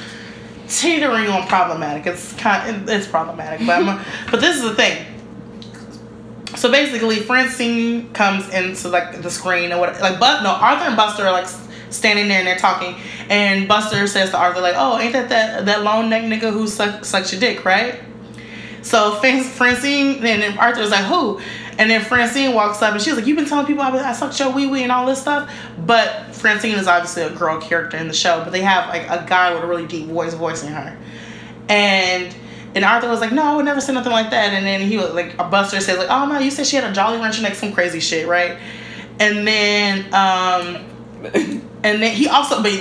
teetering 0.67 1.27
on 1.27 1.47
problematic. 1.47 2.07
It's 2.07 2.33
kind 2.33 2.89
it's 2.89 3.07
problematic 3.07 3.67
but 3.67 3.83
I'm, 3.83 4.03
but 4.31 4.41
this 4.41 4.55
is 4.55 4.63
the 4.63 4.73
thing. 4.73 5.05
So 6.55 6.71
basically 6.71 7.17
francine 7.17 8.11
comes 8.13 8.49
into 8.49 8.87
like 8.87 9.21
the 9.21 9.29
screen 9.29 9.71
or 9.71 9.79
what 9.79 9.99
like 9.99 10.19
but 10.19 10.41
no 10.41 10.49
arthur 10.49 10.85
and 10.85 10.95
buster 10.95 11.27
are 11.27 11.31
like 11.31 11.47
standing 11.95 12.27
there 12.27 12.39
and 12.39 12.47
they're 12.47 12.57
talking 12.57 12.95
and 13.29 13.67
buster 13.67 14.05
says 14.07 14.29
to 14.31 14.37
arthur 14.37 14.61
like 14.61 14.75
oh 14.77 14.99
ain't 14.99 15.13
that 15.13 15.29
that, 15.29 15.65
that 15.65 15.83
long 15.83 16.09
neck 16.09 16.23
nigga 16.23 16.51
who 16.51 16.67
suck, 16.67 17.05
sucks 17.05 17.31
your 17.31 17.39
dick 17.39 17.63
right 17.65 18.01
so 18.85 19.15
Fran- 19.15 19.43
Francine, 19.43 20.23
and 20.23 20.43
then 20.43 20.57
Arthur's 20.59 20.91
like, 20.91 21.05
who? 21.05 21.41
And 21.79 21.89
then 21.89 22.01
Francine 22.01 22.53
walks 22.53 22.81
up 22.83 22.93
and 22.93 23.01
she's 23.01 23.15
like, 23.15 23.25
you've 23.25 23.35
been 23.35 23.47
telling 23.47 23.65
people 23.65 23.81
I, 23.81 24.13
sucked 24.13 24.39
your 24.39 24.51
wee 24.51 24.67
wee 24.67 24.83
and 24.83 24.91
all 24.91 25.07
this 25.07 25.19
stuff. 25.19 25.51
But 25.85 26.33
Francine 26.35 26.75
is 26.75 26.87
obviously 26.87 27.23
a 27.23 27.31
girl 27.31 27.59
character 27.59 27.97
in 27.97 28.07
the 28.07 28.13
show, 28.13 28.43
but 28.43 28.51
they 28.51 28.61
have 28.61 28.87
like 28.87 29.01
a 29.09 29.25
guy 29.27 29.53
with 29.53 29.63
a 29.63 29.67
really 29.67 29.87
deep 29.87 30.07
voice 30.07 30.35
voicing 30.35 30.69
her. 30.69 30.97
And 31.67 32.33
and 32.75 32.85
Arthur 32.85 33.09
was 33.09 33.21
like, 33.21 33.31
no, 33.31 33.41
I 33.41 33.55
would 33.55 33.65
never 33.65 33.81
say 33.81 33.93
nothing 33.93 34.11
like 34.11 34.29
that. 34.29 34.53
And 34.53 34.65
then 34.65 34.81
he 34.81 34.97
was 34.97 35.13
like, 35.13 35.33
a 35.39 35.45
Buster 35.45 35.81
said 35.81 35.97
like, 35.97 36.09
oh 36.09 36.27
no, 36.27 36.37
you 36.37 36.51
said 36.51 36.67
she 36.67 36.75
had 36.75 36.89
a 36.89 36.93
Jolly 36.93 37.17
Rancher 37.17 37.41
neck, 37.41 37.55
some 37.55 37.73
crazy 37.73 37.99
shit, 37.99 38.27
right? 38.27 38.57
And 39.19 39.47
then 39.47 40.13
um 40.13 40.85
and 41.23 42.01
then 42.01 42.15
he 42.15 42.27
also 42.27 42.61
but 42.61 42.71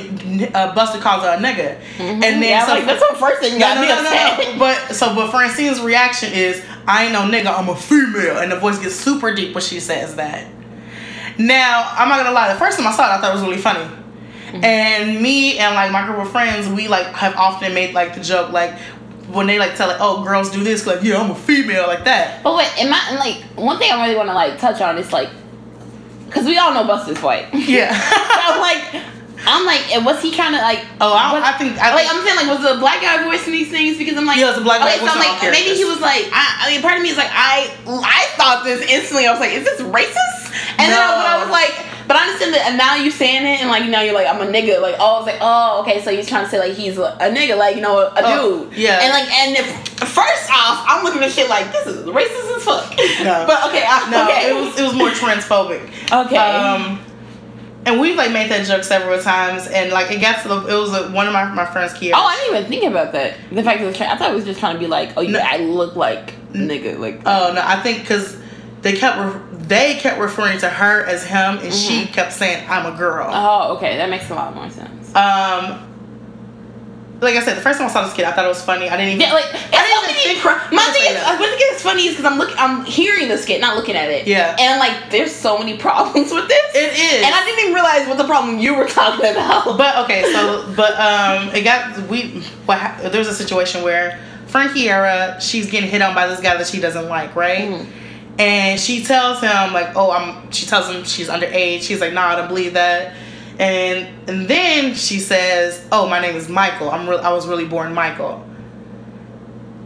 uh, 0.54 0.74
Buster 0.74 0.98
calls 0.98 1.22
her 1.22 1.30
a 1.30 1.36
nigga. 1.36 1.78
And 1.98 2.22
then 2.22 2.42
yeah, 2.42 2.66
so 2.66 2.74
like 2.74 2.84
that's 2.84 3.06
the 3.08 3.16
first 3.16 3.40
thing 3.40 3.54
no, 3.54 3.60
got 3.60 3.74
no, 3.76 3.80
me 3.82 3.88
no, 3.88 4.02
no, 4.02 4.52
no. 4.52 4.58
But 4.58 4.94
so, 4.94 5.14
but 5.14 5.30
Francine's 5.30 5.80
reaction 5.80 6.32
is, 6.32 6.64
"I 6.86 7.04
ain't 7.04 7.12
no 7.12 7.20
nigga, 7.22 7.56
I'm 7.56 7.68
a 7.68 7.76
female," 7.76 8.38
and 8.38 8.50
the 8.50 8.58
voice 8.58 8.78
gets 8.78 8.94
super 8.94 9.34
deep 9.34 9.54
when 9.54 9.62
she 9.62 9.80
says 9.80 10.16
that. 10.16 10.46
Now, 11.38 11.92
I'm 11.96 12.08
not 12.08 12.18
gonna 12.18 12.32
lie. 12.32 12.52
The 12.52 12.58
first 12.58 12.78
time 12.78 12.86
I 12.86 12.92
saw 12.92 13.06
it, 13.06 13.18
I 13.18 13.20
thought 13.20 13.30
it 13.30 13.34
was 13.34 13.42
really 13.42 13.58
funny. 13.58 13.88
And 14.62 15.20
me 15.20 15.58
and 15.58 15.74
like 15.74 15.90
my 15.90 16.06
group 16.06 16.18
of 16.18 16.30
friends, 16.30 16.68
we 16.68 16.86
like 16.86 17.06
have 17.06 17.34
often 17.34 17.74
made 17.74 17.92
like 17.92 18.14
the 18.14 18.20
joke 18.20 18.52
like 18.52 18.78
when 19.28 19.46
they 19.46 19.58
like 19.58 19.74
tell 19.74 19.88
like, 19.88 20.00
"Oh, 20.00 20.22
girls 20.22 20.50
do 20.50 20.62
this," 20.62 20.86
like, 20.86 21.02
"Yeah, 21.02 21.20
I'm 21.20 21.30
a 21.30 21.34
female," 21.34 21.86
like 21.86 22.04
that. 22.04 22.42
But 22.42 22.56
wait, 22.56 22.68
am 22.78 22.92
I 22.92 23.16
like 23.18 23.42
one 23.56 23.78
thing 23.78 23.90
I 23.90 24.02
really 24.04 24.16
want 24.16 24.28
to 24.28 24.34
like 24.34 24.58
touch 24.58 24.80
on 24.80 24.96
is 24.98 25.12
like, 25.12 25.28
cause 26.34 26.44
we 26.44 26.58
all 26.58 26.74
know 26.74 26.84
Buster's 26.84 27.22
white. 27.22 27.48
Yeah. 27.54 27.88
I'm 27.94 28.60
like, 28.60 29.02
I'm 29.46 29.64
like, 29.66 29.84
and 29.94 30.04
was 30.04 30.20
he 30.22 30.32
kind 30.32 30.54
of 30.54 30.60
like? 30.62 30.80
oh, 31.00 31.12
I, 31.12 31.32
what- 31.32 31.42
I 31.42 31.56
think 31.56 31.76
I 31.78 31.92
like 31.94 32.06
think, 32.08 32.12
I'm 32.16 32.20
saying, 32.24 32.36
like, 32.36 32.48
was 32.48 32.64
the 32.64 32.78
black 32.80 33.00
guy 33.00 33.22
voicing 33.24 33.52
these 33.52 33.70
things? 33.70 33.96
Because 33.98 34.16
I'm 34.16 34.24
like, 34.26 34.38
Yeah, 34.38 34.48
it 34.52 34.56
was 34.56 34.58
a 34.58 34.66
black 34.66 34.80
guy 34.80 34.96
okay, 34.96 35.04
so 35.04 35.12
I'm 35.12 35.18
like, 35.20 35.36
maybe 35.42 35.56
characters. 35.56 35.78
he 35.78 35.84
was 35.84 36.00
like, 36.00 36.24
I, 36.32 36.44
I 36.64 36.70
mean, 36.72 36.80
part 36.82 36.96
of 36.96 37.02
me 37.02 37.10
is 37.10 37.16
like, 37.16 37.30
I, 37.32 37.68
I 37.86 38.24
thought 38.36 38.64
this 38.64 38.80
instantly. 38.88 39.26
I 39.26 39.32
was 39.32 39.40
like, 39.40 39.52
is 39.52 39.64
this 39.64 39.80
racist? 39.84 40.48
And 40.80 40.88
then, 40.92 40.96
I- 40.96 41.36
I 41.36 41.44
was 41.44 41.50
like, 41.52 41.72
but 42.06 42.16
I 42.16 42.24
understand 42.26 42.54
that, 42.54 42.66
and 42.68 42.78
now 42.78 42.96
you 42.96 43.10
saying 43.10 43.42
it, 43.46 43.60
and 43.60 43.68
like 43.70 43.88
now 43.88 44.00
you're 44.02 44.14
like, 44.14 44.26
I'm 44.26 44.40
a 44.40 44.46
nigga. 44.50 44.80
Like, 44.80 44.96
oh, 44.98 45.16
I 45.16 45.18
was 45.18 45.26
like, 45.26 45.38
oh, 45.40 45.80
okay, 45.82 46.02
so 46.02 46.14
he's 46.14 46.28
trying 46.28 46.44
to 46.44 46.50
say 46.50 46.58
like 46.58 46.72
he's 46.74 46.98
a, 46.98 47.16
a 47.20 47.30
nigga, 47.30 47.56
like 47.56 47.76
you 47.76 47.82
know, 47.82 47.98
a, 47.98 48.06
a 48.08 48.12
Oh, 48.24 48.64
dude. 48.64 48.78
yeah. 48.78 49.00
And 49.02 49.10
like, 49.12 49.30
and 49.32 49.56
if, 49.56 49.66
first 50.00 50.50
off, 50.50 50.84
I'm 50.88 51.04
looking 51.04 51.22
at 51.22 51.30
shit 51.32 51.48
like 51.48 51.72
this 51.72 51.86
is 51.86 52.04
racist 52.06 52.56
as 52.56 52.62
fuck. 52.64 52.90
No. 53.24 53.44
But 53.46 53.68
okay, 53.68 53.84
I, 53.86 54.08
no, 54.10 54.24
okay, 54.24 54.50
it 54.50 54.54
was 54.54 54.78
it 54.78 54.82
was 54.82 54.94
more 54.94 55.08
transphobic. 55.10 55.82
okay. 56.26 56.36
Um, 56.36 57.00
and 57.86 58.00
we've 58.00 58.16
like 58.16 58.32
made 58.32 58.50
that 58.50 58.66
joke 58.66 58.82
several 58.82 59.20
times, 59.20 59.66
and 59.66 59.90
like 59.92 60.10
it 60.10 60.20
got 60.20 60.40
to 60.42 60.48
the, 60.48 60.56
it 60.66 60.74
was 60.78 60.90
one 61.12 61.26
of 61.26 61.32
my 61.32 61.44
my 61.52 61.66
friends' 61.66 61.92
kids. 61.94 62.14
Oh, 62.16 62.24
I 62.24 62.36
didn't 62.36 62.56
even 62.56 62.70
think 62.70 62.90
about 62.90 63.12
that. 63.12 63.34
The 63.50 63.62
fact 63.62 63.80
that 63.80 63.84
it 63.84 63.86
was 63.86 64.00
I 64.00 64.16
thought 64.16 64.30
it 64.30 64.34
was 64.34 64.44
just 64.46 64.58
trying 64.60 64.74
to 64.74 64.80
be 64.80 64.86
like, 64.86 65.12
oh, 65.16 65.20
you, 65.20 65.32
No. 65.32 65.40
I 65.42 65.58
look 65.58 65.94
like 65.96 66.34
nigga, 66.52 66.98
like. 66.98 67.20
Oh 67.26 67.52
no, 67.54 67.60
I 67.62 67.80
think 67.82 68.00
because 68.00 68.38
they 68.80 68.94
kept 68.96 69.18
re- 69.18 69.53
they 69.68 69.94
kept 69.96 70.18
referring 70.20 70.58
to 70.58 70.68
her 70.68 71.04
as 71.04 71.24
him, 71.24 71.58
and 71.58 71.72
she 71.72 72.02
Mm-hmm. 72.02 72.12
kept 72.12 72.32
saying 72.32 72.64
I'm 72.68 72.92
a 72.92 72.96
girl. 72.96 73.28
oh, 73.32 73.76
okay, 73.76 73.96
that 73.96 74.10
makes 74.10 74.30
a 74.30 74.34
lot 74.34 74.54
more 74.54 74.68
sense. 74.70 75.14
Um, 75.14 75.90
like 77.20 77.36
I 77.36 77.40
said, 77.44 77.56
the 77.56 77.62
first 77.62 77.78
time 77.78 77.88
I 77.88 77.92
saw 77.92 78.04
this 78.04 78.12
kid, 78.12 78.24
I 78.26 78.32
thought 78.32 78.44
it 78.44 78.48
was 78.48 78.62
funny. 78.62 78.88
I 78.90 78.96
didn't 78.96 79.12
even. 79.14 79.20
Yeah, 79.22 79.32
like 79.32 79.46
I 79.46 80.02
didn't 80.04 80.10
even 80.10 80.22
think- 80.34 80.40
pro- 80.40 80.76
my 80.76 80.82
thing 80.92 81.02
is, 81.02 81.16
say 81.16 81.24
I 81.24 81.36
think 81.36 81.52
it's 81.58 81.80
funny 81.82 82.06
is 82.06 82.16
because 82.16 82.30
I'm 82.30 82.38
looking, 82.38 82.56
I'm 82.58 82.84
hearing 82.84 83.28
the 83.28 83.38
skit, 83.38 83.60
not 83.60 83.76
looking 83.76 83.94
at 83.96 84.10
it. 84.10 84.26
Yeah. 84.26 84.56
and 84.58 84.78
like 84.80 85.10
there's 85.10 85.32
so 85.34 85.56
many 85.56 85.78
problems 85.86 86.32
with 86.32 86.48
this. 86.48 86.74
It 86.74 86.92
is. 86.92 87.24
and 87.24 87.34
I 87.34 87.44
didn't 87.44 87.60
even 87.60 87.74
realize 87.74 88.06
what 88.08 88.18
the 88.18 88.24
problem 88.24 88.58
you 88.58 88.74
were 88.74 88.86
talking 89.00 89.30
about. 89.30 89.78
But 89.78 89.96
okay, 90.04 90.30
so 90.32 90.70
but 90.76 90.92
um, 90.98 91.54
it 91.54 91.62
got 91.62 91.96
we. 92.08 92.40
What 92.66 92.78
hap- 92.78 93.00
there 93.00 93.18
was 93.20 93.28
a 93.28 93.34
situation 93.34 93.82
where 93.82 94.20
Frankie 94.48 94.90
Era, 94.90 95.38
she's 95.40 95.70
getting 95.70 95.88
hit 95.88 96.02
on 96.02 96.14
by 96.14 96.26
this 96.26 96.40
guy 96.40 96.56
that 96.56 96.66
she 96.66 96.80
doesn't 96.80 97.08
like, 97.08 97.34
right? 97.36 97.68
Mhm. 97.70 97.86
And 98.38 98.80
she 98.80 99.04
tells 99.04 99.40
him 99.40 99.72
like, 99.72 99.94
oh, 99.96 100.10
I'm. 100.10 100.50
She 100.50 100.66
tells 100.66 100.88
him 100.88 101.04
she's 101.04 101.28
underage. 101.28 101.82
She's 101.82 102.00
like, 102.00 102.12
nah, 102.12 102.26
I 102.28 102.36
don't 102.36 102.48
believe 102.48 102.74
that. 102.74 103.14
And 103.58 104.28
and 104.28 104.48
then 104.48 104.94
she 104.94 105.20
says, 105.20 105.86
oh, 105.92 106.08
my 106.08 106.20
name 106.20 106.34
is 106.34 106.48
Michael. 106.48 106.90
I'm 106.90 107.08
real. 107.08 107.20
I 107.20 107.32
was 107.32 107.46
really 107.46 107.64
born 107.66 107.94
Michael. 107.94 108.44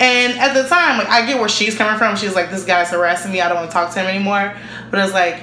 And 0.01 0.39
at 0.39 0.55
the 0.55 0.69
time, 0.69 0.99
like 0.99 1.09
I 1.09 1.27
get 1.27 1.39
where 1.41 1.49
she's 1.49 1.75
coming 1.77 1.99
from. 1.99 2.17
She's 2.17 2.35
like, 2.35 2.51
this 2.51 2.65
guy's 2.65 2.91
harassing 2.91 3.33
me. 3.33 3.41
I 3.41 3.49
don't 3.49 3.57
want 3.59 3.69
to 3.71 3.73
talk 3.75 3.93
to 3.95 4.01
him 4.01 4.07
anymore. 4.07 4.55
But 4.91 5.01
it's 5.05 5.13
like, 5.13 5.43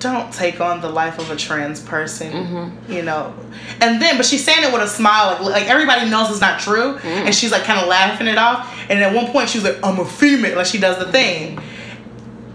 don't 0.00 0.32
take 0.32 0.60
on 0.60 0.80
the 0.80 0.88
life 0.88 1.18
of 1.18 1.30
a 1.30 1.36
trans 1.36 1.78
person 1.80 2.32
Mm-hmm. 2.32 2.90
you 2.92 3.02
know 3.02 3.34
and 3.82 4.00
then 4.00 4.16
but 4.16 4.24
she's 4.24 4.42
saying 4.42 4.64
it 4.66 4.72
with 4.72 4.80
a 4.80 4.88
smile 4.88 5.32
like, 5.44 5.52
like 5.52 5.66
everybody 5.68 6.08
knows 6.08 6.30
it's 6.30 6.40
not 6.40 6.58
true 6.58 6.94
Mm. 6.94 7.04
and 7.26 7.34
she's 7.34 7.52
like 7.52 7.64
kind 7.64 7.78
of 7.78 7.86
laughing 7.86 8.26
it 8.26 8.38
off 8.38 8.74
and 8.88 8.98
at 9.02 9.14
one 9.14 9.26
point 9.30 9.50
she's 9.50 9.62
like 9.62 9.76
i'm 9.84 9.98
a 9.98 10.06
female 10.06 10.56
like 10.56 10.64
she 10.64 10.78
does 10.78 10.98
the 10.98 11.12
thing 11.12 11.60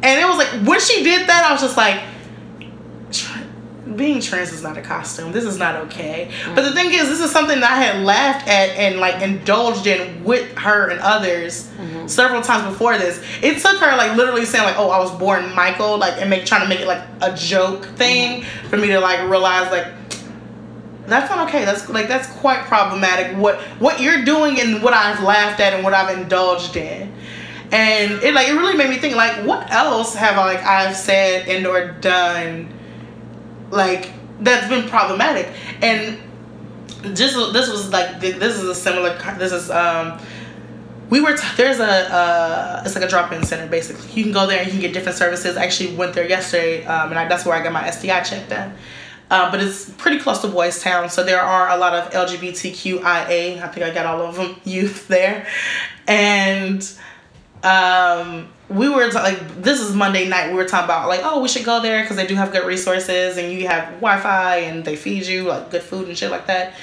and 0.06 0.22
it 0.22 0.26
was 0.26 0.38
like 0.38 0.48
when 0.68 0.80
she 0.80 1.04
did 1.04 1.28
that 1.28 1.44
i 1.46 1.52
was 1.52 1.62
just 1.62 1.78
like 1.78 2.02
being 3.96 4.22
trans 4.22 4.52
is 4.52 4.64
not 4.64 4.78
a 4.78 4.82
costume. 4.82 5.32
This 5.32 5.44
is 5.44 5.58
not 5.58 5.76
okay. 5.86 6.32
But 6.54 6.64
the 6.64 6.74
thing 6.74 6.92
is, 6.94 7.08
this 7.08 7.22
is 7.22 7.32
something 7.32 7.60
that 7.60 7.72
I 7.72 7.76
had 7.76 8.04
laughed 8.04 8.48
at 8.48 8.70
and 8.70 9.00
like 9.00 9.22
indulged 9.22 9.88
in 9.88 10.24
with 10.24 10.52
her 10.58 10.90
and 10.90 11.00
others 11.00 11.70
mm-hmm. 11.78 12.08
several 12.08 12.42
times 12.42 12.72
before 12.72 12.98
this. 12.98 13.24
It 13.42 13.60
took 13.60 13.78
her 13.78 13.96
like 13.96 14.16
literally 14.18 14.46
saying 14.46 14.64
like, 14.64 14.78
"Oh, 14.78 14.90
I 14.90 15.00
was 15.00 15.12
born 15.18 15.54
Michael," 15.56 15.98
like 15.98 16.20
and 16.20 16.30
make 16.30 16.46
trying 16.46 16.62
to 16.62 16.68
make 16.68 16.80
it 16.80 16.88
like 16.88 17.04
a 17.22 17.36
joke 17.36 17.86
thing 17.86 18.42
mm-hmm. 18.42 18.68
for 18.70 18.78
me 18.78 18.88
to 18.88 19.00
like 19.00 19.22
realize 19.30 19.72
like 19.72 19.88
that's 21.08 21.30
not 21.30 21.48
okay. 21.48 21.66
That's 21.66 21.88
like 21.90 22.08
that's 22.08 22.28
quite 22.38 22.62
problematic. 22.66 23.38
What 23.38 23.60
what 23.80 24.02
you're 24.02 24.24
doing 24.26 24.60
and 24.60 24.82
what 24.82 24.94
I've 24.94 25.24
laughed 25.24 25.60
at 25.60 25.74
and 25.74 25.84
what 25.84 25.94
I've 25.94 26.18
indulged 26.18 26.76
in. 26.76 27.14
And 27.72 28.14
it 28.24 28.34
like 28.34 28.48
it 28.48 28.54
really 28.54 28.78
made 28.78 28.90
me 28.90 28.98
think 28.98 29.16
like 29.16 29.46
what 29.46 29.72
else 29.72 30.16
have 30.16 30.38
I 30.38 30.46
like 30.46 30.64
I've 30.64 30.96
said 30.96 31.48
and 31.48 31.66
or 31.66 31.92
done 31.94 32.74
like 33.72 34.12
that's 34.40 34.68
been 34.68 34.88
problematic? 34.88 35.52
And 35.82 36.20
just 37.16 37.36
this 37.54 37.70
was 37.70 37.92
like 37.92 38.20
this 38.20 38.56
is 38.56 38.64
a 38.64 38.76
similar 38.76 39.18
this 39.38 39.52
is 39.52 39.70
um 39.70 40.20
we 41.10 41.22
were 41.22 41.38
t- 41.38 41.48
there's 41.56 41.80
a 41.80 42.14
uh 42.14 42.84
it's 42.86 42.96
like 42.96 43.04
a 43.04 43.08
drop-in 43.08 43.44
center 43.44 43.68
basically. 43.68 44.12
You 44.14 44.24
can 44.24 44.32
go 44.32 44.48
there 44.48 44.60
and 44.60 44.68
you 44.68 44.72
can 44.72 44.82
get 44.82 44.94
different 44.94 45.18
services. 45.18 45.58
I 45.58 45.64
actually 45.64 45.96
went 45.96 46.14
there 46.14 46.28
yesterday 46.28 46.86
um 46.86 47.10
and 47.10 47.20
I, 47.20 47.28
that's 47.28 47.46
where 47.46 47.56
I 47.56 47.64
got 47.64 47.74
my 47.74 47.90
STI 47.90 48.22
checked 48.22 48.50
done 48.50 48.76
uh, 49.30 49.50
but 49.50 49.62
it's 49.62 49.90
pretty 49.92 50.20
close 50.20 50.40
to 50.42 50.48
Boys 50.48 50.82
Town, 50.82 51.10
so 51.10 51.24
there 51.24 51.42
are 51.42 51.70
a 51.70 51.78
lot 51.78 51.94
of 51.94 52.12
LGBTQIA. 52.12 53.62
I 53.62 53.68
think 53.70 53.86
I 53.86 53.92
got 53.92 54.06
all 54.06 54.22
of 54.22 54.36
them 54.36 54.56
youth 54.64 55.08
there, 55.08 55.48
and 56.08 56.88
um, 57.66 58.48
we 58.70 58.90
were 58.90 59.10
t- 59.10 59.16
like, 59.16 59.62
this 59.62 59.80
is 59.80 59.96
Monday 59.96 60.28
night. 60.28 60.50
We 60.50 60.56
were 60.56 60.66
talking 60.66 60.86
about 60.86 61.08
like, 61.08 61.22
oh, 61.24 61.42
we 61.42 61.48
should 61.48 61.66
go 61.66 61.82
there 61.82 62.02
because 62.02 62.16
they 62.16 62.28
do 62.28 62.36
have 62.36 62.52
good 62.52 62.66
resources, 62.66 63.38
and 63.38 63.52
you 63.52 63.68
have 63.68 63.86
Wi-Fi, 63.96 64.58
and 64.58 64.86
they 64.86 64.96
feed 64.96 65.26
you 65.26 65.44
like 65.44 65.72
good 65.72 65.84
food 65.84 66.08
and 66.08 66.18
shit 66.18 66.32
like 66.32 66.48
that. 66.48 66.74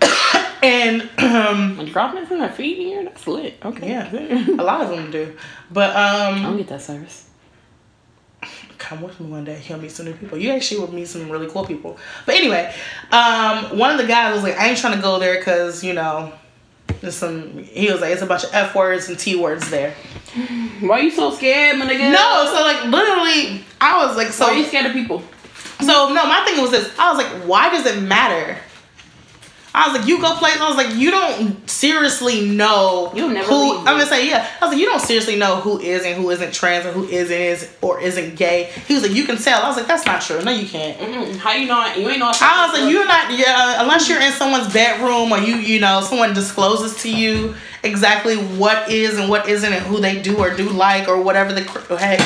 and 0.62 1.08
um, 1.18 1.84
dropping 1.86 2.26
from 2.26 2.38
their 2.38 2.52
feet 2.52 2.78
here, 2.78 3.04
that's 3.04 3.26
lit. 3.26 3.58
Okay. 3.64 3.90
yeah, 3.90 4.10
a 4.58 4.62
lot 4.62 4.80
of 4.80 4.90
them 4.90 5.10
do, 5.10 5.36
but 5.70 5.94
I 5.94 6.32
um, 6.32 6.42
don't 6.42 6.56
get 6.56 6.68
that 6.68 6.82
service. 6.82 7.28
come 8.78 9.02
with 9.02 9.18
me 9.20 9.26
one 9.30 9.44
day. 9.44 9.62
You'll 9.66 9.78
meet 9.78 9.90
some 9.90 10.06
new 10.06 10.14
people. 10.14 10.38
You 10.38 10.50
actually 10.50 10.80
will 10.80 10.92
meet 10.92 11.08
some 11.08 11.30
really 11.30 11.48
cool 11.48 11.66
people. 11.66 11.98
But 12.26 12.36
anyway, 12.36 12.74
um, 13.12 13.78
one 13.78 13.90
of 13.90 13.98
the 13.98 14.06
guys 14.06 14.34
was 14.34 14.42
like, 14.42 14.58
I 14.58 14.68
ain't 14.68 14.78
trying 14.78 14.96
to 14.96 15.02
go 15.02 15.18
there 15.18 15.36
because 15.38 15.84
you 15.84 15.92
know, 15.92 16.32
there's 17.00 17.16
some. 17.16 17.64
He 17.64 17.90
was 17.90 18.00
like, 18.00 18.12
it's 18.12 18.22
a 18.22 18.26
bunch 18.26 18.44
of 18.44 18.50
f 18.52 18.74
words 18.74 19.08
and 19.08 19.18
t 19.18 19.36
words 19.36 19.70
there. 19.70 19.94
Why 20.80 21.00
are 21.00 21.02
you 21.02 21.10
so 21.10 21.30
scared, 21.32 21.78
my 21.78 21.86
nigga? 21.86 22.12
No, 22.12 22.52
so 22.54 22.62
like 22.62 22.84
literally, 22.84 23.64
I 23.80 24.04
was 24.06 24.16
like, 24.16 24.28
so 24.28 24.46
Why 24.46 24.52
are 24.52 24.56
you 24.56 24.64
scared 24.64 24.86
of 24.86 24.92
people? 24.92 25.22
so 25.80 26.12
no. 26.12 26.26
My 26.26 26.44
thing 26.44 26.60
was 26.60 26.70
this. 26.70 26.92
I 26.98 27.12
was 27.12 27.24
like, 27.24 27.32
why 27.48 27.70
does 27.70 27.86
it 27.86 28.02
matter? 28.02 28.56
I 29.72 29.88
was 29.88 29.98
like, 30.00 30.08
you 30.08 30.20
go 30.20 30.34
places. 30.34 30.60
I 30.60 30.68
was 30.68 30.76
like, 30.76 30.96
you 30.96 31.12
don't 31.12 31.70
seriously 31.70 32.48
know 32.48 33.12
never 33.14 33.46
who. 33.48 33.78
I'm 33.78 33.84
gonna 33.84 34.06
say, 34.06 34.28
yeah. 34.28 34.48
I 34.60 34.64
was 34.64 34.72
like, 34.72 34.80
you 34.80 34.86
don't 34.86 35.00
seriously 35.00 35.36
know 35.36 35.56
who 35.60 35.78
is 35.78 36.04
and 36.04 36.20
who 36.20 36.30
isn't 36.30 36.52
trans 36.52 36.86
and 36.86 36.94
who 36.94 37.04
is 37.04 37.30
and 37.30 37.40
is 37.40 37.72
or 37.80 38.00
isn't 38.00 38.34
gay. 38.36 38.64
He 38.88 38.94
was 38.94 39.04
like, 39.04 39.12
you 39.12 39.24
can 39.24 39.36
tell. 39.36 39.62
I 39.62 39.68
was 39.68 39.76
like, 39.76 39.86
that's 39.86 40.04
not 40.06 40.22
true. 40.22 40.42
No, 40.42 40.50
you 40.50 40.66
can't. 40.66 40.98
Mm-mm. 40.98 41.36
How 41.36 41.52
you 41.52 41.68
know? 41.68 41.86
You 41.94 42.08
ain't 42.08 42.18
know. 42.18 42.32
I 42.40 42.66
was 42.70 42.80
like, 42.80 42.90
you're 42.90 43.06
not, 43.06 43.30
yeah, 43.38 43.80
unless 43.82 44.08
you're 44.08 44.20
in 44.20 44.32
someone's 44.32 44.72
bedroom 44.72 45.30
or 45.32 45.38
you, 45.38 45.54
you 45.56 45.78
know, 45.80 46.00
someone 46.00 46.34
discloses 46.34 47.00
to 47.02 47.14
you 47.14 47.54
exactly 47.84 48.36
what 48.36 48.90
is 48.90 49.18
and 49.18 49.28
what 49.30 49.48
isn't 49.48 49.72
and 49.72 49.86
who 49.86 50.00
they 50.00 50.20
do 50.20 50.36
or 50.38 50.54
do 50.54 50.68
like 50.68 51.06
or 51.08 51.22
whatever 51.22 51.52
the 51.52 51.62
cr- 51.62 51.94
heck. 51.94 52.20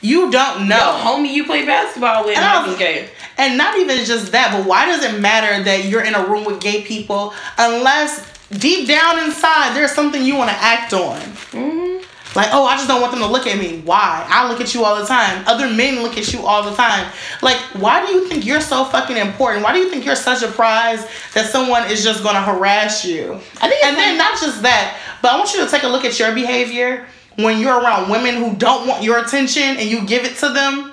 You 0.00 0.30
don't 0.32 0.66
know. 0.68 0.76
Yo, 0.76 1.04
homie, 1.04 1.32
you 1.32 1.44
play 1.44 1.64
basketball 1.64 2.24
with. 2.24 2.36
And 2.36 2.44
I 2.44 2.66
was- 2.66 2.76
gay. 2.78 3.08
And 3.42 3.58
not 3.58 3.76
even 3.76 4.04
just 4.04 4.30
that, 4.30 4.52
but 4.56 4.68
why 4.68 4.86
does 4.86 5.02
it 5.02 5.20
matter 5.20 5.64
that 5.64 5.86
you're 5.86 6.04
in 6.04 6.14
a 6.14 6.24
room 6.24 6.44
with 6.44 6.60
gay 6.60 6.82
people 6.82 7.34
unless 7.58 8.24
deep 8.50 8.86
down 8.86 9.18
inside 9.18 9.74
there's 9.74 9.90
something 9.90 10.24
you 10.24 10.36
want 10.36 10.50
to 10.50 10.56
act 10.56 10.92
on? 10.92 11.18
Mm-hmm. 11.50 12.38
Like, 12.38 12.50
oh, 12.52 12.64
I 12.64 12.76
just 12.76 12.86
don't 12.86 13.00
want 13.00 13.12
them 13.12 13.20
to 13.20 13.26
look 13.26 13.48
at 13.48 13.58
me. 13.58 13.80
Why? 13.80 14.24
I 14.28 14.48
look 14.48 14.60
at 14.60 14.72
you 14.74 14.84
all 14.84 14.96
the 14.96 15.06
time. 15.06 15.42
Other 15.48 15.68
men 15.68 16.04
look 16.04 16.16
at 16.16 16.32
you 16.32 16.46
all 16.46 16.62
the 16.62 16.76
time. 16.76 17.10
Like, 17.42 17.56
why 17.74 18.06
do 18.06 18.12
you 18.12 18.28
think 18.28 18.46
you're 18.46 18.60
so 18.60 18.84
fucking 18.84 19.16
important? 19.16 19.64
Why 19.64 19.72
do 19.72 19.80
you 19.80 19.90
think 19.90 20.04
you're 20.04 20.14
such 20.14 20.44
a 20.44 20.48
prize 20.48 21.04
that 21.34 21.50
someone 21.50 21.90
is 21.90 22.04
just 22.04 22.22
gonna 22.22 22.42
harass 22.42 23.04
you? 23.04 23.40
I 23.60 23.68
think 23.68 23.84
and 23.84 23.96
then 23.96 24.18
not 24.18 24.40
just 24.40 24.62
that, 24.62 25.00
but 25.20 25.32
I 25.32 25.36
want 25.36 25.52
you 25.52 25.64
to 25.64 25.68
take 25.68 25.82
a 25.82 25.88
look 25.88 26.04
at 26.04 26.16
your 26.16 26.32
behavior 26.32 27.06
when 27.36 27.58
you're 27.58 27.76
around 27.76 28.08
women 28.08 28.36
who 28.36 28.54
don't 28.54 28.86
want 28.86 29.02
your 29.02 29.18
attention 29.18 29.62
and 29.62 29.90
you 29.90 30.06
give 30.06 30.24
it 30.24 30.36
to 30.36 30.50
them 30.50 30.92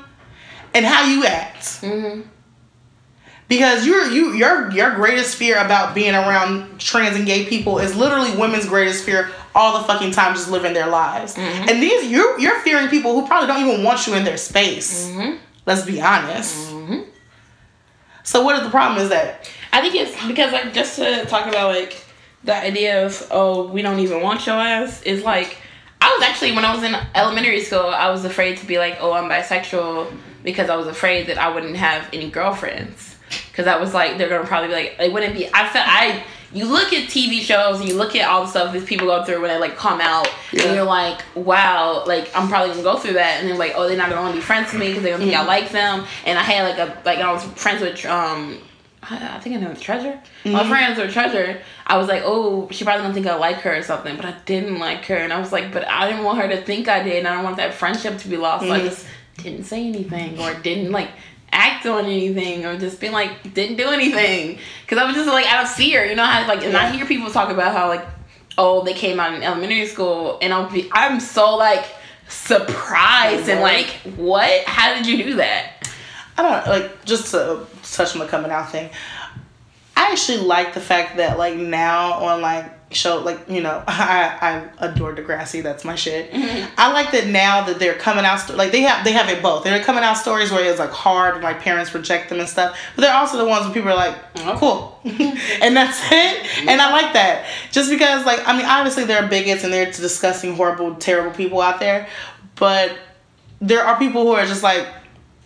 and 0.73 0.83
how 0.83 1.05
you 1.05 1.25
act. 1.25 1.61
Mm-hmm. 1.81 2.21
Because 3.49 3.85
you're 3.85 4.09
you 4.09 4.33
your 4.33 4.71
your 4.71 4.95
greatest 4.95 5.35
fear 5.35 5.57
about 5.57 5.93
being 5.93 6.13
around 6.13 6.79
trans 6.79 7.17
and 7.17 7.25
gay 7.25 7.45
people 7.45 7.79
is 7.79 7.95
literally 7.95 8.33
women's 8.37 8.67
greatest 8.67 9.03
fear 9.03 9.31
all 9.53 9.81
the 9.81 9.85
fucking 9.85 10.11
time 10.11 10.35
just 10.35 10.49
living 10.49 10.73
their 10.73 10.87
lives. 10.87 11.35
Mm-hmm. 11.35 11.67
And 11.67 11.83
these 11.83 12.09
you're 12.09 12.39
you're 12.39 12.59
fearing 12.61 12.87
people 12.87 13.19
who 13.19 13.27
probably 13.27 13.47
don't 13.47 13.67
even 13.67 13.83
want 13.83 14.07
you 14.07 14.13
in 14.13 14.23
their 14.23 14.37
space. 14.37 15.09
Mm-hmm. 15.09 15.37
Let's 15.65 15.83
be 15.83 15.99
honest. 15.99 16.69
So 18.29 18.43
what 18.43 18.55
is 18.57 18.63
the 18.63 18.69
problem 18.69 19.01
is 19.01 19.09
that 19.09 19.49
I 19.73 19.81
think 19.81 19.95
it's 19.95 20.27
because 20.27 20.51
like 20.51 20.71
just 20.71 20.97
to 20.97 21.25
talk 21.25 21.47
about 21.47 21.73
like 21.75 22.05
the 22.43 22.55
idea 22.55 23.03
of 23.03 23.27
oh 23.31 23.65
we 23.65 23.81
don't 23.81 23.99
even 24.01 24.21
want 24.21 24.45
your 24.45 24.55
ass 24.55 25.01
is 25.01 25.23
like 25.23 25.57
I 25.99 26.15
was 26.15 26.21
actually 26.21 26.51
when 26.51 26.63
I 26.63 26.75
was 26.75 26.83
in 26.83 26.95
elementary 27.15 27.61
school 27.61 27.87
I 27.87 28.11
was 28.11 28.25
afraid 28.25 28.57
to 28.57 28.67
be 28.67 28.77
like 28.77 28.97
oh 28.99 29.13
I'm 29.13 29.27
bisexual 29.27 30.15
because 30.43 30.69
I 30.69 30.75
was 30.75 30.85
afraid 30.85 31.25
that 31.25 31.39
I 31.39 31.51
wouldn't 31.51 31.77
have 31.77 32.07
any 32.13 32.29
girlfriends 32.29 33.08
because 33.59 33.75
I 33.75 33.77
was 33.77 33.93
like 33.93 34.17
they're 34.17 34.29
gonna 34.29 34.47
probably 34.47 34.69
be 34.69 34.73
like 34.73 34.97
they 34.97 35.09
wouldn't 35.09 35.33
be 35.33 35.47
I 35.47 35.67
felt 35.67 35.85
I 35.85 36.23
you 36.53 36.63
look 36.63 36.93
at 36.93 37.09
TV 37.09 37.41
shows 37.41 37.81
and 37.81 37.89
you 37.89 37.95
look 37.95 38.15
at 38.15 38.27
all 38.27 38.43
the 38.43 38.47
stuff 38.47 38.71
that 38.73 38.85
people 38.85 39.07
go 39.07 39.25
through 39.25 39.41
when 39.41 39.49
they 39.49 39.59
like 39.59 39.75
come 39.75 39.99
out 39.99 40.29
Yeah. 40.53 40.63
and 40.63 40.75
you're 40.75 40.85
like 40.85 41.21
wow 41.35 42.05
like 42.05 42.33
I'm 42.33 42.47
probably 42.47 42.69
gonna 42.69 42.83
go 42.83 42.97
through 42.97 43.13
that 43.13 43.41
and 43.41 43.49
then 43.49 43.57
like 43.57 43.73
oh 43.75 43.85
they're 43.85 43.97
not 43.97 44.09
gonna 44.09 44.21
want 44.21 44.33
to 44.33 44.39
be 44.39 44.45
friends 44.45 44.71
with 44.71 44.79
me 44.79 44.87
because 44.87 45.03
they're 45.03 45.11
gonna 45.11 45.25
think 45.25 45.35
I 45.35 45.39
mm-hmm. 45.39 45.47
like 45.47 45.71
them 45.71 46.05
and 46.25 46.39
I 46.39 46.43
had 46.43 46.69
like 46.69 46.79
a 46.79 47.01
like 47.03 47.19
I 47.19 47.33
was 47.33 47.43
friends 47.61 47.81
with 47.81 48.05
um 48.05 48.59
I 49.01 49.39
think 49.39 49.55
I 49.55 49.59
know 49.59 49.73
the 49.73 49.79
Treasure. 49.79 50.19
My 50.43 50.51
mm-hmm. 50.51 50.69
friends 50.69 50.99
with 50.99 51.11
Treasure. 51.13 51.61
I 51.87 51.97
was 51.97 52.09
like, 52.09 52.21
oh, 52.25 52.67
she 52.69 52.83
probably 52.83 53.03
don't 53.03 53.13
think 53.13 53.27
I 53.27 53.35
like 53.35 53.55
her 53.61 53.77
or 53.77 53.81
something, 53.81 54.15
but 54.17 54.25
I 54.25 54.35
didn't 54.45 54.77
like 54.77 55.05
her, 55.05 55.15
and 55.15 55.31
I 55.31 55.39
was 55.39 55.53
like, 55.53 55.71
but 55.71 55.87
I 55.87 56.07
didn't 56.09 56.25
want 56.25 56.39
her 56.39 56.49
to 56.49 56.61
think 56.61 56.89
I 56.89 57.01
did, 57.01 57.15
and 57.19 57.27
I 57.27 57.35
don't 57.35 57.45
want 57.45 57.55
that 57.57 57.73
friendship 57.73 58.17
to 58.19 58.27
be 58.27 58.35
lost. 58.35 58.65
So 58.65 58.71
I 58.71 58.79
mm-hmm. 58.79 58.89
just 58.89 59.07
didn't 59.43 59.63
say 59.63 59.87
anything 59.87 60.39
or 60.39 60.53
didn't 60.55 60.91
like 60.91 61.09
act 61.51 61.85
on 61.85 62.05
anything 62.05 62.65
or 62.65 62.77
just 62.77 62.99
been 62.99 63.11
like 63.11 63.53
didn't 63.53 63.77
do 63.77 63.89
anything 63.89 64.59
because 64.81 64.97
I 64.97 65.05
was 65.05 65.15
just 65.15 65.27
like 65.27 65.45
out 65.51 65.63
of 65.63 65.71
fear. 65.71 66.05
You 66.05 66.15
know 66.15 66.25
how 66.25 66.47
like 66.47 66.63
and 66.63 66.75
I 66.75 66.91
hear 66.91 67.05
people 67.05 67.31
talk 67.31 67.49
about 67.49 67.73
how 67.73 67.87
like 67.87 68.05
oh 68.57 68.83
they 68.83 68.93
came 68.93 69.19
out 69.19 69.33
in 69.33 69.43
elementary 69.43 69.85
school 69.87 70.37
and 70.41 70.53
I'll 70.53 70.69
be 70.69 70.89
I'm 70.91 71.19
so 71.19 71.55
like 71.55 71.85
surprised 72.27 73.49
and 73.49 73.61
like 73.61 73.87
what 74.15 74.65
how 74.65 74.93
did 74.95 75.07
you 75.07 75.23
do 75.23 75.35
that? 75.35 75.89
I 76.37 76.41
don't 76.41 76.67
like 76.67 77.05
just 77.05 77.31
to 77.31 77.65
touch 77.83 78.13
on 78.13 78.19
the 78.19 78.27
coming 78.27 78.51
out 78.51 78.71
thing. 78.71 78.89
I 79.97 80.11
actually 80.11 80.39
like 80.39 80.73
the 80.73 80.79
fact 80.79 81.17
that 81.17 81.37
like 81.37 81.55
now 81.55 82.13
on 82.13 82.41
like 82.41 82.78
show 82.91 83.19
like 83.19 83.47
you 83.47 83.61
know 83.61 83.83
I 83.87 84.65
I 84.79 84.85
adore 84.85 85.13
Degrassi 85.13 85.61
that's 85.61 85.85
my 85.85 85.95
shit. 85.95 86.31
Mm-hmm. 86.31 86.73
I 86.77 86.91
like 86.91 87.11
that 87.11 87.27
now 87.27 87.63
that 87.65 87.79
they're 87.79 87.95
coming 87.95 88.25
out 88.25 88.39
sto- 88.39 88.55
like 88.55 88.71
they 88.71 88.81
have 88.81 89.03
they 89.03 89.11
have 89.11 89.29
it 89.29 89.41
both. 89.41 89.63
They're 89.63 89.83
coming 89.83 90.03
out 90.03 90.15
stories 90.15 90.51
where 90.51 90.63
it's 90.63 90.79
like 90.79 90.89
hard 90.89 91.35
and 91.35 91.43
like 91.43 91.59
parents 91.59 91.93
reject 91.93 92.29
them 92.29 92.39
and 92.39 92.49
stuff, 92.49 92.77
but 92.95 93.03
they're 93.03 93.15
also 93.15 93.37
the 93.37 93.45
ones 93.45 93.65
where 93.65 93.73
people 93.73 93.89
are 93.91 93.95
like 93.95 94.17
oh. 94.37 94.57
cool, 94.57 94.99
and 95.61 95.75
that's 95.75 95.99
it. 96.11 96.67
And 96.67 96.81
I 96.81 96.91
like 96.91 97.13
that 97.13 97.45
just 97.71 97.89
because 97.89 98.25
like 98.25 98.47
I 98.47 98.57
mean 98.57 98.65
obviously 98.65 99.05
there 99.05 99.23
are 99.23 99.27
bigots 99.27 99.63
and 99.63 99.71
they're 99.71 99.91
disgusting 99.91 100.55
horrible 100.55 100.95
terrible 100.95 101.31
people 101.31 101.61
out 101.61 101.79
there, 101.79 102.07
but 102.55 102.97
there 103.61 103.83
are 103.83 103.97
people 103.99 104.23
who 104.23 104.31
are 104.31 104.45
just 104.45 104.63
like 104.63 104.87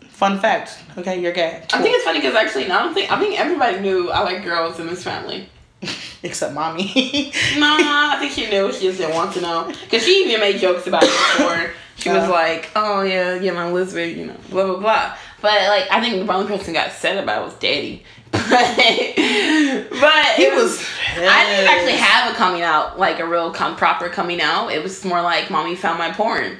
fun 0.01 0.39
fact 0.39 0.77
okay 0.95 1.19
you're 1.19 1.31
gay 1.31 1.65
I 1.73 1.81
think 1.81 1.95
it's 1.95 2.03
funny 2.03 2.19
because 2.19 2.35
actually, 2.35 2.67
no, 2.67 2.77
I 2.77 2.83
don't 2.83 2.93
think 2.93 3.11
I 3.11 3.19
think 3.19 3.39
everybody 3.39 3.79
knew 3.79 4.11
I 4.11 4.21
like 4.21 4.43
girls 4.43 4.79
in 4.79 4.87
this 4.87 5.03
family. 5.03 5.49
except 6.23 6.53
mommy 6.53 7.31
No, 7.57 7.77
I 7.79 8.17
think 8.19 8.31
she 8.31 8.49
knew. 8.49 8.71
She 8.73 8.87
just 8.87 8.97
didn't 8.99 9.15
want 9.15 9.33
to 9.33 9.41
know 9.41 9.71
because 9.83 10.03
she 10.03 10.25
even 10.25 10.39
made 10.39 10.59
jokes 10.59 10.87
about 10.87 11.03
it 11.03 11.09
before. 11.09 11.73
She 11.95 12.09
was 12.09 12.23
Uh. 12.23 12.31
like, 12.31 12.69
"Oh 12.75 13.03
yeah, 13.03 13.35
yeah, 13.35 13.51
my 13.51 13.67
Elizabeth, 13.67 14.17
you 14.17 14.25
know, 14.25 14.35
blah 14.49 14.65
blah 14.65 14.79
blah." 14.79 15.15
But 15.41 15.53
like, 15.67 15.85
I 15.91 16.01
think 16.01 16.25
the 16.25 16.33
only 16.33 16.47
person 16.47 16.73
got 16.73 16.87
upset 16.87 17.21
about 17.21 17.41
it 17.41 17.45
was 17.45 17.53
Daddy. 17.55 18.03
But, 18.33 19.99
but 20.01 20.25
he 20.35 20.43
it 20.45 20.55
was 20.55 20.83
I 21.15 21.45
didn't 21.45 21.69
actually 21.69 21.97
have 21.97 22.33
a 22.33 22.35
coming 22.35 22.61
out, 22.63 22.97
like 22.99 23.19
a 23.19 23.27
real 23.27 23.51
com- 23.51 23.75
proper 23.75 24.09
coming 24.09 24.41
out. 24.41 24.69
It 24.69 24.81
was 24.81 25.05
more 25.05 25.21
like, 25.21 25.49
"Mommy 25.51 25.75
found 25.75 25.99
my 25.99 26.11
porn," 26.11 26.57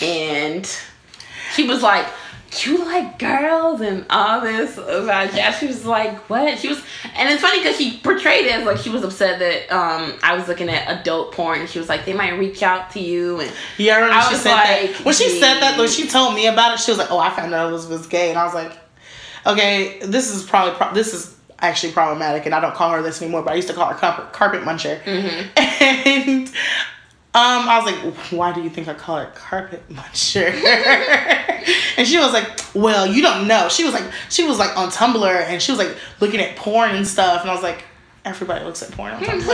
and 0.00 0.64
she 1.54 1.66
was 1.66 1.82
like, 1.82 2.06
"You 2.60 2.84
like 2.84 3.18
girls 3.18 3.80
and 3.80 4.04
all 4.10 4.40
this 4.40 4.76
about 4.76 5.32
that." 5.32 5.56
She 5.58 5.66
was 5.66 5.84
like, 5.84 6.16
"What?" 6.28 6.58
She 6.58 6.68
was, 6.68 6.82
and 7.14 7.28
it's 7.28 7.42
funny 7.42 7.58
because 7.60 7.76
she 7.76 7.98
portrayed 7.98 8.46
it 8.46 8.52
as 8.52 8.66
like 8.66 8.78
she 8.78 8.90
was 8.90 9.02
upset 9.02 9.38
that 9.38 9.74
um 9.74 10.18
I 10.22 10.34
was 10.34 10.48
looking 10.48 10.68
at 10.68 11.00
adult 11.00 11.32
porn. 11.32 11.60
And 11.60 11.68
she 11.68 11.78
was 11.78 11.88
like, 11.88 12.04
"They 12.04 12.12
might 12.12 12.38
reach 12.38 12.62
out 12.62 12.90
to 12.92 13.00
you," 13.00 13.40
and 13.40 13.52
yeah 13.78 13.94
I 13.94 13.96
remember 14.00 14.16
I 14.16 14.30
she 14.30 14.36
said 14.36 14.52
like, 14.52 14.96
that 14.96 15.04
when 15.04 15.14
she 15.14 15.28
said 15.40 15.60
that 15.60 15.78
when 15.78 15.88
she 15.88 16.08
told 16.08 16.34
me 16.34 16.46
about 16.46 16.74
it 16.74 16.80
she 16.80 16.90
was 16.90 16.98
like 16.98 17.10
oh 17.10 17.18
I 17.18 17.30
found 17.30 17.54
out 17.54 17.70
Elizabeth 17.70 17.98
was 17.98 18.06
gay 18.06 18.30
and 18.30 18.38
I 18.38 18.44
was 18.44 18.54
like 18.54 18.72
Okay, 19.46 19.98
this 20.00 20.30
is 20.30 20.44
probably 20.44 20.74
pro- 20.74 20.94
this 20.94 21.12
is 21.14 21.36
actually 21.58 21.92
problematic, 21.92 22.46
and 22.46 22.54
I 22.54 22.60
don't 22.60 22.74
call 22.74 22.90
her 22.90 23.02
this 23.02 23.20
anymore. 23.22 23.42
But 23.42 23.52
I 23.52 23.54
used 23.56 23.68
to 23.68 23.74
call 23.74 23.88
her 23.88 23.94
carpet, 23.98 24.32
carpet 24.32 24.62
muncher. 24.62 25.00
And 25.56 26.50
um, 27.34 27.66
I 27.66 27.80
was 27.82 27.90
like, 27.90 28.14
why 28.30 28.52
do 28.52 28.62
you 28.62 28.68
think 28.68 28.88
I 28.88 28.94
call 28.94 29.16
her 29.18 29.32
carpet 29.34 29.82
muncher? 29.88 30.52
and 31.96 32.06
she 32.06 32.18
was 32.18 32.32
like, 32.32 32.46
well, 32.74 33.06
you 33.06 33.22
don't 33.22 33.48
know. 33.48 33.68
She 33.70 33.84
was 33.84 33.94
like, 33.94 34.04
she 34.28 34.46
was 34.46 34.58
like 34.58 34.76
on 34.76 34.90
Tumblr, 34.90 35.24
and 35.24 35.62
she 35.62 35.72
was 35.72 35.78
like 35.78 35.96
looking 36.20 36.40
at 36.40 36.56
porn 36.56 36.90
and 36.94 37.06
stuff, 37.06 37.40
and 37.42 37.50
I 37.50 37.54
was 37.54 37.62
like. 37.62 37.84
Everybody 38.24 38.64
looks 38.64 38.84
at 38.84 38.92
porn 38.92 39.10
on 39.12 39.20
Tumblr. 39.24 39.46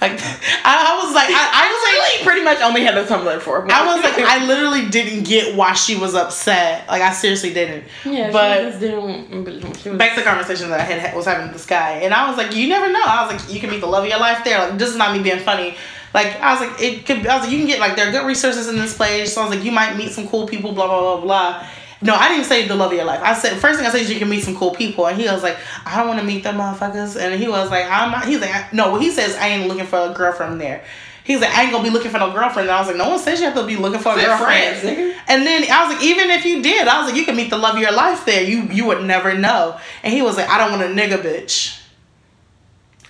like, 0.00 0.18
I, 0.64 0.64
I 0.64 1.04
was 1.04 1.14
like, 1.14 1.28
I, 1.28 1.50
I 1.52 1.68
was 1.68 1.82
like, 1.84 1.92
really 1.92 2.24
pretty 2.24 2.42
much 2.42 2.62
only 2.62 2.82
had 2.82 2.94
the 2.94 3.02
Tumblr 3.02 3.42
for. 3.42 3.70
I 3.70 3.94
was 3.94 4.02
like, 4.02 4.14
I 4.16 4.42
literally 4.46 4.88
didn't 4.88 5.24
get 5.24 5.54
why 5.54 5.74
she 5.74 5.98
was 5.98 6.14
upset. 6.14 6.88
Like, 6.88 7.02
I 7.02 7.12
seriously 7.12 7.52
didn't. 7.52 7.84
yeah, 8.06 8.32
but 8.32 8.56
she 8.56 8.64
just 8.70 8.80
didn't. 8.80 9.98
Back 9.98 10.14
to 10.14 10.20
the 10.20 10.24
conversation 10.24 10.70
that 10.70 10.80
I 10.80 10.84
had 10.84 11.14
was 11.14 11.26
having 11.26 11.48
with 11.48 11.56
this 11.58 11.66
guy, 11.66 11.98
and 11.98 12.14
I 12.14 12.26
was 12.26 12.38
like, 12.38 12.56
you 12.56 12.68
never 12.68 12.90
know. 12.90 13.02
I 13.04 13.26
was 13.26 13.38
like, 13.38 13.52
you 13.52 13.60
can 13.60 13.68
meet 13.68 13.82
the 13.82 13.86
love 13.86 14.04
of 14.04 14.08
your 14.08 14.18
life 14.18 14.42
there. 14.44 14.60
Like, 14.60 14.78
this 14.78 14.88
is 14.88 14.96
not 14.96 15.14
me 15.14 15.22
being 15.22 15.40
funny. 15.40 15.76
Like, 16.16 16.40
I 16.40 16.52
was 16.52 16.66
like, 16.66 16.80
it 16.80 17.04
could. 17.04 17.26
I 17.26 17.36
was 17.36 17.44
like, 17.44 17.52
you 17.52 17.58
can 17.58 17.66
get 17.66 17.78
like 17.78 17.94
there 17.94 18.08
are 18.08 18.10
good 18.10 18.26
resources 18.26 18.68
in 18.68 18.76
this 18.76 18.96
place. 18.96 19.34
So 19.34 19.42
I 19.42 19.44
was 19.46 19.54
like, 19.54 19.62
you 19.66 19.70
might 19.70 19.98
meet 19.98 20.12
some 20.12 20.26
cool 20.26 20.46
people. 20.46 20.72
Blah 20.72 20.86
blah 20.86 21.16
blah 21.18 21.20
blah. 21.20 21.68
No, 22.00 22.14
I 22.14 22.28
didn't 22.28 22.46
say 22.46 22.66
the 22.66 22.74
love 22.74 22.90
of 22.90 22.96
your 22.96 23.04
life. 23.04 23.20
I 23.22 23.34
said 23.34 23.58
first 23.58 23.78
thing 23.78 23.86
I 23.86 23.90
said 23.90 24.00
is 24.00 24.10
you 24.10 24.18
can 24.18 24.30
meet 24.30 24.42
some 24.42 24.56
cool 24.56 24.74
people, 24.74 25.06
and 25.06 25.20
he 25.20 25.28
was 25.28 25.42
like, 25.42 25.58
I 25.84 25.98
don't 25.98 26.08
want 26.08 26.20
to 26.20 26.24
meet 26.24 26.42
them 26.42 26.56
motherfuckers. 26.56 27.20
And 27.20 27.38
he 27.38 27.48
was 27.48 27.70
like, 27.70 27.84
I'm 27.84 28.12
not. 28.12 28.24
He's 28.24 28.40
like, 28.40 28.72
no. 28.72 28.92
Well, 28.92 29.00
he 29.00 29.10
says 29.10 29.36
I 29.36 29.48
ain't 29.48 29.68
looking 29.68 29.84
for 29.84 29.98
a 29.98 30.14
girlfriend 30.14 30.58
there. 30.58 30.82
He's 31.22 31.42
like, 31.42 31.50
I 31.50 31.64
ain't 31.64 31.72
gonna 31.72 31.84
be 31.84 31.90
looking 31.90 32.10
for 32.10 32.18
no 32.18 32.32
girlfriend. 32.32 32.70
And 32.70 32.78
I 32.78 32.80
was 32.80 32.88
like, 32.88 32.96
no 32.96 33.10
one 33.10 33.18
says 33.18 33.38
you 33.40 33.44
have 33.46 33.54
to 33.56 33.66
be 33.66 33.76
looking 33.76 34.00
for 34.00 34.12
a 34.12 34.14
girlfriend. 34.14 34.78
friends. 34.78 35.16
And 35.28 35.46
then 35.46 35.70
I 35.70 35.86
was 35.86 35.96
like, 35.96 36.04
even 36.04 36.30
if 36.30 36.46
you 36.46 36.62
did, 36.62 36.88
I 36.88 36.98
was 36.98 37.10
like, 37.10 37.18
you 37.18 37.26
can 37.26 37.36
meet 37.36 37.50
the 37.50 37.58
love 37.58 37.74
of 37.74 37.82
your 37.82 37.92
life 37.92 38.24
there. 38.24 38.42
You 38.42 38.62
you 38.70 38.86
would 38.86 39.04
never 39.04 39.34
know. 39.34 39.78
And 40.02 40.14
he 40.14 40.22
was 40.22 40.38
like, 40.38 40.48
I 40.48 40.56
don't 40.56 40.70
want 40.70 40.82
a 40.82 40.94
nigga 40.94 41.20
bitch. 41.20 41.78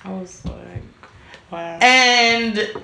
I 0.02 0.10
was 0.10 0.44
like, 0.44 0.82
wow. 1.52 1.78
And 1.80 2.82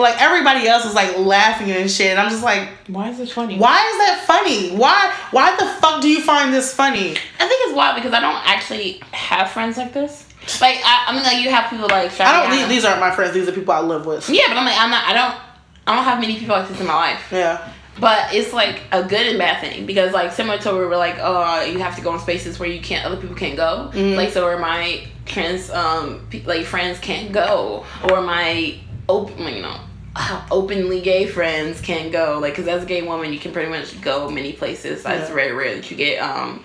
like 0.00 0.20
everybody 0.20 0.66
else 0.66 0.84
is 0.84 0.94
like 0.94 1.16
laughing 1.18 1.70
and 1.70 1.90
shit. 1.90 2.08
And 2.08 2.20
I'm 2.20 2.30
just 2.30 2.42
like, 2.42 2.68
Why 2.88 3.10
is 3.10 3.18
this 3.18 3.32
funny? 3.32 3.58
why 3.58 3.76
is 3.90 3.98
that 3.98 4.24
funny? 4.26 4.70
Why 4.76 5.14
why 5.30 5.54
the 5.56 5.66
fuck 5.80 6.00
do 6.02 6.08
you 6.08 6.22
find 6.22 6.52
this 6.52 6.74
funny? 6.74 7.10
I 7.38 7.48
think 7.48 7.60
it's 7.66 7.74
wild 7.74 7.96
because 7.96 8.12
I 8.12 8.20
don't 8.20 8.42
actually 8.46 9.00
have 9.12 9.50
friends 9.50 9.76
like 9.76 9.92
this. 9.92 10.26
Like 10.60 10.76
I, 10.84 11.06
I 11.08 11.14
mean, 11.14 11.22
like 11.22 11.42
you 11.44 11.50
have 11.50 11.70
people 11.70 11.86
like. 11.88 12.18
I 12.20 12.32
don't. 12.42 12.50
Shawty 12.50 12.58
These, 12.60 12.68
these 12.68 12.84
aren't 12.84 13.00
my 13.00 13.10
friends. 13.14 13.34
These 13.34 13.48
are 13.48 13.52
people 13.52 13.72
I 13.74 13.80
live 13.80 14.06
with. 14.06 14.28
Yeah, 14.30 14.48
but 14.48 14.56
I'm 14.56 14.64
like 14.64 14.78
I'm 14.78 14.90
not. 14.90 15.04
I 15.06 15.12
don't. 15.12 15.40
I 15.86 15.94
don't 15.96 16.04
have 16.04 16.20
many 16.20 16.38
people 16.38 16.56
like 16.56 16.68
this 16.68 16.80
in 16.80 16.86
my 16.86 16.94
life. 16.94 17.28
Yeah. 17.30 17.72
But 17.98 18.32
it's 18.32 18.52
like 18.54 18.80
a 18.92 19.02
good 19.02 19.26
and 19.26 19.38
bad 19.38 19.60
thing 19.60 19.84
because 19.84 20.12
like 20.14 20.32
similar 20.32 20.56
to 20.58 20.72
where 20.72 20.88
we're 20.88 20.96
like, 20.96 21.16
oh, 21.20 21.62
you 21.64 21.78
have 21.80 21.96
to 21.96 22.02
go 22.02 22.14
in 22.14 22.20
spaces 22.20 22.58
where 22.58 22.68
you 22.68 22.80
can't, 22.80 23.04
other 23.04 23.20
people 23.20 23.36
can't 23.36 23.56
go. 23.56 23.90
Mhm. 23.92 24.16
Like 24.16 24.30
so 24.30 24.44
where 24.46 24.58
my 24.58 25.06
trans 25.26 25.68
um 25.70 26.26
pe- 26.30 26.44
like 26.44 26.64
friends 26.64 26.98
can't 27.00 27.30
go, 27.32 27.84
or 28.08 28.22
my 28.22 28.78
open, 29.08 29.38
you 29.54 29.60
know, 29.62 29.76
openly 30.50 31.00
gay 31.00 31.26
friends 31.26 31.80
can't 31.80 32.10
go. 32.12 32.38
Like, 32.40 32.54
cause 32.54 32.66
as 32.68 32.82
a 32.82 32.86
gay 32.86 33.02
woman, 33.02 33.32
you 33.32 33.38
can 33.38 33.52
pretty 33.52 33.70
much 33.70 34.00
go 34.00 34.28
many 34.30 34.52
places. 34.52 34.98
It's 35.00 35.04
Yeah. 35.04 35.26
very 35.34 35.52
rare 35.52 35.74
that 35.76 35.90
you 35.90 35.96
get 35.96 36.18
um 36.18 36.64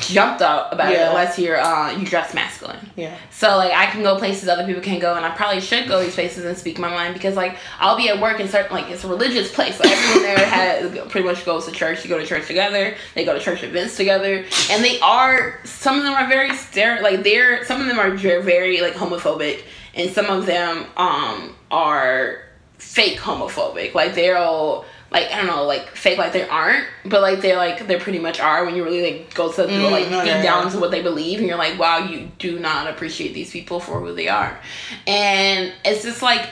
jumped 0.00 0.42
up 0.42 0.72
about 0.72 0.92
it 0.92 0.98
unless 0.98 1.38
you're 1.38 1.60
uh 1.60 1.92
you 1.96 2.04
dress 2.04 2.34
masculine. 2.34 2.78
Yeah. 2.96 3.16
So 3.30 3.56
like 3.56 3.72
I 3.72 3.86
can 3.86 4.02
go 4.02 4.16
places 4.18 4.48
other 4.48 4.66
people 4.66 4.82
can't 4.82 5.00
go, 5.00 5.14
and 5.14 5.24
I 5.24 5.30
probably 5.36 5.60
should 5.60 5.86
go 5.88 6.02
these 6.02 6.14
places 6.14 6.44
and 6.44 6.56
speak 6.56 6.78
my 6.78 6.88
mind 6.88 7.14
because 7.14 7.36
like 7.36 7.56
I'll 7.78 7.96
be 7.96 8.08
at 8.08 8.20
work 8.20 8.40
and 8.40 8.50
certain 8.50 8.74
like 8.74 8.90
it's 8.90 9.04
a 9.04 9.08
religious 9.08 9.52
place. 9.52 9.78
Like 9.78 9.90
everyone 9.90 10.22
there 10.22 10.38
has 10.46 10.98
pretty 11.10 11.26
much 11.26 11.44
goes 11.44 11.66
to 11.66 11.72
church. 11.72 12.02
You 12.04 12.08
go 12.10 12.18
to 12.18 12.26
church 12.26 12.46
together. 12.46 12.96
They 13.14 13.24
go 13.24 13.34
to 13.34 13.40
church 13.40 13.62
events 13.62 13.96
together, 13.96 14.44
and 14.70 14.82
they 14.84 14.98
are 15.00 15.60
some 15.64 15.96
of 15.98 16.02
them 16.04 16.14
are 16.14 16.26
very 16.28 16.50
stere 16.50 17.00
like 17.00 17.22
they're 17.22 17.64
some 17.64 17.80
of 17.80 17.86
them 17.86 17.98
are 17.98 18.10
very 18.10 18.80
like 18.80 18.94
homophobic, 18.94 19.62
and 19.96 20.10
some 20.10 20.26
of 20.26 20.46
them 20.46 20.86
um 20.96 21.54
are 21.70 22.38
fake 22.78 23.18
homophobic. 23.18 23.94
Like 23.94 24.14
they're 24.14 24.36
all 24.38 24.84
like 25.10 25.30
I 25.30 25.36
don't 25.36 25.46
know, 25.46 25.64
like 25.64 25.90
fake 25.96 26.18
like 26.18 26.32
they 26.32 26.46
aren't, 26.48 26.86
but 27.04 27.20
like 27.22 27.40
they're 27.40 27.56
like 27.56 27.86
they 27.86 27.96
pretty 27.96 28.18
much 28.18 28.40
are 28.40 28.64
when 28.64 28.74
you 28.74 28.82
really 28.84 29.02
like 29.02 29.34
go 29.34 29.50
to 29.52 29.62
Mm, 29.62 29.90
like 29.90 30.06
okay, 30.06 30.34
deep 30.34 30.42
down 30.42 30.70
to 30.72 30.78
what 30.78 30.90
they 30.90 31.02
believe, 31.02 31.38
and 31.38 31.46
you're 31.48 31.56
like, 31.58 31.78
wow, 31.78 31.98
you 31.98 32.30
do 32.38 32.58
not 32.58 32.88
appreciate 32.88 33.32
these 33.32 33.50
people 33.50 33.78
for 33.80 34.00
who 34.00 34.14
they 34.14 34.28
are, 34.28 34.58
and 35.06 35.72
it's 35.84 36.02
just 36.02 36.22
like. 36.22 36.48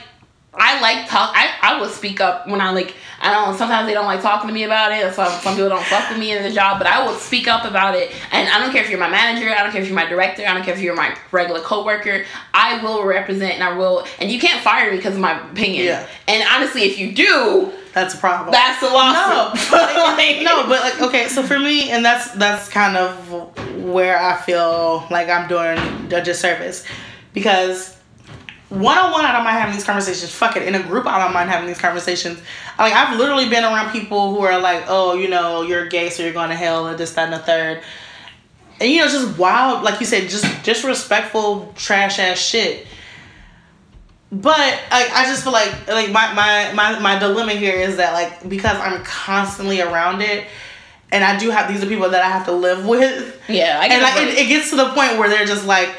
I 0.55 0.79
like 0.81 1.09
talk. 1.09 1.31
I, 1.35 1.49
I 1.61 1.79
will 1.79 1.89
speak 1.89 2.21
up 2.21 2.47
when 2.47 2.61
I 2.61 2.71
like. 2.71 2.93
I 3.19 3.31
don't. 3.31 3.57
Sometimes 3.57 3.87
they 3.87 3.93
don't 3.93 4.05
like 4.05 4.21
talking 4.21 4.47
to 4.47 4.53
me 4.53 4.63
about 4.65 4.91
it. 4.91 5.13
Some 5.15 5.31
some 5.41 5.55
people 5.55 5.69
don't 5.69 5.83
fuck 5.85 6.09
with 6.09 6.19
me 6.19 6.31
in 6.31 6.43
the 6.43 6.51
job, 6.51 6.77
but 6.77 6.85
I 6.87 7.03
will 7.05 7.15
speak 7.15 7.47
up 7.47 7.65
about 7.65 7.95
it. 7.95 8.11
And 8.31 8.47
I 8.49 8.59
don't 8.59 8.71
care 8.71 8.83
if 8.83 8.89
you're 8.89 8.99
my 8.99 9.09
manager. 9.09 9.49
I 9.49 9.63
don't 9.63 9.71
care 9.71 9.81
if 9.81 9.87
you're 9.87 9.95
my 9.95 10.05
director. 10.07 10.43
I 10.45 10.53
don't 10.53 10.63
care 10.63 10.75
if 10.75 10.81
you're 10.81 10.95
my 10.95 11.17
regular 11.31 11.61
coworker. 11.61 12.25
I 12.53 12.83
will 12.83 13.03
represent 13.03 13.53
and 13.55 13.63
I 13.63 13.75
will. 13.75 14.05
And 14.19 14.31
you 14.31 14.39
can't 14.39 14.61
fire 14.63 14.91
me 14.91 14.97
because 14.97 15.15
of 15.15 15.21
my 15.21 15.39
opinion. 15.51 15.85
Yeah. 15.85 16.07
And 16.27 16.43
honestly, 16.51 16.83
if 16.83 16.99
you 16.99 17.13
do, 17.13 17.71
That's 17.93 18.13
a 18.13 18.17
problem. 18.17 18.51
that's 18.51 18.81
a 18.83 18.85
no, 18.85 18.93
lawsuit. 18.93 19.71
Like- 19.71 20.41
no, 20.43 20.67
but 20.67 20.81
like 20.81 21.01
okay, 21.01 21.29
so 21.29 21.41
for 21.43 21.57
me, 21.57 21.89
and 21.89 22.05
that's 22.05 22.31
that's 22.33 22.69
kind 22.69 22.95
of 22.97 23.15
where 23.83 24.19
I 24.19 24.35
feel 24.41 25.07
like 25.09 25.29
I'm 25.29 25.47
doing 25.47 25.77
a 26.13 26.21
disservice 26.23 26.85
because 27.33 27.97
one 28.73 28.97
on 28.97 29.11
one, 29.11 29.23
I 29.23 29.31
don't 29.31 29.43
mind 29.43 29.57
having 29.57 29.75
these 29.75 29.83
conversations. 29.83 30.31
Fuck 30.31 30.55
it, 30.57 30.67
in 30.67 30.73
a 30.75 30.81
group, 30.81 31.05
I 31.05 31.23
don't 31.23 31.33
mind 31.33 31.49
having 31.49 31.67
these 31.67 31.77
conversations. 31.79 32.39
Like 32.79 32.93
I've 32.93 33.17
literally 33.19 33.47
been 33.47 33.63
around 33.63 33.91
people 33.91 34.33
who 34.33 34.41
are 34.41 34.57
like, 34.59 34.85
oh, 34.87 35.13
you 35.13 35.27
know, 35.29 35.61
you're 35.61 35.85
gay, 35.87 36.09
so 36.09 36.23
you're 36.23 36.33
going 36.33 36.49
to 36.49 36.55
hell, 36.55 36.87
and 36.87 36.97
this, 36.97 37.13
that, 37.13 37.25
and 37.25 37.33
the 37.33 37.39
third. 37.39 37.83
And 38.81 38.89
you 38.91 38.99
know, 38.99 39.07
just 39.07 39.37
wild, 39.37 39.83
like 39.83 39.99
you 39.99 40.05
said, 40.05 40.27
just 40.29 40.63
disrespectful, 40.63 41.71
trash 41.75 42.17
ass 42.19 42.39
shit. 42.39 42.87
But 44.31 44.57
like 44.57 45.11
I 45.11 45.25
just 45.27 45.43
feel 45.43 45.53
like 45.53 45.87
like 45.87 46.11
my, 46.11 46.33
my 46.33 46.73
my 46.73 46.99
my 46.99 47.19
dilemma 47.19 47.53
here 47.53 47.75
is 47.75 47.97
that 47.97 48.13
like 48.13 48.49
because 48.49 48.75
I'm 48.77 49.03
constantly 49.03 49.79
around 49.81 50.21
it 50.23 50.47
and 51.11 51.23
I 51.23 51.37
do 51.37 51.51
have 51.51 51.71
these 51.71 51.83
are 51.83 51.85
people 51.87 52.09
that 52.09 52.23
I 52.23 52.29
have 52.29 52.45
to 52.45 52.51
live 52.51 52.87
with. 52.87 53.39
yeah, 53.47 53.79
I 53.79 53.87
get 53.87 53.93
And 53.93 54.01
like 54.01 54.19
it. 54.19 54.29
it, 54.29 54.37
it 54.39 54.47
gets 54.47 54.71
to 54.71 54.75
the 54.75 54.89
point 54.89 55.19
where 55.19 55.29
they're 55.29 55.45
just 55.45 55.67
like 55.67 55.89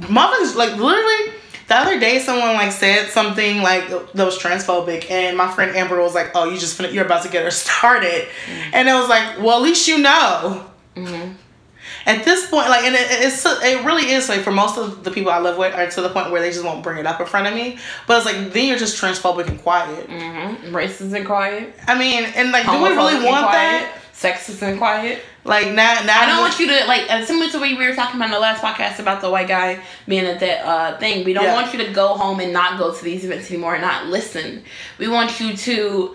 motherfuckers 0.00 0.56
like 0.56 0.76
literally 0.76 1.32
the 1.70 1.76
other 1.76 1.98
day 2.00 2.18
someone 2.18 2.54
like 2.54 2.72
said 2.72 3.08
something 3.10 3.62
like 3.62 3.88
that 3.88 4.24
was 4.24 4.36
transphobic 4.38 5.10
and 5.10 5.36
my 5.36 5.48
friend 5.50 5.74
Amber 5.76 6.00
was 6.02 6.14
like, 6.14 6.32
Oh, 6.34 6.50
you 6.50 6.58
just 6.58 6.76
finna, 6.78 6.92
you're 6.92 7.06
about 7.06 7.22
to 7.22 7.30
get 7.30 7.44
her 7.44 7.50
started. 7.66 8.28
And 8.74 8.88
it 8.88 8.92
was 8.92 9.08
like, 9.08 9.38
Well 9.38 9.56
at 9.58 9.62
least 9.62 9.86
you 9.88 9.98
know. 9.98 10.66
Mhm. 10.96 11.34
At 12.06 12.24
this 12.24 12.48
point, 12.48 12.68
like, 12.70 12.84
and 12.84 12.94
it, 12.94 13.06
it's 13.10 13.44
it 13.46 13.84
really 13.84 14.10
is 14.10 14.28
like 14.28 14.40
for 14.40 14.50
most 14.50 14.78
of 14.78 15.04
the 15.04 15.10
people 15.10 15.30
I 15.30 15.38
live 15.38 15.58
with 15.58 15.74
are 15.74 15.86
to 15.88 16.00
the 16.00 16.08
point 16.08 16.30
where 16.32 16.40
they 16.40 16.50
just 16.50 16.64
won't 16.64 16.82
bring 16.82 16.98
it 16.98 17.06
up 17.06 17.20
in 17.20 17.26
front 17.26 17.46
of 17.46 17.54
me. 17.54 17.78
But 18.06 18.16
it's 18.16 18.26
like 18.26 18.52
then 18.52 18.66
you're 18.68 18.78
just 18.78 19.00
transphobic 19.00 19.46
and 19.48 19.60
quiet. 19.62 20.08
Mhm. 20.08 20.70
Racist 20.72 21.14
and 21.14 21.26
quiet. 21.26 21.74
I 21.86 21.96
mean, 21.98 22.24
and 22.24 22.50
like, 22.52 22.64
do 22.64 22.82
we 22.82 22.88
really 22.88 23.24
want 23.24 23.52
that? 23.52 23.92
Sexist 24.14 24.60
and 24.62 24.78
quiet. 24.78 25.22
Like 25.44 25.68
now, 25.68 25.94
now 26.04 26.20
I 26.20 26.26
don't 26.26 26.40
want 26.40 26.58
you 26.58 26.66
to 26.68 26.84
like 26.86 27.24
similar 27.26 27.50
to 27.50 27.58
what 27.58 27.70
we 27.70 27.76
were 27.86 27.94
talking 27.94 28.16
about 28.16 28.26
in 28.26 28.32
the 28.32 28.38
last 28.38 28.62
podcast 28.62 28.98
about 28.98 29.22
the 29.22 29.30
white 29.30 29.48
guy 29.48 29.82
being 30.06 30.26
at 30.26 30.38
that 30.40 30.64
uh, 30.66 30.98
thing. 30.98 31.24
We 31.24 31.32
don't 31.32 31.44
Yeah. 31.44 31.54
want 31.54 31.72
you 31.72 31.84
to 31.84 31.92
go 31.92 32.08
home 32.08 32.40
and 32.40 32.52
not 32.52 32.78
go 32.78 32.94
to 32.94 33.04
these 33.04 33.24
events 33.24 33.50
anymore 33.50 33.74
and 33.74 33.82
not 33.82 34.06
listen. 34.06 34.62
We 34.98 35.08
want 35.08 35.40
you 35.40 35.56
to 35.56 36.14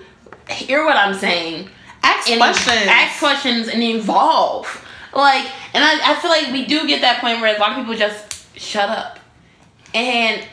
hear 0.49 0.85
what 0.85 0.95
I'm 0.95 1.15
saying 1.15 1.69
ask 2.03 2.27
questions. 2.27 2.87
ask 2.87 3.19
questions 3.19 3.67
and 3.67 3.81
evolve. 3.81 4.83
Like, 5.13 5.45
and 5.73 5.83
I, 5.83 6.11
I 6.11 6.15
feel 6.15 6.29
like 6.29 6.51
we 6.51 6.65
do 6.65 6.85
get 6.87 7.01
that 7.01 7.19
point 7.21 7.41
where 7.41 7.55
a 7.55 7.59
lot 7.59 7.71
of 7.71 7.77
people 7.77 7.95
just 7.95 8.59
shut 8.59 8.89
up. 8.89 9.17
And 9.93 10.43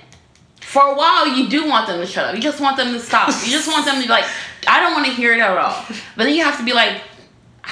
for 0.60 0.82
a 0.82 0.94
while, 0.94 1.26
you 1.36 1.48
do 1.50 1.68
want 1.68 1.88
them 1.88 2.00
to 2.00 2.06
shut 2.06 2.24
up. 2.26 2.34
You 2.36 2.40
just 2.40 2.60
want 2.60 2.76
them 2.76 2.92
to 2.94 3.00
stop. 3.00 3.28
You 3.28 3.50
just 3.50 3.68
want 3.68 3.84
them 3.84 3.96
to 3.96 4.02
be 4.02 4.08
like, 4.08 4.24
I 4.66 4.80
don't 4.80 4.92
want 4.94 5.06
to 5.06 5.12
hear 5.12 5.34
it 5.34 5.40
at 5.40 5.58
all. 5.58 5.84
But 6.16 6.24
then 6.24 6.34
you 6.34 6.44
have 6.44 6.56
to 6.58 6.64
be 6.64 6.72
like, 6.72 7.02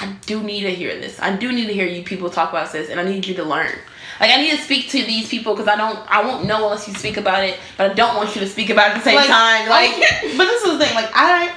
I 0.01 0.15
do 0.25 0.41
need 0.41 0.61
to 0.61 0.73
hear 0.73 0.99
this. 0.99 1.19
I 1.21 1.35
do 1.35 1.51
need 1.51 1.67
to 1.67 1.73
hear 1.73 1.85
you 1.85 2.03
people 2.03 2.31
talk 2.31 2.49
about 2.49 2.71
this, 2.71 2.89
and 2.89 2.99
I 2.99 3.03
need 3.03 3.27
you 3.27 3.35
to 3.35 3.43
learn. 3.43 3.71
Like 4.19 4.31
I 4.31 4.41
need 4.41 4.51
to 4.51 4.57
speak 4.57 4.89
to 4.89 5.03
these 5.03 5.29
people 5.29 5.53
because 5.53 5.67
I 5.67 5.75
don't, 5.75 5.99
I 6.11 6.25
won't 6.25 6.45
know 6.45 6.65
unless 6.65 6.87
you 6.87 6.93
speak 6.95 7.17
about 7.17 7.43
it. 7.43 7.59
But 7.77 7.91
I 7.91 7.93
don't 7.93 8.15
want 8.15 8.35
you 8.35 8.41
to 8.41 8.47
speak 8.47 8.71
about 8.71 8.91
it 8.91 8.97
at 8.97 8.97
the 8.97 9.03
same 9.03 9.15
Like, 9.15 9.27
time. 9.27 9.69
Like, 9.69 9.91
but 10.37 10.45
this 10.45 10.63
is 10.63 10.77
the 10.77 10.83
thing. 10.83 10.95
Like 10.95 11.11
I, 11.13 11.53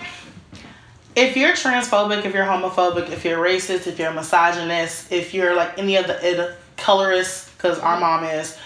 if 1.17 1.37
you're 1.37 1.53
transphobic, 1.53 2.25
if 2.25 2.35
you're 2.35 2.45
homophobic, 2.45 3.11
if 3.11 3.25
you're 3.25 3.43
racist, 3.43 3.87
if 3.87 3.99
you're 3.99 4.13
misogynist, 4.13 5.11
if 5.11 5.33
you're 5.33 5.57
like 5.57 5.79
any 5.79 5.97
of 5.97 6.07
the 6.07 6.19
it, 6.27 6.57
colorists, 6.77 7.51
because 7.53 7.79
our 7.79 7.99
mom 7.99 8.25
is. 8.25 8.59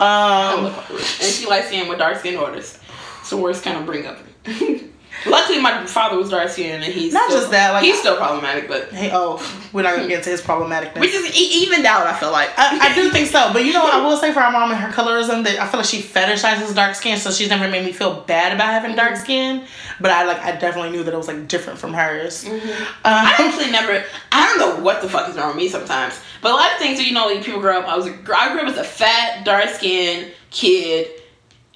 Um, 0.00 0.66
and 0.90 1.00
she 1.00 1.46
likes 1.46 1.68
seeing 1.68 1.88
with 1.88 1.98
dark 1.98 2.18
skin 2.18 2.34
daughters. 2.34 2.78
It's 3.20 3.30
the 3.30 3.36
worst 3.36 3.62
kind 3.62 3.78
of 3.78 3.84
bring 3.84 4.06
up. 4.06 4.18
Luckily, 5.26 5.60
my 5.60 5.84
father 5.86 6.16
was 6.16 6.30
dark 6.30 6.48
skinned, 6.48 6.84
and 6.84 6.92
he's 6.92 7.12
Not 7.12 7.24
still, 7.28 7.40
just 7.40 7.50
that, 7.50 7.72
like- 7.72 7.82
he's 7.84 7.98
still 7.98 8.16
problematic, 8.16 8.68
but 8.68 8.90
Hey, 8.92 9.10
oh, 9.12 9.36
we're 9.72 9.82
not 9.82 9.96
gonna 9.96 10.06
get 10.08 10.18
into 10.18 10.30
his 10.30 10.40
problematicness. 10.40 11.00
which 11.00 11.12
is 11.12 11.26
e- 11.36 11.64
evened 11.64 11.84
out. 11.86 12.06
I 12.06 12.14
feel 12.14 12.30
like 12.30 12.50
I, 12.56 12.90
I 12.90 12.94
do 12.94 13.10
think 13.10 13.28
so, 13.28 13.50
but 13.52 13.64
you 13.64 13.72
know 13.72 13.82
what 13.82 13.92
I 13.94 14.00
will 14.06 14.16
say 14.16 14.32
for 14.32 14.40
our 14.40 14.52
mom 14.52 14.70
and 14.70 14.78
her 14.80 14.90
colorism 14.92 15.42
that 15.44 15.58
I 15.60 15.66
feel 15.66 15.80
like 15.80 15.88
she 15.88 16.00
fetishizes 16.00 16.74
dark 16.74 16.94
skin, 16.94 17.18
so 17.18 17.30
she's 17.32 17.48
never 17.50 17.68
made 17.68 17.84
me 17.84 17.92
feel 17.92 18.20
bad 18.22 18.52
about 18.52 18.68
having 18.68 18.94
dark 18.94 19.12
Mm-hmm. 19.14 19.22
skin. 19.24 19.64
But 20.00 20.12
I 20.12 20.24
like 20.24 20.40
I 20.42 20.52
definitely 20.52 20.90
knew 20.90 21.02
that 21.02 21.12
it 21.12 21.16
was 21.16 21.26
like 21.28 21.48
different 21.48 21.78
from 21.80 21.92
hers. 21.94 22.44
Mm-hmm. 22.44 22.84
I 23.04 23.10
Um, 23.10 23.26
actually 23.48 23.70
never. 23.72 24.04
I 24.30 24.46
don't 24.46 24.58
know 24.58 24.82
what 24.84 25.02
the 25.02 25.08
fuck 25.08 25.28
is 25.28 25.36
wrong 25.36 25.48
with 25.48 25.56
me 25.56 25.68
sometimes. 25.68 26.20
But 26.40 26.52
a 26.52 26.54
lot 26.54 26.70
of 26.72 26.78
things, 26.78 27.02
you 27.02 27.12
know, 27.12 27.26
like 27.26 27.42
people 27.42 27.60
grow 27.60 27.80
up. 27.80 27.88
I 27.88 27.96
was, 27.96 28.06
a, 28.06 28.10
I 28.32 28.52
grew 28.52 28.60
up 28.60 28.68
as 28.68 28.76
a 28.78 28.84
fat, 28.84 29.44
dark 29.44 29.68
skinned 29.70 30.32
kid, 30.52 31.08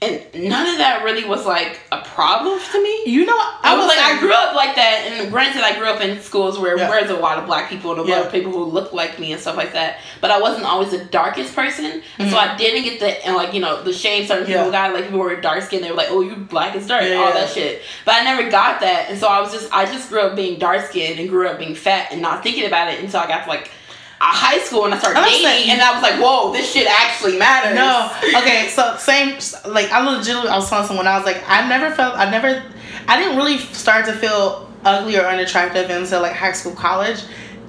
and 0.03 0.48
none 0.48 0.66
of 0.66 0.78
that 0.78 1.03
really 1.05 1.24
was 1.24 1.46
like 1.46 1.78
a 1.92 2.03
problem 2.03 2.59
to 2.72 2.82
me. 2.82 3.03
you 3.07 3.24
know, 3.24 3.38
I 3.62 3.76
was 3.76 3.86
like, 3.86 3.98
say- 3.98 4.05
I 4.16 4.18
grew 4.20 4.32
up 4.32 4.55
like 4.55 4.74
that, 4.76 5.07
and 5.09 5.30
granted, 5.30 5.62
I 5.62 5.78
grew 5.78 5.86
up 5.86 6.00
in 6.00 6.20
schools 6.20 6.59
where 6.59 6.76
Yeah. 6.76 6.90
there's 6.90 7.11
a 7.11 7.16
lot 7.16 7.38
of 7.38 7.46
black 7.46 7.68
people 7.70 7.92
and 7.92 8.00
a 8.00 8.03
lot 8.03 8.09
Yeah. 8.11 8.20
of 8.26 8.32
people 8.32 8.53
who 8.53 8.64
look 8.64 8.92
like 8.92 9.18
me 9.18 9.32
and 9.32 9.40
stuff 9.40 9.57
like 9.57 9.72
that. 9.72 9.98
But 10.20 10.30
I 10.30 10.40
wasn't 10.40 10.64
always 10.66 10.90
the 10.90 11.05
darkest 11.05 11.55
person, 11.55 12.03
and 12.18 12.30
so 12.30 12.36
I 12.36 12.57
didn't 12.57 12.82
get 12.84 13.00
the 13.00 13.26
and 13.26 13.36
like 13.36 13.55
you 13.55 13.61
know 13.61 13.82
the 13.82 13.92
shame 13.92 14.26
certain 14.26 14.46
people 14.46 14.62
Mm-hmm. 14.64 14.72
Yeah. 14.72 14.88
got. 14.88 14.94
Like 14.94 15.05
people 15.05 15.20
were 15.20 15.36
dark 15.40 15.62
skinned, 15.62 15.84
they 15.84 15.90
were 15.90 15.96
like, 15.96 16.09
"Oh, 16.11 16.20
you 16.20 16.34
black 16.36 16.74
as 16.76 16.86
dirt," 16.86 17.05
Yeah, 17.05 17.16
all 17.16 17.32
that 17.32 17.48
shit. 17.50 17.82
But 18.05 18.14
I 18.16 18.24
never 18.24 18.50
got 18.50 18.80
that, 18.80 19.07
and 19.11 19.18
so 19.18 19.28
I 19.28 19.40
was 19.40 19.53
just 19.53 19.72
I 19.72 19.84
just 19.86 20.09
grew 20.09 20.20
up 20.20 20.36
being 20.36 20.59
dark 20.59 20.86
skinned 20.86 21.18
and 21.20 21.28
grew 21.28 21.46
up 21.48 21.59
being 21.59 21.74
fat 21.74 22.09
and 22.12 22.20
not 22.20 22.42
thinking 22.42 22.66
about 22.66 22.88
it 22.92 23.00
until 23.00 23.20
I 23.20 23.26
got 23.28 23.44
to 23.44 23.48
like. 23.50 23.70
High 24.31 24.59
school 24.61 24.85
and 24.85 24.95
I 24.95 24.99
started 24.99 25.20
dating 25.25 25.43
saying- 25.47 25.70
and 25.70 25.81
I 25.83 25.93
was 25.95 26.03
like, 26.03 26.14
whoa, 26.20 26.53
this 26.53 26.70
shit 26.73 26.87
actually 26.89 27.39
matters. 27.39 27.75
No, 27.75 28.11
okay, 28.41 28.68
so 28.68 28.97
same. 28.99 29.39
Like 29.73 29.91
I 29.91 30.01
legitimately, 30.09 30.49
I 30.51 30.57
was 30.57 30.68
telling 30.70 30.87
someone 30.87 31.07
I 31.07 31.16
was 31.16 31.27
like, 31.27 31.43
I 31.49 31.66
never 31.68 31.95
felt, 31.95 32.16
I 32.16 32.31
never, 32.31 32.62
I 33.09 33.16
didn't 33.18 33.37
really 33.37 33.59
start 33.59 34.07
to 34.07 34.12
feel 34.12 34.70
ugly 34.85 35.16
or 35.16 35.23
unattractive 35.27 35.91
until 35.91 36.23
like 36.23 36.33
high 36.35 36.53
school, 36.53 36.73
college, 36.73 37.20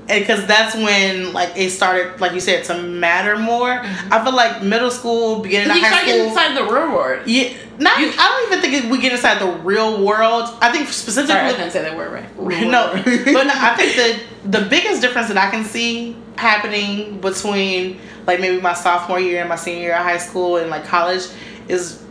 because 0.07 0.45
that's 0.47 0.75
when 0.75 1.33
like 1.33 1.51
it 1.55 1.69
started, 1.71 2.19
like 2.21 2.33
you 2.33 2.39
said, 2.39 2.63
to 2.65 2.81
matter 2.83 3.37
more. 3.37 3.69
Mm-hmm. 3.79 4.13
I 4.13 4.23
feel 4.23 4.35
like 4.35 4.61
middle 4.61 4.91
school, 4.91 5.39
beginning 5.39 5.71
of 5.71 5.75
You 5.77 5.81
high 5.83 5.89
start 5.89 6.05
getting 6.05 6.29
school. 6.31 6.37
inside 6.37 6.55
the 6.57 6.63
real 6.73 6.91
world. 6.95 7.27
Yeah, 7.27 7.53
not. 7.79 7.99
You- 7.99 8.11
I 8.17 8.47
don't 8.49 8.53
even 8.59 8.71
think 8.71 8.91
we 8.91 8.99
get 8.99 9.11
inside 9.13 9.39
the 9.39 9.51
real 9.63 10.03
world. 10.05 10.49
I 10.61 10.71
think 10.71 10.87
specifically. 10.89 11.33
Sorry, 11.35 11.47
I 11.49 11.51
couldn't 11.53 11.71
say 11.71 11.81
that 11.83 11.95
word 11.97 12.11
right. 12.11 12.25
Real 12.37 12.69
no, 12.69 12.91
but 12.93 13.43
no, 13.43 13.53
I 13.55 13.73
think 13.75 13.95
that 13.95 14.19
the 14.45 14.61
biggest 14.69 15.01
difference 15.01 15.29
that 15.29 15.37
I 15.37 15.49
can 15.49 15.63
see 15.63 16.17
happening 16.37 17.19
between 17.19 17.99
like 18.27 18.39
maybe 18.39 18.59
my 18.61 18.73
sophomore 18.73 19.19
year 19.19 19.39
and 19.41 19.49
my 19.49 19.55
senior 19.55 19.81
year 19.81 19.95
of 19.95 20.03
high 20.03 20.17
school 20.17 20.57
and 20.57 20.69
like 20.69 20.85
college 20.85 21.27
is 21.67 22.01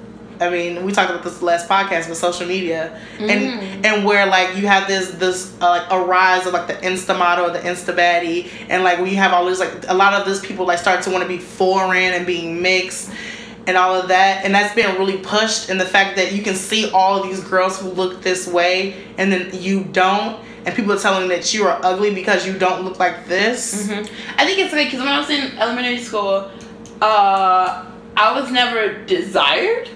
I 0.41 0.51
mean, 0.51 0.85
we 0.85 0.91
talked 0.91 1.09
about 1.09 1.23
this 1.23 1.41
last 1.41 1.69
podcast 1.69 2.09
with 2.09 2.19
social 2.19 2.49
media, 2.49 2.99
Mm. 3.19 3.31
and 3.31 3.87
and 3.87 4.05
where 4.05 4.27
like 4.27 4.57
you 4.57 4.67
have 4.67 4.89
this 4.89 5.13
this 5.13 5.53
uh, 5.61 5.69
like 5.69 5.85
a 5.91 6.01
rise 6.01 6.47
of 6.47 6.53
like 6.53 6.67
the 6.67 6.75
insta 6.75 7.17
model, 7.17 7.49
the 7.53 7.61
insta 7.61 7.95
baddie, 7.95 8.51
and 8.69 8.83
like 8.83 8.99
we 8.99 9.15
have 9.15 9.33
all 9.33 9.45
this 9.45 9.61
like 9.61 9.85
a 9.87 9.95
lot 9.95 10.15
of 10.15 10.27
these 10.27 10.41
people 10.41 10.67
like 10.67 10.81
start 10.81 11.03
to 11.05 11.11
want 11.11 11.23
to 11.23 11.29
be 11.29 11.39
foreign 11.39 12.13
and 12.15 12.27
being 12.27 12.61
mixed, 12.61 13.13
and 13.69 13.77
all 13.77 13.95
of 13.95 14.09
that, 14.09 14.45
and 14.45 14.53
that's 14.53 14.75
been 14.75 14.99
really 14.99 15.19
pushed. 15.19 15.69
And 15.71 15.81
the 15.81 15.85
fact 15.87 16.17
that 16.17 16.33
you 16.33 16.43
can 16.43 16.57
see 16.57 16.91
all 16.91 17.23
of 17.23 17.29
these 17.29 17.41
girls 17.45 17.79
who 17.81 17.91
look 17.91 18.23
this 18.23 18.49
way, 18.49 18.97
and 19.19 19.31
then 19.31 19.51
you 19.53 19.85
don't, 19.85 20.43
and 20.65 20.75
people 20.75 20.93
are 20.93 20.99
telling 20.99 21.29
that 21.29 21.53
you 21.53 21.65
are 21.67 21.79
ugly 21.83 22.15
because 22.15 22.47
you 22.47 22.57
don't 22.59 22.83
look 22.85 22.99
like 22.99 23.27
this. 23.27 23.89
Mhm. 23.89 24.09
I 24.39 24.45
think 24.45 24.59
it's 24.59 24.73
like 24.73 24.87
because 24.87 25.01
when 25.01 25.09
I 25.09 25.19
was 25.19 25.31
in 25.31 25.59
elementary 25.59 25.99
school, 26.03 26.51
uh, 27.01 27.85
I 28.17 28.41
was 28.41 28.51
never 28.51 29.03
desired. 29.05 29.89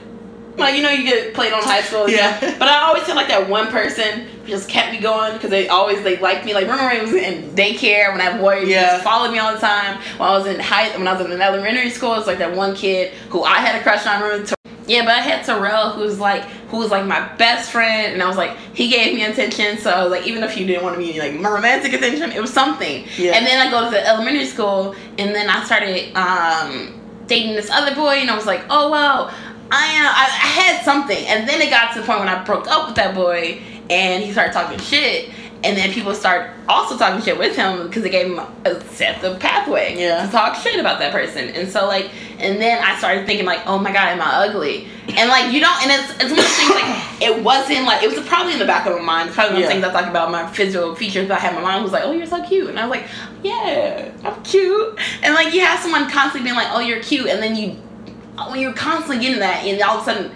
Like 0.57 0.75
you 0.75 0.83
know, 0.83 0.91
you 0.91 1.05
get 1.05 1.35
played 1.35 1.53
on 1.53 1.63
high 1.63 1.83
school, 1.83 2.09
Yeah. 2.09 2.41
But 2.59 2.67
I 2.69 2.79
always 2.85 3.03
feel 3.03 3.15
like 3.15 3.29
that 3.29 3.47
one 3.47 3.67
person 3.67 4.21
who 4.43 4.49
just 4.49 4.71
kept 4.71 4.91
me 4.91 4.99
going 4.99 5.35
because 5.35 5.51
they 5.51 5.69
always 5.69 6.03
they 6.03 6.17
liked 6.17 6.47
me. 6.47 6.55
Like 6.55 6.63
remember 6.63 6.85
when 6.87 6.97
I 6.99 7.03
was 7.03 7.13
in 7.13 7.51
daycare 7.55 8.09
when 8.09 8.19
that 8.19 8.41
boy 8.41 8.61
Yeah. 8.61 8.93
just 8.93 9.05
followed 9.05 9.33
me 9.33 9.39
all 9.39 9.53
the 9.53 9.59
time. 9.61 9.99
When 10.17 10.29
I 10.31 10.33
was 10.39 10.47
in 10.47 10.59
high, 10.59 10.97
when 10.97 11.07
I 11.07 11.13
was 11.13 11.31
in 11.31 11.43
elementary 11.43 11.91
school, 11.91 12.15
it's 12.15 12.27
like 12.27 12.39
that 12.39 12.57
one 12.57 12.75
kid 12.75 13.13
who 13.29 13.43
I 13.45 13.57
had 13.59 13.79
a 13.79 13.83
crush 13.83 14.07
on. 14.07 14.17
I 14.17 14.21
remember 14.27 14.56
yeah, 14.87 15.05
but 15.05 15.15
I 15.15 15.21
had 15.21 15.45
Terrell 15.45 15.91
who's 15.91 16.19
like 16.19 16.43
who 16.71 16.79
was 16.79 16.91
like 16.91 17.07
my 17.07 17.35
best 17.37 17.71
friend, 17.71 18.13
and 18.13 18.23
I 18.23 18.29
was 18.29 18.37
like 18.37 18.57
he 18.75 18.89
gave 18.89 19.15
me 19.15 19.25
attention. 19.25 19.79
So 19.79 19.91
I 19.91 20.03
was 20.03 20.11
like 20.11 20.27
even 20.27 20.43
if 20.43 20.57
you 20.57 20.67
didn't 20.67 20.85
want 20.85 20.95
to 20.95 21.01
be 21.01 21.19
like 21.19 21.35
my 21.35 21.49
romantic 21.49 21.93
attention, 21.93 22.33
it 22.33 22.41
was 22.41 22.53
something. 22.53 23.05
Yeah. 23.17 23.33
And 23.33 23.47
then 23.47 23.67
I 23.67 23.71
go 23.71 23.85
to 23.85 23.91
the 23.91 24.07
elementary 24.07 24.47
school, 24.47 24.95
and 25.19 25.35
then 25.35 25.51
I 25.51 25.65
started 25.65 26.15
um, 26.15 27.01
dating 27.27 27.55
this 27.55 27.71
other 27.71 27.95
boy, 27.95 28.17
and 28.17 28.31
I 28.31 28.37
was 28.37 28.47
like, 28.47 28.65
oh 28.71 28.91
well, 28.91 29.33
I 29.71 29.87
am. 29.87 30.07
I, 30.07 30.25
I 30.25 30.49
had 30.63 30.85
something, 30.85 31.27
and 31.27 31.49
then 31.49 31.61
it 31.61 31.71
got 31.71 31.93
to 31.95 32.01
the 32.01 32.07
point 32.07 32.21
when 32.21 32.29
I 32.29 32.45
broke 32.45 32.69
up 32.69 32.87
with 32.87 32.97
that 32.97 33.15
boy, 33.15 33.61
and 33.91 34.23
he 34.23 34.33
started 34.33 34.53
talking 34.53 34.79
shit. 34.79 35.31
And 35.67 35.77
then 35.77 35.93
people 35.93 36.15
start 36.15 36.51
also 36.69 36.97
talking 36.97 37.21
shit 37.25 37.37
with 37.39 37.57
him 37.57 37.87
because 37.89 38.03
they 38.05 38.11
gave 38.11 38.27
him 38.27 38.39
a 38.65 38.81
set 38.93 39.21
the 39.21 39.35
pathway 39.37 39.97
Yeah. 39.99 40.25
to 40.25 40.31
talk 40.31 40.55
shit 40.55 40.79
about 40.79 41.01
that 41.01 41.11
person. 41.13 41.49
And 41.51 41.69
so 41.69 41.87
like, 41.87 42.11
and 42.39 42.61
then 42.61 42.83
I 42.83 42.97
started 42.99 43.27
thinking 43.27 43.47
like, 43.47 43.61
oh 43.67 43.77
my 43.79 43.93
god, 43.93 44.09
am 44.11 44.21
I 44.23 44.47
ugly? 44.47 44.87
And 45.17 45.29
like 45.29 45.53
you 45.53 45.61
don't, 45.61 45.83
and 45.83 45.91
it's 45.91 46.13
it's 46.23 46.31
one 46.31 46.31
of 46.31 46.37
those 46.37 46.57
things 46.57 46.71
like 46.71 47.23
it 47.23 47.43
wasn't 47.43 47.85
like 47.85 48.03
it 48.05 48.15
was 48.17 48.25
probably 48.27 48.53
in 48.53 48.59
the 48.61 48.65
back 48.65 48.87
of 48.87 48.95
my 48.97 49.03
mind. 49.03 49.29
It's 49.29 49.35
probably 49.37 49.55
one 49.55 49.63
of 49.65 49.69
the 49.69 49.75
Yeah. 49.75 49.83
things 49.83 49.95
I 49.97 50.01
talk 50.01 50.09
about 50.11 50.31
my 50.31 50.47
physical 50.53 50.95
features. 50.95 51.27
But 51.29 51.39
I 51.39 51.41
had 51.41 51.55
my 51.55 51.61
mom 51.63 51.83
was 51.83 51.93
like, 51.93 52.05
oh 52.05 52.13
you're 52.13 52.27
so 52.27 52.43
cute, 52.47 52.69
and 52.71 52.79
I 52.79 52.87
was 52.87 52.99
like, 52.99 53.09
yeah, 53.43 54.11
I'm 54.25 54.43
cute. 54.45 54.99
And 55.23 55.35
like 55.35 55.53
you 55.55 55.61
have 55.63 55.81
someone 55.81 56.09
constantly 56.11 56.43
being 56.49 56.57
like, 56.57 56.69
oh 56.71 56.81
you're 56.81 57.03
cute, 57.03 57.27
and 57.27 57.43
then 57.43 57.57
you 57.57 57.71
when 58.51 58.61
you're 58.61 58.73
constantly 58.75 59.19
getting 59.25 59.41
that, 59.41 59.65
and 59.65 59.81
all 59.83 59.99
of 59.99 60.03
a 60.03 60.05
sudden. 60.05 60.31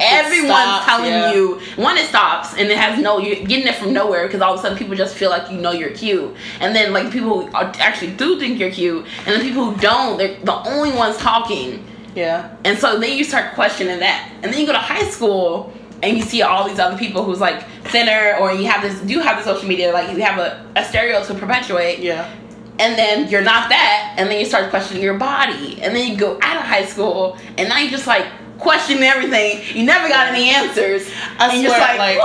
Everyone's 0.00 0.48
stops, 0.52 0.84
telling 0.86 1.10
yeah. 1.10 1.32
you 1.32 1.60
one 1.76 1.96
it 1.98 2.06
stops 2.08 2.54
and 2.54 2.70
it 2.70 2.76
has 2.78 2.98
no 3.00 3.18
you're 3.18 3.44
getting 3.46 3.66
it 3.66 3.74
from 3.76 3.92
nowhere 3.92 4.26
because 4.26 4.40
all 4.40 4.54
of 4.54 4.58
a 4.58 4.62
sudden 4.62 4.76
people 4.78 4.94
just 4.96 5.14
feel 5.14 5.30
like 5.30 5.50
you 5.50 5.58
know 5.58 5.72
you're 5.72 5.90
cute 5.90 6.34
and 6.60 6.74
then 6.74 6.92
like 6.92 7.12
people 7.12 7.46
who 7.46 7.50
actually 7.54 8.12
do 8.12 8.38
think 8.38 8.58
you're 8.58 8.70
cute 8.70 9.06
and 9.26 9.40
the 9.40 9.44
people 9.44 9.64
who 9.70 9.80
don't 9.80 10.18
they're 10.18 10.38
the 10.40 10.54
only 10.68 10.90
ones 10.92 11.16
talking 11.18 11.84
Yeah. 12.14 12.54
and 12.64 12.78
so 12.78 12.98
then 12.98 13.16
you 13.16 13.24
start 13.24 13.54
questioning 13.54 13.98
that 14.00 14.30
and 14.42 14.52
then 14.52 14.58
you 14.60 14.66
go 14.66 14.72
to 14.72 14.78
high 14.78 15.08
school 15.08 15.72
and 16.02 16.16
you 16.16 16.22
see 16.24 16.42
all 16.42 16.68
these 16.68 16.78
other 16.80 16.98
people 16.98 17.22
who's 17.22 17.40
like 17.40 17.62
thinner 17.84 18.36
or 18.40 18.52
you 18.52 18.66
have 18.66 18.82
this 18.82 19.08
you 19.10 19.20
have 19.20 19.38
the 19.38 19.44
social 19.44 19.68
media 19.68 19.92
like 19.92 20.10
you 20.10 20.22
have 20.22 20.38
a, 20.38 20.64
a 20.76 20.84
stereo 20.84 21.24
to 21.24 21.34
perpetuate 21.34 22.00
Yeah. 22.00 22.28
and 22.80 22.98
then 22.98 23.28
you're 23.28 23.42
not 23.42 23.68
that 23.68 24.14
and 24.18 24.28
then 24.28 24.40
you 24.40 24.46
start 24.46 24.70
questioning 24.70 25.02
your 25.02 25.18
body 25.18 25.80
and 25.82 25.94
then 25.94 26.10
you 26.10 26.16
go 26.16 26.38
out 26.42 26.56
of 26.56 26.62
high 26.64 26.84
school 26.86 27.38
and 27.56 27.68
now 27.68 27.78
you 27.78 27.88
just 27.90 28.06
like 28.06 28.26
questioning 28.58 29.02
everything 29.02 29.60
you 29.76 29.84
never 29.84 30.08
got 30.08 30.28
any 30.28 30.50
answers 30.50 31.08
I 31.38 31.52
and 31.54 31.66
swear, 31.66 31.78
like, 31.80 31.98
like- 31.98 32.18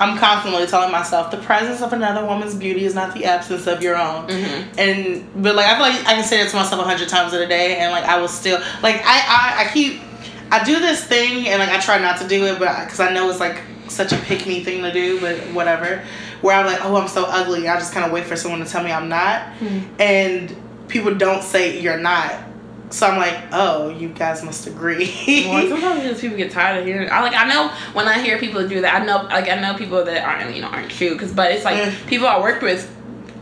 I'm 0.00 0.16
constantly 0.16 0.66
telling 0.66 0.90
myself 0.90 1.30
the 1.30 1.36
presence 1.38 1.82
of 1.82 1.92
another 1.92 2.24
woman's 2.24 2.54
beauty 2.54 2.84
is 2.84 2.94
not 2.94 3.12
the 3.14 3.24
absence 3.26 3.66
of 3.66 3.82
your 3.82 3.96
own. 3.96 4.26
Mhm. 4.28 4.64
And 4.78 5.42
but 5.42 5.54
like 5.56 5.66
I 5.66 5.72
feel 5.74 5.82
like 5.82 6.08
I 6.08 6.14
can 6.14 6.24
say 6.24 6.42
that 6.42 6.50
to 6.50 6.56
myself 6.56 6.80
a 6.80 6.84
hundred 6.84 7.08
times 7.08 7.34
in 7.34 7.42
a 7.42 7.46
day, 7.46 7.76
and 7.76 7.92
like 7.92 8.04
I 8.04 8.18
will 8.18 8.28
still 8.28 8.58
like 8.82 9.02
I 9.04 9.18
I, 9.26 9.64
I 9.68 9.72
keep 9.72 10.00
I 10.50 10.64
do 10.64 10.78
this 10.80 11.04
thing 11.04 11.46
and 11.48 11.60
like 11.60 11.68
I 11.70 11.78
try 11.78 11.98
not 11.98 12.18
to 12.20 12.26
do 12.28 12.46
it, 12.46 12.58
but 12.58 12.84
because 12.84 13.00
I 13.00 13.12
know 13.12 13.28
it's 13.28 13.40
like 13.40 13.60
such 13.88 14.12
a 14.12 14.16
pick 14.18 14.46
me 14.46 14.64
thing 14.64 14.82
to 14.82 14.92
do, 14.92 15.20
but 15.20 15.36
whatever. 15.52 16.02
Where 16.40 16.56
I'm 16.56 16.64
like, 16.64 16.82
oh, 16.84 16.96
I'm 16.96 17.06
so 17.08 17.24
ugly. 17.28 17.68
I 17.68 17.74
just 17.76 17.92
kind 17.92 18.06
of 18.06 18.12
wait 18.12 18.24
for 18.24 18.34
someone 18.34 18.64
to 18.64 18.70
tell 18.70 18.82
me 18.82 18.90
I'm 18.90 19.10
not, 19.10 19.42
and 19.98 20.56
people 20.88 21.14
don't 21.14 21.42
say 21.42 21.78
you're 21.80 21.98
not. 21.98 22.32
So 22.90 23.06
I'm 23.06 23.18
like, 23.18 23.38
oh, 23.52 23.88
you 23.90 24.08
guys 24.08 24.42
must 24.42 24.66
agree. 24.66 25.46
Well, 25.48 25.68
sometimes 25.68 26.02
just 26.02 26.20
people 26.20 26.36
get 26.36 26.50
tired 26.50 26.80
of 26.80 26.86
hearing. 26.86 27.08
I 27.10 27.20
like. 27.22 27.34
I 27.34 27.48
know 27.48 27.68
when 27.92 28.08
I 28.08 28.18
hear 28.20 28.36
people 28.38 28.66
do 28.66 28.80
that. 28.80 29.00
I 29.00 29.04
know, 29.04 29.22
like, 29.24 29.48
I 29.48 29.60
know 29.60 29.74
people 29.78 30.04
that 30.04 30.24
aren't, 30.24 30.54
you 30.54 30.60
know, 30.62 30.68
aren't 30.68 30.90
true. 30.90 31.16
Cause, 31.16 31.32
but 31.32 31.52
it's 31.52 31.64
like 31.64 31.76
Mm. 31.76 32.06
people 32.08 32.26
I 32.26 32.40
worked 32.40 32.62
with. 32.62 32.90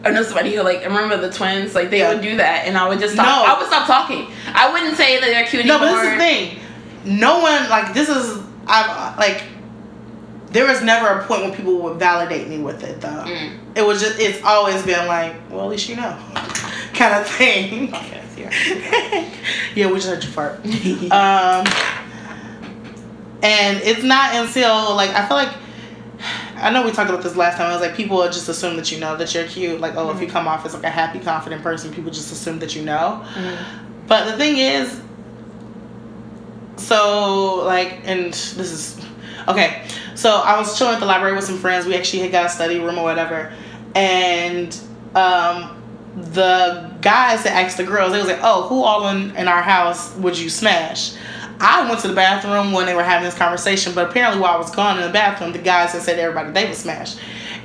I 0.04 0.10
know 0.10 0.22
somebody 0.22 0.54
who 0.54 0.62
like 0.62 0.80
I 0.82 0.84
remember 0.84 1.16
the 1.16 1.30
twins. 1.32 1.74
Like 1.74 1.88
they 1.90 2.00
Yeah. 2.00 2.12
would 2.12 2.22
do 2.22 2.36
that, 2.36 2.66
and 2.66 2.76
I 2.76 2.88
would 2.88 2.98
just 3.00 3.14
stop. 3.14 3.26
No. 3.26 3.52
I 3.54 3.58
would 3.58 3.66
stop 3.66 3.86
talking. 3.86 4.26
I 4.54 4.70
wouldn't 4.72 4.96
say 4.96 5.18
that 5.18 5.26
they're 5.26 5.46
cute 5.46 5.64
No, 5.66 5.76
anymore. 5.76 5.94
but 5.96 6.02
this 6.02 6.12
is 6.12 6.12
the 6.12 6.18
thing. 6.18 6.58
No 7.18 7.38
one 7.40 7.68
like 7.70 7.94
this 7.94 8.08
is 8.10 8.42
I 8.66 9.14
like. 9.18 9.42
There 10.50 10.66
was 10.66 10.82
never 10.82 11.08
a 11.08 11.24
point 11.26 11.42
when 11.42 11.52
people 11.54 11.78
would 11.82 11.98
validate 11.98 12.48
me 12.48 12.58
with 12.58 12.82
it 12.84 13.00
though. 13.00 13.08
Mm. 13.08 13.58
It 13.76 13.86
was 13.86 14.00
just 14.00 14.20
it's 14.20 14.42
always 14.44 14.82
been 14.82 15.06
like, 15.06 15.34
well, 15.50 15.62
at 15.64 15.70
least 15.70 15.88
you 15.88 15.96
know, 15.96 16.16
kind 16.94 17.14
of 17.14 17.26
thing. 17.26 17.88
Podcast, 17.88 18.27
yeah. 19.74 19.86
we 19.86 19.94
just 19.94 20.08
heard 20.08 20.24
you 20.24 20.30
fart. 20.30 20.56
um, 20.64 21.66
and 23.42 23.78
it's 23.82 24.02
not 24.02 24.34
until 24.34 24.94
like 24.96 25.10
I 25.10 25.26
feel 25.26 25.36
like 25.36 25.54
I 26.56 26.70
know 26.70 26.84
we 26.84 26.90
talked 26.90 27.10
about 27.10 27.22
this 27.22 27.36
last 27.36 27.56
time. 27.56 27.70
I 27.70 27.72
was 27.72 27.80
like 27.80 27.94
people 27.94 28.22
just 28.24 28.48
assume 28.48 28.76
that 28.76 28.90
you 28.90 28.98
know 28.98 29.16
that 29.16 29.32
you're 29.34 29.44
cute. 29.46 29.80
Like 29.80 29.94
oh, 29.96 30.10
if 30.10 30.20
you 30.20 30.26
come 30.26 30.48
off 30.48 30.66
as 30.66 30.74
like 30.74 30.84
a 30.84 30.90
happy, 30.90 31.20
confident 31.20 31.62
person, 31.62 31.92
people 31.92 32.10
just 32.10 32.32
assume 32.32 32.58
that 32.60 32.74
you 32.74 32.82
know. 32.82 33.24
But 34.06 34.30
the 34.30 34.36
thing 34.36 34.56
is, 34.56 35.00
so 36.76 37.64
like, 37.64 38.00
and 38.04 38.32
this 38.32 38.58
is 38.58 39.00
okay. 39.46 39.86
So 40.14 40.36
I 40.36 40.58
was 40.58 40.76
chilling 40.76 40.94
at 40.94 41.00
the 41.00 41.06
library 41.06 41.34
with 41.36 41.44
some 41.44 41.58
friends. 41.58 41.86
We 41.86 41.94
actually 41.94 42.22
had 42.22 42.32
got 42.32 42.46
a 42.46 42.48
study 42.48 42.80
room 42.80 42.98
or 42.98 43.04
whatever, 43.04 43.52
and 43.94 44.76
um, 45.14 45.77
the 46.16 46.90
guys 47.00 47.44
that 47.44 47.52
asked 47.52 47.76
the 47.76 47.84
girls, 47.84 48.12
they 48.12 48.18
was 48.18 48.28
like, 48.28 48.40
"Oh, 48.42 48.68
who 48.68 48.82
all 48.82 49.08
in 49.08 49.34
in 49.36 49.48
our 49.48 49.62
house 49.62 50.14
would 50.16 50.38
you 50.38 50.50
smash?" 50.50 51.12
I 51.60 51.88
went 51.88 52.00
to 52.00 52.08
the 52.08 52.14
bathroom 52.14 52.72
when 52.72 52.86
they 52.86 52.94
were 52.94 53.02
having 53.02 53.24
this 53.24 53.36
conversation, 53.36 53.92
but 53.94 54.10
apparently 54.10 54.40
while 54.40 54.54
I 54.54 54.58
was 54.58 54.70
gone 54.70 54.98
in 54.98 55.02
the 55.02 55.12
bathroom, 55.12 55.52
the 55.52 55.58
guys 55.58 55.92
had 55.92 56.02
said 56.02 56.18
everybody 56.18 56.52
they 56.52 56.68
was 56.68 56.78
smash, 56.78 57.16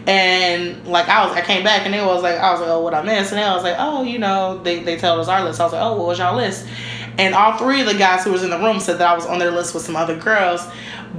And 0.07 0.85
like 0.87 1.07
I 1.09 1.25
was, 1.25 1.35
I 1.35 1.41
came 1.41 1.63
back 1.63 1.85
and 1.85 1.93
they 1.93 2.03
was 2.03 2.23
like, 2.23 2.37
I 2.37 2.51
was 2.51 2.61
like, 2.61 2.69
oh, 2.69 2.81
what 2.81 2.93
I 2.93 3.03
missed? 3.03 3.31
And 3.31 3.39
they 3.39 3.45
was 3.45 3.63
like, 3.63 3.75
oh, 3.77 4.03
you 4.03 4.17
know, 4.17 4.61
they 4.63 4.79
they 4.79 4.97
told 4.97 5.19
us 5.19 5.27
our 5.27 5.43
list. 5.43 5.59
I 5.59 5.65
was 5.65 5.73
like, 5.73 5.81
oh, 5.81 5.95
what 5.97 6.07
was 6.07 6.19
y'all 6.19 6.35
list? 6.35 6.65
And 7.19 7.35
all 7.35 7.57
three 7.57 7.81
of 7.81 7.87
the 7.87 7.93
guys 7.93 8.23
who 8.23 8.31
was 8.31 8.41
in 8.41 8.49
the 8.49 8.57
room 8.57 8.79
said 8.79 8.97
that 8.97 9.07
I 9.07 9.15
was 9.15 9.27
on 9.27 9.37
their 9.37 9.51
list 9.51 9.75
with 9.75 9.83
some 9.83 9.95
other 9.95 10.17
girls. 10.17 10.67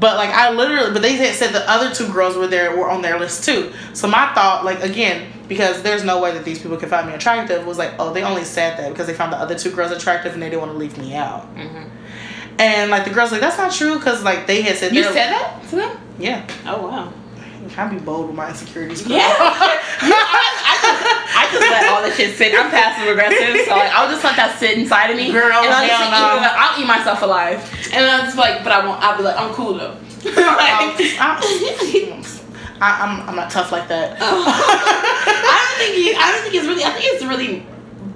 But 0.01 0.17
like 0.17 0.31
I 0.31 0.51
literally, 0.51 0.93
but 0.93 1.03
they 1.03 1.13
had 1.13 1.37
said 1.37 1.55
the 1.55 1.69
other 1.71 1.95
two 1.95 2.13
girls 2.13 2.37
were 2.37 2.49
there 2.49 2.77
were 2.77 2.91
on 2.91 3.03
their 3.03 3.21
list 3.21 3.45
too. 3.45 3.73
So 3.93 4.09
my 4.09 4.35
thought, 4.35 4.65
like 4.65 4.83
again, 4.83 5.31
because 5.49 5.83
there's 5.83 6.05
no 6.05 6.21
way 6.21 6.33
that 6.33 6.45
these 6.45 6.61
people 6.61 6.77
can 6.77 6.89
find 6.89 7.07
me 7.07 7.15
attractive, 7.15 7.67
was 7.67 7.79
like, 7.79 7.93
oh, 7.99 8.13
they 8.13 8.23
only 8.23 8.45
said 8.45 8.79
that 8.79 8.91
because 8.91 9.07
they 9.07 9.15
found 9.15 9.33
the 9.33 9.37
other 9.37 9.55
two 9.59 9.71
girls 9.71 9.91
attractive 9.93 10.33
and 10.35 10.43
they 10.43 10.49
didn't 10.51 10.61
want 10.63 10.73
to 10.73 10.79
leave 10.79 10.97
me 10.99 11.15
out. 11.15 11.55
Mm-hmm. 11.57 11.85
And 12.59 12.91
like 12.91 13.05
the 13.05 13.11
girls, 13.11 13.33
like 13.33 13.41
that's 13.41 13.59
not 13.59 13.73
true 13.73 13.97
because 13.99 14.23
like 14.23 14.47
they 14.47 14.63
had 14.63 14.77
said 14.77 14.95
You 14.95 15.03
said 15.05 15.15
that 15.33 15.63
to 15.71 15.77
them? 15.77 15.99
yeah. 16.19 16.47
Oh 16.67 16.87
wow. 16.87 17.13
I 17.37 17.69
can't 17.69 17.91
be 17.91 17.99
bold 17.99 18.27
with 18.29 18.37
my 18.37 18.49
insecurities. 18.51 19.03
girl. 19.03 19.17
Yeah. 19.17 19.27
You- 20.03 20.13
I, 20.13 20.51
I, 20.67 20.77
just, 20.83 21.37
I 21.37 21.49
just 21.53 21.71
let 21.71 21.93
all 21.93 22.03
this 22.03 22.17
shit 22.17 22.37
sit. 22.37 22.53
I'm 22.55 22.69
passive 22.71 23.09
aggressive, 23.09 23.65
so 23.65 23.71
like 23.71 23.91
I'll 23.93 24.11
just 24.11 24.23
let 24.23 24.37
that 24.37 24.59
sit 24.59 24.77
inside 24.77 25.11
of 25.11 25.17
me. 25.17 25.33
Girl, 25.33 25.45
and 25.47 25.55
I'll, 25.55 25.87
just 25.87 26.03
eat. 26.03 26.13
I'll 26.13 26.83
eat 26.83 26.87
myself 26.87 27.23
alive. 27.23 27.59
And 27.93 28.05
I'm 28.05 28.25
just 28.27 28.37
like, 28.37 28.63
but 28.63 28.73
I 28.73 28.85
won't. 28.85 29.01
I'll 29.03 29.17
be 29.17 29.23
like, 29.23 29.39
I'm 29.39 29.53
cool 29.55 29.75
though. 29.75 29.97
Like- 30.25 30.99
I, 32.81 32.91
I, 32.91 33.07
I'm 33.07 33.29
I'm 33.31 33.37
not 33.37 33.51
tough 33.51 33.73
like 33.73 33.89
that. 33.89 34.17
I 34.21 35.77
don't 35.77 35.79
think 35.79 36.05
you, 36.05 36.15
I 36.19 36.33
don't 36.33 36.43
think 36.43 36.55
it's 36.55 36.67
really. 36.67 36.85
I 36.85 36.91
think 36.91 37.05
it's 37.15 37.25
really 37.25 37.67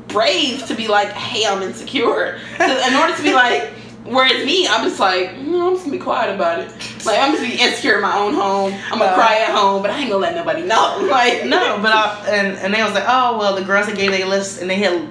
brave 0.08 0.66
to 0.66 0.74
be 0.74 0.88
like, 0.88 1.08
"Hey, 1.10 1.46
I'm 1.46 1.62
insecure." 1.62 2.38
in 2.60 2.94
order 2.94 3.14
to 3.16 3.22
be 3.22 3.32
like, 3.34 3.70
whereas 4.04 4.44
me, 4.44 4.66
I'm 4.66 4.84
just 4.84 4.98
like, 5.00 5.36
no, 5.38 5.68
I'm 5.68 5.74
just 5.74 5.84
gonna 5.84 5.96
be 5.98 6.02
quiet 6.02 6.34
about 6.34 6.60
it. 6.60 6.68
Like 7.04 7.18
I'm 7.18 7.32
just 7.32 7.42
gonna 7.42 7.54
be 7.54 7.60
insecure 7.62 7.96
in 7.96 8.02
my 8.02 8.16
own 8.16 8.34
home. 8.34 8.72
I'm 8.90 8.98
gonna 8.98 9.12
Uh, 9.12 9.14
cry 9.14 9.38
at 9.46 9.54
home, 9.54 9.82
but 9.82 9.90
I 9.90 9.98
ain't 10.00 10.10
gonna 10.10 10.22
let 10.22 10.34
nobody 10.34 10.62
know. 10.62 11.06
Like 11.10 11.44
No, 11.46 11.78
but 11.80 11.92
I, 11.92 12.24
and 12.28 12.56
and 12.58 12.74
they 12.74 12.82
was 12.82 12.92
like, 12.94 13.04
oh 13.06 13.38
well, 13.38 13.54
the 13.54 13.62
girls 13.64 13.86
that 13.86 13.96
gave 13.96 14.10
their 14.10 14.26
list 14.26 14.60
and 14.60 14.68
they 14.68 14.76
had 14.76 15.06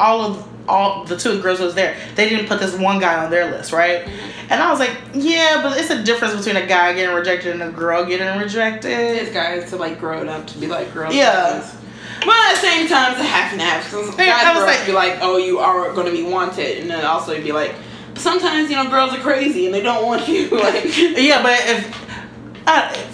all 0.00 0.22
of 0.22 0.48
all 0.68 1.04
the 1.04 1.16
two 1.16 1.40
girls 1.42 1.60
was 1.60 1.74
there. 1.74 1.96
They 2.14 2.28
didn't 2.28 2.46
put 2.46 2.60
this 2.60 2.76
one 2.78 3.00
guy 3.00 3.24
on 3.24 3.30
their 3.30 3.50
list, 3.50 3.72
right? 3.72 4.06
And 4.48 4.62
I 4.62 4.70
was 4.70 4.78
like, 4.78 4.96
yeah, 5.14 5.60
but 5.62 5.78
it's 5.78 5.90
a 5.90 6.02
difference 6.02 6.36
between 6.36 6.56
a 6.62 6.66
guy 6.66 6.92
getting 6.92 7.14
rejected 7.14 7.52
and 7.52 7.62
a 7.62 7.70
girl 7.70 8.04
getting 8.04 8.40
rejected. 8.40 8.90
this 8.90 9.32
guy 9.32 9.54
is 9.54 9.70
to 9.70 9.76
like 9.76 9.98
grow 9.98 10.26
up 10.26 10.46
to 10.48 10.58
be 10.58 10.66
like 10.66 10.92
girls. 10.94 11.14
Yeah. 11.14 11.60
guys. 11.60 11.76
But 12.24 12.34
at 12.34 12.54
the 12.54 12.60
same 12.60 12.86
time, 12.88 13.12
it's 13.12 13.20
a 13.20 13.24
half 13.24 13.52
and 13.52 13.60
half. 13.60 13.90
So 13.90 14.06
guys 14.12 14.20
I 14.20 14.52
was 14.54 14.62
up 14.62 14.68
like- 14.68 14.80
to 14.80 14.86
be 14.86 14.92
like, 14.92 15.18
oh, 15.20 15.38
you 15.38 15.58
are 15.58 15.92
going 15.92 16.06
to 16.06 16.12
be 16.12 16.22
wanted, 16.22 16.78
and 16.78 16.88
then 16.90 17.04
also 17.04 17.34
be 17.42 17.50
like, 17.50 17.74
sometimes 18.14 18.70
you 18.70 18.76
know 18.76 18.88
girls 18.88 19.12
are 19.12 19.20
crazy 19.20 19.64
and 19.66 19.74
they 19.74 19.82
don't 19.82 20.06
want 20.06 20.28
you. 20.28 20.48
like, 20.50 20.84
Yeah, 20.96 21.42
but 21.42 21.58
if, 21.64 22.62
I, 22.66 23.06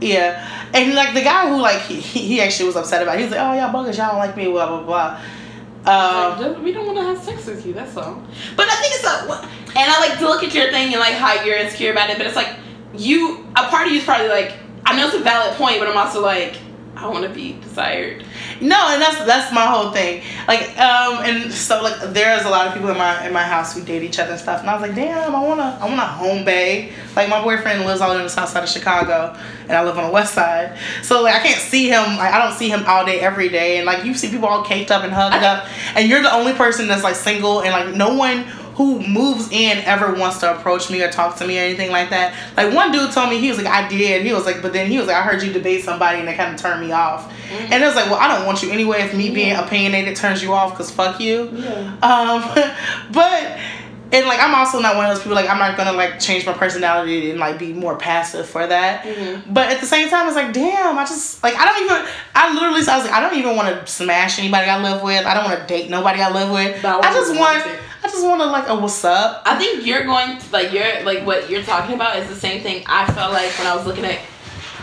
yeah, 0.00 0.68
and 0.74 0.94
like 0.94 1.14
the 1.14 1.22
guy 1.22 1.48
who 1.48 1.60
like 1.60 1.80
he, 1.80 2.00
he 2.00 2.40
actually 2.42 2.66
was 2.66 2.76
upset 2.76 3.02
about. 3.02 3.14
it. 3.14 3.18
He 3.20 3.24
was 3.24 3.32
like, 3.32 3.40
oh 3.40 3.54
y'all 3.54 3.72
bogus, 3.72 3.96
y'all 3.96 4.08
don't 4.10 4.18
like 4.18 4.36
me, 4.36 4.46
blah 4.50 4.66
blah 4.68 4.82
blah. 4.82 5.20
Um, 5.86 6.62
we 6.62 6.72
don't 6.72 6.86
want 6.86 6.98
to 6.98 7.04
have 7.04 7.18
sex 7.22 7.46
with 7.46 7.66
you. 7.66 7.72
That's 7.72 7.96
all. 7.96 8.22
But 8.56 8.68
I 8.68 8.74
think 8.76 8.94
it's 8.94 9.04
a, 9.04 9.78
and 9.78 9.90
I 9.90 10.00
like 10.00 10.18
to 10.18 10.24
look 10.26 10.42
at 10.42 10.54
your 10.54 10.70
thing 10.70 10.92
and 10.92 11.00
like 11.00 11.14
how 11.14 11.42
you're 11.44 11.56
insecure 11.56 11.92
about 11.92 12.10
it. 12.10 12.16
But 12.16 12.26
it's 12.26 12.36
like 12.36 12.56
you, 12.94 13.46
a 13.56 13.68
part 13.68 13.86
of 13.86 13.92
you 13.92 13.98
is 13.98 14.04
probably 14.04 14.28
like, 14.28 14.54
I 14.86 14.96
know 14.96 15.06
it's 15.06 15.16
a 15.16 15.20
valid 15.20 15.56
point, 15.56 15.78
but 15.78 15.88
I'm 15.88 15.96
also 15.96 16.22
like, 16.22 16.56
I 16.96 17.08
want 17.08 17.24
to 17.24 17.30
be 17.30 17.58
desired. 17.60 18.24
No, 18.60 18.88
and 18.90 19.00
that's 19.00 19.18
that's 19.24 19.52
my 19.52 19.66
whole 19.66 19.90
thing. 19.90 20.22
Like, 20.46 20.78
um, 20.78 21.24
and 21.24 21.52
so 21.52 21.82
like 21.82 22.00
there's 22.12 22.44
a 22.44 22.50
lot 22.50 22.66
of 22.66 22.74
people 22.74 22.88
in 22.90 22.96
my 22.96 23.26
in 23.26 23.32
my 23.32 23.42
house 23.42 23.74
who 23.74 23.82
date 23.82 24.02
each 24.02 24.18
other 24.18 24.32
and 24.32 24.40
stuff, 24.40 24.60
and 24.60 24.70
I 24.70 24.74
was 24.74 24.82
like, 24.82 24.94
damn, 24.94 25.34
I 25.34 25.40
wanna 25.40 25.78
I 25.80 25.88
wanna 25.88 26.06
home 26.06 26.44
bay. 26.44 26.92
Like 27.16 27.28
my 27.28 27.42
boyfriend 27.42 27.84
lives 27.84 28.00
all 28.00 28.16
in 28.16 28.22
the 28.22 28.28
south 28.28 28.48
side 28.50 28.62
of 28.62 28.68
Chicago, 28.68 29.36
and 29.62 29.72
I 29.72 29.82
live 29.82 29.98
on 29.98 30.04
the 30.04 30.12
west 30.12 30.34
side. 30.34 30.78
So 31.02 31.22
like 31.22 31.34
I 31.34 31.40
can't 31.40 31.60
see 31.60 31.88
him. 31.88 32.16
Like 32.16 32.32
I 32.32 32.38
don't 32.38 32.56
see 32.56 32.68
him 32.68 32.84
all 32.86 33.04
day 33.04 33.20
every 33.20 33.48
day, 33.48 33.78
and 33.78 33.86
like 33.86 34.04
you 34.04 34.14
see 34.14 34.30
people 34.30 34.48
all 34.48 34.64
caked 34.64 34.90
up 34.90 35.04
and 35.04 35.12
hugged 35.12 35.44
up, 35.44 35.66
and 35.96 36.08
you're 36.08 36.22
the 36.22 36.32
only 36.32 36.52
person 36.52 36.88
that's 36.88 37.04
like 37.04 37.16
single, 37.16 37.62
and 37.62 37.70
like 37.70 37.94
no 37.94 38.14
one 38.14 38.44
who 38.74 39.06
moves 39.06 39.50
in 39.52 39.78
ever 39.84 40.14
wants 40.14 40.38
to 40.38 40.56
approach 40.56 40.90
me 40.90 41.02
or 41.02 41.10
talk 41.10 41.36
to 41.36 41.46
me 41.46 41.58
or 41.58 41.62
anything 41.62 41.90
like 41.90 42.10
that. 42.10 42.34
Like 42.56 42.74
one 42.74 42.90
dude 42.92 43.12
told 43.12 43.30
me 43.30 43.38
he 43.38 43.48
was 43.48 43.58
like 43.58 43.66
I 43.66 43.88
did. 43.88 44.24
He 44.24 44.32
was 44.32 44.44
like, 44.46 44.62
but 44.62 44.72
then 44.72 44.90
he 44.90 44.98
was 44.98 45.06
like 45.06 45.16
I 45.16 45.22
heard 45.22 45.42
you 45.42 45.52
debate 45.52 45.84
somebody 45.84 46.20
and 46.20 46.28
it 46.28 46.36
kind 46.36 46.54
of 46.54 46.60
turned 46.60 46.80
me 46.80 46.92
off. 46.92 47.32
And 47.52 47.82
it 47.82 47.86
was 47.86 47.94
like, 47.94 48.06
well, 48.06 48.18
I 48.18 48.28
don't 48.36 48.46
want 48.46 48.62
you 48.62 48.70
anyway. 48.70 49.02
If 49.02 49.14
me 49.14 49.30
being 49.32 49.54
opinionated 49.54 50.16
turns 50.16 50.42
you 50.42 50.52
off, 50.52 50.76
cause 50.76 50.90
fuck 50.90 51.20
you. 51.20 51.50
Yeah. 51.52 51.96
Um, 52.02 52.42
but 53.12 53.58
and 54.12 54.26
like 54.26 54.38
I'm 54.38 54.54
also 54.54 54.80
not 54.80 54.96
one 54.96 55.06
of 55.06 55.14
those 55.14 55.22
people 55.22 55.34
like 55.34 55.48
I'm 55.48 55.58
not 55.58 55.76
gonna 55.76 55.92
like 55.92 56.20
change 56.20 56.46
my 56.46 56.52
personality 56.52 57.30
and 57.30 57.40
like 57.40 57.58
be 57.58 57.72
more 57.72 57.96
passive 57.96 58.48
for 58.48 58.66
that. 58.66 59.04
Mhm. 59.04 59.52
But 59.52 59.70
at 59.70 59.80
the 59.80 59.86
same 59.86 60.08
time, 60.08 60.26
it's 60.26 60.36
like 60.36 60.52
damn, 60.52 60.96
I 60.98 61.04
just 61.04 61.42
like 61.42 61.54
I 61.56 61.64
don't 61.64 61.84
even. 61.84 62.06
I 62.34 62.54
literally 62.54 62.86
I 62.86 62.96
was 62.96 63.06
like 63.06 63.12
I 63.12 63.20
don't 63.20 63.36
even 63.38 63.56
want 63.56 63.68
to 63.68 63.90
smash 63.90 64.38
anybody 64.38 64.68
I 64.68 64.80
live 64.80 65.02
with. 65.02 65.24
I 65.26 65.34
don't 65.34 65.44
want 65.44 65.60
to 65.60 65.66
date 65.66 65.90
nobody 65.90 66.20
I 66.20 66.30
live 66.30 66.50
with. 66.50 66.82
But 66.82 67.04
I 67.04 67.12
just 67.12 67.30
want. 67.30 67.40
want 67.40 67.64
to. 67.64 67.83
I 68.04 68.08
just 68.08 68.22
want 68.22 68.42
to 68.42 68.46
like 68.48 68.68
a 68.68 68.76
what's 68.76 69.02
up. 69.02 69.40
I 69.46 69.56
think 69.56 69.86
you're 69.86 70.04
going 70.04 70.36
to, 70.36 70.52
like 70.52 70.72
you're 70.72 71.02
like 71.04 71.24
what 71.24 71.48
you're 71.48 71.62
talking 71.62 71.94
about 71.94 72.18
is 72.18 72.28
the 72.28 72.34
same 72.34 72.62
thing 72.62 72.84
I 72.86 73.10
felt 73.10 73.32
like 73.32 73.50
when 73.52 73.66
I 73.66 73.74
was 73.74 73.86
looking 73.86 74.04
at 74.04 74.20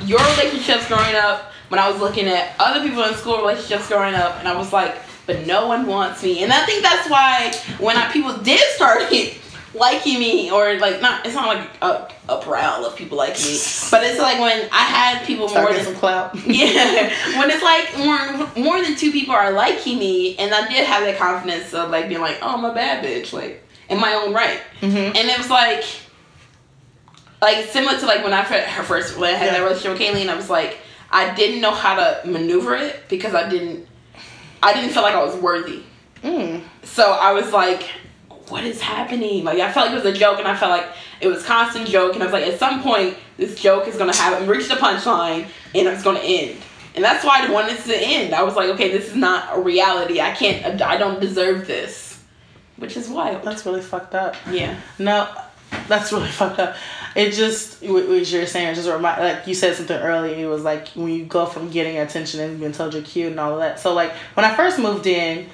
your 0.03 0.19
relationships 0.32 0.88
growing 0.88 1.15
up, 1.15 1.51
when 1.69 1.80
I 1.80 1.88
was 1.88 2.01
looking 2.01 2.26
at 2.26 2.55
other 2.57 2.82
people 2.82 3.03
in 3.03 3.13
school 3.13 3.38
relationships 3.38 3.88
growing 3.88 4.15
up, 4.15 4.39
and 4.39 4.47
I 4.47 4.57
was 4.57 4.74
like, 4.74 4.95
but 5.28 5.45
no 5.45 5.67
one 5.67 5.86
wants 5.86 6.24
me, 6.24 6.41
and 6.41 6.51
I 6.51 6.65
think 6.65 6.82
that's 6.82 7.07
why 7.11 7.53
when 7.78 7.95
I, 7.95 8.11
people 8.11 8.36
did 8.38 8.59
start 8.72 9.03
liking 9.74 10.19
me 10.19 10.51
or 10.51 10.78
like 10.80 11.01
not, 11.01 11.26
it's 11.26 11.36
not 11.36 11.47
like 11.47 11.69
a, 11.82 12.11
a 12.28 12.41
prowl 12.41 12.86
of 12.86 12.95
people 12.95 13.17
like 13.17 13.36
me, 13.38 13.57
but 13.91 14.03
it's 14.03 14.19
like 14.19 14.39
when 14.39 14.67
I 14.72 14.84
had 14.84 15.26
people 15.26 15.47
Start 15.47 15.65
more 15.65 15.74
than 15.74 15.86
some 15.86 15.95
clout. 15.95 16.36
yeah, 16.45 17.39
when 17.39 17.49
it's 17.49 17.63
like 17.63 17.97
more 17.97 18.63
more 18.63 18.82
than 18.82 18.95
two 18.95 19.11
people 19.11 19.34
are 19.34 19.51
liking 19.51 19.97
me, 19.99 20.38
and 20.38 20.53
I 20.53 20.67
did 20.67 20.86
have 20.86 21.03
that 21.03 21.17
confidence 21.17 21.74
of 21.74 21.89
like 21.89 22.09
being 22.09 22.22
like, 22.22 22.38
oh, 22.41 22.55
I'm 22.57 22.65
a 22.65 22.74
bad 22.74 23.03
bitch, 23.03 23.32
like 23.34 23.63
in 23.89 23.99
my 23.99 24.13
own 24.13 24.34
right, 24.34 24.59
hmm 24.82 24.86
and 24.95 25.17
it 25.17 25.38
was 25.38 25.49
like, 25.49 25.84
like 27.41 27.65
similar 27.67 27.97
to 27.99 28.05
like 28.05 28.24
when 28.24 28.34
I 28.34 28.41
her 28.43 28.84
first 28.84 29.17
when 29.17 29.34
I 29.34 29.38
had 29.38 29.49
that 29.49 29.57
Yeah. 29.59 29.63
relationship 29.63 29.99
with 29.99 30.01
Kayleen, 30.01 30.30
I 30.30 30.36
was 30.36 30.49
like, 30.49 30.78
I 31.11 31.34
didn't 31.34 31.61
know 31.61 31.72
how 31.74 31.95
to 31.95 32.28
maneuver 32.30 32.76
it 32.76 33.03
because 33.09 33.34
I 33.34 33.49
didn't, 33.49 33.88
I 34.61 34.74
didn't 34.74 34.91
feel 34.91 35.03
like 35.03 35.15
I 35.15 35.24
was 35.24 35.36
worthy, 35.36 35.84
Mm. 36.24 36.61
so 36.84 37.11
I 37.13 37.32
was 37.34 37.51
like, 37.51 37.89
what 38.52 38.64
is 38.66 38.82
happening? 38.82 39.43
Like 39.43 39.60
I 39.60 39.72
felt 39.72 39.88
like 39.88 39.95
it 39.97 40.04
was 40.04 40.16
a 40.16 40.18
joke, 40.18 40.39
and 40.39 40.47
I 40.47 40.56
felt 40.56 40.72
like 40.72 40.88
it 41.22 41.28
was 41.28 41.43
constant 41.43 41.88
joke, 41.88 42.14
and 42.14 42.22
I 42.22 42.26
was 42.26 42.34
like, 42.34 42.45
at 42.45 42.60
some 42.60 42.84
point, 42.84 43.18
this 43.38 43.60
joke 43.60 43.88
is 43.88 43.97
gonna 43.97 44.16
have 44.16 44.47
reach 44.47 44.68
the 44.68 44.76
punchline, 44.76 45.47
and 45.74 45.88
it's 45.88 46.04
gonna 46.04 46.20
end. 46.20 46.58
And 46.93 47.04
that's 47.04 47.24
why 47.24 47.45
I 47.45 47.49
wanted 47.49 47.80
it 47.80 47.84
to 47.86 47.97
end. 47.97 48.36
I 48.36 48.43
was 48.43 48.56
like, 48.56 48.70
okay, 48.72 48.91
this 48.91 49.08
is 49.08 49.16
not 49.16 49.58
a 49.58 49.62
reality. 49.62 50.20
I 50.20 50.32
can't. 50.32 50.82
I 50.82 50.97
don't 50.97 51.22
deserve 51.22 51.66
this, 51.66 52.22
which 52.76 52.97
is 52.97 53.08
wild. 53.08 53.43
That's 53.43 53.66
really 53.66 53.82
fucked 53.82 54.14
up. 54.14 54.36
Yeah. 54.49 54.78
No, 54.99 55.30
that's 55.88 56.12
really 56.12 56.28
fucked 56.32 56.60
up. 56.60 56.76
It 57.16 57.32
just 57.32 57.82
what 57.84 58.06
you're 58.08 58.45
saying 58.45 58.76
just 58.76 58.89
remind 58.89 59.22
like 59.22 59.47
you 59.47 59.54
said 59.54 59.76
something 59.76 59.97
earlier. 59.97 60.45
It 60.45 60.49
was 60.49 60.64
like 60.64 60.89
when 60.89 61.10
you 61.10 61.26
go 61.26 61.45
from 61.45 61.70
getting 61.70 61.97
attention 61.97 62.41
and 62.41 62.60
being 62.60 62.74
told 62.74 62.93
you're 62.93 63.04
cute 63.04 63.32
and 63.32 63.39
all 63.39 63.54
of 63.54 63.60
that. 63.60 63.80
So 63.80 63.93
like 63.93 64.12
when 64.34 64.45
I 64.45 64.56
first 64.56 64.78
moved 64.78 65.08
in, 65.08 65.47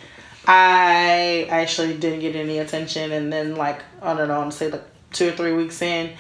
I 0.48 1.48
actually 1.50 1.98
didn't 1.98 2.22
get 2.22 2.36
any 2.36 2.60
attention, 2.60 3.12
and 3.12 3.32
then 3.32 3.56
like 3.56 3.82
I 4.02 4.16
don't 4.16 4.30
know, 4.30 4.41
I'm 4.41 4.52
say 4.52 4.70
like 4.72 4.86
two 5.12 5.30
or 5.30 5.32
three 5.34 5.54
weeks 5.54 5.82
in, 5.82 6.14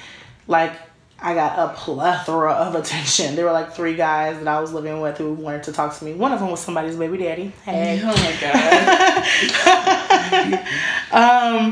like. 0.47 0.73
I 1.19 1.33
got 1.33 1.57
a 1.57 1.73
plethora 1.73 2.51
of 2.53 2.75
attention. 2.75 3.35
There 3.35 3.45
were 3.45 3.51
like 3.51 3.73
three 3.73 3.95
guys 3.95 4.37
that 4.37 4.47
I 4.47 4.59
was 4.61 4.71
living 4.71 5.01
with 5.01 5.17
who 5.17 5.33
wanted 5.33 5.63
to 5.63 5.71
talk 5.73 5.97
to 5.97 6.05
me. 6.05 6.13
One 6.13 6.31
of 6.31 6.39
them 6.39 6.51
was 6.51 6.59
somebody's 6.59 6.95
baby 6.95 7.17
daddy. 7.17 7.51
Hey. 7.65 7.99
Oh 8.03 8.07
my 8.07 8.37
god. 8.39 9.23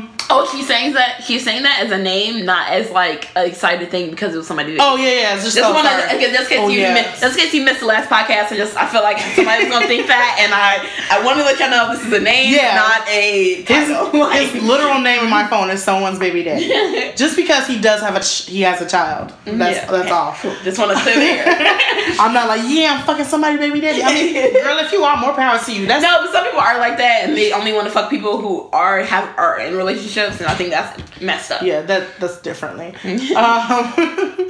um. 0.00 0.10
oh, 0.30 0.48
she's 0.50 0.66
saying 0.66 0.94
that. 0.94 1.22
She's 1.22 1.44
saying 1.44 1.62
that 1.62 1.80
as 1.84 1.92
a 1.92 1.98
name, 1.98 2.44
not 2.44 2.70
as 2.70 2.90
like 2.90 3.28
an 3.36 3.46
excited 3.48 3.88
thing 3.90 4.10
because 4.10 4.34
it 4.34 4.38
was 4.38 4.48
somebody. 4.48 4.76
Oh 4.80 4.96
yeah, 4.96 5.12
yeah. 5.12 5.34
It's 5.34 5.44
just, 5.44 5.56
Just 5.56 5.68
so 5.68 5.72
wanna, 5.72 5.90
just 6.20 6.40
in 6.50 6.58
case 6.58 6.58
Oh, 6.58 6.68
you, 6.68 6.80
yeah. 6.80 6.94
missed, 6.94 7.20
just 7.20 7.38
case 7.38 7.54
you 7.54 7.62
missed 7.64 7.78
the 7.80 7.86
last 7.86 8.10
podcast, 8.10 8.48
and 8.48 8.56
just 8.56 8.76
I 8.76 8.88
feel 8.88 9.02
like 9.02 9.18
somebody's 9.36 9.68
gonna 9.70 9.86
think 9.86 10.08
that, 10.08 10.38
and 10.40 10.52
I, 10.52 10.84
I 11.16 11.24
want 11.24 11.38
to 11.38 11.44
let 11.44 11.60
y'all 11.60 11.70
know 11.70 11.94
this 11.94 12.04
is 12.04 12.12
a 12.12 12.20
name, 12.20 12.52
Yeah. 12.52 12.74
not 12.74 13.08
a 13.08 13.62
His. 13.62 13.90
Like- 14.12 14.50
his 14.50 14.60
literal 14.62 15.00
name 15.00 15.22
in 15.22 15.30
my 15.30 15.46
phone 15.46 15.70
is 15.70 15.82
someone's 15.84 16.18
baby 16.18 16.42
daddy. 16.42 17.12
Just 17.16 17.36
because 17.36 17.66
he 17.68 17.80
does 17.80 18.00
have 18.00 18.16
a 18.16 18.20
ch- 18.20 18.46
he 18.48 18.62
has 18.62 18.80
a 18.80 18.86
child. 18.88 19.32
That's 19.46 19.76
Yeah, 19.76 19.90
that's 19.90 20.04
okay. 20.06 20.10
all. 20.10 20.34
Just 20.64 20.78
want 20.78 20.90
to 20.90 20.98
sit 21.04 21.14
there. 21.14 21.44
I'm 22.20 22.32
not 22.34 22.48
like 22.48 22.62
yeah, 22.66 22.96
I'm 22.98 23.06
fucking 23.06 23.24
somebody 23.24 23.56
baby 23.58 23.80
daddy. 23.80 24.02
I 24.02 24.12
mean, 24.12 24.34
girl, 24.62 24.78
if 24.78 24.92
you 24.92 25.00
want 25.00 25.20
more 25.20 25.34
power 25.34 25.58
to 25.58 25.72
you. 25.72 25.86
That's 25.86 26.02
no, 26.02 26.18
but 26.22 26.32
some 26.32 26.44
people 26.44 26.60
are 26.60 26.78
like 26.78 26.98
that, 26.98 27.24
and 27.24 27.36
they 27.36 27.52
only 27.52 27.72
want 27.72 27.86
to 27.86 27.92
fuck 27.92 28.10
people 28.10 28.38
who 28.40 28.68
are 28.70 29.00
have 29.02 29.36
are 29.38 29.58
in 29.60 29.76
relationships, 29.76 30.38
and 30.40 30.46
I 30.48 30.54
think 30.54 30.70
that's 30.70 31.20
messed 31.20 31.50
up. 31.52 31.62
yeah, 31.62 31.82
that 31.82 32.18
that's 32.20 32.40
differently. 32.42 32.94
um, 33.34 34.48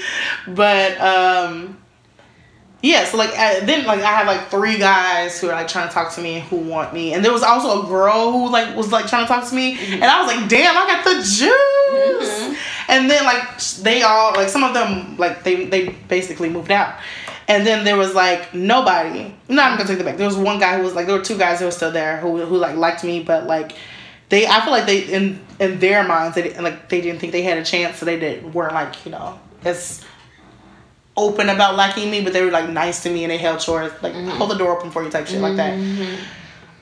but 0.48 1.00
um, 1.00 1.78
yeah, 2.82 3.04
so 3.04 3.16
like 3.16 3.30
uh, 3.30 3.64
then 3.64 3.84
like 3.86 4.00
I 4.00 4.12
have 4.12 4.26
like 4.26 4.48
three 4.50 4.78
guys 4.78 5.40
who 5.40 5.48
are 5.48 5.54
like 5.54 5.68
trying 5.68 5.88
to 5.88 5.94
talk 5.94 6.12
to 6.14 6.20
me 6.20 6.40
who 6.40 6.56
want 6.56 6.92
me, 6.94 7.14
and 7.14 7.24
there 7.24 7.32
was 7.32 7.42
also 7.42 7.82
a 7.84 7.86
girl 7.88 8.32
who 8.32 8.50
like 8.50 8.76
was 8.76 8.92
like 8.92 9.06
trying 9.06 9.24
to 9.24 9.28
talk 9.28 9.48
to 9.48 9.54
me, 9.54 9.78
and 9.94 10.04
I 10.04 10.22
was 10.22 10.34
like, 10.34 10.48
damn, 10.48 10.76
I 10.76 10.86
got 10.86 11.04
the 11.04 11.14
juice. 11.22 12.28
this? 12.28 12.58
And 12.88 13.10
then 13.10 13.24
like 13.24 13.58
they 13.82 14.02
all 14.02 14.32
like 14.34 14.48
some 14.48 14.62
of 14.62 14.74
them 14.74 15.16
like 15.16 15.42
they 15.42 15.64
they 15.66 15.88
basically 16.08 16.48
moved 16.48 16.70
out. 16.70 16.94
And 17.48 17.64
then 17.64 17.84
there 17.84 17.96
was 17.96 18.12
like 18.14 18.52
nobody. 18.54 19.32
No, 19.48 19.62
I'm 19.62 19.76
gonna 19.76 19.88
take 19.88 19.98
that 19.98 20.04
back. 20.04 20.16
There 20.16 20.26
was 20.26 20.36
one 20.36 20.58
guy 20.58 20.76
who 20.76 20.82
was 20.82 20.94
like 20.94 21.06
there 21.06 21.16
were 21.16 21.24
two 21.24 21.38
guys 21.38 21.60
who 21.60 21.64
were 21.66 21.70
still 21.70 21.92
there 21.92 22.18
who 22.18 22.44
who 22.44 22.56
like 22.56 22.76
liked 22.76 23.04
me, 23.04 23.22
but 23.22 23.46
like 23.46 23.72
they 24.28 24.46
I 24.46 24.60
feel 24.62 24.72
like 24.72 24.86
they 24.86 25.02
in 25.02 25.40
in 25.60 25.78
their 25.78 26.02
minds 26.02 26.34
they 26.34 26.42
didn't- 26.42 26.62
like 26.64 26.88
they 26.88 27.00
didn't 27.00 27.20
think 27.20 27.32
they 27.32 27.42
had 27.42 27.56
a 27.58 27.64
chance, 27.64 27.98
so 27.98 28.04
they 28.04 28.18
didn't 28.18 28.52
weren't 28.52 28.74
like 28.74 29.04
you 29.06 29.12
know 29.12 29.38
as 29.64 30.02
open 31.16 31.48
about 31.48 31.76
liking 31.76 32.10
me, 32.10 32.22
but 32.22 32.32
they 32.32 32.44
were 32.44 32.50
like 32.50 32.68
nice 32.68 33.02
to 33.04 33.10
me 33.10 33.24
and 33.24 33.30
they 33.30 33.38
held 33.38 33.60
chores 33.60 33.92
like 34.02 34.14
hold 34.14 34.50
the 34.50 34.54
door 34.56 34.76
open 34.78 34.90
for 34.90 35.02
you 35.02 35.10
type 35.10 35.26
shit 35.26 35.40
like 35.40 35.56
that. 35.56 35.72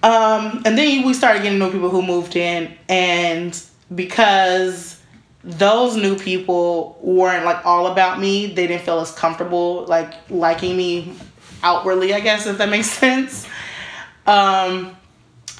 Um, 0.03 0.63
and 0.67 0.77
then 0.77 1.07
we 1.07 1.15
started 1.15 1.43
getting 1.43 1.59
new 1.59 1.71
people 1.71 1.89
who 1.89 2.03
moved 2.03 2.37
in, 2.37 2.77
and 2.89 3.59
because 3.95 5.01
those 5.43 5.97
new 5.97 6.17
people 6.19 6.99
weren't 7.03 7.45
like 7.45 7.65
all 7.65 7.87
about 7.87 8.19
me, 8.21 8.47
they 8.47 8.67
didn't 8.67 8.83
feel 8.85 9.01
as 9.01 9.13
comfortable 9.13 9.85
like 9.87 10.13
liking 10.31 10.77
me 10.77 11.15
outwardly, 11.63 12.13
I 12.13 12.21
guess 12.21 12.47
if 12.47 12.59
that 12.59 12.69
makes 12.69 12.91
sense. 13.01 13.47
Um, 14.27 14.97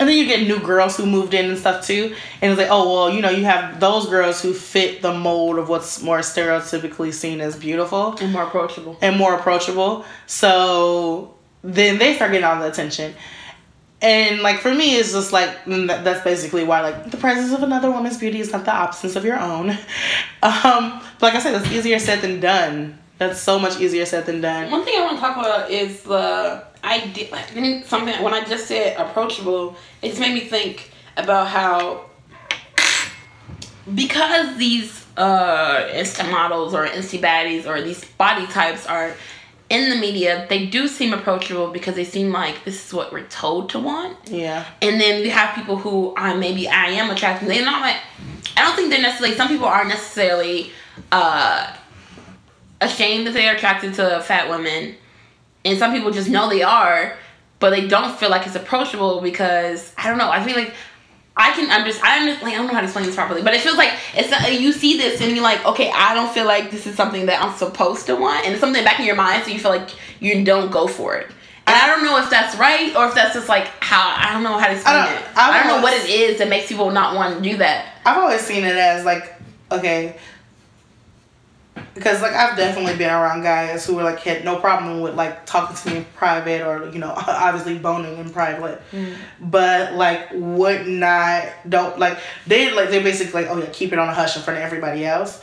and 0.01 0.09
then 0.09 0.17
you 0.17 0.27
get 0.27 0.43
new 0.43 0.59
girls 0.61 0.97
who 0.97 1.07
moved 1.07 1.35
in 1.35 1.47
and 1.47 1.59
stuff 1.59 1.87
too, 1.87 2.15
and 2.43 2.51
it's 2.53 2.59
like, 2.59 2.69
oh 2.71 2.93
well, 2.93 3.11
you 3.15 3.23
know, 3.23 3.31
you 3.31 3.45
have 3.45 3.79
those 3.81 4.09
girls 4.09 4.43
who 4.43 4.53
fit 4.53 5.03
the 5.03 5.13
mold 5.15 5.59
of 5.59 5.69
what's 5.69 6.03
more 6.03 6.19
stereotypically 6.19 7.13
seen 7.13 7.41
as 7.41 7.55
beautiful 7.57 8.17
And 8.21 8.33
more 8.33 8.43
approachable. 8.45 8.97
and 9.01 9.17
more 9.17 9.35
approachable. 9.35 10.05
So 10.27 11.35
then 11.63 11.99
they 11.99 12.15
start 12.15 12.33
getting 12.33 12.45
all 12.45 12.59
the 12.61 12.69
attention. 12.69 13.15
And 14.03 14.43
like 14.43 14.59
for 14.61 14.75
me, 14.75 14.97
it's 14.97 15.13
just 15.13 15.33
like 15.33 15.65
mm, 15.65 15.87
that's 15.87 16.23
basically 16.23 16.63
why 16.65 16.83
like 16.83 17.11
the 17.11 17.17
presence 17.17 17.53
of 17.55 17.63
another 17.63 17.91
woman's 17.91 18.19
beauty 18.19 18.41
is 18.41 18.53
not 18.53 18.65
the 18.67 18.75
absence 18.75 19.17
of 19.17 19.25
your 19.25 19.39
own. 19.41 19.77
Um, 20.43 21.01
but 21.21 21.33
like 21.33 21.35
I 21.37 21.39
said, 21.39 21.55
that's 21.55 21.73
easier 21.73 21.99
said 21.99 22.21
than 22.21 22.39
done. 22.39 22.99
That's 23.17 23.41
so 23.41 23.59
much 23.59 23.81
easier 23.81 24.05
said 24.05 24.27
than 24.27 24.43
done. 24.43 24.71
One 24.71 24.85
thing 24.85 24.95
I 24.99 25.03
want 25.07 25.17
to 25.17 25.21
talk 25.23 25.39
about 25.39 25.71
is 25.71 26.03
the 26.03 26.63
idea. 26.85 27.31
Like, 27.31 27.85
something 27.87 28.23
when 28.23 28.35
I 28.35 28.45
just 28.45 28.67
said 28.67 28.97
approachable, 28.99 29.77
it 30.03 30.09
just 30.09 30.21
made 30.21 30.35
me 30.35 30.41
think 30.41 30.91
about 31.17 31.49
how 31.49 32.07
because 33.95 34.57
these 34.57 35.05
uh 35.17 35.89
insta 35.93 36.29
models 36.31 36.75
or 36.75 36.87
insta 36.87 37.21
baddies 37.21 37.67
or 37.67 37.81
these 37.83 38.05
body 38.05 38.47
types 38.47 38.87
are 38.87 39.15
in 39.71 39.89
the 39.91 39.97
media, 39.97 40.47
they 40.49 40.67
do 40.67 40.87
seem 40.87 41.13
approachable 41.13 41.71
because 41.71 41.95
they 41.95 42.05
seem 42.05 42.31
like 42.31 42.65
this 42.65 42.87
is 42.87 42.93
what 42.93 43.13
we're 43.13 43.27
told 43.27 43.71
to 43.71 43.79
want. 43.79 44.17
Yeah. 44.29 44.65
And 44.83 45.01
then 45.01 45.23
you 45.23 45.31
have 45.31 45.55
people 45.55 45.77
who 45.77 46.15
I 46.17 46.35
maybe 46.35 46.69
I 46.69 46.87
am 46.87 47.11
attracted. 47.11 47.49
They're 47.49 47.65
not 47.65 47.81
like 47.81 47.97
I 48.57 48.63
don't 48.63 48.77
think 48.77 48.91
they're 48.91 49.03
necessarily. 49.03 49.37
Some 49.37 49.49
people 49.49 49.67
aren't 49.67 49.89
necessarily 49.89 50.71
uh, 51.11 51.75
ashamed 52.81 53.27
that 53.27 53.35
they 53.35 53.49
are 53.49 53.55
attracted 53.55 53.95
to 53.95 54.21
fat 54.25 54.49
women, 54.49 54.95
and 55.65 55.79
some 55.79 55.93
people 55.93 56.11
just 56.11 56.29
know 56.29 56.49
they 56.49 56.63
are, 56.63 57.17
but 57.61 57.71
they 57.71 57.89
don't 57.89 58.17
feel 58.19 58.31
like 58.31 58.47
it's 58.47 58.57
approachable 58.57 59.21
because 59.21 59.93
I 59.97 60.09
don't 60.09 60.19
know. 60.19 60.31
I 60.31 60.45
feel 60.45 60.57
like 60.57 60.75
I 61.37 61.53
can 61.53 61.71
understand. 61.71 62.07
I 62.07 62.19
understand. 62.21 62.43
Like, 62.45 62.55
I 62.55 62.57
don't 62.59 62.67
know 62.67 62.75
how 62.75 62.81
to 62.81 62.85
explain 62.87 63.07
this 63.07 63.15
properly, 63.15 63.43
but 63.43 63.55
it 63.55 63.61
feels 63.61 63.77
like 63.77 63.93
it's 64.15 64.33
uh, 64.33 64.47
you 64.49 64.73
see 64.73 64.99
this 64.99 65.21
and 65.21 65.33
you're 65.33 65.43
like, 65.43 65.65
okay, 65.67 65.91
I 65.95 66.15
don't 66.15 66.33
feel 66.33 66.47
like 66.47 66.71
this 66.71 66.87
is 66.87 66.95
something 66.95 67.27
that 67.27 67.43
I'm 67.43 67.57
supposed 67.57 68.07
to 68.07 68.17
want, 68.17 68.45
and 68.45 68.53
it's 68.53 68.61
something 68.61 68.85
back 68.85 69.01
in 69.01 69.07
your 69.07 69.17
mind, 69.17 69.45
so 69.45 69.51
you 69.51 69.59
feel 69.59 69.71
like 69.71 69.89
you 70.21 70.45
don't 70.45 70.71
go 70.71 70.87
for 70.87 71.17
it. 71.17 71.27
And 71.67 71.75
I 71.75 71.87
don't 71.87 72.05
know 72.05 72.19
if 72.23 72.29
that's 72.29 72.57
right 72.59 72.95
or 72.95 73.07
if 73.09 73.15
that's 73.15 73.33
just 73.35 73.49
like 73.49 73.67
how 73.81 74.15
I 74.17 74.33
don't 74.35 74.43
know 74.43 74.59
how 74.59 74.67
to 74.67 74.75
explain 74.75 74.97
don't- 74.97 75.13
it. 75.15 75.23
I've 75.35 75.55
I 75.55 75.59
don't 75.63 75.69
know 75.77 75.83
what 75.83 75.95
it 75.95 76.11
is 76.11 76.39
that 76.39 76.49
makes 76.49 76.69
people 76.69 76.91
not 76.91 77.17
want 77.17 77.43
to 77.43 77.51
do 77.51 77.57
that. 77.57 77.95
I've 78.05 78.19
always 78.19 78.43
seen 78.43 78.65
it 78.65 78.77
as 78.77 79.05
like, 79.07 79.33
okay, 79.73 80.17
because 81.95 82.21
like 82.21 82.33
I've 82.33 82.57
definitely 82.57 82.97
been 82.97 83.11
around 83.11 83.43
guys 83.43 83.87
who 83.87 83.95
were 83.95 84.03
like 84.03 84.19
had 84.21 84.45
no 84.45 84.59
problem 84.59 85.01
with 85.01 85.15
like 85.15 85.47
talking 85.47 85.77
to 85.77 85.91
me 85.91 85.97
in 85.99 86.05
private 86.17 86.67
or 86.67 86.91
you 86.91 86.99
know 86.99 87.13
obviously 87.17 87.79
boning 87.79 88.19
in 88.19 88.31
private, 88.31 88.83
mm. 88.91 89.15
but 89.41 89.95
like 89.95 90.29
would 90.33 90.87
not 90.87 91.45
don't 91.69 91.99
like 91.99 92.19
they 92.47 92.73
like 92.73 92.91
they 92.91 93.03
basically 93.03 93.43
like 93.43 93.51
oh 93.51 93.59
yeah 93.59 93.67
keep 93.67 93.93
it 93.93 93.99
on 93.99 94.09
a 94.09 94.15
hush 94.15 94.37
in 94.37 94.43
front 94.43 94.59
of 94.59 94.65
everybody 94.65 95.07
else. 95.07 95.41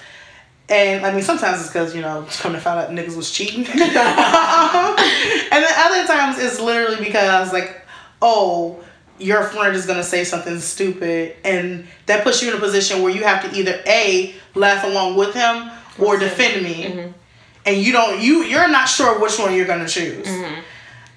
And 0.70 1.06
I 1.06 1.14
mean, 1.14 1.24
sometimes 1.24 1.60
it's 1.60 1.68
because 1.68 1.96
you 1.96 2.02
know, 2.02 2.26
come 2.30 2.54
to 2.54 2.60
find 2.60 2.80
out 2.80 2.90
niggas 2.92 3.18
was 3.18 3.32
cheating, 3.32 3.66
and 3.68 3.76
then 3.78 4.04
other 5.52 6.08
times 6.08 6.38
it's 6.40 6.60
literally 6.62 7.04
because 7.04 7.52
like, 7.52 7.82
oh, 8.22 8.82
your 9.20 9.44
friend 9.44 9.76
is 9.76 9.86
gonna 9.86 10.04
say 10.04 10.24
something 10.24 10.60
stupid, 10.60 11.36
and 11.44 11.88
that 12.06 12.24
puts 12.24 12.42
you 12.42 12.52
in 12.52 12.58
a 12.58 12.60
position 12.60 13.02
where 13.02 13.14
you 13.14 13.24
have 13.24 13.50
to 13.50 13.58
either 13.58 13.82
a 13.86 14.34
laugh 14.56 14.86
along 14.86 15.18
with 15.18 15.34
him 15.34 15.72
or 16.02 16.18
defend 16.18 16.64
me, 16.64 17.14
and 17.66 17.78
you 17.78 17.92
don't 17.92 18.22
you 18.22 18.44
you're 18.44 18.68
not 18.68 18.88
sure 18.90 19.20
which 19.20 19.38
one 19.40 19.54
you're 19.54 19.68
gonna 19.68 19.88
choose. 19.88 20.28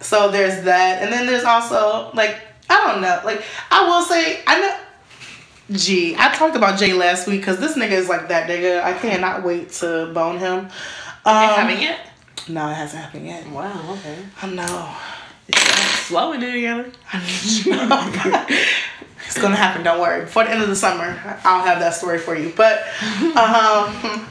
So 0.00 0.30
there's 0.30 0.64
that, 0.64 1.02
and 1.02 1.12
then 1.12 1.26
there's 1.26 1.44
also 1.44 2.10
like 2.14 2.38
I 2.68 2.86
don't 2.86 3.00
know, 3.00 3.20
like 3.24 3.42
I 3.70 3.86
will 3.88 4.02
say 4.02 4.42
I 4.46 4.60
know. 4.60 4.76
Gee, 5.70 6.14
I 6.18 6.30
talked 6.34 6.56
about 6.56 6.78
Jay 6.78 6.92
last 6.92 7.26
week 7.26 7.40
because 7.40 7.58
this 7.58 7.74
nigga 7.74 7.92
is 7.92 8.06
like 8.08 8.28
that 8.28 8.50
nigga. 8.50 8.82
I 8.82 8.92
cannot 8.92 9.42
wait 9.42 9.72
to 9.72 10.10
bone 10.12 10.38
him. 10.38 10.68
Um, 11.24 11.44
it? 11.44 11.56
Happening 11.56 11.82
yet? 11.82 12.00
No, 12.48 12.68
it 12.68 12.74
hasn't 12.74 13.02
happened 13.02 13.26
yet. 13.26 13.48
Wow. 13.48 13.94
Okay. 13.94 14.18
I 14.42 14.50
know. 14.50 14.94
Slowing 16.04 16.42
it 16.42 16.52
together. 16.52 16.92
it's 19.26 19.38
gonna 19.40 19.56
happen. 19.56 19.82
Don't 19.82 20.00
worry. 20.00 20.22
Before 20.22 20.44
the 20.44 20.50
end 20.50 20.62
of 20.62 20.68
the 20.68 20.76
summer, 20.76 21.18
I'll 21.44 21.64
have 21.64 21.80
that 21.80 21.94
story 21.94 22.18
for 22.18 22.36
you. 22.36 22.52
But 22.54 22.80
um, 23.36 24.26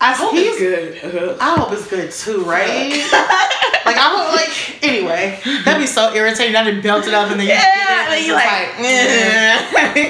I 0.00 0.12
hope 0.14 0.32
he's 0.32 0.60
it's 0.60 1.00
good. 1.00 1.38
I 1.40 1.56
hope 1.56 1.72
it's 1.72 1.88
good 1.88 2.10
too, 2.12 2.44
right? 2.44 3.52
like 3.84 3.96
I 3.96 4.08
hope, 4.12 4.34
like 4.34 4.82
anyway, 4.84 5.40
that'd 5.64 5.80
be 5.80 5.86
so 5.86 6.12
irritating. 6.14 6.56
I 6.56 6.64
didn't 6.64 6.82
belt 6.82 7.06
it 7.06 7.14
up 7.14 7.30
and 7.30 7.40
then 7.40 7.46
you 7.46 7.52
Yeah, 7.52 7.60
get 7.62 7.78
it, 7.78 8.08
and 8.08 8.14
and 8.14 8.26
you 8.26 8.34
it's 8.36 8.44
like, 8.44 10.08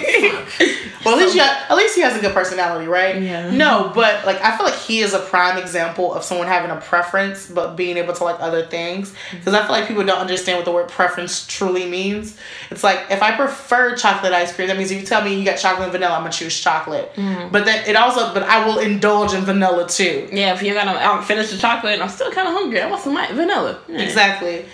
just 0.62 0.78
Well, 1.04 1.14
at 1.14 1.20
least 1.24 1.34
you 1.36 1.40
at 1.42 1.74
least 1.76 1.94
he 1.94 2.02
has 2.02 2.16
a 2.16 2.20
good 2.20 2.34
personality, 2.34 2.86
right? 2.86 3.22
Yeah. 3.22 3.50
No, 3.50 3.92
but 3.94 4.26
like 4.26 4.42
I 4.42 4.56
feel 4.56 4.66
like 4.66 4.74
he 4.74 5.00
is 5.00 5.14
a 5.14 5.20
prime 5.20 5.56
example 5.56 6.12
of 6.12 6.24
someone 6.24 6.48
having 6.48 6.70
a 6.70 6.80
preference 6.80 7.46
but 7.48 7.76
being 7.76 7.96
able 7.96 8.12
to 8.14 8.24
like 8.24 8.40
other 8.40 8.66
things. 8.66 9.14
Because 9.30 9.54
I 9.54 9.62
feel 9.62 9.70
like 9.70 9.86
people 9.86 10.04
don't 10.04 10.18
understand 10.18 10.58
what 10.58 10.64
the 10.64 10.72
word 10.72 10.88
preference 10.88 11.46
truly 11.46 11.86
means. 11.88 12.36
It's 12.70 12.82
like 12.84 13.06
if 13.10 13.22
I 13.22 13.36
prefer 13.36 13.94
chocolate 13.96 14.32
ice 14.32 14.52
cream, 14.52 14.68
that 14.68 14.76
means 14.76 14.90
if 14.90 15.00
you 15.00 15.06
tell 15.06 15.22
me 15.24 15.34
you 15.38 15.44
got 15.44 15.56
chocolate 15.58 15.84
and 15.84 15.92
vanilla, 15.92 16.14
I'm 16.16 16.22
gonna 16.22 16.32
choose 16.32 16.58
chocolate. 16.60 17.12
But 17.16 17.64
then 17.64 17.88
it 17.88 17.94
also, 17.96 18.34
but 18.34 18.42
I 18.42 18.66
will 18.66 18.78
indulge 18.80 19.32
in 19.34 19.42
vanilla 19.44 19.88
too. 19.88 20.28
yeah, 20.32 20.52
if 20.52 20.62
you're 20.62 20.74
gonna 20.74 20.98
um, 20.98 21.22
finish 21.24 21.50
the 21.52 21.58
chocolate, 21.58 21.94
and 21.94 22.02
I'm 22.02 22.08
still 22.08 22.30
kind 22.32 22.48
of 22.48 22.54
hungry. 22.54 22.80
I 22.82 22.90
want 22.90 23.02
some 23.02 23.14
like, 23.14 23.30
vanilla. 23.48 23.80
Yeah. 23.88 24.00
Exactly. 24.00 24.64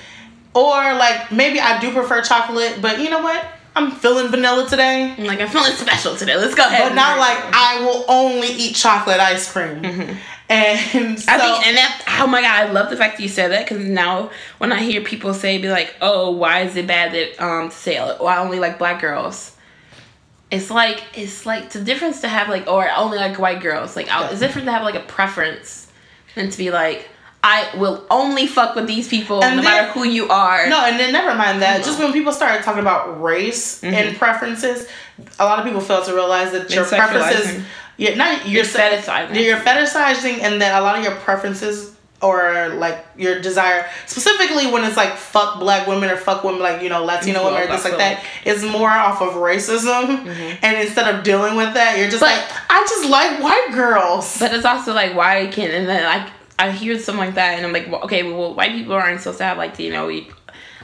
Or 0.55 0.75
like 0.95 1.33
maybe 1.33 1.61
I 1.61 1.81
do 1.81 1.93
prefer 1.93 2.23
chocolate, 2.23 2.79
but 2.81 3.01
you 3.01 3.11
know 3.11 3.23
what? 3.23 3.45
I'm 3.77 3.91
feeling 3.91 4.29
vanilla 4.29 4.69
today. 4.69 5.15
Like 5.19 5.41
I'm 5.41 5.49
feeling 5.49 5.73
special 5.73 6.17
today. 6.17 6.37
Let's 6.37 6.55
go 6.55 6.65
ahead. 6.65 6.91
But 6.91 6.95
not 6.95 7.19
like. 7.19 7.39
I 7.53 7.81
will 7.81 8.05
only 8.09 8.49
eat 8.49 8.77
chocolate 8.77 9.19
ice 9.21 9.51
cream. 9.51 9.85
And 10.47 11.19
so, 11.19 11.33
I 11.33 11.39
think, 11.39 11.67
and 11.67 11.77
that, 11.79 12.19
oh 12.21 12.27
my 12.27 12.43
god, 12.43 12.69
I 12.69 12.71
love 12.71 12.91
the 12.91 12.97
fact 12.99 13.17
that 13.17 13.23
you 13.23 13.31
said 13.31 13.51
that 13.51 13.67
because 13.67 13.83
now 13.83 14.31
when 14.59 14.73
I 14.73 14.83
hear 14.83 15.01
people 15.01 15.33
say, 15.33 15.57
be 15.57 15.71
like, 15.71 15.95
oh, 16.03 16.33
why 16.33 16.61
is 16.61 16.77
it 16.77 16.87
bad 16.87 17.13
that, 17.15 17.43
um, 17.43 17.71
to 17.71 17.75
say, 17.75 17.99
oh, 17.99 18.27
I 18.27 18.37
only 18.39 18.59
like 18.61 18.79
black 18.79 19.01
girls? 19.01 19.57
It's 20.51 20.71
like, 20.71 21.03
it's 21.15 21.47
like, 21.47 21.71
the 21.71 21.81
difference 21.81 22.21
to 22.21 22.29
have 22.29 22.51
like, 22.51 22.67
or 22.69 22.87
I 22.87 22.95
only 22.97 23.17
like 23.17 23.39
white 23.39 23.63
girls. 23.63 23.97
Like, 23.97 24.11
I- 24.11 24.29
it's 24.29 24.39
different 24.41 24.67
to 24.67 24.73
have 24.73 24.83
like 24.83 24.95
a 24.97 25.01
preference 25.01 25.91
than 26.35 26.51
to 26.51 26.59
be 26.59 26.71
like, 26.71 27.09
I 27.47 27.69
will 27.77 28.07
only 28.11 28.47
fuck 28.47 28.75
with 28.75 28.87
these 28.87 29.07
people 29.07 29.45
And 29.45 29.57
no 29.57 29.63
then- 29.63 29.71
matter 29.71 29.93
who 29.93 30.05
you 30.05 30.29
are. 30.31 30.67
no, 30.67 30.83
and 30.87 30.99
then 30.99 31.13
never 31.13 31.35
mind 31.35 31.61
that. 31.61 31.85
Just 31.85 31.99
when 31.99 32.11
people 32.13 32.33
started 32.33 32.63
talking 32.65 32.81
about 32.81 33.21
race 33.23 33.81
Mm-hmm. 33.83 33.95
and 33.95 34.17
preferences, 34.17 34.89
a 35.39 35.45
lot 35.45 35.59
of 35.59 35.65
people 35.67 35.81
fail 35.83 36.03
to 36.03 36.15
realize 36.15 36.53
that 36.53 36.71
your 36.75 36.87
preferences, 36.87 37.63
yeah, 37.99 38.15
not 38.15 38.49
you're 38.49 38.65
You're 38.65 38.65
fetishizing. 38.65 39.45
You're 39.45 39.59
fetishizing, 39.59 40.43
and 40.43 40.61
that 40.63 40.81
a 40.81 40.83
lot 40.83 40.97
of 40.99 41.05
your 41.05 41.15
preferences 41.17 41.93
or 42.23 42.69
like 42.79 43.05
your 43.19 43.39
desire, 43.43 43.87
specifically 44.07 44.67
when 44.73 44.83
it's 44.83 44.97
like 44.97 45.15
fuck 45.15 45.59
black 45.61 45.87
women 45.87 46.09
or 46.09 46.17
fuck 46.17 46.43
women 46.45 46.61
like 46.63 46.81
you 46.81 46.89
know 46.89 47.05
Latino 47.05 47.43
Well, 47.43 47.53
women 47.53 47.69
or 47.69 47.71
things 47.73 47.85
like 47.85 47.99
that, 47.99 48.25
is 48.47 48.65
more 48.65 48.89
off 48.89 49.21
of 49.21 49.35
racism. 49.35 50.27
And 50.63 50.79
instead 50.79 51.15
of 51.15 51.23
dealing 51.23 51.57
with 51.57 51.75
that, 51.75 51.99
you're 51.99 52.09
just 52.09 52.23
Mm-hmm. 52.23 52.41
But- 52.41 52.51
like, 52.51 52.71
I 52.71 52.87
just 52.89 53.05
like 53.11 53.43
white 53.43 53.69
girls. 53.75 54.39
But 54.39 54.55
it's 54.55 54.65
also 54.65 54.95
like 54.95 55.15
why 55.15 55.47
can 55.49 55.71
and 55.71 55.87
then 55.87 56.03
like 56.05 56.33
I 56.59 56.71
hear 56.71 56.99
something 56.99 57.25
like 57.25 57.35
that 57.35 57.57
and 57.57 57.67
I'm 57.67 57.73
like 57.73 57.91
well, 57.91 58.03
okay 58.05 58.23
well 58.23 58.55
white 58.55 58.73
people 58.73 58.95
aren't 58.95 59.21
supposed 59.21 59.39
to 59.39 59.45
have 59.45 59.59
like 59.59 59.79
you 59.79 59.91
know 59.91 60.09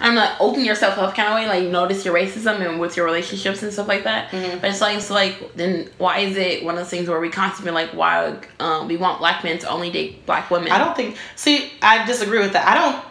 I'm 0.00 0.14
like 0.14 0.40
open 0.40 0.64
yourself 0.64 0.98
up 0.98 1.14
kind 1.14 1.28
of 1.28 1.34
way 1.34 1.46
like 1.46 1.70
notice 1.70 2.04
your 2.04 2.14
racism 2.14 2.66
and 2.66 2.80
with 2.80 2.96
your 2.96 3.04
relationships 3.04 3.62
and 3.62 3.72
stuff 3.72 3.86
like 3.86 4.04
that. 4.04 4.32
But 4.60 4.70
it's 4.70 4.80
like 4.80 4.96
it's 4.96 5.10
like 5.10 5.54
then 5.54 5.90
why 5.98 6.20
is 6.20 6.36
it 6.36 6.64
one 6.64 6.74
of 6.74 6.80
those 6.80 6.90
things 6.90 7.08
where 7.08 7.20
we 7.20 7.28
constantly 7.28 7.72
like 7.72 7.90
why 7.90 8.38
um, 8.58 8.88
we 8.88 8.96
want 8.96 9.18
black 9.18 9.44
men 9.44 9.58
to 9.58 9.68
only 9.68 9.90
date 9.90 10.24
black 10.24 10.50
women? 10.50 10.72
I 10.72 10.78
don't 10.78 10.96
think. 10.96 11.16
See, 11.36 11.70
I 11.82 12.06
disagree 12.06 12.38
with 12.38 12.54
that. 12.54 12.66
I 12.66 12.74
don't. 12.74 13.04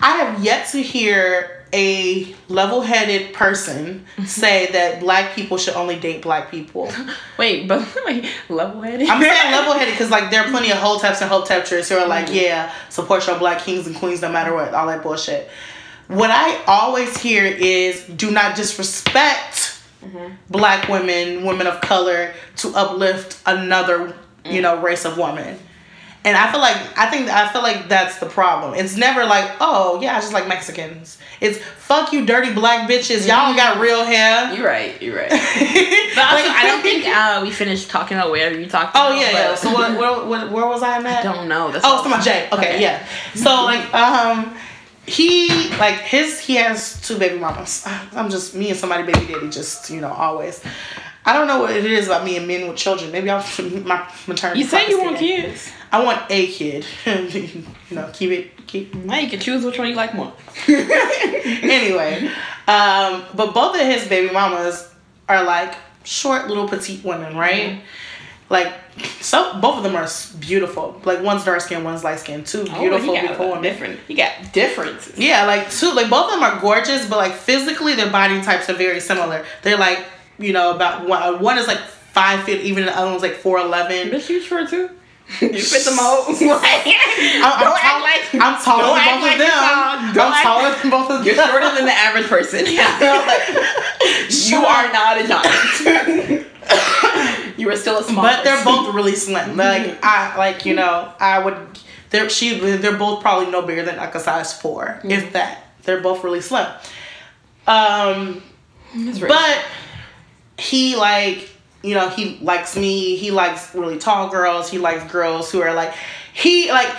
I 0.00 0.10
have 0.18 0.44
yet 0.44 0.68
to 0.68 0.82
hear 0.82 1.57
a 1.72 2.34
level-headed 2.48 3.34
person 3.34 4.04
mm-hmm. 4.16 4.24
say 4.24 4.70
that 4.72 5.00
black 5.00 5.34
people 5.34 5.58
should 5.58 5.74
only 5.74 5.98
date 5.98 6.22
black 6.22 6.50
people. 6.50 6.90
Wait, 7.38 7.68
but 7.68 7.80
like 8.04 8.24
level 8.48 8.82
headed. 8.82 9.08
I'm 9.08 9.22
saying 9.22 9.52
level-headed 9.52 9.94
because 9.94 10.10
like 10.10 10.30
there 10.30 10.42
are 10.42 10.50
plenty 10.50 10.70
of 10.70 10.78
hotep 10.78 11.10
types 11.10 11.20
and 11.20 11.30
hotep 11.30 11.64
types 11.64 11.88
who 11.88 11.96
are 11.96 12.06
like, 12.06 12.26
mm-hmm. 12.26 12.36
yeah, 12.36 12.72
support 12.88 13.26
your 13.26 13.38
black 13.38 13.60
kings 13.60 13.86
and 13.86 13.96
queens 13.96 14.22
no 14.22 14.30
matter 14.30 14.54
what, 14.54 14.74
all 14.74 14.86
that 14.86 15.02
bullshit. 15.02 15.48
What 16.08 16.30
I 16.30 16.62
always 16.66 17.16
hear 17.18 17.44
is 17.44 18.04
do 18.06 18.30
not 18.30 18.56
disrespect 18.56 19.78
mm-hmm. 20.02 20.34
black 20.50 20.88
women, 20.88 21.44
women 21.44 21.66
of 21.66 21.80
color, 21.80 22.32
to 22.56 22.68
uplift 22.74 23.40
another, 23.46 24.14
you 24.44 24.60
mm. 24.60 24.62
know, 24.62 24.80
race 24.80 25.04
of 25.04 25.18
woman. 25.18 25.58
And 26.28 26.36
I 26.36 26.50
feel 26.52 26.60
like 26.60 26.76
I 26.98 27.08
think 27.08 27.30
I 27.30 27.48
feel 27.48 27.62
like 27.62 27.88
that's 27.88 28.18
the 28.18 28.26
problem. 28.26 28.74
It's 28.74 28.98
never 28.98 29.24
like, 29.24 29.50
oh 29.60 29.98
yeah, 30.02 30.14
I 30.14 30.20
just 30.20 30.34
like 30.34 30.46
Mexicans. 30.46 31.16
It's 31.40 31.56
fuck 31.56 32.12
you, 32.12 32.26
dirty 32.26 32.52
black 32.52 32.86
bitches. 32.86 33.26
Y'all 33.26 33.46
don't 33.46 33.56
got 33.56 33.80
real 33.80 34.04
hair. 34.04 34.52
You're 34.52 34.66
right. 34.66 35.00
You're 35.00 35.16
right. 35.16 35.30
But 36.18 36.24
also, 36.24 36.50
I 36.50 36.64
don't 36.66 36.82
think 36.82 37.06
uh, 37.16 37.40
we 37.42 37.50
finished 37.50 37.88
talking 37.88 38.18
about 38.18 38.30
where 38.30 38.52
you 38.52 38.66
talked. 38.66 38.94
Oh 38.94 39.08
about, 39.08 39.18
yeah, 39.18 39.30
yeah. 39.30 39.54
So 39.54 39.72
what, 39.72 39.98
what, 39.98 40.26
what, 40.26 40.52
where 40.52 40.66
was 40.66 40.82
I 40.82 40.98
at? 40.98 41.06
I 41.06 41.22
don't 41.22 41.48
know. 41.48 41.70
That's 41.70 41.84
Oh, 41.86 42.00
it's 42.00 42.10
my 42.10 42.20
Jay. 42.20 42.46
Okay, 42.52 42.82
yeah. 42.82 43.06
So 43.34 43.64
like, 43.64 43.94
um, 43.94 44.54
he 45.06 45.70
like 45.78 45.94
his 45.94 46.40
he 46.40 46.56
has 46.56 47.00
two 47.00 47.18
baby 47.18 47.38
mamas. 47.38 47.86
I'm 48.12 48.28
just 48.28 48.54
me 48.54 48.68
and 48.68 48.78
somebody 48.78 49.10
baby 49.10 49.32
daddy. 49.32 49.48
Just 49.48 49.88
you 49.88 50.02
know, 50.02 50.12
always. 50.12 50.62
I 51.24 51.32
don't 51.32 51.46
know 51.46 51.60
what 51.60 51.76
it 51.76 51.84
is 51.84 52.06
about 52.06 52.24
me 52.24 52.36
and 52.36 52.46
men 52.46 52.68
with 52.68 52.76
children. 52.76 53.12
Maybe 53.12 53.30
I'm 53.30 53.42
my 53.86 54.08
maternity. 54.26 54.60
You 54.60 54.66
say 54.66 54.88
you 54.88 55.02
want 55.02 55.18
kids. 55.18 55.70
I 55.92 56.02
want 56.02 56.22
a 56.30 56.46
kid. 56.46 56.86
you 57.06 57.64
know, 57.90 58.10
keep 58.12 58.30
it 58.30 58.66
keep. 58.66 58.94
Now 58.94 59.18
you 59.18 59.28
can 59.28 59.40
choose 59.40 59.64
which 59.64 59.78
one 59.78 59.88
you 59.88 59.94
like 59.94 60.14
more. 60.14 60.32
anyway, 60.68 62.30
um, 62.66 63.24
but 63.34 63.52
both 63.54 63.74
of 63.74 63.80
his 63.80 64.06
baby 64.08 64.32
mamas 64.32 64.92
are 65.28 65.44
like 65.44 65.74
short 66.04 66.48
little 66.48 66.68
petite 66.68 67.04
women, 67.04 67.36
right? 67.36 67.70
Mm-hmm. 67.72 67.80
Like, 68.50 68.72
so 69.20 69.60
both 69.60 69.76
of 69.76 69.82
them 69.82 69.94
are 69.94 70.08
beautiful. 70.40 71.00
Like 71.04 71.22
one's 71.22 71.44
dark 71.44 71.60
skin, 71.60 71.84
one's 71.84 72.02
light 72.02 72.20
skin. 72.20 72.44
Two 72.44 72.66
Oh, 72.70 72.80
beautiful, 72.80 73.12
got 73.12 73.20
beautiful 73.20 73.48
women. 73.48 73.62
different. 73.62 74.00
He 74.08 74.14
got 74.14 74.52
differences. 74.54 75.18
Yeah, 75.18 75.44
like 75.44 75.70
two, 75.70 75.92
like 75.92 76.08
both 76.08 76.26
of 76.26 76.40
them 76.40 76.42
are 76.42 76.58
gorgeous, 76.60 77.06
but 77.06 77.18
like 77.18 77.32
physically, 77.34 77.94
their 77.94 78.10
body 78.10 78.40
types 78.40 78.70
are 78.70 78.74
very 78.74 79.00
similar. 79.00 79.44
They're 79.62 79.76
like, 79.76 80.02
you 80.38 80.52
know, 80.52 80.74
about 80.74 81.06
one, 81.08 81.22
uh, 81.22 81.38
one 81.38 81.58
is 81.58 81.66
like 81.66 81.78
five 81.78 82.44
feet, 82.44 82.60
even 82.62 82.86
the 82.86 82.96
other 82.96 83.10
one's 83.10 83.22
like 83.22 83.34
four 83.34 83.58
eleven. 83.58 84.08
Bitch, 84.08 84.28
you 84.28 84.40
short 84.40 84.68
too. 84.68 84.90
you 85.42 85.60
fit 85.60 85.84
the 85.84 85.94
mold. 85.94 86.24
I'm, 86.28 86.36
I'm, 86.40 87.60
don't 87.60 87.60
tall- 87.60 87.76
act 87.76 88.02
like 88.02 88.34
I'm 88.34 88.62
taller 88.62 88.82
don't 88.82 88.96
than 88.96 89.04
act 89.04 89.12
both 89.12 89.22
like 89.22 89.32
of 89.32 89.38
them. 89.38 89.46
you're 89.46 89.60
tall. 89.60 90.14
Don't 90.14 90.32
I'm 90.32 90.42
taller 90.42 90.70
than 90.80 90.90
both 90.90 91.10
of 91.10 91.18
them. 91.18 91.26
You're 91.26 91.34
shorter 91.34 91.74
than 91.76 91.84
the 91.84 91.92
average 91.92 92.26
person. 92.26 92.60
you 92.66 94.64
are 94.64 94.90
not 94.90 95.20
a 95.20 95.28
giant. 95.28 96.46
you 97.58 97.68
are 97.68 97.76
still 97.76 97.98
a 97.98 98.04
small. 98.04 98.22
but 98.24 98.42
they're 98.42 98.64
both 98.64 98.94
really 98.94 99.14
slim. 99.14 99.56
Like 99.58 99.82
mm-hmm. 99.82 100.00
I 100.02 100.36
like 100.38 100.64
you 100.64 100.74
know 100.74 101.12
I 101.20 101.44
would. 101.44 101.56
They're 102.08 102.30
she. 102.30 102.58
They're 102.58 102.96
both 102.96 103.20
probably 103.20 103.50
no 103.50 103.60
bigger 103.60 103.84
than 103.84 103.98
like 103.98 104.14
a 104.14 104.20
size 104.20 104.58
4 104.58 105.02
if 105.04 105.28
mm. 105.28 105.32
that. 105.32 105.64
They're 105.82 106.00
both 106.00 106.24
really 106.24 106.40
slim. 106.40 106.66
Um, 107.66 108.42
That's 108.94 109.20
right. 109.20 109.28
but 109.28 109.64
he 110.58 110.96
like 110.96 111.48
you 111.82 111.94
know 111.94 112.08
he 112.08 112.38
likes 112.40 112.76
me. 112.76 113.16
He 113.16 113.30
likes 113.30 113.74
really 113.74 113.98
tall 113.98 114.28
girls. 114.28 114.70
He 114.70 114.78
likes 114.78 115.10
girls 115.10 115.50
who 115.50 115.62
are 115.62 115.74
like 115.74 115.94
he 116.32 116.70
like. 116.70 116.94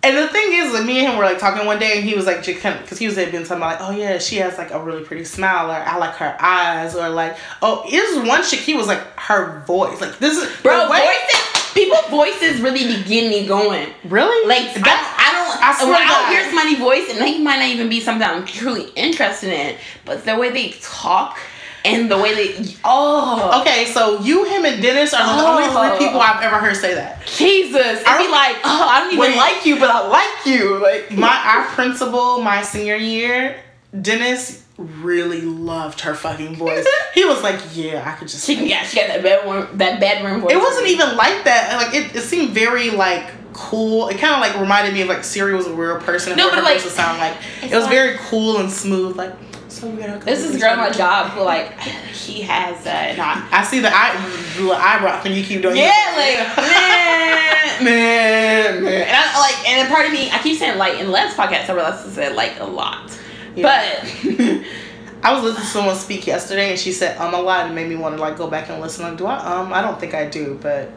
And 0.00 0.16
the 0.16 0.28
thing 0.28 0.52
is, 0.52 0.72
like, 0.72 0.84
me 0.84 1.00
and 1.00 1.08
him 1.08 1.18
were 1.18 1.24
like 1.24 1.40
talking 1.40 1.66
one 1.66 1.80
day, 1.80 1.98
and 1.98 2.08
he 2.08 2.14
was 2.14 2.24
like, 2.24 2.46
because 2.46 2.98
he 2.98 3.06
was 3.06 3.16
had 3.16 3.32
been 3.32 3.42
talking 3.42 3.56
about 3.56 3.80
like, 3.80 3.90
oh 3.90 3.90
yeah, 3.90 4.18
she 4.18 4.36
has 4.36 4.56
like 4.56 4.70
a 4.70 4.80
really 4.80 5.02
pretty 5.02 5.24
smile, 5.24 5.68
or 5.68 5.74
I 5.74 5.96
like 5.96 6.14
her 6.14 6.36
eyes, 6.38 6.94
or 6.94 7.08
like, 7.08 7.36
oh, 7.62 7.84
is 7.90 8.24
one 8.26 8.44
chick. 8.44 8.60
He 8.60 8.74
was 8.74 8.86
like, 8.86 9.00
her 9.18 9.58
voice, 9.66 10.00
like 10.00 10.18
this 10.20 10.38
is 10.38 10.62
Bro, 10.62 10.88
way- 10.88 11.00
voices. 11.00 11.72
People's 11.74 12.06
voices 12.10 12.60
really 12.60 12.84
be 12.86 13.02
getting 13.04 13.30
me 13.30 13.46
going. 13.48 13.88
Really? 14.04 14.46
Like 14.48 14.68
I, 14.76 15.16
I 15.18 15.32
don't. 15.32 15.64
I 15.64 15.74
swear 15.76 15.92
when 15.92 16.08
God. 16.08 16.32
hear 16.32 16.44
somebody's 16.44 16.78
voice, 16.78 17.10
and 17.10 17.20
they 17.20 17.38
might 17.40 17.58
not 17.58 17.68
even 17.68 17.88
be 17.88 17.98
something 17.98 18.26
I'm 18.26 18.46
truly 18.46 18.90
interested 18.94 19.52
in, 19.52 19.76
but 20.04 20.24
the 20.24 20.36
way 20.36 20.50
they 20.50 20.70
talk 20.80 21.38
and 21.84 22.10
the 22.10 22.18
way 22.18 22.34
they 22.34 22.74
oh 22.84 23.60
Okay, 23.60 23.86
so 23.86 24.20
you, 24.20 24.44
him, 24.44 24.64
and 24.64 24.82
Dennis 24.82 25.14
are 25.14 25.18
the 25.24 25.42
Oh. 25.42 25.52
only 25.56 25.64
three 25.64 25.96
oh. 25.96 25.98
people 25.98 26.20
I've 26.20 26.42
ever 26.42 26.56
heard 26.56 26.76
say 26.76 26.94
that. 26.94 27.26
Jesus, 27.26 28.02
i'd 28.06 28.18
be 28.18 28.30
like 28.30 28.56
oh 28.64 28.88
I 28.88 29.00
don't 29.00 29.12
even 29.12 29.20
Wait. 29.20 29.36
like 29.36 29.64
you, 29.66 29.78
but 29.78 29.90
I 29.90 30.06
like 30.08 30.46
you. 30.46 30.78
Like 30.82 31.10
My 31.10 31.36
our 31.46 31.64
principal, 31.74 32.40
my 32.40 32.62
senior 32.62 32.96
year, 32.96 33.56
Dennis 34.00 34.64
really 34.78 35.40
loved 35.40 36.00
her 36.02 36.14
fucking 36.14 36.54
voice. 36.56 36.86
he 37.14 37.24
was 37.24 37.42
like, 37.42 37.60
"Yeah, 37.74 38.04
I 38.06 38.16
could 38.18 38.28
just." 38.28 38.46
she 38.46 38.68
yeah 38.68 38.84
she 38.84 38.98
got 38.98 39.08
that 39.08 39.22
bedroom 39.22 39.76
that 39.78 39.98
bedroom 40.00 40.40
voice. 40.40 40.52
It 40.52 40.58
wasn't 40.58 40.86
even 40.86 41.16
like 41.16 41.44
that. 41.44 41.76
Like 41.76 41.94
it, 41.94 42.14
it 42.14 42.20
seemed 42.22 42.50
very 42.50 42.90
like 42.90 43.24
cool. 43.52 44.08
It 44.08 44.18
kind 44.18 44.34
of 44.34 44.40
like 44.40 44.60
reminded 44.60 44.94
me 44.94 45.02
of 45.02 45.08
like 45.08 45.24
Siri 45.24 45.54
was 45.54 45.66
a 45.66 45.74
real 45.74 45.98
person. 45.98 46.36
No, 46.36 46.48
but, 46.50 46.62
like, 46.62 46.82
would 46.84 46.92
sound 46.92 47.18
like. 47.18 47.36
It 47.62 47.74
was 47.74 47.84
like- 47.84 47.90
very 47.90 48.16
cool 48.18 48.58
and 48.58 48.70
smooth. 48.70 49.16
Like 49.16 49.34
so, 49.68 49.88
we 49.88 49.98
gotta. 49.98 50.24
This 50.24 50.44
is 50.44 50.56
a 50.56 50.58
girl 50.58 50.76
my 50.76 50.90
job 50.90 51.30
who 51.32 51.42
like 51.42 51.78
he 51.80 52.42
has 52.42 52.82
that 52.84 53.16
not 53.16 53.52
I 53.52 53.62
see 53.64 53.80
the 53.80 53.90
eye, 53.94 54.14
the 54.56 54.72
eyebrow 54.72 55.20
thing 55.22 55.36
you 55.36 55.44
keep 55.44 55.62
doing. 55.62 55.76
Yeah, 55.76 56.14
like 56.16 56.56
man, 56.56 57.84
man, 57.84 58.84
man. 58.84 59.02
And 59.02 59.10
I 59.16 59.38
like, 59.40 59.68
and 59.68 59.86
a 59.88 59.90
part 59.92 60.06
of 60.06 60.12
me, 60.12 60.30
I 60.30 60.38
keep 60.38 60.58
saying 60.58 60.78
like 60.78 60.98
in 60.98 61.10
last 61.10 61.36
podcast, 61.36 61.68
I 61.68 61.74
realized 61.74 62.06
I 62.06 62.10
said 62.10 62.34
like 62.36 62.58
a 62.60 62.64
lot, 62.64 63.16
Yeah. 63.54 63.62
but 63.62 64.64
I 65.22 65.32
was 65.34 65.42
listening 65.42 65.62
to 65.64 65.66
someone 65.70 65.96
speak 65.96 66.26
yesterday, 66.26 66.70
and 66.70 66.78
she 66.78 66.92
said 66.92 67.16
um 67.18 67.34
a 67.34 67.40
lot, 67.40 67.66
and 67.66 67.74
made 67.74 67.88
me 67.88 67.96
want 67.96 68.14
to 68.16 68.20
like 68.20 68.36
go 68.36 68.48
back 68.48 68.70
and 68.70 68.80
listen. 68.80 69.04
Like, 69.04 69.16
do 69.18 69.26
I 69.26 69.36
um? 69.38 69.72
I 69.72 69.82
don't 69.82 69.98
think 70.00 70.14
I 70.14 70.26
do, 70.28 70.58
but 70.62 70.90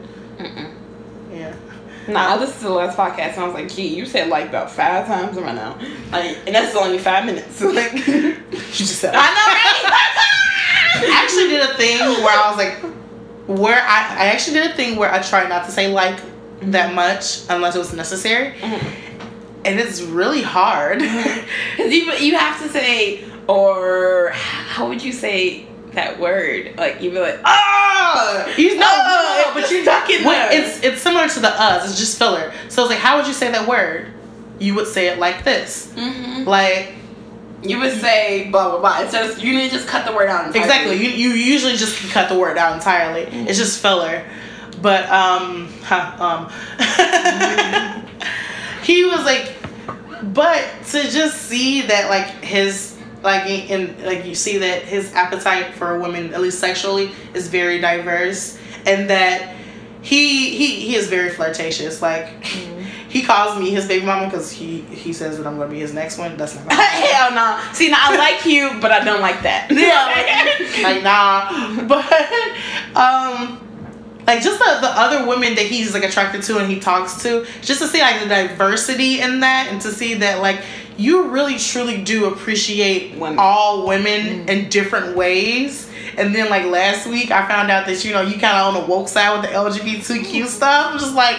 yeah. 1.32 1.54
Nah, 2.08 2.34
I 2.34 2.38
listened 2.38 2.60
to 2.60 2.68
the 2.68 2.74
last 2.74 2.96
podcast 2.96 3.34
and 3.34 3.40
I 3.40 3.44
was 3.44 3.54
like, 3.54 3.72
gee, 3.72 3.88
you 3.88 4.06
said 4.06 4.28
like 4.28 4.48
about 4.48 4.70
five 4.70 5.06
times 5.06 5.36
right 5.36 5.54
now, 5.54 5.78
like, 6.10 6.38
and 6.46 6.54
that's 6.54 6.74
only 6.76 6.98
five 6.98 7.24
minutes. 7.24 7.60
like, 7.60 7.92
She 7.92 8.84
just 8.84 9.00
said. 9.00 9.14
I 9.14 9.26
know, 9.26 9.46
right? 9.52 10.28
I 10.94 11.22
actually 11.22 11.48
did 11.48 11.68
a 11.68 11.74
thing 11.74 11.98
where 11.98 12.38
I 12.38 12.48
was 12.48 12.56
like, 12.58 12.92
where 13.46 13.82
I 13.82 14.16
I 14.18 14.26
actually 14.26 14.60
did 14.60 14.70
a 14.70 14.74
thing 14.74 14.96
where 14.96 15.12
I 15.12 15.20
tried 15.20 15.48
not 15.48 15.64
to 15.66 15.70
say 15.70 15.92
like 15.92 16.20
that 16.62 16.86
mm-hmm. 16.86 16.94
much 16.94 17.42
unless 17.48 17.74
it 17.74 17.78
was 17.78 17.92
necessary, 17.92 18.52
mm-hmm. 18.52 19.64
and 19.64 19.80
it's 19.80 20.00
really 20.02 20.42
hard. 20.42 21.02
Because 21.76 21.92
you 21.92 22.12
you 22.14 22.36
have 22.36 22.60
to 22.62 22.68
say 22.68 23.24
or 23.48 24.30
how 24.34 24.88
would 24.88 25.02
you 25.02 25.12
say 25.12 25.66
that 25.94 26.18
word? 26.20 26.74
Like 26.76 27.00
you'd 27.02 27.12
be 27.14 27.20
like, 27.20 27.40
oh, 27.44 28.54
You 28.56 28.76
know, 28.78 28.86
oh, 28.88 29.50
but 29.54 29.70
you're 29.70 29.84
talking 29.84 30.24
Well, 30.24 30.48
it's 30.52 30.82
it's 30.82 31.02
similar 31.02 31.28
to 31.28 31.40
the 31.40 31.48
us. 31.48 31.90
It's 31.90 31.98
just 31.98 32.18
filler. 32.18 32.52
So 32.68 32.82
it's 32.82 32.90
like, 32.90 32.98
how 33.00 33.16
would 33.18 33.26
you 33.26 33.32
say 33.32 33.50
that 33.52 33.66
word? 33.68 34.08
You 34.58 34.74
would 34.76 34.86
say 34.86 35.08
it 35.08 35.18
like 35.18 35.44
this, 35.44 35.92
Mhm. 35.96 36.46
like 36.46 36.92
You 37.62 37.78
would 37.80 37.98
say 38.00 38.48
blah 38.50 38.70
blah 38.70 38.80
blah. 38.80 39.02
Of 39.20 39.38
you 39.38 39.54
need 39.54 39.70
to 39.70 39.76
just 39.76 39.88
cut 39.88 40.04
the 40.06 40.12
word 40.12 40.28
out. 40.28 40.46
entirely. 40.46 40.60
exactly. 40.66 40.96
You 40.96 41.10
you 41.10 41.30
usually 41.30 41.76
just 41.76 41.96
cut 42.12 42.28
the 42.28 42.38
word 42.38 42.58
out 42.58 42.74
entirely. 42.74 43.22
It's 43.48 43.58
just 43.58 43.80
filler. 43.80 44.24
But 44.80 45.08
um, 45.10 45.68
huh, 45.84 46.16
um, 46.18 46.48
he 48.82 49.04
was 49.04 49.24
like, 49.24 49.54
but 50.22 50.64
to 50.90 51.02
just 51.10 51.42
see 51.42 51.82
that 51.82 52.08
like 52.10 52.26
his 52.42 52.91
like 53.22 53.48
in 53.48 54.02
like 54.04 54.24
you 54.24 54.34
see 54.34 54.58
that 54.58 54.82
his 54.82 55.12
appetite 55.14 55.74
for 55.74 55.98
women, 55.98 56.34
at 56.34 56.40
least 56.40 56.58
sexually, 56.58 57.10
is 57.34 57.48
very 57.48 57.80
diverse, 57.80 58.58
and 58.86 59.08
that 59.10 59.54
he 60.02 60.50
he 60.50 60.80
he 60.80 60.96
is 60.96 61.08
very 61.08 61.30
flirtatious. 61.30 62.02
Like 62.02 62.28
he 63.12 63.22
calls 63.22 63.58
me 63.58 63.70
his 63.70 63.86
baby 63.86 64.06
mama 64.06 64.24
because 64.24 64.50
he 64.50 64.80
he 64.82 65.12
says 65.12 65.36
that 65.36 65.46
I'm 65.46 65.58
gonna 65.58 65.70
be 65.70 65.80
his 65.80 65.92
next 65.92 66.16
one. 66.18 66.36
That's 66.36 66.54
not. 66.54 66.72
Hell 66.72 67.32
no. 67.32 67.60
See, 67.74 67.90
now 67.90 67.98
I 68.00 68.16
like 68.16 68.46
you, 68.46 68.78
but 68.80 68.90
I 68.90 69.04
don't 69.04 69.20
like 69.20 69.42
that. 69.42 69.70
Yeah, 69.82 70.82
like 70.82 71.02
nah. 71.02 71.86
But 71.86 72.04
um 72.96 73.58
like 74.26 74.42
just 74.42 74.58
the, 74.58 74.78
the 74.80 74.88
other 74.88 75.26
women 75.26 75.54
that 75.56 75.66
he's 75.66 75.92
like 75.92 76.04
attracted 76.04 76.42
to 76.44 76.58
and 76.58 76.70
he 76.70 76.78
talks 76.78 77.22
to, 77.22 77.44
just 77.60 77.80
to 77.82 77.88
see 77.88 78.00
like 78.00 78.22
the 78.22 78.28
diversity 78.28 79.20
in 79.20 79.40
that 79.40 79.68
and 79.70 79.80
to 79.82 79.90
see 79.90 80.14
that 80.14 80.40
like 80.40 80.62
you 81.02 81.28
really 81.28 81.58
truly 81.58 82.00
do 82.02 82.26
appreciate 82.26 83.16
Women. 83.18 83.38
all 83.38 83.86
women 83.86 84.48
in 84.48 84.68
different 84.68 85.16
ways. 85.16 85.88
And 86.16 86.34
then 86.34 86.50
like 86.50 86.66
last 86.66 87.06
week 87.06 87.30
I 87.30 87.46
found 87.48 87.70
out 87.70 87.86
that 87.86 88.04
you 88.04 88.12
know 88.12 88.20
you 88.20 88.38
kind 88.38 88.56
of 88.58 88.74
on 88.74 88.80
the 88.82 88.86
woke 88.86 89.08
side 89.08 89.32
with 89.32 89.42
the 89.50 89.56
LGBTQ 89.56 90.46
stuff. 90.46 90.92
I'm 90.92 90.98
just 90.98 91.14
like 91.14 91.36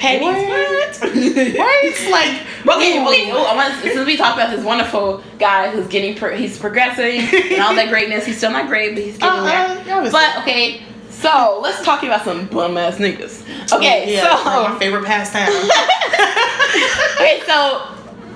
Patty, 0.00 0.24
what? 0.24 0.34
what? 0.48 1.00
What? 1.58 2.10
Like 2.10 2.76
Okay, 2.76 2.98
ooh. 2.98 3.06
okay. 3.08 3.30
Oh, 3.32 3.44
I 3.46 3.54
want 3.54 3.74
since 3.82 4.06
we 4.06 4.16
talked 4.16 4.38
about 4.38 4.54
this 4.56 4.64
wonderful 4.64 5.22
guy 5.38 5.70
who's 5.70 5.86
getting 5.88 6.14
pro- 6.16 6.36
he's 6.36 6.58
progressing 6.58 7.20
and 7.52 7.60
all 7.62 7.74
that 7.74 7.88
greatness. 7.94 8.24
He's 8.26 8.38
still 8.38 8.50
not 8.50 8.68
great, 8.68 8.94
but 8.94 9.02
he's 9.04 9.18
getting 9.18 9.40
Uh, 9.40 9.82
there. 9.84 10.10
But 10.10 10.38
okay, 10.38 10.82
so 11.10 11.58
let's 11.62 11.82
talk 11.84 12.02
about 12.02 12.24
some 12.24 12.46
bum 12.46 12.76
ass 12.78 12.96
niggas. 12.96 13.42
Okay, 13.72 14.14
yeah, 14.14 14.40
my 14.44 14.68
so 14.72 14.78
favorite 14.78 15.04
pastime. 15.04 15.48
okay, 17.16 17.42
so 17.46 17.82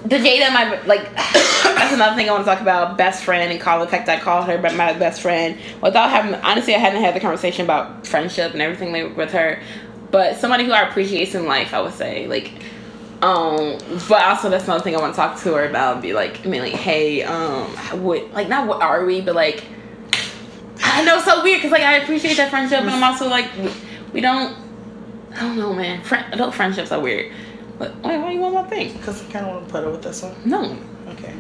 the 0.05 0.17
Jada, 0.17 0.53
my 0.53 0.83
like, 0.83 1.15
that's 1.15 1.93
another 1.93 2.15
thing 2.15 2.29
I 2.29 2.33
want 2.33 2.45
to 2.45 2.51
talk 2.51 2.61
about. 2.61 2.99
Best 2.99 3.25
friend 3.25 3.51
and 3.51 3.61
call 3.61 3.81
the 3.81 3.87
fact 3.87 4.09
I 4.09 4.19
called 4.21 4.47
her, 4.47 4.59
but 4.59 4.75
my 4.75 4.93
best 4.93 5.23
friend. 5.23 5.59
Without 5.83 6.11
having, 6.11 6.35
honestly, 6.35 6.75
I 6.75 6.79
hadn't 6.79 7.03
had 7.03 7.15
the 7.15 7.21
conversation 7.21 7.65
about 7.65 8.07
friendship 8.07 8.53
and 8.53 8.61
everything 8.61 9.17
with 9.17 9.33
her. 9.33 9.61
But 10.11 10.37
somebody 10.37 10.65
who 10.65 10.73
I 10.73 10.83
appreciate 10.83 11.35
in 11.35 11.47
life, 11.47 11.73
I 11.73 11.81
would 11.81 11.95
say, 11.95 12.27
like, 12.27 12.53
um, 13.23 13.79
but 14.09 14.23
also 14.23 14.51
that's 14.51 14.65
another 14.65 14.85
thing 14.85 14.95
I 14.95 15.01
want 15.01 15.15
to 15.15 15.17
talk 15.17 15.41
to 15.41 15.55
her 15.55 15.69
about. 15.69 16.03
Be 16.03 16.13
like, 16.13 16.45
I 16.45 16.49
mean, 16.49 16.63
like, 16.63 16.75
hey, 16.75 17.23
um, 17.23 17.65
what, 18.03 18.31
like, 18.33 18.49
not 18.49 18.69
what 18.69 18.83
are 18.83 19.07
we, 19.07 19.23
but 19.23 19.35
like, 19.35 19.65
I 20.83 21.03
know 21.05 21.17
it's 21.17 21.25
so 21.25 21.43
weird 21.43 21.59
because 21.59 21.73
like 21.73 21.83
I 21.83 21.97
appreciate 21.97 22.37
that 22.37 22.51
friendship, 22.51 22.81
but 22.85 22.93
I'm 22.93 23.03
also 23.03 23.29
like, 23.29 23.51
we, 23.57 23.73
we 24.13 24.21
don't. 24.21 24.57
I 25.33 25.41
don't 25.41 25.57
know, 25.57 25.73
man. 25.73 26.03
Friend, 26.03 26.33
adult 26.33 26.55
friendships 26.55 26.93
are 26.93 27.01
weird. 27.01 27.33
But 27.79 27.95
why, 27.97 28.17
why 28.19 28.33
you 28.33 28.41
want 28.41 28.55
my 28.55 28.63
thing? 28.65 28.93
Because 28.93 29.23
I 29.23 29.33
kind 29.33 29.47
of 29.47 29.55
want 29.55 29.67
to 29.67 29.73
put 29.73 29.85
it 29.85 29.91
with 29.91 30.03
this 30.03 30.23
one. 30.23 30.35
No. 30.45 30.79
Okay. 31.09 31.35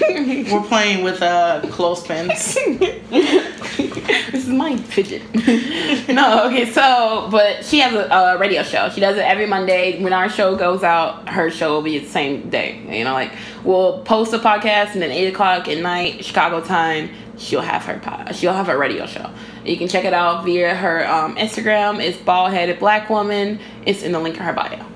We're 0.50 0.62
playing 0.62 1.04
with 1.04 1.20
uh, 1.22 1.60
clothespins. 1.70 2.54
this 3.10 4.34
is 4.34 4.48
my 4.48 4.76
fidget. 4.76 5.22
no, 6.08 6.46
okay, 6.46 6.70
so, 6.70 7.28
but 7.30 7.64
she 7.64 7.80
has 7.80 7.92
a, 7.92 8.08
a, 8.08 8.38
radio 8.38 8.62
show. 8.62 8.88
She 8.90 9.00
does 9.00 9.16
it 9.16 9.22
every 9.22 9.46
Monday. 9.46 10.02
When 10.02 10.12
our 10.12 10.28
show 10.28 10.56
goes 10.56 10.82
out, 10.82 11.28
her 11.28 11.50
show 11.50 11.74
will 11.74 11.82
be 11.82 11.98
the 11.98 12.06
same 12.06 12.48
day. 12.48 12.80
You 12.88 13.04
know, 13.04 13.12
like, 13.12 13.32
we'll 13.64 14.02
post 14.02 14.32
a 14.32 14.38
podcast 14.38 14.92
and 14.92 15.02
then 15.02 15.10
8 15.10 15.28
o'clock 15.28 15.68
at 15.68 15.78
night, 15.78 16.24
Chicago 16.24 16.60
time, 16.60 17.10
she'll 17.36 17.60
have 17.60 17.84
her 17.84 17.98
pod, 17.98 18.34
she'll 18.34 18.52
have 18.52 18.68
her 18.68 18.78
radio 18.78 19.06
show. 19.06 19.30
You 19.64 19.76
can 19.76 19.88
check 19.88 20.04
it 20.04 20.14
out 20.14 20.44
via 20.44 20.74
her 20.74 21.06
um, 21.06 21.36
Instagram. 21.36 22.02
It's 22.02 22.18
bald 22.18 22.52
headed 22.52 22.78
black 22.78 23.10
woman. 23.10 23.60
It's 23.84 24.02
in 24.02 24.12
the 24.12 24.20
link 24.20 24.36
in 24.36 24.42
her 24.42 24.52
bio. 24.52 24.91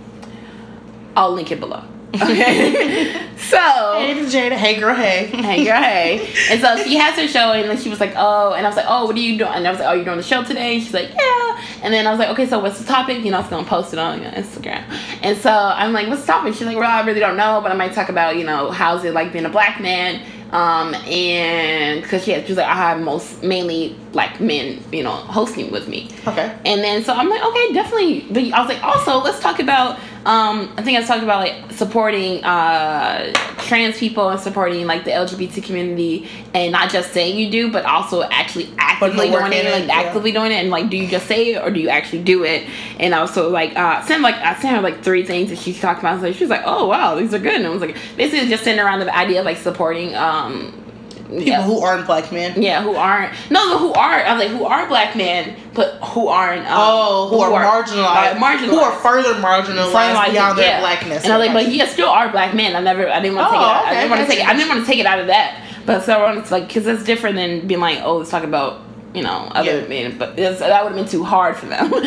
I'll 1.16 1.32
link 1.32 1.50
it 1.50 1.60
below. 1.60 1.82
Okay. 2.14 3.12
so 3.36 3.58
Hey 3.98 4.14
Jada, 4.24 4.52
hey 4.52 4.78
girl, 4.78 4.94
hey. 4.94 5.26
hey 5.26 5.64
girl, 5.64 5.82
hey. 5.82 6.32
And 6.50 6.60
so 6.60 6.76
she 6.82 6.96
has 6.96 7.18
her 7.18 7.26
show 7.26 7.52
and 7.52 7.68
then 7.68 7.78
she 7.78 7.88
was 7.90 8.00
like, 8.00 8.12
Oh, 8.16 8.54
and 8.54 8.64
I 8.66 8.68
was 8.68 8.76
like, 8.76 8.86
Oh, 8.88 9.06
what 9.06 9.16
are 9.16 9.20
you 9.20 9.36
doing? 9.36 9.50
And 9.50 9.66
I 9.66 9.70
was 9.70 9.80
like, 9.80 9.88
Oh, 9.88 9.92
you're 9.92 10.04
doing 10.04 10.16
the 10.16 10.22
show 10.22 10.44
today? 10.44 10.78
She's 10.78 10.94
like, 10.94 11.10
Yeah. 11.10 11.62
And 11.82 11.92
then 11.92 12.06
I 12.06 12.10
was 12.10 12.18
like, 12.18 12.28
Okay, 12.30 12.46
so 12.46 12.58
what's 12.58 12.78
the 12.78 12.86
topic? 12.86 13.24
You 13.24 13.32
know, 13.32 13.38
I 13.38 13.40
was 13.40 13.50
gonna 13.50 13.66
post 13.66 13.92
it 13.92 13.98
on 13.98 14.20
Instagram. 14.20 14.84
And 15.22 15.36
so 15.36 15.50
I'm 15.50 15.92
like, 15.92 16.08
What's 16.08 16.22
the 16.22 16.28
topic? 16.28 16.54
She's 16.54 16.66
like, 16.66 16.76
Well, 16.76 16.90
I 16.90 17.04
really 17.04 17.20
don't 17.20 17.36
know, 17.36 17.60
but 17.62 17.72
I 17.72 17.74
might 17.74 17.92
talk 17.92 18.08
about, 18.08 18.36
you 18.36 18.44
know, 18.44 18.70
how's 18.70 19.04
it 19.04 19.12
like 19.12 19.32
being 19.32 19.46
a 19.46 19.50
black 19.50 19.80
man 19.80 20.22
um, 20.52 20.94
and 20.94 22.02
because 22.02 22.24
she, 22.24 22.30
had, 22.30 22.44
she 22.46 22.52
was 22.52 22.58
like, 22.58 22.68
I 22.68 22.74
have 22.74 23.00
most 23.00 23.42
mainly 23.42 23.96
black 24.12 24.40
men, 24.40 24.82
you 24.92 25.02
know, 25.02 25.10
hosting 25.10 25.72
with 25.72 25.88
me. 25.88 26.08
Okay. 26.26 26.56
And 26.64 26.82
then 26.84 27.02
so 27.02 27.12
I'm 27.12 27.28
like, 27.28 27.42
okay, 27.42 27.72
definitely. 27.72 28.26
But 28.30 28.44
I 28.52 28.60
was 28.60 28.68
like, 28.68 28.82
also 28.82 29.18
let's 29.18 29.40
talk 29.40 29.58
about. 29.58 29.98
Um, 30.26 30.74
I 30.76 30.82
think 30.82 30.96
I 30.96 31.00
was 31.00 31.08
talking 31.08 31.22
about 31.22 31.38
like 31.38 31.70
supporting 31.70 32.42
uh, 32.42 33.32
trans 33.58 33.96
people 33.96 34.28
and 34.28 34.40
supporting 34.40 34.84
like 34.84 35.04
the 35.04 35.12
LGBT 35.12 35.62
community, 35.62 36.28
and 36.52 36.72
not 36.72 36.90
just 36.90 37.12
saying 37.12 37.38
you 37.38 37.48
do, 37.48 37.70
but 37.70 37.84
also 37.84 38.24
actually 38.24 38.68
actively 38.76 39.30
doing 39.30 39.52
it, 39.52 39.70
like 39.70 39.86
yeah. 39.86 39.94
actively 39.94 40.32
doing 40.32 40.50
it, 40.50 40.56
and 40.56 40.70
like, 40.70 40.90
do 40.90 40.96
you 40.96 41.06
just 41.06 41.28
say 41.28 41.54
it 41.54 41.62
or 41.62 41.70
do 41.70 41.78
you 41.78 41.88
actually 41.88 42.24
do 42.24 42.42
it? 42.42 42.68
And 42.98 43.14
I 43.14 43.22
was 43.22 43.32
so 43.32 43.48
like, 43.48 43.76
uh, 43.76 44.02
sent 44.02 44.20
like 44.20 44.34
I 44.34 44.60
sent 44.60 44.74
her 44.74 44.82
like 44.82 45.04
three 45.04 45.24
things 45.24 45.50
that 45.50 45.60
she's 45.60 45.80
talking 45.80 46.00
about. 46.00 46.20
So 46.20 46.32
she 46.32 46.42
was 46.42 46.50
like, 46.50 46.62
oh 46.64 46.86
wow, 46.86 47.14
these 47.14 47.32
are 47.32 47.38
good. 47.38 47.54
And 47.54 47.64
I 47.64 47.70
was 47.70 47.80
like, 47.80 47.96
basically 48.16 48.48
just 48.48 48.64
sitting 48.64 48.80
around 48.80 48.98
the 48.98 49.16
idea 49.16 49.38
of 49.38 49.46
like 49.46 49.58
supporting. 49.58 50.12
Um, 50.16 50.86
people 51.28 51.44
yeah. 51.44 51.62
who 51.62 51.80
aren't 51.80 52.06
black 52.06 52.32
men. 52.32 52.60
Yeah, 52.60 52.82
who 52.82 52.94
aren't. 52.94 53.32
No, 53.50 53.66
no, 53.68 53.78
who 53.78 53.92
are. 53.92 54.24
I 54.24 54.34
was 54.34 54.44
like, 54.44 54.56
who 54.56 54.64
are 54.64 54.86
black 54.88 55.16
men, 55.16 55.56
but 55.74 55.94
who 56.02 56.28
aren't. 56.28 56.62
Um, 56.62 56.72
oh, 56.72 57.28
who, 57.28 57.36
who 57.36 57.42
are, 57.42 57.64
are, 57.64 57.82
marginalized. 57.82 58.32
Uh, 58.32 58.38
marginalized. 58.38 58.70
Who 58.70 58.78
are 58.78 58.92
further 59.00 59.34
marginalized, 59.34 59.92
marginalized 59.92 60.32
beyond 60.32 60.58
yeah. 60.58 60.64
their 60.64 60.80
blackness. 60.80 61.24
And 61.24 61.32
I'm 61.32 61.40
like, 61.40 61.52
but 61.52 61.72
yeah, 61.72 61.86
still 61.86 62.08
are 62.08 62.30
black 62.30 62.54
men. 62.54 62.76
I 62.76 62.80
never. 62.80 63.08
I 63.08 63.20
didn't 63.20 63.36
want 63.36 63.50
to 63.50 63.56
oh, 63.56 63.60
take 63.60 63.62
it. 63.62 63.74
Out. 63.74 63.86
Okay, 63.86 63.90
I 63.90 64.00
didn't 64.00 64.10
want 64.10 64.20
to 64.22 64.26
take 64.26 64.40
it. 64.40 64.48
I 64.48 64.52
didn't 64.54 64.68
want 64.68 64.80
to 64.80 64.86
take 64.86 65.00
it 65.00 65.06
out 65.06 65.18
of 65.18 65.26
that. 65.28 65.62
But 65.86 66.02
so 66.02 66.18
I 66.18 66.22
wanted 66.22 66.50
like, 66.50 66.66
because 66.66 66.84
that's 66.84 67.04
different 67.04 67.36
than 67.36 67.66
being 67.66 67.80
like, 67.80 68.00
oh, 68.02 68.18
let's 68.18 68.30
talk 68.30 68.42
about 68.42 68.82
you 69.14 69.22
know, 69.22 69.50
other 69.54 69.80
yeah. 69.80 69.88
men, 69.88 70.18
but 70.18 70.36
that 70.36 70.84
would 70.84 70.92
have 70.92 70.94
been 70.94 71.08
too 71.08 71.24
hard 71.24 71.56
for 71.56 71.64
them. 71.64 71.88
so 71.90 71.98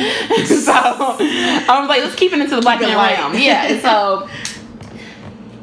I 0.72 1.78
was 1.80 1.90
like, 1.90 2.04
let's 2.04 2.16
keep 2.16 2.32
it 2.34 2.40
into 2.40 2.56
the 2.56 2.62
black 2.62 2.80
man 2.80 2.96
realm. 2.96 3.34
Yeah. 3.34 3.80
So 3.82 4.30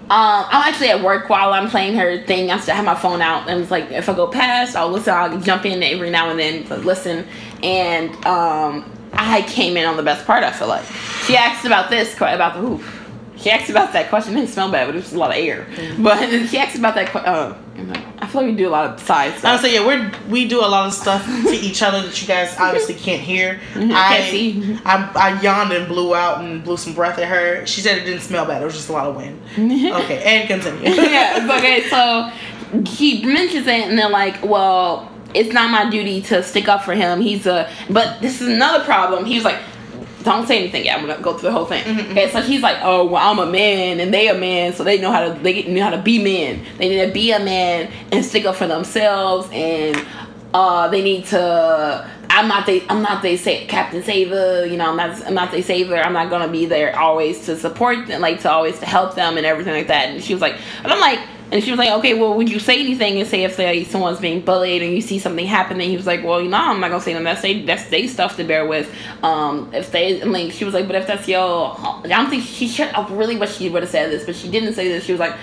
um, 0.09 0.44
I'm 0.48 0.68
actually 0.68 0.90
at 0.90 1.02
work 1.02 1.28
while 1.28 1.52
I'm 1.52 1.68
playing 1.68 1.96
her 1.96 2.22
thing. 2.26 2.52
I 2.52 2.61
still 2.61 2.76
have 2.76 2.84
my 2.84 2.94
phone 2.94 3.20
out, 3.20 3.48
and 3.48 3.61
it's 3.61 3.72
like 3.72 3.90
if 3.90 4.09
I 4.09 4.14
go 4.14 4.28
past, 4.28 4.76
I'll 4.76 4.88
listen. 4.88 5.12
I'll 5.12 5.40
jump 5.40 5.66
in 5.66 5.82
every 5.82 6.11
now 6.11 6.30
and 6.30 6.38
then 6.38 6.64
to 6.66 6.76
listen. 6.76 7.26
And 7.62 8.14
um, 8.24 8.90
I 9.12 9.42
came 9.42 9.76
in 9.76 9.84
on 9.84 9.96
the 9.96 10.04
best 10.04 10.24
part. 10.24 10.44
I 10.44 10.52
feel 10.52 10.68
like 10.68 10.84
she 11.24 11.36
asked 11.36 11.64
about 11.64 11.90
this 11.90 12.14
about 12.14 12.54
the 12.54 12.62
roof. 12.62 12.92
She 13.36 13.50
asked 13.50 13.68
about 13.68 13.92
that 13.94 14.09
question. 14.09 14.34
It 14.34 14.40
didn't 14.40 14.50
smell 14.52 14.70
bad, 14.70 14.86
but 14.86 14.94
it 14.94 14.98
was 14.98 15.12
a 15.12 15.18
lot 15.18 15.30
of 15.30 15.36
air. 15.38 15.66
Mm-hmm. 15.72 16.02
But 16.04 16.46
she 16.48 16.57
asked 16.57 16.78
about 16.78 16.94
that. 16.94 17.14
Uh, 17.14 17.57
I 18.19 18.27
feel 18.27 18.43
like 18.43 18.51
we 18.51 18.57
do 18.57 18.69
a 18.69 18.71
lot 18.71 18.91
of 18.91 19.01
side 19.01 19.37
stuff. 19.39 19.59
I 19.59 19.62
say 19.62 19.75
yeah, 19.75 19.87
we're 19.87 20.12
we 20.29 20.49
do 20.49 20.61
a 20.61 20.67
lot 20.67 20.87
of 20.87 20.95
stuff 20.95 21.25
to 21.25 21.53
each 21.53 21.83
other 21.83 22.03
that 22.03 22.21
you 22.21 22.27
guys 22.27 22.57
obviously 22.59 22.95
can't 22.95 23.21
hear. 23.21 23.61
Mm-hmm. 23.75 23.93
I 23.93 24.17
can't 24.17 24.31
see. 24.31 24.79
I, 24.85 25.12
I 25.14 25.41
yawned 25.43 25.73
and 25.73 25.87
blew 25.87 26.14
out 26.14 26.43
and 26.43 26.64
blew 26.64 26.77
some 26.77 26.95
breath 26.95 27.19
at 27.19 27.29
her. 27.29 27.67
She 27.67 27.81
said 27.81 27.99
it 27.99 28.05
didn't 28.05 28.23
smell 28.23 28.47
bad. 28.47 28.62
It 28.62 28.64
was 28.64 28.75
just 28.75 28.89
a 28.89 28.93
lot 28.93 29.07
of 29.07 29.17
wind. 29.17 29.41
okay, 29.59 30.23
and 30.23 30.49
continue. 30.49 30.89
yeah. 31.11 31.57
Okay. 31.59 31.89
So 31.89 32.31
he 32.91 33.25
mentions 33.25 33.67
it, 33.67 33.89
and 33.89 33.99
they're 33.99 34.09
like, 34.09 34.43
well 34.43 35.12
it's 35.35 35.53
not 35.53 35.71
my 35.71 35.91
duty 35.91 36.23
to 36.23 36.43
stick 36.43 36.67
up 36.67 36.83
for 36.83 36.95
him. 36.95 37.21
He's 37.21 37.47
a, 37.47 37.71
but 37.91 38.23
this 38.23 38.41
is 38.41 38.49
another 38.49 38.83
problem. 38.85 39.27
He 39.27 39.35
was 39.35 39.45
like, 39.45 39.59
don't 40.33 40.47
say 40.47 40.59
anything 40.59 40.85
yet. 40.85 40.99
I'm 40.99 41.07
gonna 41.07 41.22
go 41.22 41.33
through 41.33 41.51
the 41.51 41.53
whole 41.53 41.66
thing. 41.66 41.85
Mm-hmm. 41.85 42.12
Okay, 42.12 42.31
so 42.31 42.41
he's 42.41 42.62
like, 42.62 42.79
oh, 42.83 43.07
well, 43.07 43.31
I'm 43.31 43.39
a 43.39 43.51
man 43.51 44.01
and 44.01 44.12
they 44.12 44.29
a 44.29 44.35
man, 44.35 44.72
so 44.72 44.85
they 44.85 45.01
know 45.01 45.12
how 45.12 45.33
to 45.33 45.41
they 45.41 45.64
know 45.64 45.83
how 45.83 45.91
to 45.91 46.03
be 46.03 46.22
men. 46.22 46.64
They 46.79 46.89
need 46.89 47.07
to 47.07 47.12
be 47.12 47.33
a 47.33 47.39
man 47.39 47.91
and 48.12 48.24
stick 48.24 48.45
up 48.45 48.57
for 48.57 48.66
themselves, 48.66 49.49
and 49.53 50.05
uh, 50.55 50.89
they 50.89 51.03
need 51.03 51.27
to. 51.27 52.11
I'm 52.29 52.49
not 52.49 52.66
they. 52.66 52.87
I'm 52.89 53.03
not 53.03 53.22
they 53.22 53.37
say 53.37 53.66
Captain 53.66 54.03
Saver. 54.03 54.66
You 54.66 54.77
know, 54.77 54.91
I'm 54.91 54.97
not. 54.97 55.27
I'm 55.27 55.35
not 55.35 55.53
they 55.53 55.62
saver. 55.62 55.97
I'm 55.97 56.12
not 56.12 56.31
gonna 56.31 56.49
be 56.49 56.66
there 56.66 56.99
always 56.99 57.47
to 57.47 57.57
support 57.57 58.07
them, 58.07 58.20
like 58.20 58.41
to 58.41 58.51
always 58.51 58.79
to 58.81 58.87
help 58.87 59.14
them 59.14 59.37
and 59.37 59.47
everything 59.47 59.74
like 59.74 59.89
that. 59.89 60.09
And 60.09 60.22
she 60.22 60.35
was 60.35 60.41
like, 60.41 60.57
and 60.83 60.93
I'm 60.93 61.01
like 61.01 61.20
and 61.53 61.62
she 61.62 61.70
was 61.70 61.78
like, 61.78 61.90
okay, 61.90 62.14
well, 62.14 62.34
would 62.34 62.51
you 62.51 62.59
say 62.59 62.80
anything 62.80 63.20
and 63.20 63.28
say 63.28 63.44
if 63.44 63.55
say 63.55 63.84
someone's 63.84 64.18
being 64.18 64.40
bullied 64.40 64.82
and 64.82 64.92
you 64.92 65.01
see 65.01 65.20
something 65.20 65.47
happening? 65.47 65.88
He 65.88 65.97
was 65.97 66.07
like, 66.07 66.24
well, 66.24 66.40
you 66.40 66.49
know, 66.49 66.57
I'm 66.57 66.80
not 66.80 66.90
gonna 66.90 67.03
say 67.03 67.14
them. 67.14 67.22
That's 67.22 67.40
they 67.40 67.62
that's 67.62 67.88
they 67.88 68.09
stuff 68.09 68.36
to 68.36 68.44
bear 68.44 68.66
with. 68.66 68.92
Um, 69.22 69.72
if 69.72 69.92
they, 69.92 70.20
I 70.20 70.24
mean, 70.24 70.51
she 70.51 70.64
was 70.64 70.74
like, 70.74 70.88
but 70.88 70.97
if 70.97 71.07
that's 71.07 71.28
your, 71.28 71.76
I 71.78 72.09
don't 72.09 72.30
think 72.30 72.42
she 72.42 72.66
should. 72.66 72.88
I 72.88 73.07
really 73.09 73.36
wish 73.36 73.57
she 73.57 73.68
would 73.68 73.82
have 73.82 73.90
said 73.90 74.11
this, 74.11 74.24
but 74.24 74.34
she 74.34 74.51
didn't 74.51 74.74
say 74.74 74.88
this. 74.88 75.05
She 75.05 75.12
was 75.12 75.20
like, 75.20 75.36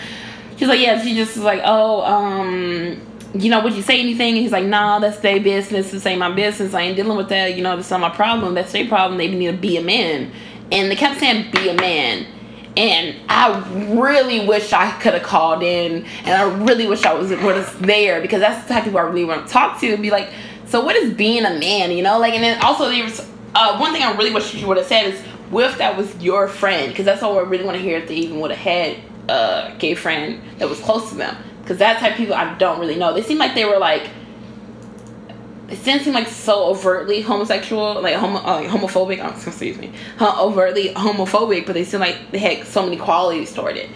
she 0.58 0.66
was 0.66 0.70
like, 0.70 0.82
yeah. 0.82 1.02
She 1.02 1.16
just 1.16 1.38
was 1.38 1.46
like, 1.46 1.62
oh, 1.64 2.02
um, 2.02 3.02
you 3.34 3.50
know, 3.50 3.64
would 3.64 3.74
you 3.74 3.82
say 3.82 4.02
anything? 4.02 4.34
And 4.34 4.38
he's 4.40 4.52
like, 4.52 4.66
nah, 4.66 5.00
that's 5.00 5.20
their 5.20 5.40
business. 5.40 5.92
This 5.92 6.06
ain't 6.06 6.20
my 6.20 6.32
business. 6.32 6.74
I 6.74 6.82
ain't 6.82 6.98
dealing 6.98 7.16
with 7.16 7.30
that. 7.30 7.56
You 7.56 7.64
know, 7.64 7.78
that's 7.78 7.90
not 7.90 8.02
my 8.02 8.10
problem. 8.10 8.56
That's 8.56 8.74
their 8.74 8.88
problem. 8.90 9.18
They 9.18 9.30
need 9.30 9.48
to 9.48 9.54
be 9.54 9.78
a 9.78 9.82
man. 9.82 10.34
And 10.70 10.92
they 10.92 10.98
kept 10.98 11.22
saying, 11.22 11.50
be 11.52 11.70
a 11.70 11.76
man 11.76 12.28
and 12.76 13.16
I 13.30 13.60
really 13.94 14.48
wish 14.48 14.74
I 14.74 14.92
could 15.00 15.14
have 15.14 15.24
called 15.24 15.64
in, 15.64 16.06
and 16.24 16.30
I 16.30 16.64
really 16.64 16.88
wish 16.88 17.06
I 17.06 17.14
was 17.14 17.32
was 17.32 17.76
there 17.80 18.22
because 18.22 18.40
that's 18.40 18.68
the 18.68 18.74
type 18.74 18.84
of 18.84 18.86
people 18.86 19.00
I 19.00 19.04
really 19.04 19.26
want 19.26 19.48
to 19.48 19.54
talk 19.54 19.80
to 19.82 19.94
and 19.94 20.02
be 20.02 20.10
like, 20.10 20.30
so 20.66 20.84
what 20.84 20.96
is 20.96 21.14
being 21.14 21.46
a 21.46 21.60
man, 21.60 21.92
you 21.92 22.02
know? 22.02 22.18
Like, 22.18 22.34
and 22.34 22.44
then 22.44 22.62
also 22.64 22.90
there 22.90 23.04
was 23.04 23.20
uh, 23.54 23.78
one 23.78 23.94
thing 23.94 24.02
I 24.02 24.16
really 24.16 24.34
wish 24.34 24.56
you 24.56 24.68
would 24.68 24.78
have 24.78 24.88
said 24.88 25.14
is, 25.14 25.24
if 25.52 25.78
that 25.78 25.96
was 25.96 26.16
your 26.24 26.48
friend? 26.48 26.92
Because 26.92 27.06
that's 27.06 27.22
all 27.22 27.38
I 27.38 27.44
really 27.44 27.64
want 27.64 27.78
to 27.78 27.84
hear 27.84 28.00
if 28.00 28.08
they 28.08 28.16
even 28.16 28.40
would 28.40 28.50
have 28.50 28.60
had 28.60 28.98
a 29.30 29.76
gay 29.78 29.94
friend 29.94 30.42
that 30.58 30.68
was 30.68 30.80
close 30.80 31.10
to 31.10 31.16
them. 31.16 31.38
Because 31.62 31.78
that 31.78 32.00
type 32.00 32.14
of 32.14 32.18
people 32.18 32.34
I 32.34 32.58
don't 32.58 32.80
really 32.80 32.96
know. 32.96 33.14
They 33.14 33.22
seem 33.22 33.38
like 33.38 33.54
they 33.54 33.66
were 33.66 33.78
like 33.78 34.10
it 35.74 35.84
didn't 35.84 36.04
seem 36.04 36.14
like 36.14 36.28
so 36.28 36.66
overtly 36.66 37.22
homosexual, 37.22 38.02
like 38.02 38.16
homo, 38.16 38.40
uh, 38.40 38.62
like 38.62 38.68
homophobic. 38.68 39.20
Oh, 39.24 39.30
excuse 39.48 39.78
me, 39.78 39.92
overtly 40.22 40.94
homophobic, 40.94 41.66
but 41.66 41.74
they 41.74 41.84
seemed 41.84 42.02
like 42.02 42.32
they 42.32 42.38
had 42.38 42.68
so 42.68 42.84
many 42.84 42.98
qualities 42.98 43.54
toward 43.54 43.76
it. 43.76 43.90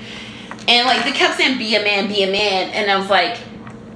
And 0.67 0.87
like 0.87 1.03
they 1.05 1.11
kept 1.11 1.37
saying, 1.37 1.57
"Be 1.57 1.75
a 1.75 1.83
man, 1.83 2.07
be 2.07 2.23
a 2.23 2.31
man," 2.31 2.71
and 2.71 2.89
I 2.89 2.97
was 2.97 3.09
like, 3.09 3.37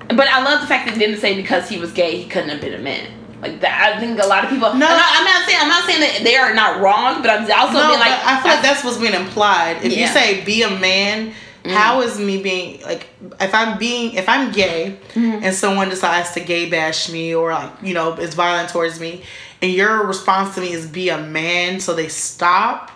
but 0.07 0.27
I 0.27 0.43
love 0.43 0.61
the 0.61 0.67
fact 0.67 0.87
that 0.87 0.93
they 0.93 1.05
didn't 1.05 1.19
say 1.19 1.35
because 1.35 1.67
he 1.67 1.77
was 1.77 1.91
gay 1.91 2.17
he 2.17 2.29
couldn't 2.29 2.49
have 2.49 2.61
been 2.61 2.73
a 2.73 2.83
man. 2.83 3.09
Like 3.41 3.59
that, 3.61 3.95
I 3.95 3.99
think 3.99 4.21
a 4.21 4.27
lot 4.27 4.43
of 4.43 4.51
people. 4.51 4.71
No, 4.73 4.87
not, 4.87 4.91
I'm 4.91 5.25
not 5.25 5.47
saying 5.47 5.59
I'm 5.59 5.67
not 5.67 5.85
saying 5.85 6.01
that 6.01 6.21
they 6.23 6.35
are 6.37 6.53
not 6.53 6.79
wrong, 6.81 7.23
but 7.23 7.31
I'm 7.31 7.41
also 7.41 7.79
no, 7.79 7.87
being 7.87 7.99
like 7.99 8.13
I 8.23 8.39
feel 8.41 8.51
like 8.51 8.61
that's 8.61 8.83
what's 8.83 8.97
being 8.97 9.15
implied. 9.15 9.83
If 9.83 9.91
yeah. 9.91 10.01
you 10.01 10.07
say 10.07 10.45
be 10.45 10.61
a 10.61 10.69
man 10.69 11.33
Mm. 11.63 11.71
How 11.71 12.01
is 12.01 12.19
me 12.19 12.41
being 12.41 12.81
like 12.81 13.07
if 13.39 13.53
I'm 13.53 13.77
being 13.77 14.13
if 14.15 14.27
I'm 14.27 14.51
gay 14.51 14.97
mm-hmm. 15.13 15.43
and 15.43 15.55
someone 15.55 15.89
decides 15.89 16.31
to 16.31 16.39
gay 16.39 16.69
bash 16.69 17.11
me 17.11 17.35
or 17.35 17.51
like 17.51 17.71
you 17.83 17.93
know 17.93 18.13
is 18.13 18.33
violent 18.33 18.69
towards 18.69 18.99
me 18.99 19.23
and 19.61 19.71
your 19.71 20.05
response 20.07 20.55
to 20.55 20.61
me 20.61 20.71
is 20.71 20.87
be 20.87 21.09
a 21.09 21.19
man 21.19 21.79
so 21.79 21.93
they 21.93 22.07
stop 22.07 22.91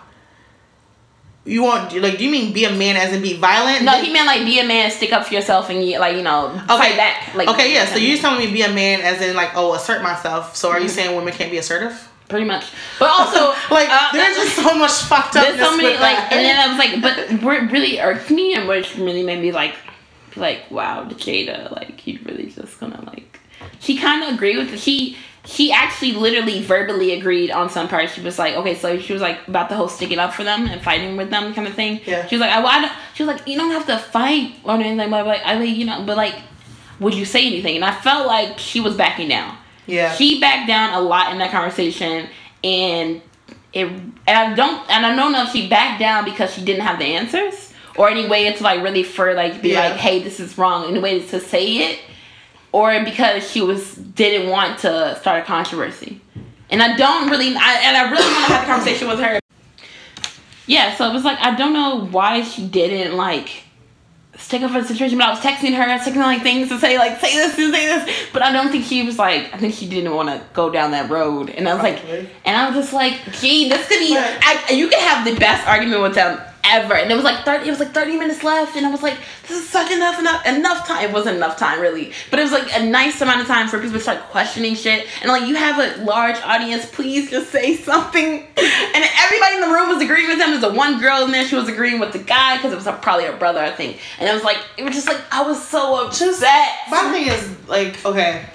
you 1.46 1.62
want 1.62 1.94
like 1.94 2.18
do 2.18 2.24
you 2.24 2.30
mean 2.30 2.52
be 2.52 2.64
a 2.64 2.72
man 2.72 2.96
as 2.96 3.12
in 3.12 3.22
be 3.22 3.36
violent? 3.36 3.84
No, 3.84 3.92
he 4.02 4.12
meant 4.12 4.26
like 4.26 4.44
be 4.44 4.58
a 4.58 4.66
man, 4.66 4.90
stick 4.90 5.12
up 5.12 5.26
for 5.26 5.34
yourself, 5.34 5.70
and 5.70 5.84
you 5.84 5.98
like 5.98 6.16
you 6.16 6.22
know 6.22 6.48
okay. 6.48 6.66
fight 6.66 6.96
back. 6.96 7.34
Like 7.34 7.48
okay, 7.48 7.72
yeah. 7.72 7.86
So 7.86 7.96
you're 7.96 8.18
telling 8.18 8.44
me 8.44 8.52
be 8.52 8.62
a 8.62 8.72
man 8.72 9.00
as 9.00 9.22
in 9.22 9.36
like 9.36 9.50
oh 9.54 9.74
assert 9.74 10.02
myself. 10.02 10.56
So 10.56 10.70
are 10.70 10.74
mm-hmm. 10.74 10.82
you 10.82 10.88
saying 10.88 11.16
women 11.16 11.32
can't 11.32 11.50
be 11.50 11.58
assertive? 11.58 12.08
Pretty 12.28 12.46
much. 12.46 12.66
But 12.98 13.10
also, 13.10 13.48
like 13.70 13.88
uh, 13.90 14.08
there's 14.12 14.36
just 14.36 14.56
so 14.56 14.76
much 14.76 14.92
fucked 14.92 15.36
up. 15.36 15.44
there's 15.46 15.58
so 15.58 15.76
many 15.76 15.96
like, 15.98 16.32
and 16.32 16.44
then 16.44 16.58
I 16.58 16.68
was 16.68 16.78
like, 16.78 17.02
but 17.02 17.42
what 17.42 17.70
really 17.70 18.00
irked 18.00 18.30
me 18.30 18.54
and 18.54 18.68
which 18.68 18.96
really 18.96 19.22
made 19.22 19.40
me 19.40 19.52
like, 19.52 19.74
like, 20.36 20.70
wow, 20.70 21.04
Jada, 21.04 21.74
like 21.74 22.06
you 22.06 22.18
really 22.24 22.50
just 22.50 22.78
gonna 22.80 23.02
like. 23.06 23.40
She 23.80 23.98
kind 23.98 24.22
of 24.24 24.34
agreed 24.34 24.56
with 24.56 24.72
it. 24.72 24.80
She 24.80 25.16
she 25.46 25.70
actually 25.70 26.12
literally 26.12 26.60
verbally 26.62 27.12
agreed 27.12 27.50
on 27.50 27.70
some 27.70 27.88
parts. 27.88 28.14
She 28.14 28.20
was 28.20 28.38
like, 28.38 28.54
okay, 28.56 28.74
so 28.74 28.98
she 28.98 29.12
was 29.12 29.22
like 29.22 29.46
about 29.46 29.68
the 29.68 29.76
whole 29.76 29.88
sticking 29.88 30.18
up 30.18 30.34
for 30.34 30.42
them 30.42 30.66
and 30.66 30.82
fighting 30.82 31.16
with 31.16 31.30
them 31.30 31.54
kind 31.54 31.68
of 31.68 31.74
thing. 31.74 32.00
Yeah. 32.04 32.26
She 32.26 32.34
was 32.34 32.40
like, 32.40 32.50
I, 32.50 32.62
I 32.62 32.80
don't, 32.82 32.92
she 33.14 33.22
was 33.22 33.34
like, 33.34 33.46
you 33.46 33.56
don't 33.56 33.70
have 33.70 33.86
to 33.86 33.98
fight 33.98 34.56
or 34.64 34.74
anything, 34.74 35.08
but 35.08 35.24
like, 35.24 35.42
I 35.44 35.58
mean, 35.58 35.76
you 35.76 35.86
know, 35.86 36.02
but 36.04 36.16
like, 36.16 36.34
would 36.98 37.14
you 37.14 37.24
say 37.24 37.46
anything? 37.46 37.76
And 37.76 37.84
I 37.84 37.94
felt 37.94 38.26
like 38.26 38.58
she 38.58 38.80
was 38.80 38.96
backing 38.96 39.28
down. 39.28 39.56
Yeah, 39.86 40.14
She 40.14 40.40
backed 40.40 40.66
down 40.68 40.94
a 40.94 41.00
lot 41.00 41.32
in 41.32 41.38
that 41.38 41.50
conversation, 41.50 42.28
and 42.64 43.22
it, 43.72 43.86
and 43.86 44.12
I 44.26 44.54
don't, 44.54 44.88
and 44.90 45.06
I 45.06 45.14
don't 45.14 45.32
know 45.32 45.42
if 45.44 45.50
she 45.50 45.68
backed 45.68 46.00
down 46.00 46.24
because 46.24 46.52
she 46.54 46.64
didn't 46.64 46.82
have 46.82 46.98
the 46.98 47.04
answers, 47.04 47.72
or 47.96 48.08
any 48.10 48.28
way 48.28 48.52
to 48.52 48.62
like 48.62 48.82
really 48.82 49.02
for 49.02 49.34
like 49.34 49.62
be 49.62 49.70
Yeah. 49.70 49.88
like, 49.88 49.96
hey, 49.98 50.22
this 50.22 50.40
is 50.40 50.56
wrong, 50.58 50.88
any 50.88 50.98
way 51.00 51.20
to 51.26 51.40
say 51.40 51.78
it, 51.90 52.00
or 52.72 53.02
because 53.04 53.48
she 53.50 53.60
was 53.60 53.94
didn't 53.94 54.50
want 54.50 54.78
to 54.80 55.16
start 55.20 55.42
a 55.42 55.46
controversy, 55.46 56.20
and 56.70 56.82
I 56.82 56.96
don't 56.96 57.30
really, 57.30 57.54
I, 57.56 57.80
and 57.84 57.96
I 57.96 58.10
really 58.10 58.32
want 58.32 58.46
to 58.46 58.52
have 58.54 58.62
a 58.64 58.66
conversation 58.66 59.08
with 59.08 59.18
her. 59.20 59.38
Yeah, 60.66 60.96
so 60.96 61.08
it 61.08 61.12
was 61.12 61.24
like 61.24 61.38
I 61.38 61.54
don't 61.54 61.72
know 61.72 62.06
why 62.06 62.42
she 62.42 62.66
didn't 62.66 63.16
like 63.16 63.62
stick 64.38 64.62
up 64.62 64.70
for 64.70 64.80
the 64.80 64.86
situation, 64.86 65.18
but 65.18 65.26
I 65.26 65.30
was 65.30 65.40
texting 65.40 65.74
her, 65.74 65.84
texting 65.84 66.16
like 66.16 66.42
things 66.42 66.68
to 66.68 66.78
say 66.78 66.98
like 66.98 67.20
say 67.20 67.34
this 67.34 67.58
and 67.58 67.72
say 67.74 67.86
this, 67.86 68.10
but 68.32 68.42
I 68.42 68.52
don't 68.52 68.70
think 68.70 68.84
she 68.84 69.02
was 69.02 69.18
like 69.18 69.52
I 69.54 69.58
think 69.58 69.74
she 69.74 69.88
didn't 69.88 70.14
want 70.14 70.28
to 70.28 70.42
go 70.52 70.70
down 70.70 70.90
that 70.92 71.10
road, 71.10 71.50
and 71.50 71.68
I 71.68 71.74
was 71.74 71.82
Probably. 71.82 72.22
like, 72.22 72.30
and 72.44 72.56
I 72.56 72.66
was 72.68 72.76
just 72.76 72.92
like, 72.92 73.20
gee, 73.40 73.68
this 73.68 73.86
could 73.88 73.98
be, 73.98 74.16
I, 74.16 74.70
you 74.72 74.88
could 74.88 74.98
have 74.98 75.24
the 75.24 75.34
best 75.38 75.66
argument 75.66 76.02
with 76.02 76.14
them 76.14 76.40
ever, 76.72 76.94
and 76.94 77.10
it 77.10 77.14
was 77.14 77.24
like 77.24 77.44
thirty, 77.44 77.68
it 77.68 77.70
was 77.70 77.80
like 77.80 77.92
thirty 77.92 78.16
minutes 78.16 78.42
left, 78.42 78.76
and 78.76 78.86
I 78.86 78.90
was 78.90 79.02
like, 79.02 79.18
this 79.42 79.62
is 79.62 79.68
such 79.68 79.90
enough 79.90 80.18
enough 80.18 80.46
enough 80.46 80.86
time. 80.86 81.04
It 81.08 81.12
wasn't 81.12 81.36
enough 81.36 81.56
time 81.56 81.80
really, 81.80 82.12
but 82.30 82.38
it 82.38 82.42
was 82.42 82.52
like 82.52 82.68
a 82.74 82.84
nice 82.84 83.20
amount 83.20 83.40
of 83.40 83.46
time 83.46 83.68
for 83.68 83.78
people 83.78 83.94
to 83.94 84.00
start 84.00 84.20
questioning 84.30 84.74
shit, 84.74 85.06
and 85.22 85.30
like 85.30 85.46
you 85.48 85.54
have 85.54 85.78
a 85.78 86.02
large 86.04 86.36
audience, 86.42 86.86
please 86.86 87.30
just 87.30 87.50
say 87.50 87.76
something, 87.76 88.24
and 88.56 89.04
everybody 89.24 89.54
in 89.54 89.60
the 89.60 89.68
room 89.68 89.88
was 89.88 90.02
agreeing 90.02 90.28
with 90.28 90.40
him. 90.40 90.50
There's 90.50 90.62
a 90.62 90.72
one 90.72 91.00
girl 91.00 91.24
in 91.24 91.30
there, 91.30 91.44
she 91.44 91.56
was 91.56 91.68
agreeing 91.68 92.00
with 92.00 92.12
the 92.12 92.18
guy 92.18 92.56
because 92.56 92.72
it 92.72 92.76
was 92.76 92.84
probably 93.00 93.24
her 93.24 93.36
brother, 93.36 93.60
I 93.60 93.70
think, 93.70 94.00
and 94.18 94.28
it 94.28 94.32
was 94.32 94.44
like 94.44 94.58
it 94.76 94.84
was 94.84 94.94
just 94.94 95.06
like 95.06 95.20
I 95.30 95.42
was 95.42 95.62
so 95.66 96.06
upset. 96.06 96.68
My 96.90 97.10
thing 97.12 97.28
is 97.28 97.68
like, 97.68 98.04
okay. 98.04 98.46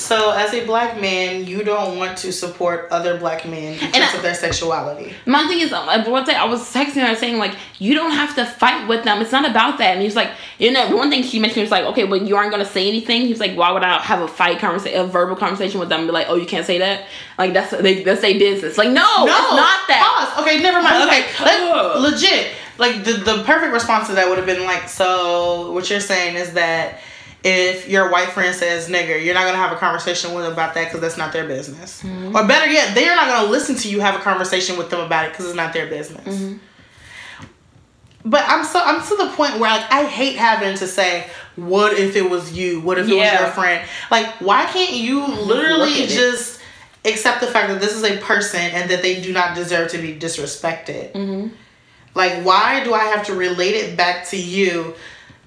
So 0.00 0.30
as 0.30 0.54
a 0.54 0.64
black 0.64 0.98
man, 0.98 1.46
you 1.46 1.62
don't 1.62 1.98
want 1.98 2.16
to 2.18 2.32
support 2.32 2.88
other 2.90 3.18
black 3.18 3.46
men 3.46 3.78
terms 3.78 3.94
I- 3.94 4.16
of 4.16 4.22
their 4.22 4.34
sexuality. 4.34 5.12
My 5.26 5.46
thing 5.46 5.60
is, 5.60 5.70
one 5.72 6.24
day 6.24 6.34
I 6.34 6.46
was 6.46 6.62
texting 6.72 7.06
her 7.06 7.14
saying 7.14 7.36
like, 7.36 7.54
you 7.78 7.94
don't 7.94 8.12
have 8.12 8.34
to 8.36 8.46
fight 8.46 8.88
with 8.88 9.04
them. 9.04 9.20
It's 9.20 9.30
not 9.30 9.48
about 9.48 9.78
that. 9.78 9.92
And 9.94 10.02
he's 10.02 10.16
like, 10.16 10.30
you 10.58 10.72
know, 10.72 10.96
one 10.96 11.10
thing 11.10 11.22
she 11.22 11.38
mentioned 11.38 11.62
was 11.62 11.70
like, 11.70 11.84
okay, 11.84 12.04
well, 12.04 12.20
you 12.22 12.34
aren't 12.34 12.50
gonna 12.50 12.64
say 12.64 12.88
anything. 12.88 13.22
He's 13.26 13.40
like, 13.40 13.54
why 13.56 13.70
would 13.72 13.82
I 13.82 13.98
have 14.00 14.22
a 14.22 14.28
fight 14.28 14.58
conversation, 14.58 14.98
a 15.00 15.06
verbal 15.06 15.36
conversation 15.36 15.78
with 15.80 15.90
them, 15.90 16.00
and 16.00 16.08
be 16.08 16.12
like, 16.12 16.26
oh, 16.30 16.36
you 16.36 16.46
can't 16.46 16.64
say 16.66 16.78
that. 16.78 17.04
Like 17.36 17.52
that's 17.52 17.70
they 17.70 18.02
that's 18.02 18.22
their 18.22 18.38
business. 18.38 18.78
Like 18.78 18.88
no, 18.88 19.02
No, 19.02 19.24
it's 19.24 19.54
not 19.54 19.80
that. 19.88 20.32
Pause. 20.34 20.46
Okay, 20.46 20.62
never 20.62 20.80
mind. 20.82 21.08
Okay, 21.10 21.24
like, 21.44 21.96
legit. 22.00 22.52
Like 22.78 23.04
the 23.04 23.12
the 23.12 23.42
perfect 23.44 23.72
response 23.74 24.08
to 24.08 24.14
that 24.14 24.28
would 24.28 24.38
have 24.38 24.46
been 24.46 24.64
like, 24.64 24.88
so 24.88 25.72
what 25.72 25.90
you're 25.90 26.00
saying 26.00 26.36
is 26.36 26.54
that 26.54 27.00
if 27.42 27.88
your 27.88 28.10
white 28.10 28.28
friend 28.28 28.54
says 28.54 28.88
nigger, 28.88 29.22
you're 29.22 29.34
not 29.34 29.46
gonna 29.46 29.56
have 29.56 29.72
a 29.72 29.76
conversation 29.76 30.34
with 30.34 30.44
them 30.44 30.52
about 30.52 30.74
that 30.74 30.84
because 30.84 31.00
that's 31.00 31.16
not 31.16 31.32
their 31.32 31.46
business. 31.46 32.02
Mm-hmm. 32.02 32.36
Or 32.36 32.46
better 32.46 32.70
yet, 32.70 32.94
they're 32.94 33.16
not 33.16 33.28
gonna 33.28 33.50
listen 33.50 33.76
to 33.76 33.88
you 33.88 34.00
have 34.00 34.14
a 34.14 34.22
conversation 34.22 34.76
with 34.76 34.90
them 34.90 35.00
about 35.00 35.26
it 35.26 35.32
because 35.32 35.46
it's 35.46 35.54
not 35.54 35.72
their 35.72 35.86
business. 35.86 36.38
Mm-hmm. 36.38 36.58
But 38.24 38.44
I'm 38.46 38.64
so 38.64 38.80
I'm 38.84 39.02
to 39.02 39.16
the 39.16 39.32
point 39.34 39.58
where 39.58 39.70
like 39.70 39.90
I 39.90 40.04
hate 40.04 40.36
having 40.36 40.76
to 40.76 40.86
say, 40.86 41.28
what 41.56 41.98
if 41.98 42.16
it 42.16 42.28
was 42.28 42.52
you? 42.52 42.80
What 42.80 42.98
if 42.98 43.08
it 43.08 43.14
was 43.14 43.32
your 43.32 43.50
friend? 43.50 43.88
Like, 44.10 44.26
why 44.40 44.66
can't 44.66 44.92
you 44.92 45.26
literally 45.26 45.94
at 45.94 46.00
it. 46.00 46.08
just 46.10 46.60
accept 47.06 47.40
the 47.40 47.46
fact 47.46 47.68
that 47.68 47.80
this 47.80 47.94
is 47.94 48.04
a 48.04 48.18
person 48.18 48.60
and 48.60 48.90
that 48.90 49.00
they 49.00 49.22
do 49.22 49.32
not 49.32 49.54
deserve 49.54 49.90
to 49.92 49.98
be 49.98 50.14
disrespected? 50.14 51.12
Mm-hmm. 51.12 51.54
Like, 52.14 52.44
why 52.44 52.84
do 52.84 52.92
I 52.92 53.04
have 53.04 53.24
to 53.26 53.34
relate 53.34 53.74
it 53.74 53.96
back 53.96 54.28
to 54.28 54.36
you? 54.36 54.94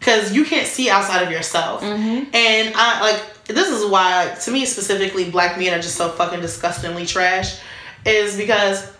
Because 0.03 0.33
you 0.33 0.43
can't 0.43 0.67
see 0.67 0.89
outside 0.89 1.23
of 1.23 1.31
yourself. 1.31 1.81
Mm-hmm. 1.81 2.35
And 2.35 2.73
I 2.75 2.99
like 2.99 3.45
this 3.45 3.69
is 3.69 3.89
why, 3.89 4.35
to 4.43 4.51
me 4.51 4.65
specifically, 4.65 5.31
black 5.31 5.57
men 5.57 5.73
are 5.73 5.81
just 5.81 5.95
so 5.95 6.09
fucking 6.09 6.41
disgustingly 6.41 7.05
trash. 7.05 7.61
Is 8.05 8.35
because 8.35 8.91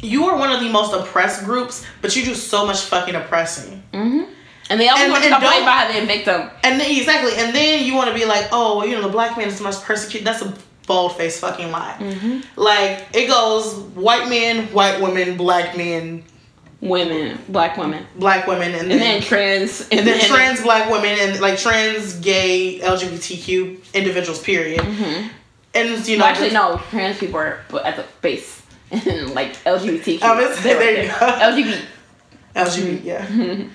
you 0.00 0.24
are 0.24 0.38
one 0.38 0.50
of 0.50 0.60
the 0.60 0.70
most 0.70 0.94
oppressed 0.94 1.44
groups, 1.44 1.84
but 2.00 2.16
you 2.16 2.24
do 2.24 2.34
so 2.34 2.66
much 2.66 2.80
fucking 2.80 3.14
oppressing. 3.14 3.82
Mm-hmm. 3.92 4.32
And 4.70 4.80
they 4.80 4.88
always 4.88 5.04
And- 5.04 5.12
want 5.12 5.24
to 5.24 5.30
complain 5.30 5.62
about 5.62 5.86
how 5.86 5.92
they're 5.92 6.04
a 6.04 6.06
victim. 6.06 6.50
And 6.62 6.80
then 6.80 6.90
exactly, 6.90 7.32
and 7.36 7.54
then 7.54 7.84
you 7.84 7.94
want 7.94 8.08
to 8.08 8.14
be 8.14 8.24
like, 8.24 8.48
oh, 8.52 8.78
well, 8.78 8.86
you 8.86 8.94
know, 8.94 9.02
the 9.02 9.08
black 9.08 9.36
man 9.36 9.48
is 9.48 9.58
the 9.58 9.64
most 9.64 9.84
persecuted. 9.84 10.26
That's 10.26 10.42
a 10.42 10.54
bold 10.86 11.16
faced 11.16 11.40
fucking 11.40 11.70
lie. 11.70 11.96
Mm-hmm. 11.98 12.40
Like 12.56 13.08
it 13.12 13.28
goes 13.28 13.74
white 13.94 14.28
men, 14.30 14.68
white 14.68 15.00
women, 15.02 15.36
black 15.36 15.76
men, 15.76 16.24
Women, 16.80 17.38
black 17.48 17.76
women, 17.76 18.06
black 18.16 18.46
women, 18.46 18.74
and 18.74 18.90
then 18.90 18.92
and 18.92 19.00
then 19.02 19.20
trans, 19.22 19.86
and 19.92 20.06
then 20.06 20.18
trans 20.20 20.62
black 20.62 20.90
women 20.90 21.14
and 21.20 21.38
like 21.40 21.58
trans 21.58 22.14
gay 22.20 22.78
LGBTQ 22.80 23.92
individuals. 23.92 24.40
Period. 24.42 24.80
Mhm. 24.80 25.28
And 25.74 26.08
you 26.08 26.16
know, 26.16 26.24
Well, 26.24 26.32
actually, 26.32 26.50
no, 26.52 26.80
trans 26.90 27.18
people 27.18 27.38
are 27.38 27.60
but 27.68 27.84
at 27.84 27.96
the 27.96 28.04
base, 28.22 28.62
and 28.90 29.30
like 29.34 29.62
LGBTQ. 29.64 30.20
Oh, 30.22 30.36
they're 30.62 30.78
there 30.78 31.02
you 31.04 31.08
go. 31.10 31.14
LGBT. 31.16 31.84
LGBT, 32.56 33.04
yeah. 33.04 33.26
Mm-hmm. 33.26 33.68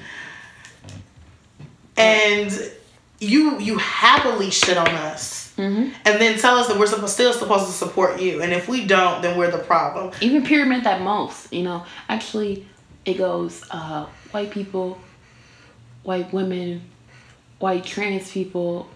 and 1.98 2.72
you 3.20 3.60
you 3.60 3.78
happily 3.78 4.50
shit 4.52 4.78
on 4.78 4.88
us. 4.90 5.54
hmm 5.56 5.90
And 6.06 6.20
then 6.22 6.38
tell 6.40 6.58
us 6.58 6.68
that 6.68 6.78
we're 6.78 6.88
supposed, 6.88 7.14
still 7.14 7.34
supposed 7.34 7.68
to 7.68 7.72
support 7.72 8.20
you, 8.20 8.42
and 8.42 8.52
if 8.52 8.68
we 8.68 8.86
don't, 8.86 9.22
then 9.22 9.38
we're 9.38 9.52
the 9.52 9.60
problem. 9.64 10.12
even 10.22 10.44
pyramid 10.44 10.84
that 10.84 11.02
most 11.02 11.54
you 11.54 11.64
know 11.64 11.86
actually 12.10 12.68
it 13.06 13.18
goes 13.18 13.64
uh 13.72 14.06
white 14.32 14.52
people 14.52 14.98
white 16.04 16.32
women 16.34 16.82
white 17.60 17.84
trans 17.86 18.32
people. 18.32 18.88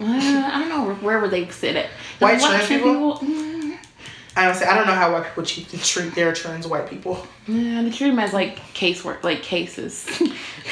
Uh, 0.00 0.04
i 0.54 0.58
don't 0.60 0.68
know 0.68 0.94
where 0.96 1.20
would 1.20 1.30
they 1.30 1.46
sit 1.50 1.76
at 1.76 1.86
The 2.18 2.24
White 2.24 2.40
trans 2.40 2.66
people? 2.68 3.16
mm, 3.18 3.76
I 4.36 4.46
don't 4.46 4.54
say 4.54 4.64
I 4.66 4.74
don't 4.76 4.86
know 4.86 4.94
how 4.94 5.12
white 5.12 5.24
people 5.26 5.44
treat, 5.44 5.68
treat 5.82 6.14
their 6.14 6.32
trans 6.32 6.66
white 6.66 6.88
people. 6.88 7.26
yeah, 7.46 7.82
they 7.82 7.90
treat 7.90 8.08
them 8.10 8.18
as 8.18 8.32
like 8.32 8.56
casework 8.74 9.22
like 9.24 9.42
cases. 9.42 10.06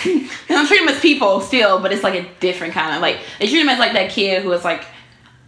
They 0.04 0.54
don't 0.54 0.66
treat 0.68 0.78
them 0.78 0.88
as 0.88 1.00
people 1.00 1.40
still 1.40 1.80
but 1.80 1.92
it's 1.92 2.04
like 2.04 2.14
a 2.14 2.26
different 2.40 2.72
kind 2.72 2.94
of 2.94 3.02
like 3.02 3.18
they 3.40 3.48
treat 3.48 3.58
them 3.58 3.68
as 3.68 3.78
like 3.80 3.92
that 3.94 4.10
kid 4.10 4.42
who 4.44 4.52
is 4.52 4.64
like 4.64 4.84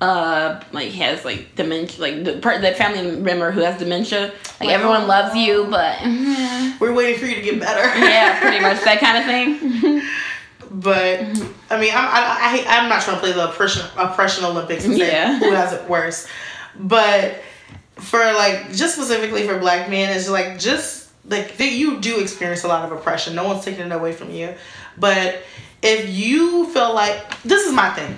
uh 0.00 0.60
like 0.72 0.90
has 0.92 1.24
like 1.24 1.54
dementia 1.56 2.00
like 2.00 2.24
the 2.24 2.38
per- 2.38 2.60
that 2.60 2.76
family 2.78 3.16
member 3.20 3.50
who 3.50 3.60
has 3.60 3.78
dementia 3.78 4.32
like 4.58 4.60
Like, 4.60 4.70
everyone 4.70 5.02
oh. 5.02 5.06
loves 5.06 5.34
you 5.36 5.66
but 5.70 5.98
We're 6.80 6.94
waiting 6.94 7.18
for 7.18 7.26
you 7.26 7.34
to 7.36 7.42
get 7.42 7.60
better. 7.60 7.82
yeah 7.98 8.40
pretty 8.40 8.60
much 8.68 8.82
that 8.84 8.98
kind 9.00 9.18
of 9.18 9.24
thing 9.26 10.02
But. 10.70 11.20
I 11.72 11.78
mean, 11.80 11.90
I'm 11.92 12.04
I, 12.04 12.64
I 12.66 12.78
I'm 12.78 12.88
not 12.88 13.02
trying 13.02 13.16
to 13.16 13.20
play 13.20 13.32
the 13.32 13.48
oppression 13.50 13.82
oppression 13.96 14.44
Olympics 14.44 14.84
and 14.84 14.94
say 14.96 15.10
Yeah. 15.12 15.38
who 15.38 15.50
has 15.52 15.72
it 15.72 15.88
worse. 15.88 16.26
But 16.78 17.42
for 17.96 18.18
like 18.18 18.72
just 18.72 18.94
specifically 18.94 19.46
for 19.46 19.58
black 19.58 19.88
men, 19.90 20.16
it's 20.16 20.28
like 20.28 20.58
just 20.58 21.10
like 21.28 21.56
that 21.58 21.72
you 21.72 22.00
do 22.00 22.20
experience 22.20 22.64
a 22.64 22.68
lot 22.68 22.84
of 22.84 22.92
oppression. 22.96 23.34
No 23.34 23.44
one's 23.44 23.64
taking 23.64 23.86
it 23.86 23.92
away 23.92 24.12
from 24.12 24.30
you. 24.30 24.54
But 24.96 25.42
if 25.82 26.08
you 26.08 26.66
feel 26.72 26.92
like 26.94 27.40
this 27.42 27.66
is 27.66 27.72
my 27.72 27.90
thing. 27.90 28.16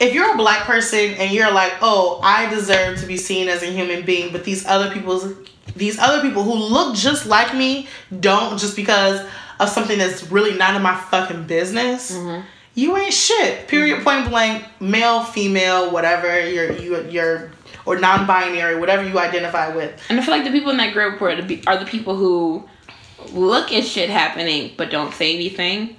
If 0.00 0.14
you're 0.14 0.32
a 0.32 0.36
black 0.36 0.62
person 0.62 1.14
and 1.14 1.32
you're 1.32 1.50
like, 1.50 1.72
oh, 1.80 2.20
I 2.22 2.48
deserve 2.48 3.00
to 3.00 3.06
be 3.06 3.16
seen 3.16 3.48
as 3.48 3.62
a 3.62 3.66
human 3.66 4.04
being, 4.04 4.32
but 4.32 4.44
these 4.44 4.64
other 4.66 4.92
people's 4.92 5.34
these 5.76 5.98
other 5.98 6.20
people 6.20 6.42
who 6.42 6.54
look 6.54 6.96
just 6.96 7.26
like 7.26 7.54
me 7.54 7.88
don't 8.20 8.58
just 8.58 8.74
because 8.74 9.24
of 9.60 9.68
something 9.68 9.98
that's 9.98 10.30
really 10.30 10.56
not 10.56 10.74
in 10.74 10.82
my 10.82 10.96
fucking 10.96 11.46
business. 11.46 12.12
Mm-hmm. 12.12 12.46
You 12.74 12.96
ain't 12.96 13.12
shit. 13.12 13.66
Period. 13.68 14.04
Point 14.04 14.28
blank. 14.28 14.64
Male, 14.80 15.24
female, 15.24 15.90
whatever 15.90 16.48
you're 16.48 16.72
you 16.72 17.08
you're 17.08 17.50
or 17.86 17.98
non-binary, 17.98 18.78
whatever 18.78 19.02
you 19.02 19.18
identify 19.18 19.74
with. 19.74 20.00
And 20.10 20.20
I 20.20 20.22
feel 20.22 20.34
like 20.34 20.44
the 20.44 20.50
people 20.50 20.70
in 20.70 20.76
that 20.76 20.92
group 20.92 21.20
were 21.20 21.40
the, 21.40 21.62
are 21.66 21.78
the 21.78 21.86
people 21.86 22.16
who 22.16 22.68
look 23.32 23.72
at 23.72 23.84
shit 23.84 24.10
happening 24.10 24.72
but 24.76 24.90
don't 24.90 25.12
say 25.14 25.34
anything. 25.34 25.96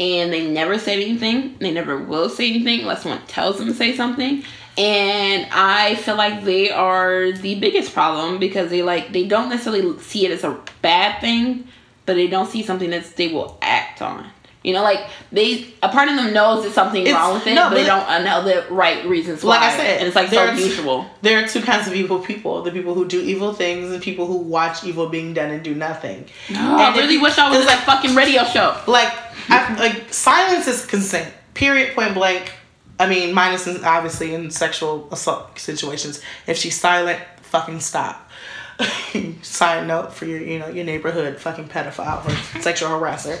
And 0.00 0.32
they 0.32 0.50
never 0.50 0.78
say 0.78 0.94
anything. 0.94 1.56
They 1.58 1.72
never 1.72 1.98
will 1.98 2.28
say 2.28 2.50
anything 2.50 2.80
unless 2.80 3.02
someone 3.02 3.24
tells 3.26 3.58
them 3.58 3.68
to 3.68 3.74
say 3.74 3.94
something. 3.94 4.44
And 4.78 5.46
I 5.52 5.96
feel 5.96 6.16
like 6.16 6.44
they 6.44 6.70
are 6.70 7.32
the 7.32 7.56
biggest 7.60 7.92
problem 7.92 8.38
because 8.38 8.70
they 8.70 8.82
like 8.82 9.12
they 9.12 9.26
don't 9.26 9.50
necessarily 9.50 9.98
see 10.00 10.24
it 10.24 10.32
as 10.32 10.44
a 10.44 10.58
bad 10.80 11.20
thing, 11.20 11.68
but 12.06 12.14
they 12.14 12.26
don't 12.26 12.48
see 12.48 12.62
something 12.62 12.90
that 12.90 13.16
they 13.16 13.28
will 13.28 13.58
act 13.60 14.00
on. 14.00 14.30
You 14.62 14.72
know, 14.72 14.82
like 14.82 15.00
they 15.32 15.66
a 15.82 15.88
part 15.88 16.08
of 16.08 16.14
them 16.16 16.32
knows 16.32 16.62
there's 16.62 16.74
something 16.74 17.02
It's- 17.02 17.14
wrong 17.14 17.34
with 17.34 17.46
it, 17.48 17.54
no, 17.54 17.68
but 17.68 17.74
they 17.74 17.84
don't 17.84 18.06
know 18.24 18.44
the 18.44 18.64
right 18.72 19.04
reasons 19.06 19.42
why. 19.42 19.56
Like 19.56 19.62
I 19.72 19.76
said, 19.76 19.98
and 19.98 20.06
it's 20.06 20.14
like 20.16 20.28
so 20.28 20.36
there's- 20.36 20.56
mutual. 20.58 21.06
There 21.20 21.42
are 21.44 21.48
two 21.48 21.62
kinds 21.62 21.88
of 21.88 21.94
evil 21.94 22.20
people: 22.20 22.62
the 22.62 22.70
people 22.70 22.94
who 22.94 23.06
do 23.06 23.20
evil 23.20 23.52
things 23.54 23.90
and 23.90 24.00
people 24.02 24.26
who 24.26 24.36
watch 24.36 24.84
evil 24.84 25.08
being 25.08 25.34
done 25.34 25.50
and 25.50 25.62
do 25.64 25.74
nothing. 25.74 26.26
Oh, 26.50 26.76
I 26.76 26.96
really 26.96 27.16
if- 27.16 27.22
wish 27.22 27.38
I 27.38 27.50
was 27.50 27.66
like 27.66 27.78
in 27.78 27.84
fucking 27.84 28.14
radio 28.14 28.44
show. 28.44 28.80
Like, 28.86 29.12
I, 29.48 29.74
like 29.78 30.12
silence 30.14 30.68
is 30.68 30.86
consent. 30.86 31.32
Period. 31.54 31.94
Point 31.94 32.14
blank. 32.14 32.52
I 33.00 33.08
mean, 33.08 33.34
minus 33.34 33.66
in, 33.66 33.82
obviously 33.84 34.32
in 34.32 34.50
sexual 34.52 35.08
assault 35.10 35.58
situations. 35.58 36.22
If 36.46 36.56
she's 36.56 36.78
silent, 36.80 37.20
fucking 37.40 37.80
stop. 37.80 38.30
Side 39.42 39.86
note 39.86 40.12
for 40.12 40.24
your, 40.24 40.40
you 40.40 40.58
know, 40.58 40.68
your 40.68 40.84
neighborhood 40.84 41.38
fucking 41.38 41.68
pedophile 41.68 42.24
or 42.26 42.60
sexual 42.62 42.90
harasser. 42.90 43.40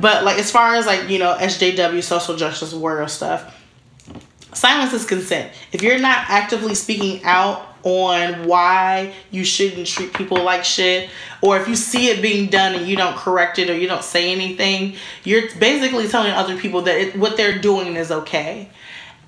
But 0.00 0.24
like, 0.24 0.38
as 0.38 0.50
far 0.50 0.74
as 0.74 0.86
like 0.86 1.08
you 1.08 1.18
know, 1.18 1.36
SJW, 1.38 2.02
social 2.02 2.36
justice 2.36 2.74
warrior 2.74 3.08
stuff, 3.08 3.54
silence 4.52 4.92
is 4.92 5.04
consent. 5.04 5.52
If 5.72 5.82
you're 5.82 5.98
not 5.98 6.24
actively 6.28 6.74
speaking 6.74 7.22
out 7.24 7.66
on 7.84 8.46
why 8.46 9.14
you 9.30 9.44
shouldn't 9.44 9.86
treat 9.86 10.12
people 10.12 10.42
like 10.42 10.64
shit, 10.64 11.10
or 11.42 11.58
if 11.58 11.68
you 11.68 11.76
see 11.76 12.08
it 12.08 12.20
being 12.20 12.48
done 12.48 12.74
and 12.74 12.86
you 12.86 12.96
don't 12.96 13.16
correct 13.16 13.58
it 13.58 13.70
or 13.70 13.76
you 13.76 13.86
don't 13.86 14.04
say 14.04 14.32
anything, 14.32 14.96
you're 15.24 15.48
basically 15.58 16.08
telling 16.08 16.32
other 16.32 16.56
people 16.56 16.82
that 16.82 16.98
it, 16.98 17.16
what 17.16 17.36
they're 17.36 17.58
doing 17.58 17.96
is 17.96 18.10
okay. 18.10 18.68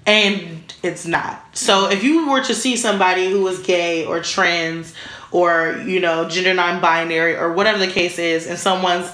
And 0.07 0.73
it's 0.83 1.07
not. 1.07 1.57
So 1.57 1.89
if 1.91 2.03
you 2.03 2.29
were 2.29 2.43
to 2.43 2.55
see 2.55 2.77
somebody 2.77 3.31
who 3.31 3.47
is 3.47 3.61
gay 3.61 4.05
or 4.05 4.21
trans 4.21 4.95
or, 5.31 5.83
you 5.87 6.01
know, 6.01 6.29
gender 6.29 6.55
non 6.55 6.81
binary 6.81 7.37
or 7.37 7.53
whatever 7.53 7.79
the 7.79 7.87
case 7.87 8.19
is, 8.19 8.47
and 8.47 8.59
someone's 8.59 9.11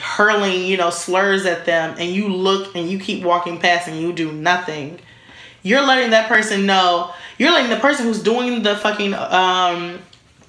hurling, 0.00 0.62
you 0.62 0.76
know, 0.76 0.90
slurs 0.90 1.46
at 1.46 1.64
them, 1.64 1.96
and 1.98 2.10
you 2.10 2.28
look 2.28 2.74
and 2.74 2.88
you 2.88 2.98
keep 2.98 3.24
walking 3.24 3.58
past 3.58 3.88
and 3.88 4.00
you 4.00 4.12
do 4.12 4.32
nothing, 4.32 4.98
you're 5.62 5.84
letting 5.84 6.10
that 6.10 6.28
person 6.28 6.64
know 6.66 7.12
you're 7.38 7.50
letting 7.52 7.70
the 7.70 7.76
person 7.76 8.06
who's 8.06 8.22
doing 8.22 8.62
the 8.62 8.76
fucking 8.76 9.14
um 9.14 9.98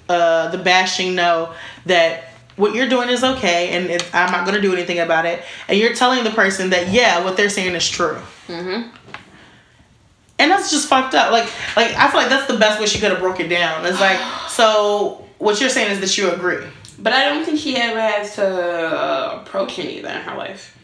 uh 0.08 0.48
the 0.48 0.58
bashing 0.58 1.14
know 1.14 1.52
that 1.86 2.30
what 2.56 2.74
you're 2.74 2.88
doing 2.88 3.08
is 3.08 3.22
okay 3.22 3.70
and 3.70 3.86
it, 3.86 4.14
i'm 4.14 4.32
not 4.32 4.44
going 4.44 4.54
to 4.54 4.62
do 4.62 4.72
anything 4.72 4.98
about 4.98 5.26
it. 5.26 5.42
And 5.68 5.78
you're 5.78 5.94
telling 5.94 6.24
the 6.24 6.30
person 6.30 6.70
that 6.70 6.88
yeah 6.92 7.24
what 7.24 7.36
they're 7.36 7.50
saying 7.50 7.74
is 7.74 7.88
true. 7.88 8.18
Mm-hmm. 8.46 8.88
and 10.38 10.50
that's 10.50 10.70
just 10.70 10.88
fucked 10.88 11.14
up. 11.14 11.32
Like 11.32 11.50
like 11.76 11.94
i 11.94 12.10
feel 12.10 12.20
like 12.20 12.30
that's 12.30 12.50
the 12.50 12.58
best 12.58 12.80
way 12.80 12.86
she 12.86 12.98
could 12.98 13.10
have 13.10 13.20
broke 13.20 13.40
it 13.40 13.48
down. 13.48 13.84
It's 13.86 14.00
like 14.00 14.18
so 14.48 15.24
what 15.38 15.60
you're 15.60 15.70
saying 15.70 15.90
is 15.92 16.00
that 16.00 16.16
you 16.16 16.30
agree 16.30 16.64
But 16.98 17.12
I 17.12 17.28
don't 17.28 17.44
think 17.44 17.58
she 17.60 17.76
ever 17.76 18.00
has 18.00 18.34
to 18.36 18.44
uh, 18.44 19.40
approach 19.42 19.78
anything 19.78 20.04
in 20.04 20.22
her 20.22 20.36
life. 20.36 20.76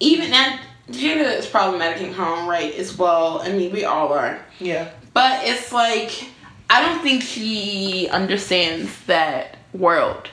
Even 0.00 0.30
that, 0.30 0.60
Jada 0.90 1.38
is 1.38 1.46
problematic 1.46 2.02
in 2.02 2.12
her 2.12 2.24
own 2.24 2.48
right 2.48 2.74
as 2.74 2.96
well. 2.98 3.40
I 3.42 3.52
mean, 3.52 3.72
we 3.72 3.84
all 3.84 4.12
are. 4.12 4.40
yeah 4.58 4.90
But 5.14 5.46
it's 5.46 5.72
like, 5.72 6.28
I 6.68 6.82
don't 6.82 7.02
think 7.02 7.22
she 7.22 8.08
understands 8.08 8.90
that 9.06 9.56
world 9.72 10.28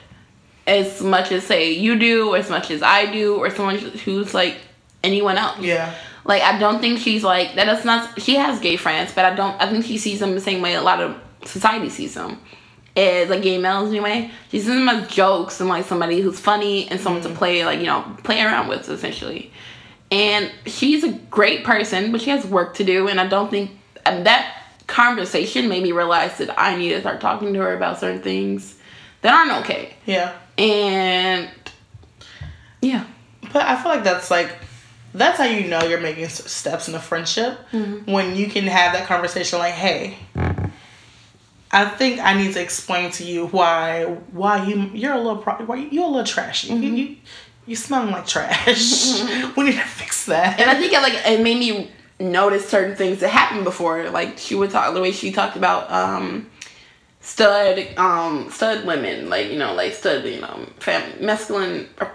as 0.65 1.01
much 1.01 1.31
as, 1.31 1.43
say, 1.43 1.71
you 1.73 1.99
do, 1.99 2.33
or 2.33 2.37
as 2.37 2.49
much 2.49 2.71
as 2.71 2.81
I 2.81 3.11
do, 3.11 3.35
or 3.35 3.49
someone 3.49 3.77
who's 3.77 4.33
like 4.33 4.57
anyone 5.03 5.37
else. 5.37 5.59
yeah 5.59 5.93
Like, 6.25 6.41
I 6.41 6.57
don't 6.57 6.79
think 6.79 6.99
she's 6.99 7.23
like, 7.23 7.55
that 7.55 7.67
is 7.67 7.85
not, 7.85 8.21
she 8.21 8.35
has 8.35 8.59
gay 8.59 8.77
friends, 8.77 9.11
but 9.13 9.25
I 9.25 9.35
don't, 9.35 9.61
I 9.61 9.69
think 9.69 9.85
she 9.85 9.97
sees 9.97 10.19
them 10.19 10.33
the 10.33 10.41
same 10.41 10.61
way 10.61 10.73
a 10.75 10.81
lot 10.81 11.01
of 11.01 11.15
society 11.45 11.89
sees 11.89 12.13
them. 12.13 12.39
As 12.95 13.29
like 13.29 13.41
gay 13.41 13.57
males 13.57 13.89
anyway. 13.89 14.29
She 14.49 14.59
sees 14.59 14.67
them 14.67 14.87
as 14.87 15.07
jokes 15.09 15.59
and 15.59 15.69
like 15.69 15.85
somebody 15.85 16.21
who's 16.21 16.39
funny 16.39 16.87
and 16.89 16.99
someone 16.99 17.21
to 17.23 17.29
mm-hmm. 17.29 17.37
play, 17.37 17.65
like, 17.65 17.79
you 17.79 17.85
know, 17.85 18.05
play 18.23 18.41
around 18.41 18.67
with 18.67 18.87
essentially. 18.87 19.51
And 20.11 20.51
she's 20.67 21.03
a 21.03 21.11
great 21.11 21.63
person, 21.63 22.11
but 22.11 22.21
she 22.21 22.29
has 22.29 22.45
work 22.45 22.75
to 22.75 22.83
do, 22.83 23.07
and 23.07 23.19
I 23.19 23.25
don't 23.25 23.49
think 23.49 23.71
and 24.05 24.25
that 24.25 24.63
conversation 24.87 25.69
made 25.69 25.83
me 25.83 25.91
realize 25.91 26.37
that 26.37 26.59
I 26.59 26.75
need 26.75 26.89
to 26.89 26.99
start 26.99 27.21
talking 27.21 27.53
to 27.53 27.59
her 27.61 27.75
about 27.75 27.99
certain 27.99 28.21
things 28.21 28.75
that 29.21 29.33
aren't 29.33 29.63
okay. 29.63 29.95
yeah 30.05 30.35
And 30.57 31.49
yeah. 32.81 33.05
But 33.53 33.65
I 33.65 33.81
feel 33.81 33.91
like 33.91 34.03
that's 34.03 34.29
like 34.29 34.55
that's 35.13 35.37
how 35.37 35.45
you 35.45 35.67
know 35.67 35.83
you're 35.83 35.99
making 35.99 36.27
steps 36.29 36.89
in 36.89 36.95
a 36.95 36.99
friendship 36.99 37.59
mm-hmm. 37.71 38.11
when 38.11 38.35
you 38.35 38.47
can 38.47 38.65
have 38.65 38.93
that 38.93 39.07
conversation 39.07 39.59
like, 39.59 39.73
"Hey, 39.73 40.17
I 41.73 41.85
think 41.85 42.19
I 42.19 42.35
need 42.35 42.53
to 42.53 42.61
explain 42.61 43.09
to 43.13 43.23
you 43.23 43.47
why 43.47 44.03
why 44.31 44.63
you 44.65 44.91
you're 44.93 45.13
a 45.13 45.17
little 45.17 45.37
pro- 45.37 45.65
why 45.65 45.77
you're 45.77 46.05
a 46.05 46.07
little 46.07 46.23
trashy. 46.23 46.67
You, 46.67 46.93
you 46.93 47.15
you 47.65 47.75
smelling 47.75 48.11
like 48.11 48.27
trash. 48.27 49.21
we 49.57 49.63
need 49.63 49.73
to 49.75 49.81
fix 49.81 50.27
that." 50.27 50.59
And 50.59 50.69
I 50.69 50.75
think 50.75 50.93
it 50.93 51.01
like 51.01 51.13
it 51.25 51.41
made 51.41 51.57
me 51.57 51.91
notice 52.19 52.69
certain 52.69 52.95
things 52.95 53.19
that 53.21 53.29
happened 53.29 53.63
before. 53.63 54.09
Like 54.11 54.37
she 54.37 54.53
would 54.53 54.69
talk 54.69 54.93
the 54.93 55.01
way 55.01 55.11
she 55.11 55.31
talked 55.31 55.57
about 55.57 55.91
um 55.91 56.49
stud 57.21 57.87
um 57.97 58.49
stud 58.51 58.85
women, 58.85 59.29
like 59.29 59.49
you 59.49 59.57
know, 59.57 59.73
like 59.73 59.93
stud, 59.93 60.23
you 60.25 60.41
know, 60.41 60.67
fam- 60.79 61.25
masculine 61.25 61.89
uh, 61.99 62.07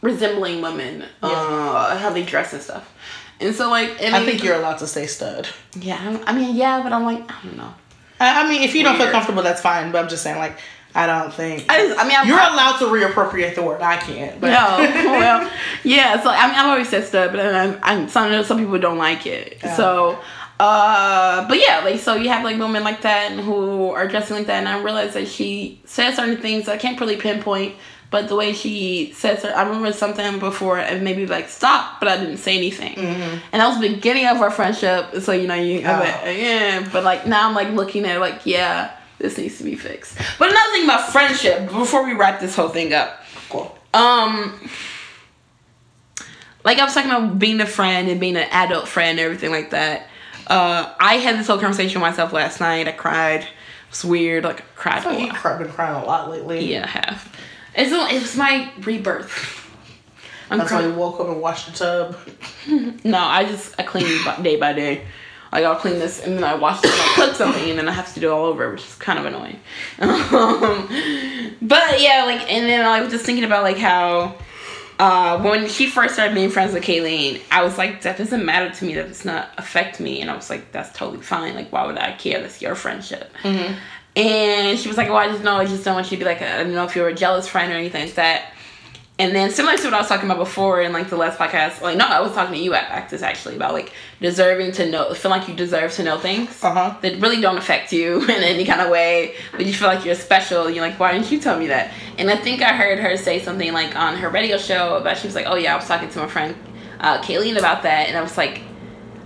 resembling 0.00 0.60
women, 0.60 1.04
uh 1.22 1.96
how 1.98 2.10
they 2.10 2.24
dress 2.24 2.52
and 2.52 2.62
stuff. 2.62 2.92
And 3.40 3.54
so 3.54 3.70
like 3.70 4.00
I 4.02 4.24
think 4.24 4.42
you're 4.42 4.56
allowed 4.56 4.78
to 4.78 4.86
say 4.86 5.06
stud. 5.06 5.48
Yeah, 5.78 6.18
I 6.26 6.32
mean 6.32 6.56
yeah, 6.56 6.82
but 6.82 6.92
I'm 6.92 7.04
like 7.04 7.20
I 7.30 7.42
don't 7.44 7.56
know. 7.56 7.74
I, 8.20 8.44
I 8.44 8.48
mean, 8.48 8.62
if 8.62 8.74
you 8.74 8.82
don't 8.84 8.96
feel 8.96 9.10
comfortable, 9.10 9.42
that's 9.42 9.60
fine. 9.60 9.90
But 9.92 10.02
I'm 10.04 10.08
just 10.08 10.22
saying, 10.22 10.38
like, 10.38 10.58
I 10.94 11.06
don't 11.06 11.34
think 11.34 11.64
I 11.68 11.88
just 11.88 11.98
I 11.98 12.06
mean 12.06 12.16
I'm 12.16 12.28
you're 12.28 12.38
I- 12.38 12.52
allowed 12.52 12.78
to 12.78 12.84
reappropriate 12.84 13.56
the 13.56 13.62
word. 13.62 13.82
I 13.82 13.96
can't. 13.96 14.40
But 14.40 14.50
No, 14.50 15.10
well, 15.10 15.50
yeah. 15.82 16.22
So 16.22 16.30
I 16.30 16.46
mean, 16.46 16.56
I've 16.56 16.66
always 16.66 16.88
said 16.88 17.04
stuff, 17.04 17.32
but 17.32 17.40
I'm, 17.40 17.78
I'm 17.82 18.08
some 18.08 18.44
some 18.44 18.58
people 18.58 18.78
don't 18.78 18.98
like 18.98 19.26
it. 19.26 19.58
Yeah. 19.62 19.74
So, 19.76 20.18
uh, 20.60 21.48
but 21.48 21.58
yeah, 21.60 21.80
like 21.84 21.98
so 21.98 22.14
you 22.14 22.28
have 22.28 22.44
like 22.44 22.58
women 22.60 22.84
like 22.84 23.02
that 23.02 23.32
and 23.32 23.40
who 23.40 23.90
are 23.90 24.06
dressing 24.06 24.36
like 24.36 24.46
that, 24.46 24.58
and 24.58 24.68
I 24.68 24.80
realized 24.82 25.14
that 25.14 25.26
she 25.26 25.80
says 25.84 26.14
certain 26.16 26.36
things 26.36 26.68
I 26.68 26.76
can't 26.76 26.98
really 27.00 27.16
pinpoint, 27.16 27.74
but 28.14 28.28
the 28.28 28.36
way 28.36 28.52
she 28.52 29.12
says 29.12 29.42
it, 29.44 29.50
I 29.50 29.62
remember 29.64 29.92
something 29.92 30.38
before 30.38 30.78
and 30.78 31.02
maybe 31.02 31.26
like 31.26 31.48
stop, 31.48 31.98
but 31.98 32.08
I 32.08 32.16
didn't 32.16 32.36
say 32.46 32.56
anything, 32.56 32.96
and 32.96 33.58
that 33.60 33.66
was 33.68 33.80
the 33.80 33.88
beginning 33.92 34.26
of 34.26 34.36
our 34.40 34.52
friendship. 34.52 35.02
So 35.20 35.32
you 35.32 35.48
know 35.48 35.54
you 35.68 35.78
Oh. 35.80 36.02
yeah, 36.30 36.88
but 36.92 37.02
like 37.02 37.26
now 37.26 37.48
I'm 37.48 37.54
like 37.56 37.70
looking 37.80 38.04
at 38.06 38.16
it 38.16 38.20
like 38.20 38.46
yeah. 38.46 38.92
This 39.18 39.38
needs 39.38 39.58
to 39.58 39.64
be 39.64 39.74
fixed. 39.76 40.16
But 40.38 40.50
another 40.50 40.70
thing 40.72 40.84
about 40.84 41.10
friendship, 41.10 41.56
before 41.70 42.04
we 42.04 42.12
wrap 42.14 42.40
this 42.40 42.54
whole 42.54 42.68
thing 42.68 42.92
up, 42.92 43.20
cool. 43.48 43.76
um, 43.94 44.52
like 46.64 46.78
I 46.78 46.84
was 46.84 46.94
talking 46.94 47.10
about 47.10 47.38
being 47.38 47.60
a 47.60 47.66
friend 47.66 48.08
and 48.08 48.20
being 48.20 48.36
an 48.36 48.48
adult 48.50 48.88
friend 48.88 49.18
and 49.18 49.24
everything 49.26 49.50
like 49.50 49.70
that. 49.70 50.08
Uh, 50.46 50.92
I 51.00 51.14
had 51.16 51.38
this 51.38 51.46
whole 51.46 51.58
conversation 51.58 52.00
with 52.00 52.10
myself 52.10 52.32
last 52.32 52.60
night. 52.60 52.86
I 52.88 52.92
cried. 52.92 53.46
It's 53.88 54.04
weird. 54.04 54.44
Like 54.44 54.60
I 54.60 54.64
cried. 54.76 54.98
I 54.98 55.00
feel 55.00 55.12
a 55.12 55.14
like 55.14 55.44
lot. 55.44 55.50
you've 55.58 55.66
been 55.68 55.74
crying 55.74 56.02
a 56.02 56.04
lot 56.06 56.30
lately. 56.30 56.72
Yeah, 56.72 56.84
I 56.84 56.88
have. 56.88 57.36
It's 57.74 57.92
it 57.92 58.20
was 58.22 58.36
my 58.36 58.70
rebirth. 58.80 59.60
I'm 60.50 60.58
That's 60.58 60.70
why 60.70 60.86
you 60.86 60.92
woke 60.92 61.20
up 61.20 61.28
and 61.28 61.40
washed 61.40 61.66
the 61.66 61.72
tub. 61.72 62.16
No, 63.04 63.18
I 63.18 63.44
just 63.44 63.74
I 63.78 63.82
clean 63.82 64.24
by- 64.24 64.40
day 64.40 64.56
by 64.56 64.72
day. 64.72 65.04
Like 65.52 65.64
I'll 65.64 65.76
clean 65.76 65.98
this 65.98 66.20
and 66.20 66.36
then 66.36 66.44
I 66.44 66.54
wash 66.54 66.82
it 66.82 66.90
and 66.90 67.00
I 67.00 67.12
cook 67.14 67.34
something 67.36 67.70
and 67.70 67.78
then 67.78 67.88
I 67.88 67.92
have 67.92 68.12
to 68.14 68.20
do 68.20 68.28
it 68.28 68.32
all 68.32 68.46
over, 68.46 68.70
which 68.72 68.82
is 68.82 68.94
kind 68.96 69.18
of 69.18 69.26
annoying. 69.26 69.60
Um, 70.00 70.88
but 71.62 72.00
yeah, 72.00 72.24
like 72.26 72.50
and 72.50 72.66
then 72.68 72.84
I 72.84 73.00
was 73.00 73.12
just 73.12 73.24
thinking 73.24 73.44
about 73.44 73.62
like 73.62 73.76
how 73.76 74.36
uh, 74.98 75.40
when 75.42 75.68
she 75.68 75.86
first 75.88 76.14
started 76.14 76.34
being 76.34 76.50
friends 76.50 76.72
with 76.72 76.82
Kayleen, 76.84 77.40
I 77.50 77.62
was 77.62 77.76
like, 77.78 78.02
that 78.02 78.16
doesn't 78.16 78.44
matter 78.44 78.70
to 78.74 78.84
me. 78.84 78.94
That 78.94 79.08
does 79.08 79.24
not 79.24 79.50
affect 79.58 80.00
me. 80.00 80.20
And 80.20 80.30
I 80.30 80.36
was 80.36 80.48
like, 80.50 80.72
that's 80.72 80.96
totally 80.96 81.22
fine. 81.22 81.54
Like, 81.54 81.70
why 81.72 81.84
would 81.86 81.98
I 81.98 82.12
care? 82.12 82.40
That's 82.40 82.62
your 82.62 82.74
friendship. 82.74 83.32
And 84.16 84.78
she 84.78 84.88
was 84.88 84.96
like, 84.96 85.08
well, 85.08 85.16
I 85.18 85.28
just 85.28 85.42
know. 85.42 85.56
I 85.56 85.64
just 85.64 85.84
don't 85.84 85.94
want 85.94 86.10
you 86.10 86.16
to 86.16 86.24
be 86.24 86.28
like, 86.28 86.40
I 86.40 86.62
don't 86.62 86.72
know 86.72 86.84
if 86.84 86.94
you're 86.94 87.08
a 87.08 87.14
jealous 87.14 87.48
friend 87.48 87.72
or 87.72 87.76
anything 87.76 88.04
like 88.06 88.14
that. 88.14 88.50
And 89.16 89.32
then 89.34 89.50
similar 89.52 89.76
to 89.76 89.84
what 89.84 89.94
I 89.94 89.98
was 89.98 90.08
talking 90.08 90.28
about 90.28 90.38
before 90.38 90.82
in 90.82 90.92
like 90.92 91.08
the 91.08 91.16
last 91.16 91.38
podcast, 91.38 91.80
like 91.80 91.96
no, 91.96 92.04
I 92.04 92.18
was 92.20 92.32
talking 92.32 92.54
to 92.54 92.60
you 92.60 92.74
at 92.74 92.90
Actus 92.90 93.22
actually 93.22 93.54
about 93.54 93.72
like 93.72 93.92
deserving 94.20 94.72
to 94.72 94.90
know, 94.90 95.14
feel 95.14 95.30
like 95.30 95.46
you 95.46 95.54
deserve 95.54 95.92
to 95.92 96.02
know 96.02 96.18
things 96.18 96.62
Uh-huh. 96.64 96.96
that 97.00 97.20
really 97.20 97.40
don't 97.40 97.56
affect 97.56 97.92
you 97.92 98.22
in 98.24 98.30
any 98.30 98.64
kind 98.64 98.80
of 98.80 98.90
way, 98.90 99.36
but 99.52 99.66
you 99.66 99.72
feel 99.72 99.86
like 99.86 100.04
you're 100.04 100.16
special. 100.16 100.68
You're 100.68 100.84
like, 100.84 100.98
why 100.98 101.12
didn't 101.12 101.30
you 101.30 101.38
tell 101.40 101.56
me 101.56 101.68
that? 101.68 101.92
And 102.18 102.28
I 102.28 102.34
think 102.36 102.60
I 102.60 102.72
heard 102.72 102.98
her 102.98 103.16
say 103.16 103.40
something 103.40 103.72
like 103.72 103.94
on 103.94 104.16
her 104.16 104.28
radio 104.30 104.58
show 104.58 104.96
about 104.96 105.16
she 105.16 105.28
was 105.28 105.36
like, 105.36 105.46
oh 105.46 105.54
yeah, 105.54 105.74
I 105.74 105.76
was 105.76 105.86
talking 105.86 106.08
to 106.08 106.18
my 106.18 106.26
friend 106.26 106.56
uh, 106.98 107.18
Kayleen 107.22 107.56
about 107.56 107.84
that, 107.84 108.08
and 108.08 108.16
I 108.18 108.20
was 108.22 108.36
like, 108.36 108.62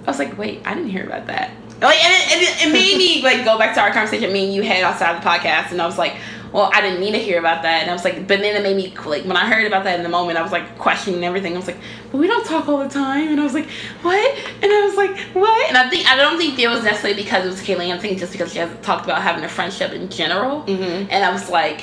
I 0.07 0.11
was 0.11 0.19
like, 0.19 0.37
wait, 0.37 0.61
I 0.67 0.75
didn't 0.75 0.91
hear 0.91 1.07
about 1.07 1.29
that. 1.29 1.51
Like, 1.81 2.03
and 2.05 2.13
it, 2.43 2.49
it, 2.49 2.67
it 2.69 2.73
made 2.73 2.97
me 2.99 3.23
like 3.23 3.45
go 3.45 3.57
back 3.59 3.75
to 3.75 3.81
our 3.81 3.91
conversation 3.93 4.33
me 4.33 4.47
and 4.47 4.55
you 4.55 4.63
had 4.63 4.83
outside 4.83 5.21
the 5.23 5.27
podcast, 5.27 5.71
and 5.71 5.81
I 5.81 5.87
was 5.87 5.97
like, 5.99 6.17
well, 6.53 6.71
I 6.73 6.81
didn't 6.81 7.01
need 7.01 7.13
to 7.13 7.19
hear 7.19 7.39
about 7.39 7.63
that, 7.63 7.83
and 7.83 7.91
I 7.91 7.93
was 7.93 8.05
like, 8.05 8.27
but 8.27 8.41
then 8.41 8.57
it 8.57 8.63
made 8.63 8.75
me 8.77 8.93
like 9.05 9.25
when 9.25 9.37
I 9.37 9.47
heard 9.47 9.67
about 9.67 9.85
that 9.85 9.97
in 9.97 10.03
the 10.03 10.09
moment, 10.09 10.39
I 10.39 10.43
was 10.43 10.51
like 10.51 10.79
questioning 10.79 11.23
everything. 11.23 11.53
I 11.53 11.57
was 11.59 11.67
like, 11.67 11.77
but 12.11 12.19
we 12.19 12.27
don't 12.27 12.45
talk 12.47 12.69
all 12.69 12.79
the 12.79 12.89
time, 12.89 13.29
and 13.29 13.39
I 13.41 13.45
was 13.45 13.53
like, 13.55 13.69
what? 14.03 14.39
And 14.63 14.73
I 14.73 14.87
was 14.87 14.97
like, 14.97 15.17
what? 15.35 15.69
And 15.69 15.77
I 15.77 15.89
think 15.91 16.07
I 16.11 16.17
don't 16.17 16.39
think 16.39 16.59
it 16.59 16.69
was 16.69 16.83
necessarily 16.83 17.23
because 17.23 17.45
it 17.45 17.49
was 17.49 17.61
Kayleen. 17.61 17.95
I 17.95 17.99
think 17.99 18.19
just 18.19 18.33
because 18.33 18.51
she 18.53 18.59
has 18.59 18.71
talked 18.83 19.05
about 19.05 19.23
having 19.23 19.45
a 19.45 19.49
friendship 19.49 19.93
in 19.93 20.09
general, 20.09 20.63
Mhm. 20.65 21.07
and 21.11 21.25
I 21.25 21.31
was 21.33 21.49
like, 21.51 21.83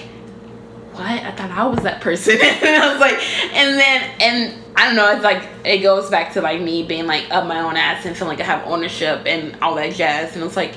what? 0.96 1.06
I 1.06 1.32
thought 1.32 1.52
I 1.52 1.66
was 1.68 1.84
that 1.84 2.02
person. 2.02 2.36
and 2.42 2.84
I 2.84 2.92
was 2.92 3.00
like, 3.00 3.22
and 3.54 3.80
then, 3.80 4.12
and 4.20 4.64
I 4.76 4.86
don't 4.86 4.96
know, 4.96 5.12
it's 5.12 5.24
like, 5.24 5.48
it 5.64 5.80
goes 5.80 6.10
back 6.10 6.34
to 6.34 6.42
like 6.42 6.62
me 6.62 6.84
being 6.84 7.06
like 7.06 7.28
up 7.32 7.46
my 7.48 7.60
own 7.60 7.78
ass 7.78 8.06
and 8.06 8.16
feeling 8.16 8.38
like 8.38 8.46
I 8.46 8.50
have 8.50 8.66
ownership 8.68 9.24
and 9.26 9.58
all 9.62 9.76
that 9.76 9.94
jazz. 9.94 10.36
And 10.36 10.44
it's 10.44 10.56
like, 10.56 10.76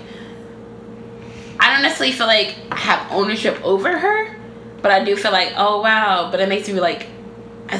I 1.60 1.72
don't 1.72 1.82
necessarily 1.82 2.14
feel 2.14 2.26
like 2.26 2.56
I 2.70 2.76
have 2.76 3.12
ownership 3.12 3.60
over 3.64 3.98
her, 3.98 4.36
but 4.82 4.90
I 4.90 5.04
do 5.04 5.16
feel 5.16 5.32
like, 5.32 5.52
oh 5.56 5.80
wow, 5.82 6.30
but 6.30 6.40
it 6.40 6.48
makes 6.48 6.68
me 6.68 6.80
like, 6.80 7.08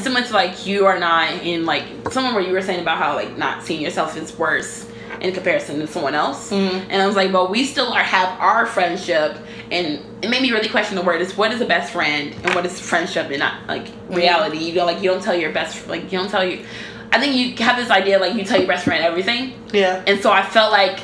similar 0.01 0.25
to 0.25 0.33
like 0.33 0.67
you 0.67 0.87
are 0.87 0.99
not 0.99 1.33
in 1.43 1.65
like 1.65 1.85
someone 2.11 2.35
where 2.35 2.43
you 2.43 2.53
were 2.53 2.63
saying 2.63 2.81
about 2.81 2.99
how 2.99 3.15
like 3.15 3.39
not 3.39 3.63
seeing 3.63 3.81
yourself 3.81 4.17
is 4.17 4.37
worse 4.37 4.88
in 5.21 5.33
comparison 5.33 5.81
to 5.81 5.87
someone 5.87 6.15
else. 6.15 6.51
Mm-hmm. 6.51 6.91
And 6.91 7.03
I 7.03 7.07
was 7.07 7.17
like, 7.17 7.33
but 7.33 7.51
we 7.51 7.65
still 7.65 7.93
are 7.93 8.03
have 8.03 8.39
our 8.41 8.67
friendship 8.67 9.37
and 9.71 10.05
it 10.23 10.31
made 10.31 10.43
me 10.43 10.51
really 10.51 10.69
question 10.69 10.97
the 10.97 11.03
word 11.03 11.21
is 11.21 11.37
what 11.37 11.53
is 11.53 11.61
a 11.61 11.67
best 11.67 11.93
friend 11.93 12.35
and 12.43 12.55
what 12.55 12.65
is 12.65 12.81
friendship 12.81 13.31
and 13.31 13.41
not 13.41 13.67
like 13.67 13.89
reality. 14.09 14.59
You 14.59 14.75
know, 14.75 14.87
like 14.87 15.03
you 15.03 15.11
don't 15.11 15.23
tell 15.23 15.37
your 15.37 15.53
best 15.53 15.87
like 15.89 16.05
you 16.05 16.19
don't 16.19 16.31
tell 16.31 16.45
you 16.45 16.65
I 17.11 17.19
think 17.19 17.37
you 17.37 17.65
have 17.65 17.77
this 17.77 17.91
idea 17.91 18.19
like 18.19 18.35
you 18.35 18.45
tell 18.45 18.59
your 18.59 18.69
best 18.69 18.85
friend 18.85 19.05
everything. 19.05 19.55
Yeah. 19.73 20.03
And 20.07 20.21
so 20.23 20.31
I 20.31 20.43
felt 20.43 20.73
like 20.73 21.01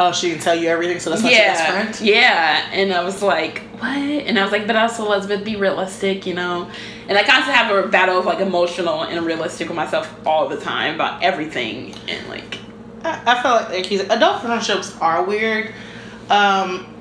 Oh, 0.00 0.12
she 0.12 0.30
can 0.30 0.38
tell 0.38 0.54
you 0.54 0.68
everything, 0.68 1.00
so 1.00 1.10
that's 1.10 1.24
not 1.24 1.32
your 1.32 1.40
yeah, 1.40 1.54
best 1.54 1.98
friend. 1.98 2.08
yeah, 2.08 2.70
and 2.72 2.92
I 2.92 3.02
was 3.02 3.20
like, 3.20 3.62
what? 3.80 3.88
And 3.88 4.38
I 4.38 4.44
was 4.44 4.52
like, 4.52 4.68
but 4.68 4.76
also 4.76 5.04
Elizabeth, 5.06 5.44
be 5.44 5.56
realistic, 5.56 6.24
you 6.24 6.34
know. 6.34 6.70
And 7.08 7.18
I 7.18 7.24
constantly 7.24 7.54
have 7.54 7.84
a 7.84 7.88
battle 7.88 8.16
of 8.16 8.24
like 8.24 8.38
emotional 8.38 9.02
and 9.02 9.26
realistic 9.26 9.66
with 9.66 9.76
myself 9.76 10.08
all 10.24 10.48
the 10.48 10.60
time 10.60 10.94
about 10.94 11.24
everything, 11.24 11.96
and 12.06 12.28
like, 12.28 12.60
I, 13.04 13.22
I 13.26 13.42
feel 13.42 13.76
like, 13.76 13.86
he's, 13.86 14.00
adult 14.00 14.42
friendships 14.42 14.96
are 15.00 15.24
weird. 15.24 15.72
Um, 16.30 16.94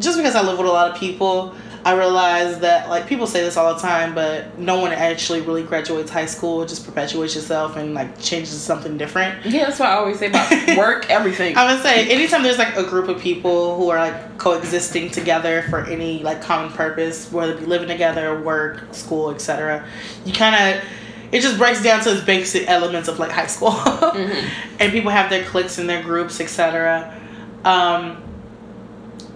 just 0.00 0.16
because 0.16 0.34
I 0.34 0.42
live 0.42 0.58
with 0.58 0.66
a 0.66 0.70
lot 0.70 0.90
of 0.90 0.96
people, 0.96 1.54
I 1.84 1.94
realize 1.94 2.60
that 2.60 2.88
like 2.88 3.08
people 3.08 3.26
say 3.26 3.42
this 3.42 3.56
all 3.56 3.74
the 3.74 3.80
time, 3.80 4.14
but 4.14 4.56
no 4.56 4.80
one 4.80 4.92
actually 4.92 5.40
really 5.40 5.64
graduates 5.64 6.10
high 6.10 6.26
school. 6.26 6.62
It 6.62 6.68
just 6.68 6.84
perpetuates 6.84 7.34
yourself 7.34 7.76
and 7.76 7.92
like 7.92 8.20
changes 8.20 8.50
to 8.50 8.60
something 8.60 8.96
different. 8.96 9.44
yeah, 9.44 9.64
that's 9.64 9.80
what 9.80 9.88
I 9.88 9.94
always 9.94 10.18
say 10.20 10.28
about 10.28 10.50
work, 10.76 11.10
everything. 11.10 11.56
I 11.56 11.72
would 11.72 11.82
say 11.82 12.08
anytime 12.08 12.44
there's 12.44 12.58
like 12.58 12.76
a 12.76 12.84
group 12.84 13.08
of 13.08 13.20
people 13.20 13.76
who 13.76 13.90
are 13.90 13.98
like 13.98 14.38
coexisting 14.38 15.10
together 15.10 15.62
for 15.70 15.84
any 15.86 16.22
like 16.22 16.40
common 16.40 16.72
purpose, 16.72 17.30
whether 17.32 17.54
it 17.54 17.60
be 17.60 17.66
living 17.66 17.88
together, 17.88 18.40
work, 18.40 18.94
school, 18.94 19.30
etc., 19.30 19.84
you 20.24 20.32
kind 20.32 20.54
of 20.54 20.84
it 21.32 21.40
just 21.40 21.56
breaks 21.56 21.82
down 21.82 22.02
to 22.02 22.12
its 22.12 22.22
basic 22.22 22.68
elements 22.68 23.08
of 23.08 23.18
like 23.18 23.30
high 23.30 23.46
school, 23.46 23.72
and 24.78 24.92
people 24.92 25.10
have 25.10 25.30
their 25.30 25.44
cliques 25.44 25.78
and 25.78 25.88
their 25.88 26.02
groups, 26.02 26.40
etc. 26.40 27.18
Um, 27.64 28.22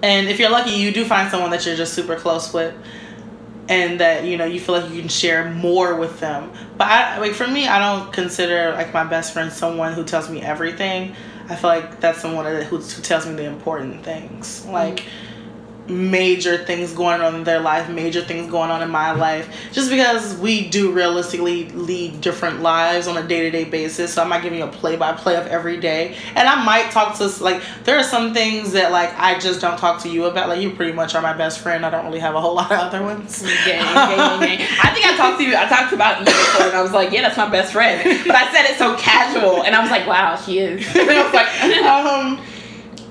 and 0.02 0.28
if 0.28 0.38
you're 0.38 0.50
lucky, 0.50 0.72
you 0.72 0.92
do 0.92 1.04
find 1.06 1.30
someone 1.30 1.50
that 1.50 1.64
you're 1.64 1.74
just 1.74 1.94
super 1.94 2.16
close 2.16 2.52
with, 2.52 2.74
and 3.68 3.98
that 4.00 4.24
you 4.24 4.36
know 4.36 4.44
you 4.44 4.60
feel 4.60 4.78
like 4.78 4.90
you 4.90 5.00
can 5.00 5.08
share 5.08 5.50
more 5.50 5.96
with 5.96 6.20
them. 6.20 6.52
But 6.76 6.88
I 6.88 7.18
like 7.18 7.32
for 7.32 7.48
me, 7.48 7.66
I 7.66 7.78
don't 7.78 8.12
consider 8.12 8.72
like 8.72 8.92
my 8.92 9.04
best 9.04 9.32
friend 9.32 9.50
someone 9.50 9.94
who 9.94 10.04
tells 10.04 10.28
me 10.28 10.42
everything. 10.42 11.16
I 11.48 11.56
feel 11.56 11.70
like 11.70 12.00
that's 12.00 12.20
someone 12.20 12.44
who, 12.44 12.78
who 12.78 13.02
tells 13.02 13.24
me 13.24 13.34
the 13.34 13.44
important 13.44 14.04
things, 14.04 14.66
like 14.66 15.04
major 15.88 16.58
things 16.64 16.92
going 16.92 17.20
on 17.20 17.34
in 17.34 17.44
their 17.44 17.60
life, 17.60 17.88
major 17.88 18.20
things 18.22 18.50
going 18.50 18.70
on 18.70 18.82
in 18.82 18.90
my 18.90 19.12
life. 19.12 19.48
Just 19.72 19.90
because 19.90 20.36
we 20.38 20.68
do 20.68 20.92
realistically 20.92 21.68
lead 21.70 22.20
different 22.20 22.60
lives 22.60 23.06
on 23.06 23.16
a 23.16 23.26
day 23.26 23.42
to 23.42 23.50
day 23.50 23.64
basis, 23.64 24.14
so 24.14 24.22
I'm 24.22 24.28
not 24.28 24.42
giving 24.42 24.58
you 24.58 24.64
a 24.64 24.68
play 24.68 24.96
by 24.96 25.12
play 25.12 25.36
of 25.36 25.46
every 25.46 25.78
day. 25.78 26.16
And 26.34 26.48
I 26.48 26.64
might 26.64 26.90
talk 26.90 27.16
to 27.18 27.26
like 27.42 27.62
there 27.84 27.96
are 27.98 28.04
some 28.04 28.34
things 28.34 28.72
that 28.72 28.92
like 28.92 29.16
I 29.18 29.38
just 29.38 29.60
don't 29.60 29.78
talk 29.78 30.02
to 30.02 30.08
you 30.08 30.24
about. 30.24 30.48
Like 30.48 30.60
you 30.60 30.70
pretty 30.70 30.92
much 30.92 31.14
are 31.14 31.22
my 31.22 31.32
best 31.32 31.60
friend. 31.60 31.84
I 31.84 31.90
don't 31.90 32.04
really 32.04 32.20
have 32.20 32.34
a 32.34 32.40
whole 32.40 32.54
lot 32.60 32.72
of 32.72 32.78
other 32.78 33.02
ones. 33.02 33.42
Gang, 33.42 33.82
gang, 33.82 34.40
gang. 34.40 34.66
I 34.82 34.90
think 34.92 35.06
I 35.06 35.16
talked 35.16 35.38
to 35.38 35.44
you. 35.44 35.56
I 35.56 35.66
talked 35.66 35.92
about 35.92 36.20
you 36.20 36.26
before, 36.26 36.66
and 36.66 36.76
I 36.76 36.82
was 36.82 36.92
like, 36.92 37.12
"Yeah, 37.12 37.22
that's 37.22 37.36
my 37.36 37.48
best 37.48 37.72
friend." 37.72 38.02
But 38.26 38.36
I 38.36 38.52
said 38.52 38.64
it 38.64 38.78
so 38.78 38.96
casual, 38.96 39.62
and 39.64 39.74
I 39.74 39.80
was 39.80 39.90
like, 39.90 40.06
"Wow, 40.06 40.36
she 40.36 40.58
is." 40.58 40.86
And 40.96 41.10
I 41.10 41.22
was 41.24 41.34
like, 41.34 41.46
um, 41.84 42.40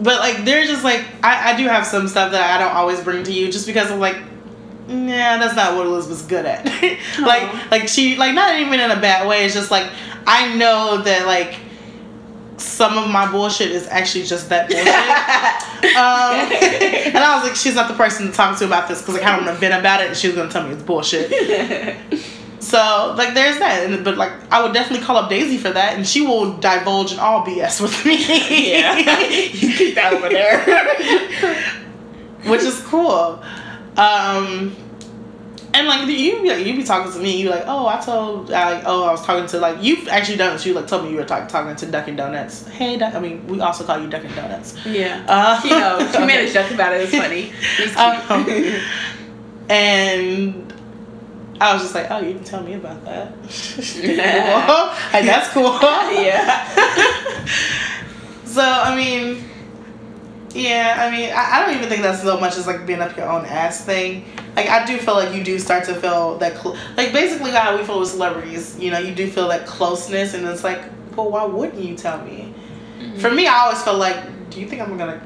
but 0.06 0.19
like 0.19 0.45
they're 0.45 0.65
just 0.65 0.84
like 0.84 1.03
I, 1.23 1.53
I 1.53 1.57
do 1.57 1.68
have 1.68 1.86
some 1.86 2.07
stuff 2.07 2.32
that 2.32 2.49
I 2.49 2.64
don't 2.64 2.76
always 2.76 3.02
bring 3.02 3.23
to 3.23 3.34
you 3.34 3.52
just 3.52 3.65
because 3.68 3.91
I'm 3.91 3.99
like 3.99 4.18
nah 4.88 5.38
that's 5.40 5.56
not 5.56 5.76
what 5.76 5.88
Elizabeth's 5.88 6.22
good 6.22 6.45
at. 6.45 6.65
Like 7.19 7.72
like 7.72 7.88
she 7.90 8.15
like 8.15 8.34
not 8.34 8.60
even 8.60 8.80
in 8.80 8.91
a 8.91 8.99
bad 9.02 9.27
way 9.27 9.44
it's 9.44 9.53
just 9.53 9.72
like 9.72 9.90
I 10.27 10.56
know 10.56 11.02
that 11.02 11.26
like 11.26 11.56
some 12.57 12.98
of 12.98 13.10
my 13.10 13.30
bullshit 13.30 13.72
is 13.72 13.88
actually 13.88 14.23
just 14.23 14.48
that 14.49 14.69
bullshit. 14.69 15.61
Um, 15.86 16.52
and 16.52 17.18
I 17.18 17.36
was 17.36 17.48
like 17.48 17.56
she's 17.56 17.76
not 17.76 17.88
the 17.88 17.94
person 17.94 18.26
to 18.27 18.34
talk 18.34 18.57
to 18.60 18.65
about 18.65 18.88
this 18.88 19.02
because 19.02 19.15
like 19.15 19.23
I 19.23 19.36
don't 19.36 19.45
want 19.45 19.56
to 19.56 19.60
vent 19.61 19.80
about 19.80 20.02
it 20.02 20.07
and 20.07 20.18
she's 20.18 20.36
gonna 20.36 20.49
tell 20.52 20.68
me 20.68 20.73
it's 20.73 20.84
bullshit 20.84 21.32
so 22.65 23.13
like 23.17 23.33
there's 23.35 23.59
that, 23.59 23.83
and, 23.89 24.03
but 24.03 24.17
like 24.17 24.31
I 24.51 24.63
would 24.63 24.73
definitely 24.73 25.05
call 25.05 25.17
up 25.17 25.29
Daisy 25.29 25.57
for 25.57 25.69
that, 25.71 25.95
and 25.95 26.05
she 26.07 26.21
will 26.25 26.53
divulge 26.57 27.13
in 27.13 27.19
all 27.19 27.45
BS 27.45 27.79
with 27.81 28.05
me. 28.05 28.17
yeah, 28.71 28.97
you 29.29 29.73
keep 29.73 29.95
that 29.95 30.13
over 30.13 30.29
there. 30.29 31.63
which 32.51 32.61
is 32.61 32.79
cool. 32.81 33.41
Um, 33.97 34.75
and 35.73 35.87
like 35.87 36.07
you, 36.07 36.41
be 36.41 36.49
like, 36.49 36.65
you 36.65 36.75
be 36.75 36.83
talking 36.83 37.11
to 37.11 37.19
me, 37.19 37.35
you 37.41 37.49
like, 37.49 37.63
oh, 37.67 37.85
I 37.87 37.99
told, 37.99 38.49
like, 38.49 38.83
oh, 38.85 39.03
I 39.03 39.11
was 39.11 39.25
talking 39.25 39.45
to 39.47 39.59
like 39.59 39.83
you've 39.83 40.07
actually 40.07 40.37
done 40.37 40.53
this. 40.53 40.65
You 40.65 40.73
like 40.73 40.87
told 40.87 41.03
me 41.03 41.11
you 41.11 41.17
were 41.17 41.25
talk, 41.25 41.49
talking 41.49 41.75
to 41.75 41.85
Dunkin' 41.85 42.15
Donuts. 42.15 42.67
Hey, 42.69 42.97
Duck. 42.97 43.13
I 43.13 43.19
mean, 43.19 43.45
we 43.47 43.59
also 43.59 43.83
call 43.83 43.99
you 43.99 44.09
Dunkin' 44.09 44.33
Donuts. 44.35 44.75
Yeah, 44.85 45.25
Uh, 45.27 45.61
she 45.61 45.69
knows. 45.69 46.11
She 46.13 46.25
made 46.25 46.47
a 46.49 46.53
joke 46.53 46.71
about 46.71 46.93
it. 46.93 47.01
It 47.01 47.11
was 47.11 47.13
funny. 47.13 47.51
It. 47.77 47.97
Um, 47.97 48.81
and 49.69 50.64
I 51.60 51.73
was 51.73 51.84
just 51.84 51.95
like, 51.95 52.11
oh, 52.11 52.19
you 52.19 52.34
didn't 52.34 52.45
tell 52.45 52.61
me 52.61 52.73
about 52.73 53.03
that. 53.06 53.32
cool. 53.41 54.88
Like 55.14 55.26
that's 55.26 55.49
cool. 55.49 55.73
yeah. 55.82 57.48
So 58.56 58.61
I 58.61 58.95
mean, 58.95 59.44
yeah, 60.53 60.95
I 60.98 61.11
mean, 61.11 61.30
I, 61.30 61.57
I 61.57 61.65
don't 61.65 61.76
even 61.76 61.90
think 61.90 62.02
that's 62.02 62.22
so 62.22 62.40
much 62.40 62.56
as 62.56 62.65
like 62.65 62.86
being 62.88 63.02
up 63.02 63.18
your 63.18 63.27
own 63.27 63.44
ass 63.44 63.84
thing. 63.84 64.23
Like 64.56 64.69
I 64.69 64.86
do 64.86 64.98
feel 64.98 65.15
like 65.15 65.36
you 65.36 65.44
do 65.44 65.60
start 65.60 65.84
to 65.86 65.95
feel 65.95 66.38
that, 66.38 66.61
cl- 66.61 66.77
like 66.95 67.11
basically 67.11 67.52
how 67.52 67.76
we 67.77 67.84
feel 67.84 67.99
with 67.99 68.07
celebrities. 68.07 68.80
You 68.80 68.91
know, 68.91 68.99
you 68.99 69.14
do 69.14 69.30
feel 69.30 69.49
that 69.49 69.68
closeness, 69.68 70.34
and 70.34 70.48
it's 70.48 70.64
like, 70.64 70.82
well, 71.18 71.30
why 71.32 71.44
wouldn't 71.44 71.84
you 71.84 71.98
tell 71.98 72.23
me? 72.23 72.53
Mm-hmm. 72.98 73.19
For 73.19 73.30
me, 73.30 73.45
I 73.45 73.56
always 73.56 73.84
felt 73.84 73.99
like, 73.99 74.49
do 74.49 74.61
you 74.61 74.68
think 74.69 74.82
I'm 74.82 74.98
gonna? 74.98 75.22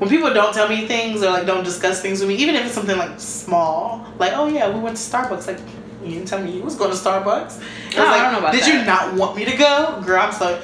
When 0.00 0.08
people 0.08 0.32
don't 0.32 0.52
tell 0.52 0.66
me 0.68 0.88
things 0.88 1.22
or 1.22 1.30
like 1.30 1.46
don't 1.46 1.62
discuss 1.62 2.00
things 2.00 2.20
with 2.20 2.30
me, 2.30 2.36
even 2.36 2.54
if 2.54 2.64
it's 2.64 2.74
something 2.74 2.96
like 2.96 3.20
small, 3.20 4.06
like 4.18 4.32
oh 4.32 4.48
yeah, 4.48 4.68
we 4.68 4.80
went 4.80 4.96
to 4.96 5.02
Starbucks, 5.02 5.46
like. 5.46 5.60
You 6.02 6.14
didn't 6.14 6.28
tell 6.28 6.42
me 6.42 6.52
you 6.52 6.62
was 6.62 6.76
going 6.76 6.90
to 6.90 6.96
Starbucks. 6.96 7.26
I 7.26 7.36
was 7.36 7.58
Oh, 7.98 8.06
I 8.06 8.22
don't 8.22 8.32
know 8.32 8.38
about 8.38 8.54
Did 8.54 8.66
you 8.66 8.82
not 8.86 9.12
want 9.12 9.36
me 9.36 9.44
to 9.44 9.54
go, 9.54 10.02
girl? 10.02 10.22
I'm 10.22 10.32
so 10.32 10.58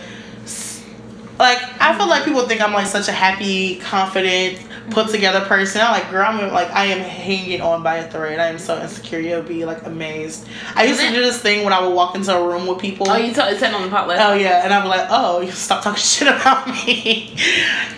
like 1.38 1.58
I 1.80 1.96
feel 1.96 2.08
like 2.08 2.24
people 2.24 2.46
think 2.48 2.62
I'm 2.62 2.72
like 2.72 2.86
such 2.86 3.08
a 3.08 3.12
happy, 3.12 3.76
confident, 3.76 4.65
put 4.90 5.10
together 5.10 5.40
person. 5.46 5.80
I'm 5.80 5.92
like, 5.92 6.10
girl, 6.10 6.24
I'm 6.26 6.52
like 6.52 6.70
I 6.70 6.86
am 6.86 7.00
hanging 7.00 7.60
on 7.60 7.82
by 7.82 7.96
a 7.96 8.10
thread. 8.10 8.38
I 8.38 8.46
am 8.46 8.58
so 8.58 8.80
insecure. 8.80 9.18
You'll 9.18 9.42
be 9.42 9.64
like 9.64 9.84
amazed. 9.84 10.46
I 10.74 10.84
used 10.84 11.00
to 11.00 11.10
do 11.10 11.20
this 11.20 11.40
thing 11.40 11.64
when 11.64 11.72
I 11.72 11.80
would 11.80 11.94
walk 11.94 12.14
into 12.14 12.34
a 12.34 12.46
room 12.46 12.66
with 12.66 12.78
people. 12.78 13.08
Oh, 13.08 13.16
you 13.16 13.32
told 13.32 13.56
said 13.58 13.74
on 13.74 13.82
the 13.82 13.88
pot 13.88 14.08
last. 14.08 14.20
Oh 14.20 14.34
yeah, 14.34 14.64
and 14.64 14.72
I'm 14.72 14.86
like, 14.86 15.06
oh, 15.10 15.40
you 15.40 15.52
stop 15.52 15.82
talking 15.82 15.98
shit 16.02 16.28
about 16.28 16.66
me. 16.68 17.36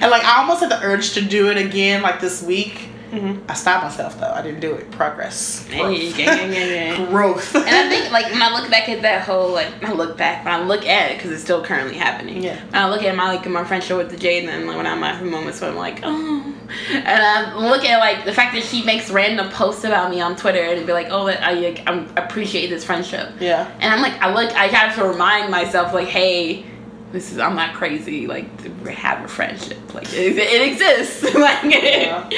and 0.00 0.10
like 0.10 0.24
I 0.24 0.38
almost 0.38 0.60
had 0.60 0.70
the 0.70 0.80
urge 0.82 1.12
to 1.12 1.22
do 1.22 1.50
it 1.50 1.56
again, 1.56 2.02
like 2.02 2.20
this 2.20 2.42
week. 2.42 2.87
Mm-hmm. 3.10 3.50
I 3.50 3.54
stopped 3.54 3.84
myself 3.84 4.20
though. 4.20 4.30
I 4.30 4.42
didn't 4.42 4.60
do 4.60 4.74
it. 4.74 4.90
Progress. 4.90 5.66
Growth. 5.68 6.18
yeah, 6.18 6.44
yeah, 6.44 6.64
yeah. 6.96 7.06
Growth. 7.10 7.54
And 7.54 7.64
I 7.66 7.88
think, 7.88 8.12
like, 8.12 8.30
when 8.32 8.42
I 8.42 8.52
look 8.52 8.70
back 8.70 8.88
at 8.88 9.02
that 9.02 9.22
whole, 9.24 9.52
like, 9.52 9.82
I 9.82 9.92
look 9.92 10.16
back, 10.18 10.44
when 10.44 10.54
I 10.54 10.62
look 10.62 10.84
at 10.86 11.10
it, 11.12 11.16
because 11.16 11.30
it's 11.32 11.42
still 11.42 11.64
currently 11.64 11.96
happening. 11.96 12.42
Yeah. 12.42 12.62
When 12.66 12.74
I 12.82 12.88
look 12.90 13.02
at 13.02 13.14
my, 13.16 13.34
like, 13.34 13.48
my 13.48 13.64
friendship 13.64 13.96
with 13.96 14.10
the 14.10 14.16
Jaden, 14.16 14.40
and 14.40 14.48
then 14.48 14.66
like, 14.66 14.76
when 14.76 14.86
I'm 14.86 15.00
having 15.02 15.30
moments 15.30 15.60
where 15.60 15.70
I'm 15.70 15.76
like, 15.76 16.00
oh. 16.02 16.54
And 16.92 17.06
I 17.08 17.56
look 17.56 17.84
at, 17.84 17.98
like, 17.98 18.24
the 18.26 18.32
fact 18.32 18.54
that 18.54 18.62
she 18.62 18.84
makes 18.84 19.10
random 19.10 19.48
posts 19.50 19.84
about 19.84 20.10
me 20.10 20.20
on 20.20 20.36
Twitter 20.36 20.60
and 20.62 20.86
be 20.86 20.92
like, 20.92 21.08
oh, 21.10 21.28
I, 21.28 21.54
like, 21.54 21.88
I 21.88 22.04
appreciate 22.16 22.68
this 22.68 22.84
friendship. 22.84 23.30
yeah. 23.40 23.70
And 23.80 23.92
I'm 23.92 24.02
like, 24.02 24.20
I 24.20 24.32
look, 24.34 24.52
I 24.52 24.66
have 24.66 24.94
to 24.96 25.04
remind 25.08 25.50
myself, 25.50 25.94
like, 25.94 26.08
hey, 26.08 26.66
this 27.10 27.32
is, 27.32 27.38
I'm 27.38 27.56
not 27.56 27.72
crazy. 27.74 28.26
Like, 28.26 28.54
to 28.64 28.92
have 28.92 29.24
a 29.24 29.28
friendship. 29.28 29.94
Like, 29.94 30.12
it, 30.12 30.36
it 30.36 30.70
exists. 30.70 31.22
like, 31.34 31.64
Yeah. 31.64 32.28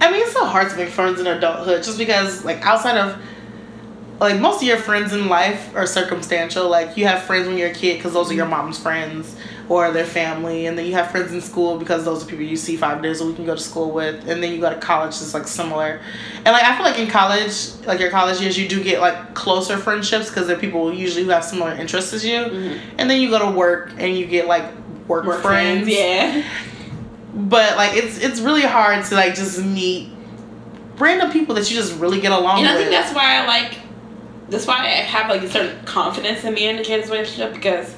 I 0.00 0.10
mean, 0.10 0.22
it's 0.22 0.32
so 0.32 0.44
hard 0.44 0.70
to 0.70 0.76
make 0.76 0.88
friends 0.88 1.20
in 1.20 1.26
adulthood 1.26 1.82
just 1.82 1.98
because, 1.98 2.44
like, 2.44 2.64
outside 2.64 2.96
of, 2.96 3.20
like, 4.20 4.40
most 4.40 4.62
of 4.62 4.68
your 4.68 4.78
friends 4.78 5.12
in 5.12 5.28
life 5.28 5.74
are 5.74 5.86
circumstantial. 5.86 6.68
Like, 6.68 6.96
you 6.96 7.06
have 7.06 7.22
friends 7.22 7.48
when 7.48 7.56
you're 7.56 7.70
a 7.70 7.74
kid 7.74 7.96
because 7.96 8.12
those 8.12 8.30
are 8.30 8.34
your 8.34 8.44
mm-hmm. 8.44 8.64
mom's 8.64 8.78
friends 8.78 9.36
or 9.68 9.90
their 9.92 10.04
family. 10.04 10.66
And 10.66 10.76
then 10.76 10.84
you 10.84 10.92
have 10.92 11.10
friends 11.10 11.32
in 11.32 11.40
school 11.40 11.78
because 11.78 12.04
those 12.04 12.22
are 12.22 12.26
people 12.26 12.44
you 12.44 12.56
see 12.56 12.76
five 12.76 13.02
days 13.02 13.20
a 13.22 13.26
week 13.26 13.38
and 13.38 13.46
go 13.46 13.54
to 13.54 13.60
school 13.60 13.90
with. 13.90 14.28
And 14.28 14.42
then 14.42 14.52
you 14.52 14.60
go 14.60 14.68
to 14.68 14.78
college, 14.78 15.10
it's, 15.14 15.32
like, 15.32 15.48
similar. 15.48 16.00
And, 16.36 16.46
like, 16.46 16.64
I 16.64 16.76
feel 16.76 16.84
like 16.84 16.98
in 16.98 17.08
college, 17.08 17.72
like, 17.86 17.98
your 17.98 18.10
college 18.10 18.40
years, 18.40 18.58
you 18.58 18.68
do 18.68 18.82
get, 18.82 19.00
like, 19.00 19.34
closer 19.34 19.78
friendships 19.78 20.28
because 20.28 20.46
they're 20.46 20.58
people 20.58 20.92
usually 20.92 21.24
who 21.24 21.30
have 21.30 21.44
similar 21.44 21.72
interests 21.72 22.12
as 22.12 22.24
you. 22.24 22.40
Mm-hmm. 22.40 22.96
And 22.98 23.08
then 23.08 23.20
you 23.20 23.30
go 23.30 23.38
to 23.38 23.50
work 23.56 23.92
and 23.96 24.16
you 24.16 24.26
get, 24.26 24.46
like, 24.46 24.64
work, 25.08 25.24
Work 25.24 25.42
friends. 25.42 25.84
friends, 25.84 25.88
yeah. 25.88 26.44
But 27.34 27.76
like 27.76 27.96
it's 27.96 28.18
it's 28.18 28.40
really 28.40 28.62
hard 28.62 29.04
to 29.06 29.14
like 29.14 29.34
just 29.34 29.62
meet 29.62 30.10
random 30.98 31.30
people 31.32 31.54
that 31.56 31.68
you 31.70 31.76
just 31.76 31.98
really 31.98 32.20
get 32.20 32.32
along 32.32 32.58
And 32.60 32.68
I 32.68 32.74
with. 32.74 32.82
think 32.82 32.90
that's 32.92 33.14
why 33.14 33.36
I 33.42 33.46
like. 33.46 33.78
That's 34.48 34.66
why 34.66 34.78
I 34.80 34.86
have 34.86 35.28
like 35.30 35.42
a 35.42 35.50
certain 35.50 35.84
confidence 35.84 36.44
in 36.44 36.54
me 36.54 36.66
and 36.68 36.78
Jada's 36.80 37.10
relationship 37.10 37.54
because 37.54 37.94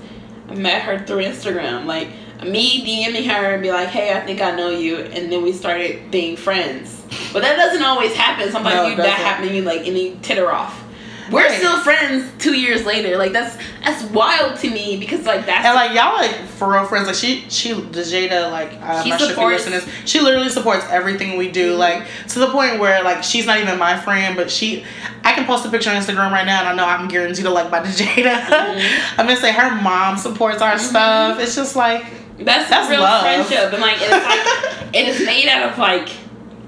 I 0.48 0.54
met 0.54 0.82
her 0.82 1.04
through 1.04 1.24
Instagram. 1.24 1.84
Like 1.86 2.08
me 2.44 2.84
DMing 2.86 3.26
her 3.26 3.54
and 3.54 3.62
be 3.62 3.70
like, 3.72 3.88
"Hey, 3.88 4.12
I 4.16 4.20
think 4.20 4.40
I 4.40 4.52
know 4.54 4.70
you," 4.70 4.98
and 4.98 5.30
then 5.30 5.42
we 5.42 5.52
started 5.52 6.10
being 6.10 6.36
friends. 6.36 7.02
But 7.32 7.42
that 7.42 7.56
doesn't 7.56 7.82
always 7.82 8.14
happen. 8.14 8.50
Sometimes 8.50 8.74
No, 8.76 8.86
you 8.88 8.96
that 8.96 9.18
happen, 9.18 9.54
you 9.54 9.62
like 9.62 9.86
and 9.86 9.98
you 9.98 10.18
titter 10.22 10.50
off. 10.52 10.82
We're 11.30 11.46
Right. 11.48 11.58
still 11.58 11.78
friends 11.80 12.30
two 12.38 12.54
years 12.54 12.84
later. 12.86 13.16
Like 13.16 13.32
that's 13.32 13.56
that's 13.84 14.02
wild 14.12 14.58
to 14.60 14.70
me 14.70 14.96
because 14.96 15.24
like 15.26 15.44
that's 15.46 15.64
and 15.64 15.74
like 15.74 15.92
y'all 15.92 16.14
like 16.14 16.34
for 16.46 16.72
real 16.72 16.84
friends. 16.86 17.06
Like 17.06 17.16
she 17.16 17.44
she 17.48 17.72
the 17.72 18.00
Jada 18.02 18.50
like 18.50 18.72
I'm 18.80 19.02
She 19.02 19.10
not 19.10 19.20
sure 19.20 19.30
if 19.30 19.36
you 19.36 19.46
listen 19.46 19.72
this. 19.72 19.88
She 20.04 20.20
literally 20.20 20.48
supports 20.50 20.84
everything 20.88 21.36
we 21.36 21.50
do. 21.50 21.74
Mhm. 21.74 21.78
Like 21.78 22.06
to 22.28 22.38
the 22.38 22.48
point 22.50 22.78
where 22.78 23.02
like 23.02 23.24
she's 23.24 23.44
not 23.46 23.58
even 23.58 23.78
my 23.78 23.98
friend, 23.98 24.36
but 24.36 24.50
she 24.50 24.84
I 25.24 25.32
can 25.32 25.44
post 25.46 25.66
a 25.66 25.70
picture 25.70 25.90
on 25.90 25.96
Instagram 25.96 26.30
right 26.30 26.46
now 26.46 26.60
and 26.60 26.68
I 26.68 26.74
know 26.74 26.84
I'm 26.86 27.08
guaranteed 27.08 27.44
to 27.44 27.50
like 27.50 27.70
by 27.70 27.80
Jada. 27.84 28.44
Mhm. 28.46 29.00
I'm 29.18 29.26
gonna 29.26 29.36
say 29.36 29.52
her 29.52 29.74
mom 29.82 30.16
supports 30.18 30.62
our 30.62 30.78
stuff. 30.78 31.40
It's 31.40 31.56
just 31.56 31.74
like 31.76 32.04
that's, 32.38 32.68
That's 32.70 32.88
real 32.90 33.00
love. 33.00 33.22
friendship 33.22 33.72
and 33.72 33.80
like 33.82 33.96
it's 34.00 34.10
like 34.12 34.94
it 34.94 35.08
is 35.08 35.24
made 35.26 35.48
out 35.48 35.70
of 35.72 35.78
like 35.78 36.08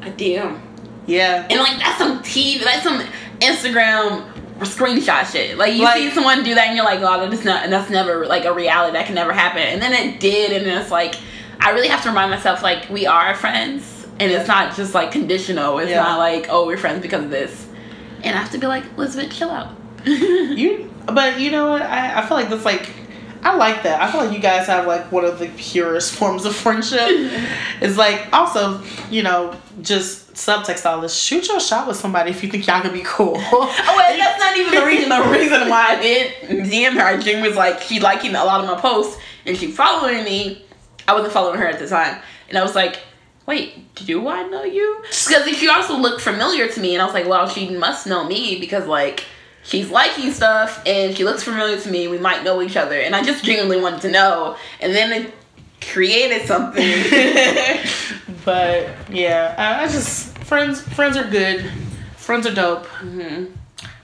a 0.03 0.11
DM. 0.11 0.59
yeah. 1.07 1.47
And 1.49 1.61
like 1.61 1.79
that's 1.79 1.99
some 1.99 2.21
TV, 2.23 2.65
that's 2.65 2.83
some 2.83 3.03
Instagram 3.41 4.25
screenshot 4.65 5.31
shit. 5.31 5.57
Like 5.59 5.75
you 5.75 5.83
Like- 5.85 5.97
see 5.99 6.11
someone 6.11 6.43
do 6.43 6.55
that 6.55 6.67
and 6.69 6.77
you're 6.77 6.85
like, 6.85 7.01
oh, 7.01 7.29
that's 7.31 7.45
not, 7.45 7.65
and 7.65 7.73
that's 7.73 7.91
never 7.91 8.27
like 8.27 8.45
a 8.45 8.53
reality. 8.53 8.93
That 8.97 9.07
can 9.07 9.15
never 9.15 9.33
happen. 9.33 9.63
And 9.63 9.81
then 9.81 9.93
it 9.93 10.21
did, 10.21 10.53
and 10.53 10.67
it's 10.67 10.91
like, 10.91 11.15
I 11.61 11.71
really 11.71 11.89
have 11.89 12.03
to 12.05 12.09
remind 12.09 12.31
myself 12.31 12.63
like 12.63 12.89
we 12.91 13.07
are 13.07 13.35
friends, 13.35 14.07
and 14.21 14.31
it's 14.33 14.49
not 14.49 14.75
just 14.77 14.95
like 14.95 15.13
conditional. 15.13 15.79
It's 15.79 15.91
Yeah. 15.91 16.03
not 16.03 16.19
like 16.19 16.47
oh 16.51 16.67
we're 16.67 16.77
friends 16.79 17.03
because 17.03 17.25
of 17.25 17.31
this. 17.31 17.67
And 18.25 18.35
I 18.37 18.41
have 18.41 18.51
to 18.53 18.59
be 18.59 18.67
like, 18.67 18.85
Elizabeth, 18.97 19.33
chill 19.33 19.51
out. 19.51 19.75
You 20.07 20.93
but 21.07 21.41
you 21.41 21.51
know 21.51 21.71
what? 21.71 21.83
I, 21.83 22.19
I 22.21 22.27
feel 22.27 22.37
like 22.37 22.49
that's 22.51 22.65
like 22.65 22.91
I 23.43 23.55
like 23.57 23.83
that. 23.85 24.01
I 24.01 24.11
feel 24.11 24.25
like 24.25 24.33
you 24.33 24.41
guys 24.41 24.67
have 24.67 24.87
like 24.87 25.11
one 25.13 25.25
of 25.25 25.39
the 25.39 25.49
purest 25.57 26.15
forms 26.15 26.45
of 26.45 26.55
friendship. 26.55 27.01
it's 27.81 27.97
like 27.97 28.29
also, 28.33 28.83
you 29.11 29.23
know, 29.23 29.55
just 29.83 30.35
subtext 30.35 30.85
all 30.87 31.01
this. 31.01 31.15
Shoot 31.15 31.49
your 31.49 31.61
shot 31.61 31.87
with 31.87 31.97
somebody 31.97 32.31
if 32.31 32.43
you 32.43 32.51
think 32.51 32.67
y'all 32.67 32.83
could 32.83 32.93
be 32.93 33.03
cool. 33.05 33.37
Oh 33.51 33.95
wait, 33.97 34.19
that's 34.19 34.39
not 34.39 34.57
even 34.57 34.75
the 34.75 34.87
reason. 34.87 35.09
The 35.09 35.23
reason 35.31 35.69
why 35.69 35.97
I 35.97 36.03
did 36.03 36.33
DM 36.67 36.95
her, 36.95 37.01
I 37.01 37.17
Jim 37.19 37.43
was 37.43 37.57
like 37.57 37.81
she 37.81 38.01
liking 38.01 38.35
a 38.35 38.45
lot 38.45 38.61
of 38.61 38.67
my 38.67 38.81
posts 38.81 39.21
and 39.47 39.57
she 39.57 39.71
following 39.71 40.25
me. 40.25 40.65
I 41.07 41.15
wasn't 41.15 41.33
following 41.33 41.59
her 41.59 41.67
at 41.67 41.79
the 41.79 41.89
time, 41.89 42.21
and 42.49 42.59
I 42.59 42.63
was 42.63 42.75
like, 42.75 42.99
"Wait, 43.47 43.95
do 43.95 44.29
I 44.29 44.43
know 44.43 44.65
you?" 44.65 44.99
Because 45.03 45.49
she 45.57 45.69
also 45.69 45.97
looked 45.97 46.21
familiar 46.21 46.69
to 46.69 46.81
me, 46.81 46.95
and 46.95 47.01
I 47.01 47.07
was 47.07 47.15
like, 47.15 47.27
"Well, 47.27 47.49
she 47.49 47.71
must 47.71 48.07
know 48.07 48.25
me 48.25 48.61
because 48.61 48.87
like 48.87 49.25
she's 49.63 49.91
liking 49.91 50.33
stuff 50.33 50.83
and 50.87 51.17
she 51.17 51.25
looks 51.25 51.43
familiar 51.43 51.79
to 51.81 51.91
me. 51.91 52.09
We 52.09 52.19
might 52.19 52.45
know 52.45 52.63
each 52.63 52.77
other." 52.77 52.99
And 53.01 53.15
I 53.17 53.23
just 53.23 53.45
genuinely 53.45 53.81
wanted 53.81 54.01
to 54.03 54.11
know, 54.11 54.57
and 54.81 54.95
then 54.95 55.13
it 55.13 55.35
created 55.81 56.47
something. 56.47 56.83
but 58.45 58.89
yeah, 59.11 59.55
I, 59.57 59.85
I 59.85 59.89
just 59.89 60.37
friends 60.39 60.81
friends 60.81 61.17
are 61.17 61.29
good. 61.29 61.71
Friends 62.17 62.47
are 62.47 62.55
dope. 62.55 62.87
hmm 62.87 63.47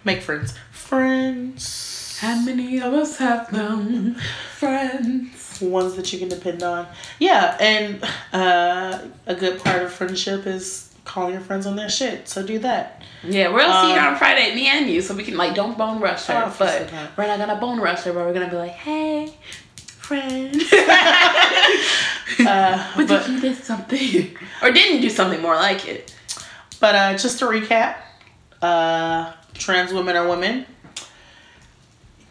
Make 0.04 0.22
friends. 0.22 0.54
Friends. 0.72 2.18
How 2.20 2.40
many 2.40 2.80
of 2.80 2.92
us 2.94 3.16
have 3.18 3.50
them? 3.50 4.16
Friends. 4.56 5.60
Ones 5.60 5.94
that 5.96 6.12
you 6.12 6.18
can 6.18 6.28
depend 6.28 6.62
on. 6.62 6.86
Yeah, 7.18 7.56
and 7.60 8.02
uh, 8.32 8.98
a 9.26 9.34
good 9.34 9.62
part 9.62 9.82
of 9.82 9.92
friendship 9.92 10.46
is 10.46 10.93
calling 11.04 11.32
your 11.32 11.40
friends 11.42 11.66
on 11.66 11.76
their 11.76 11.88
shit. 11.88 12.28
So 12.28 12.44
do 12.46 12.58
that. 12.60 13.02
Yeah, 13.22 13.48
we'll 13.48 13.66
see 13.82 13.92
her 13.94 14.00
Um, 14.00 14.12
on 14.14 14.16
Friday, 14.18 14.54
me 14.54 14.66
and 14.68 14.88
you, 14.88 15.00
so 15.02 15.14
we 15.14 15.22
can 15.24 15.36
like 15.36 15.54
don't 15.54 15.76
bone 15.78 16.00
rush 16.00 16.26
her, 16.26 16.44
Oh, 16.46 16.54
but 16.58 16.82
for 16.82 16.88
sure. 16.88 17.08
we're 17.16 17.26
not 17.26 17.38
gonna 17.38 17.60
bone 17.60 17.80
rush 17.80 18.02
her, 18.04 18.12
but 18.12 18.24
we're 18.26 18.32
gonna 18.34 18.50
be 18.50 18.56
like, 18.56 18.72
hey, 18.72 19.34
friend, 19.76 20.54
Uh, 22.40 22.92
but, 22.96 23.06
but 23.08 23.28
you 23.28 23.40
did 23.40 23.56
something, 23.56 24.36
or 24.62 24.70
didn't 24.72 25.00
do 25.00 25.10
something 25.10 25.40
more 25.40 25.54
like 25.54 25.86
it. 25.86 26.14
But 26.80 26.94
uh, 26.94 27.16
just 27.16 27.38
to 27.38 27.44
recap, 27.46 27.96
uh, 28.60 29.32
trans 29.54 29.92
women 29.92 30.16
are 30.16 30.28
women. 30.28 30.66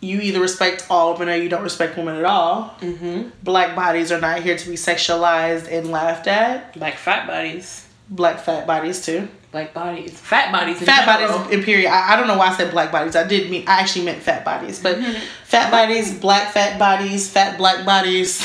You 0.02 0.20
either 0.20 0.42
respect 0.42 0.88
all 0.90 1.14
women 1.14 1.30
or 1.30 1.36
you 1.38 1.48
don't 1.48 1.64
respect 1.64 1.96
women 1.96 2.18
at 2.18 2.26
all. 2.26 2.76
Mm-hmm. 2.82 3.30
Black 3.42 3.74
bodies 3.76 4.12
are 4.12 4.20
not 4.20 4.42
here 4.44 4.58
to 4.58 4.70
be 4.70 4.76
sexualized 4.76 5.72
and 5.72 5.90
laughed 5.92 6.28
at. 6.28 6.76
Like 6.76 6.98
fat 6.98 7.26
bodies, 7.26 7.88
Black 8.16 8.40
fat 8.40 8.68
bodies 8.68 9.04
too. 9.04 9.28
black 9.52 9.74
bodies, 9.74 10.12
fat 10.20 10.52
bodies, 10.52 10.80
Fat 10.82 11.06
general. 11.06 11.38
bodies 11.40 11.54
in 11.54 11.64
period. 11.64 11.90
I, 11.90 12.14
I 12.14 12.16
don't 12.16 12.28
know 12.28 12.38
why 12.38 12.48
I 12.50 12.54
said 12.58 12.70
black 12.72 12.92
bodies. 12.92 13.16
I 13.16 13.26
did 13.26 13.50
mean 13.52 13.64
I 13.68 13.80
actually 13.82 14.06
meant 14.06 14.22
fat 14.22 14.44
bodies, 14.46 14.80
but 14.82 14.98
mm-hmm. 14.98 15.20
fat 15.46 15.70
bodies, 15.72 16.14
black 16.20 16.52
fat 16.54 16.78
bodies, 16.78 17.30
fat 17.30 17.58
black 17.58 17.86
bodies, 17.86 18.40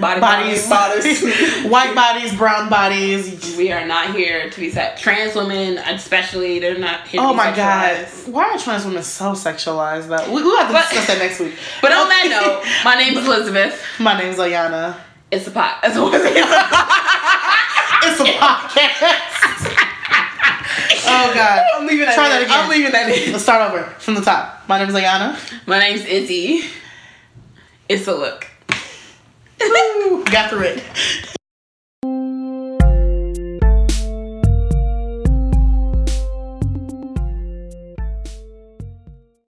body, 0.00 0.20
bodies, 0.28 0.68
bodies, 0.68 1.22
white 1.74 1.94
bodies, 1.94 2.34
brown 2.36 2.68
bodies. 2.68 3.56
We 3.56 3.70
are 3.72 3.86
not 3.86 4.14
here 4.14 4.48
to 4.50 4.60
be 4.60 4.70
set. 4.70 4.96
Trans 4.98 5.34
women, 5.34 5.78
especially, 5.78 6.58
they're 6.60 6.78
not 6.78 7.06
here. 7.08 7.20
Oh 7.20 7.28
to 7.28 7.32
be 7.32 7.36
my 7.36 7.54
god, 7.54 8.06
why 8.26 8.44
are 8.50 8.58
trans 8.58 8.84
women 8.84 9.02
so 9.02 9.32
sexualized? 9.32 10.06
Though 10.08 10.32
we 10.34 10.42
we 10.42 10.50
have 10.58 10.68
to 10.68 10.72
But- 10.72 10.88
discuss 10.90 11.06
that 11.08 11.18
next 11.18 11.38
week. 11.40 11.54
But 11.82 11.90
on 11.92 12.08
that 12.08 12.26
note, 12.30 12.62
my 12.84 12.94
name 12.94 13.16
is 13.18 13.24
Elizabeth. 13.26 13.74
My 13.98 14.18
name 14.18 14.30
is 14.34 14.38
Ayana. 14.38 14.96
It's 15.32 15.46
a 15.46 15.50
pot. 15.52 15.78
That's 15.82 15.96
what 15.98 16.14
it 16.14 16.36
is. 16.36 16.46
It's 18.02 18.20
a 18.20 18.24
podcast. 18.24 19.76
oh 21.06 21.32
God. 21.34 21.64
I'm 21.76 21.86
leaving 21.86 22.06
that 22.06 22.14
Try 22.14 22.24
in. 22.26 22.30
that 22.30 22.42
again. 22.42 22.58
I'm 22.58 22.70
leaving 22.70 22.92
that 22.92 23.08
in. 23.08 23.32
Let's 23.32 23.44
start 23.44 23.70
over 23.72 23.84
from 23.98 24.14
the 24.14 24.20
top. 24.22 24.62
My 24.68 24.78
name 24.78 24.88
is 24.88 24.94
Ayana. 24.94 25.38
My 25.66 25.78
name's 25.78 26.04
Izzy. 26.04 26.64
It's 27.88 28.06
a 28.06 28.14
look. 28.14 28.46
Got 30.30 30.50
through 30.50 30.62
it. 30.62 31.36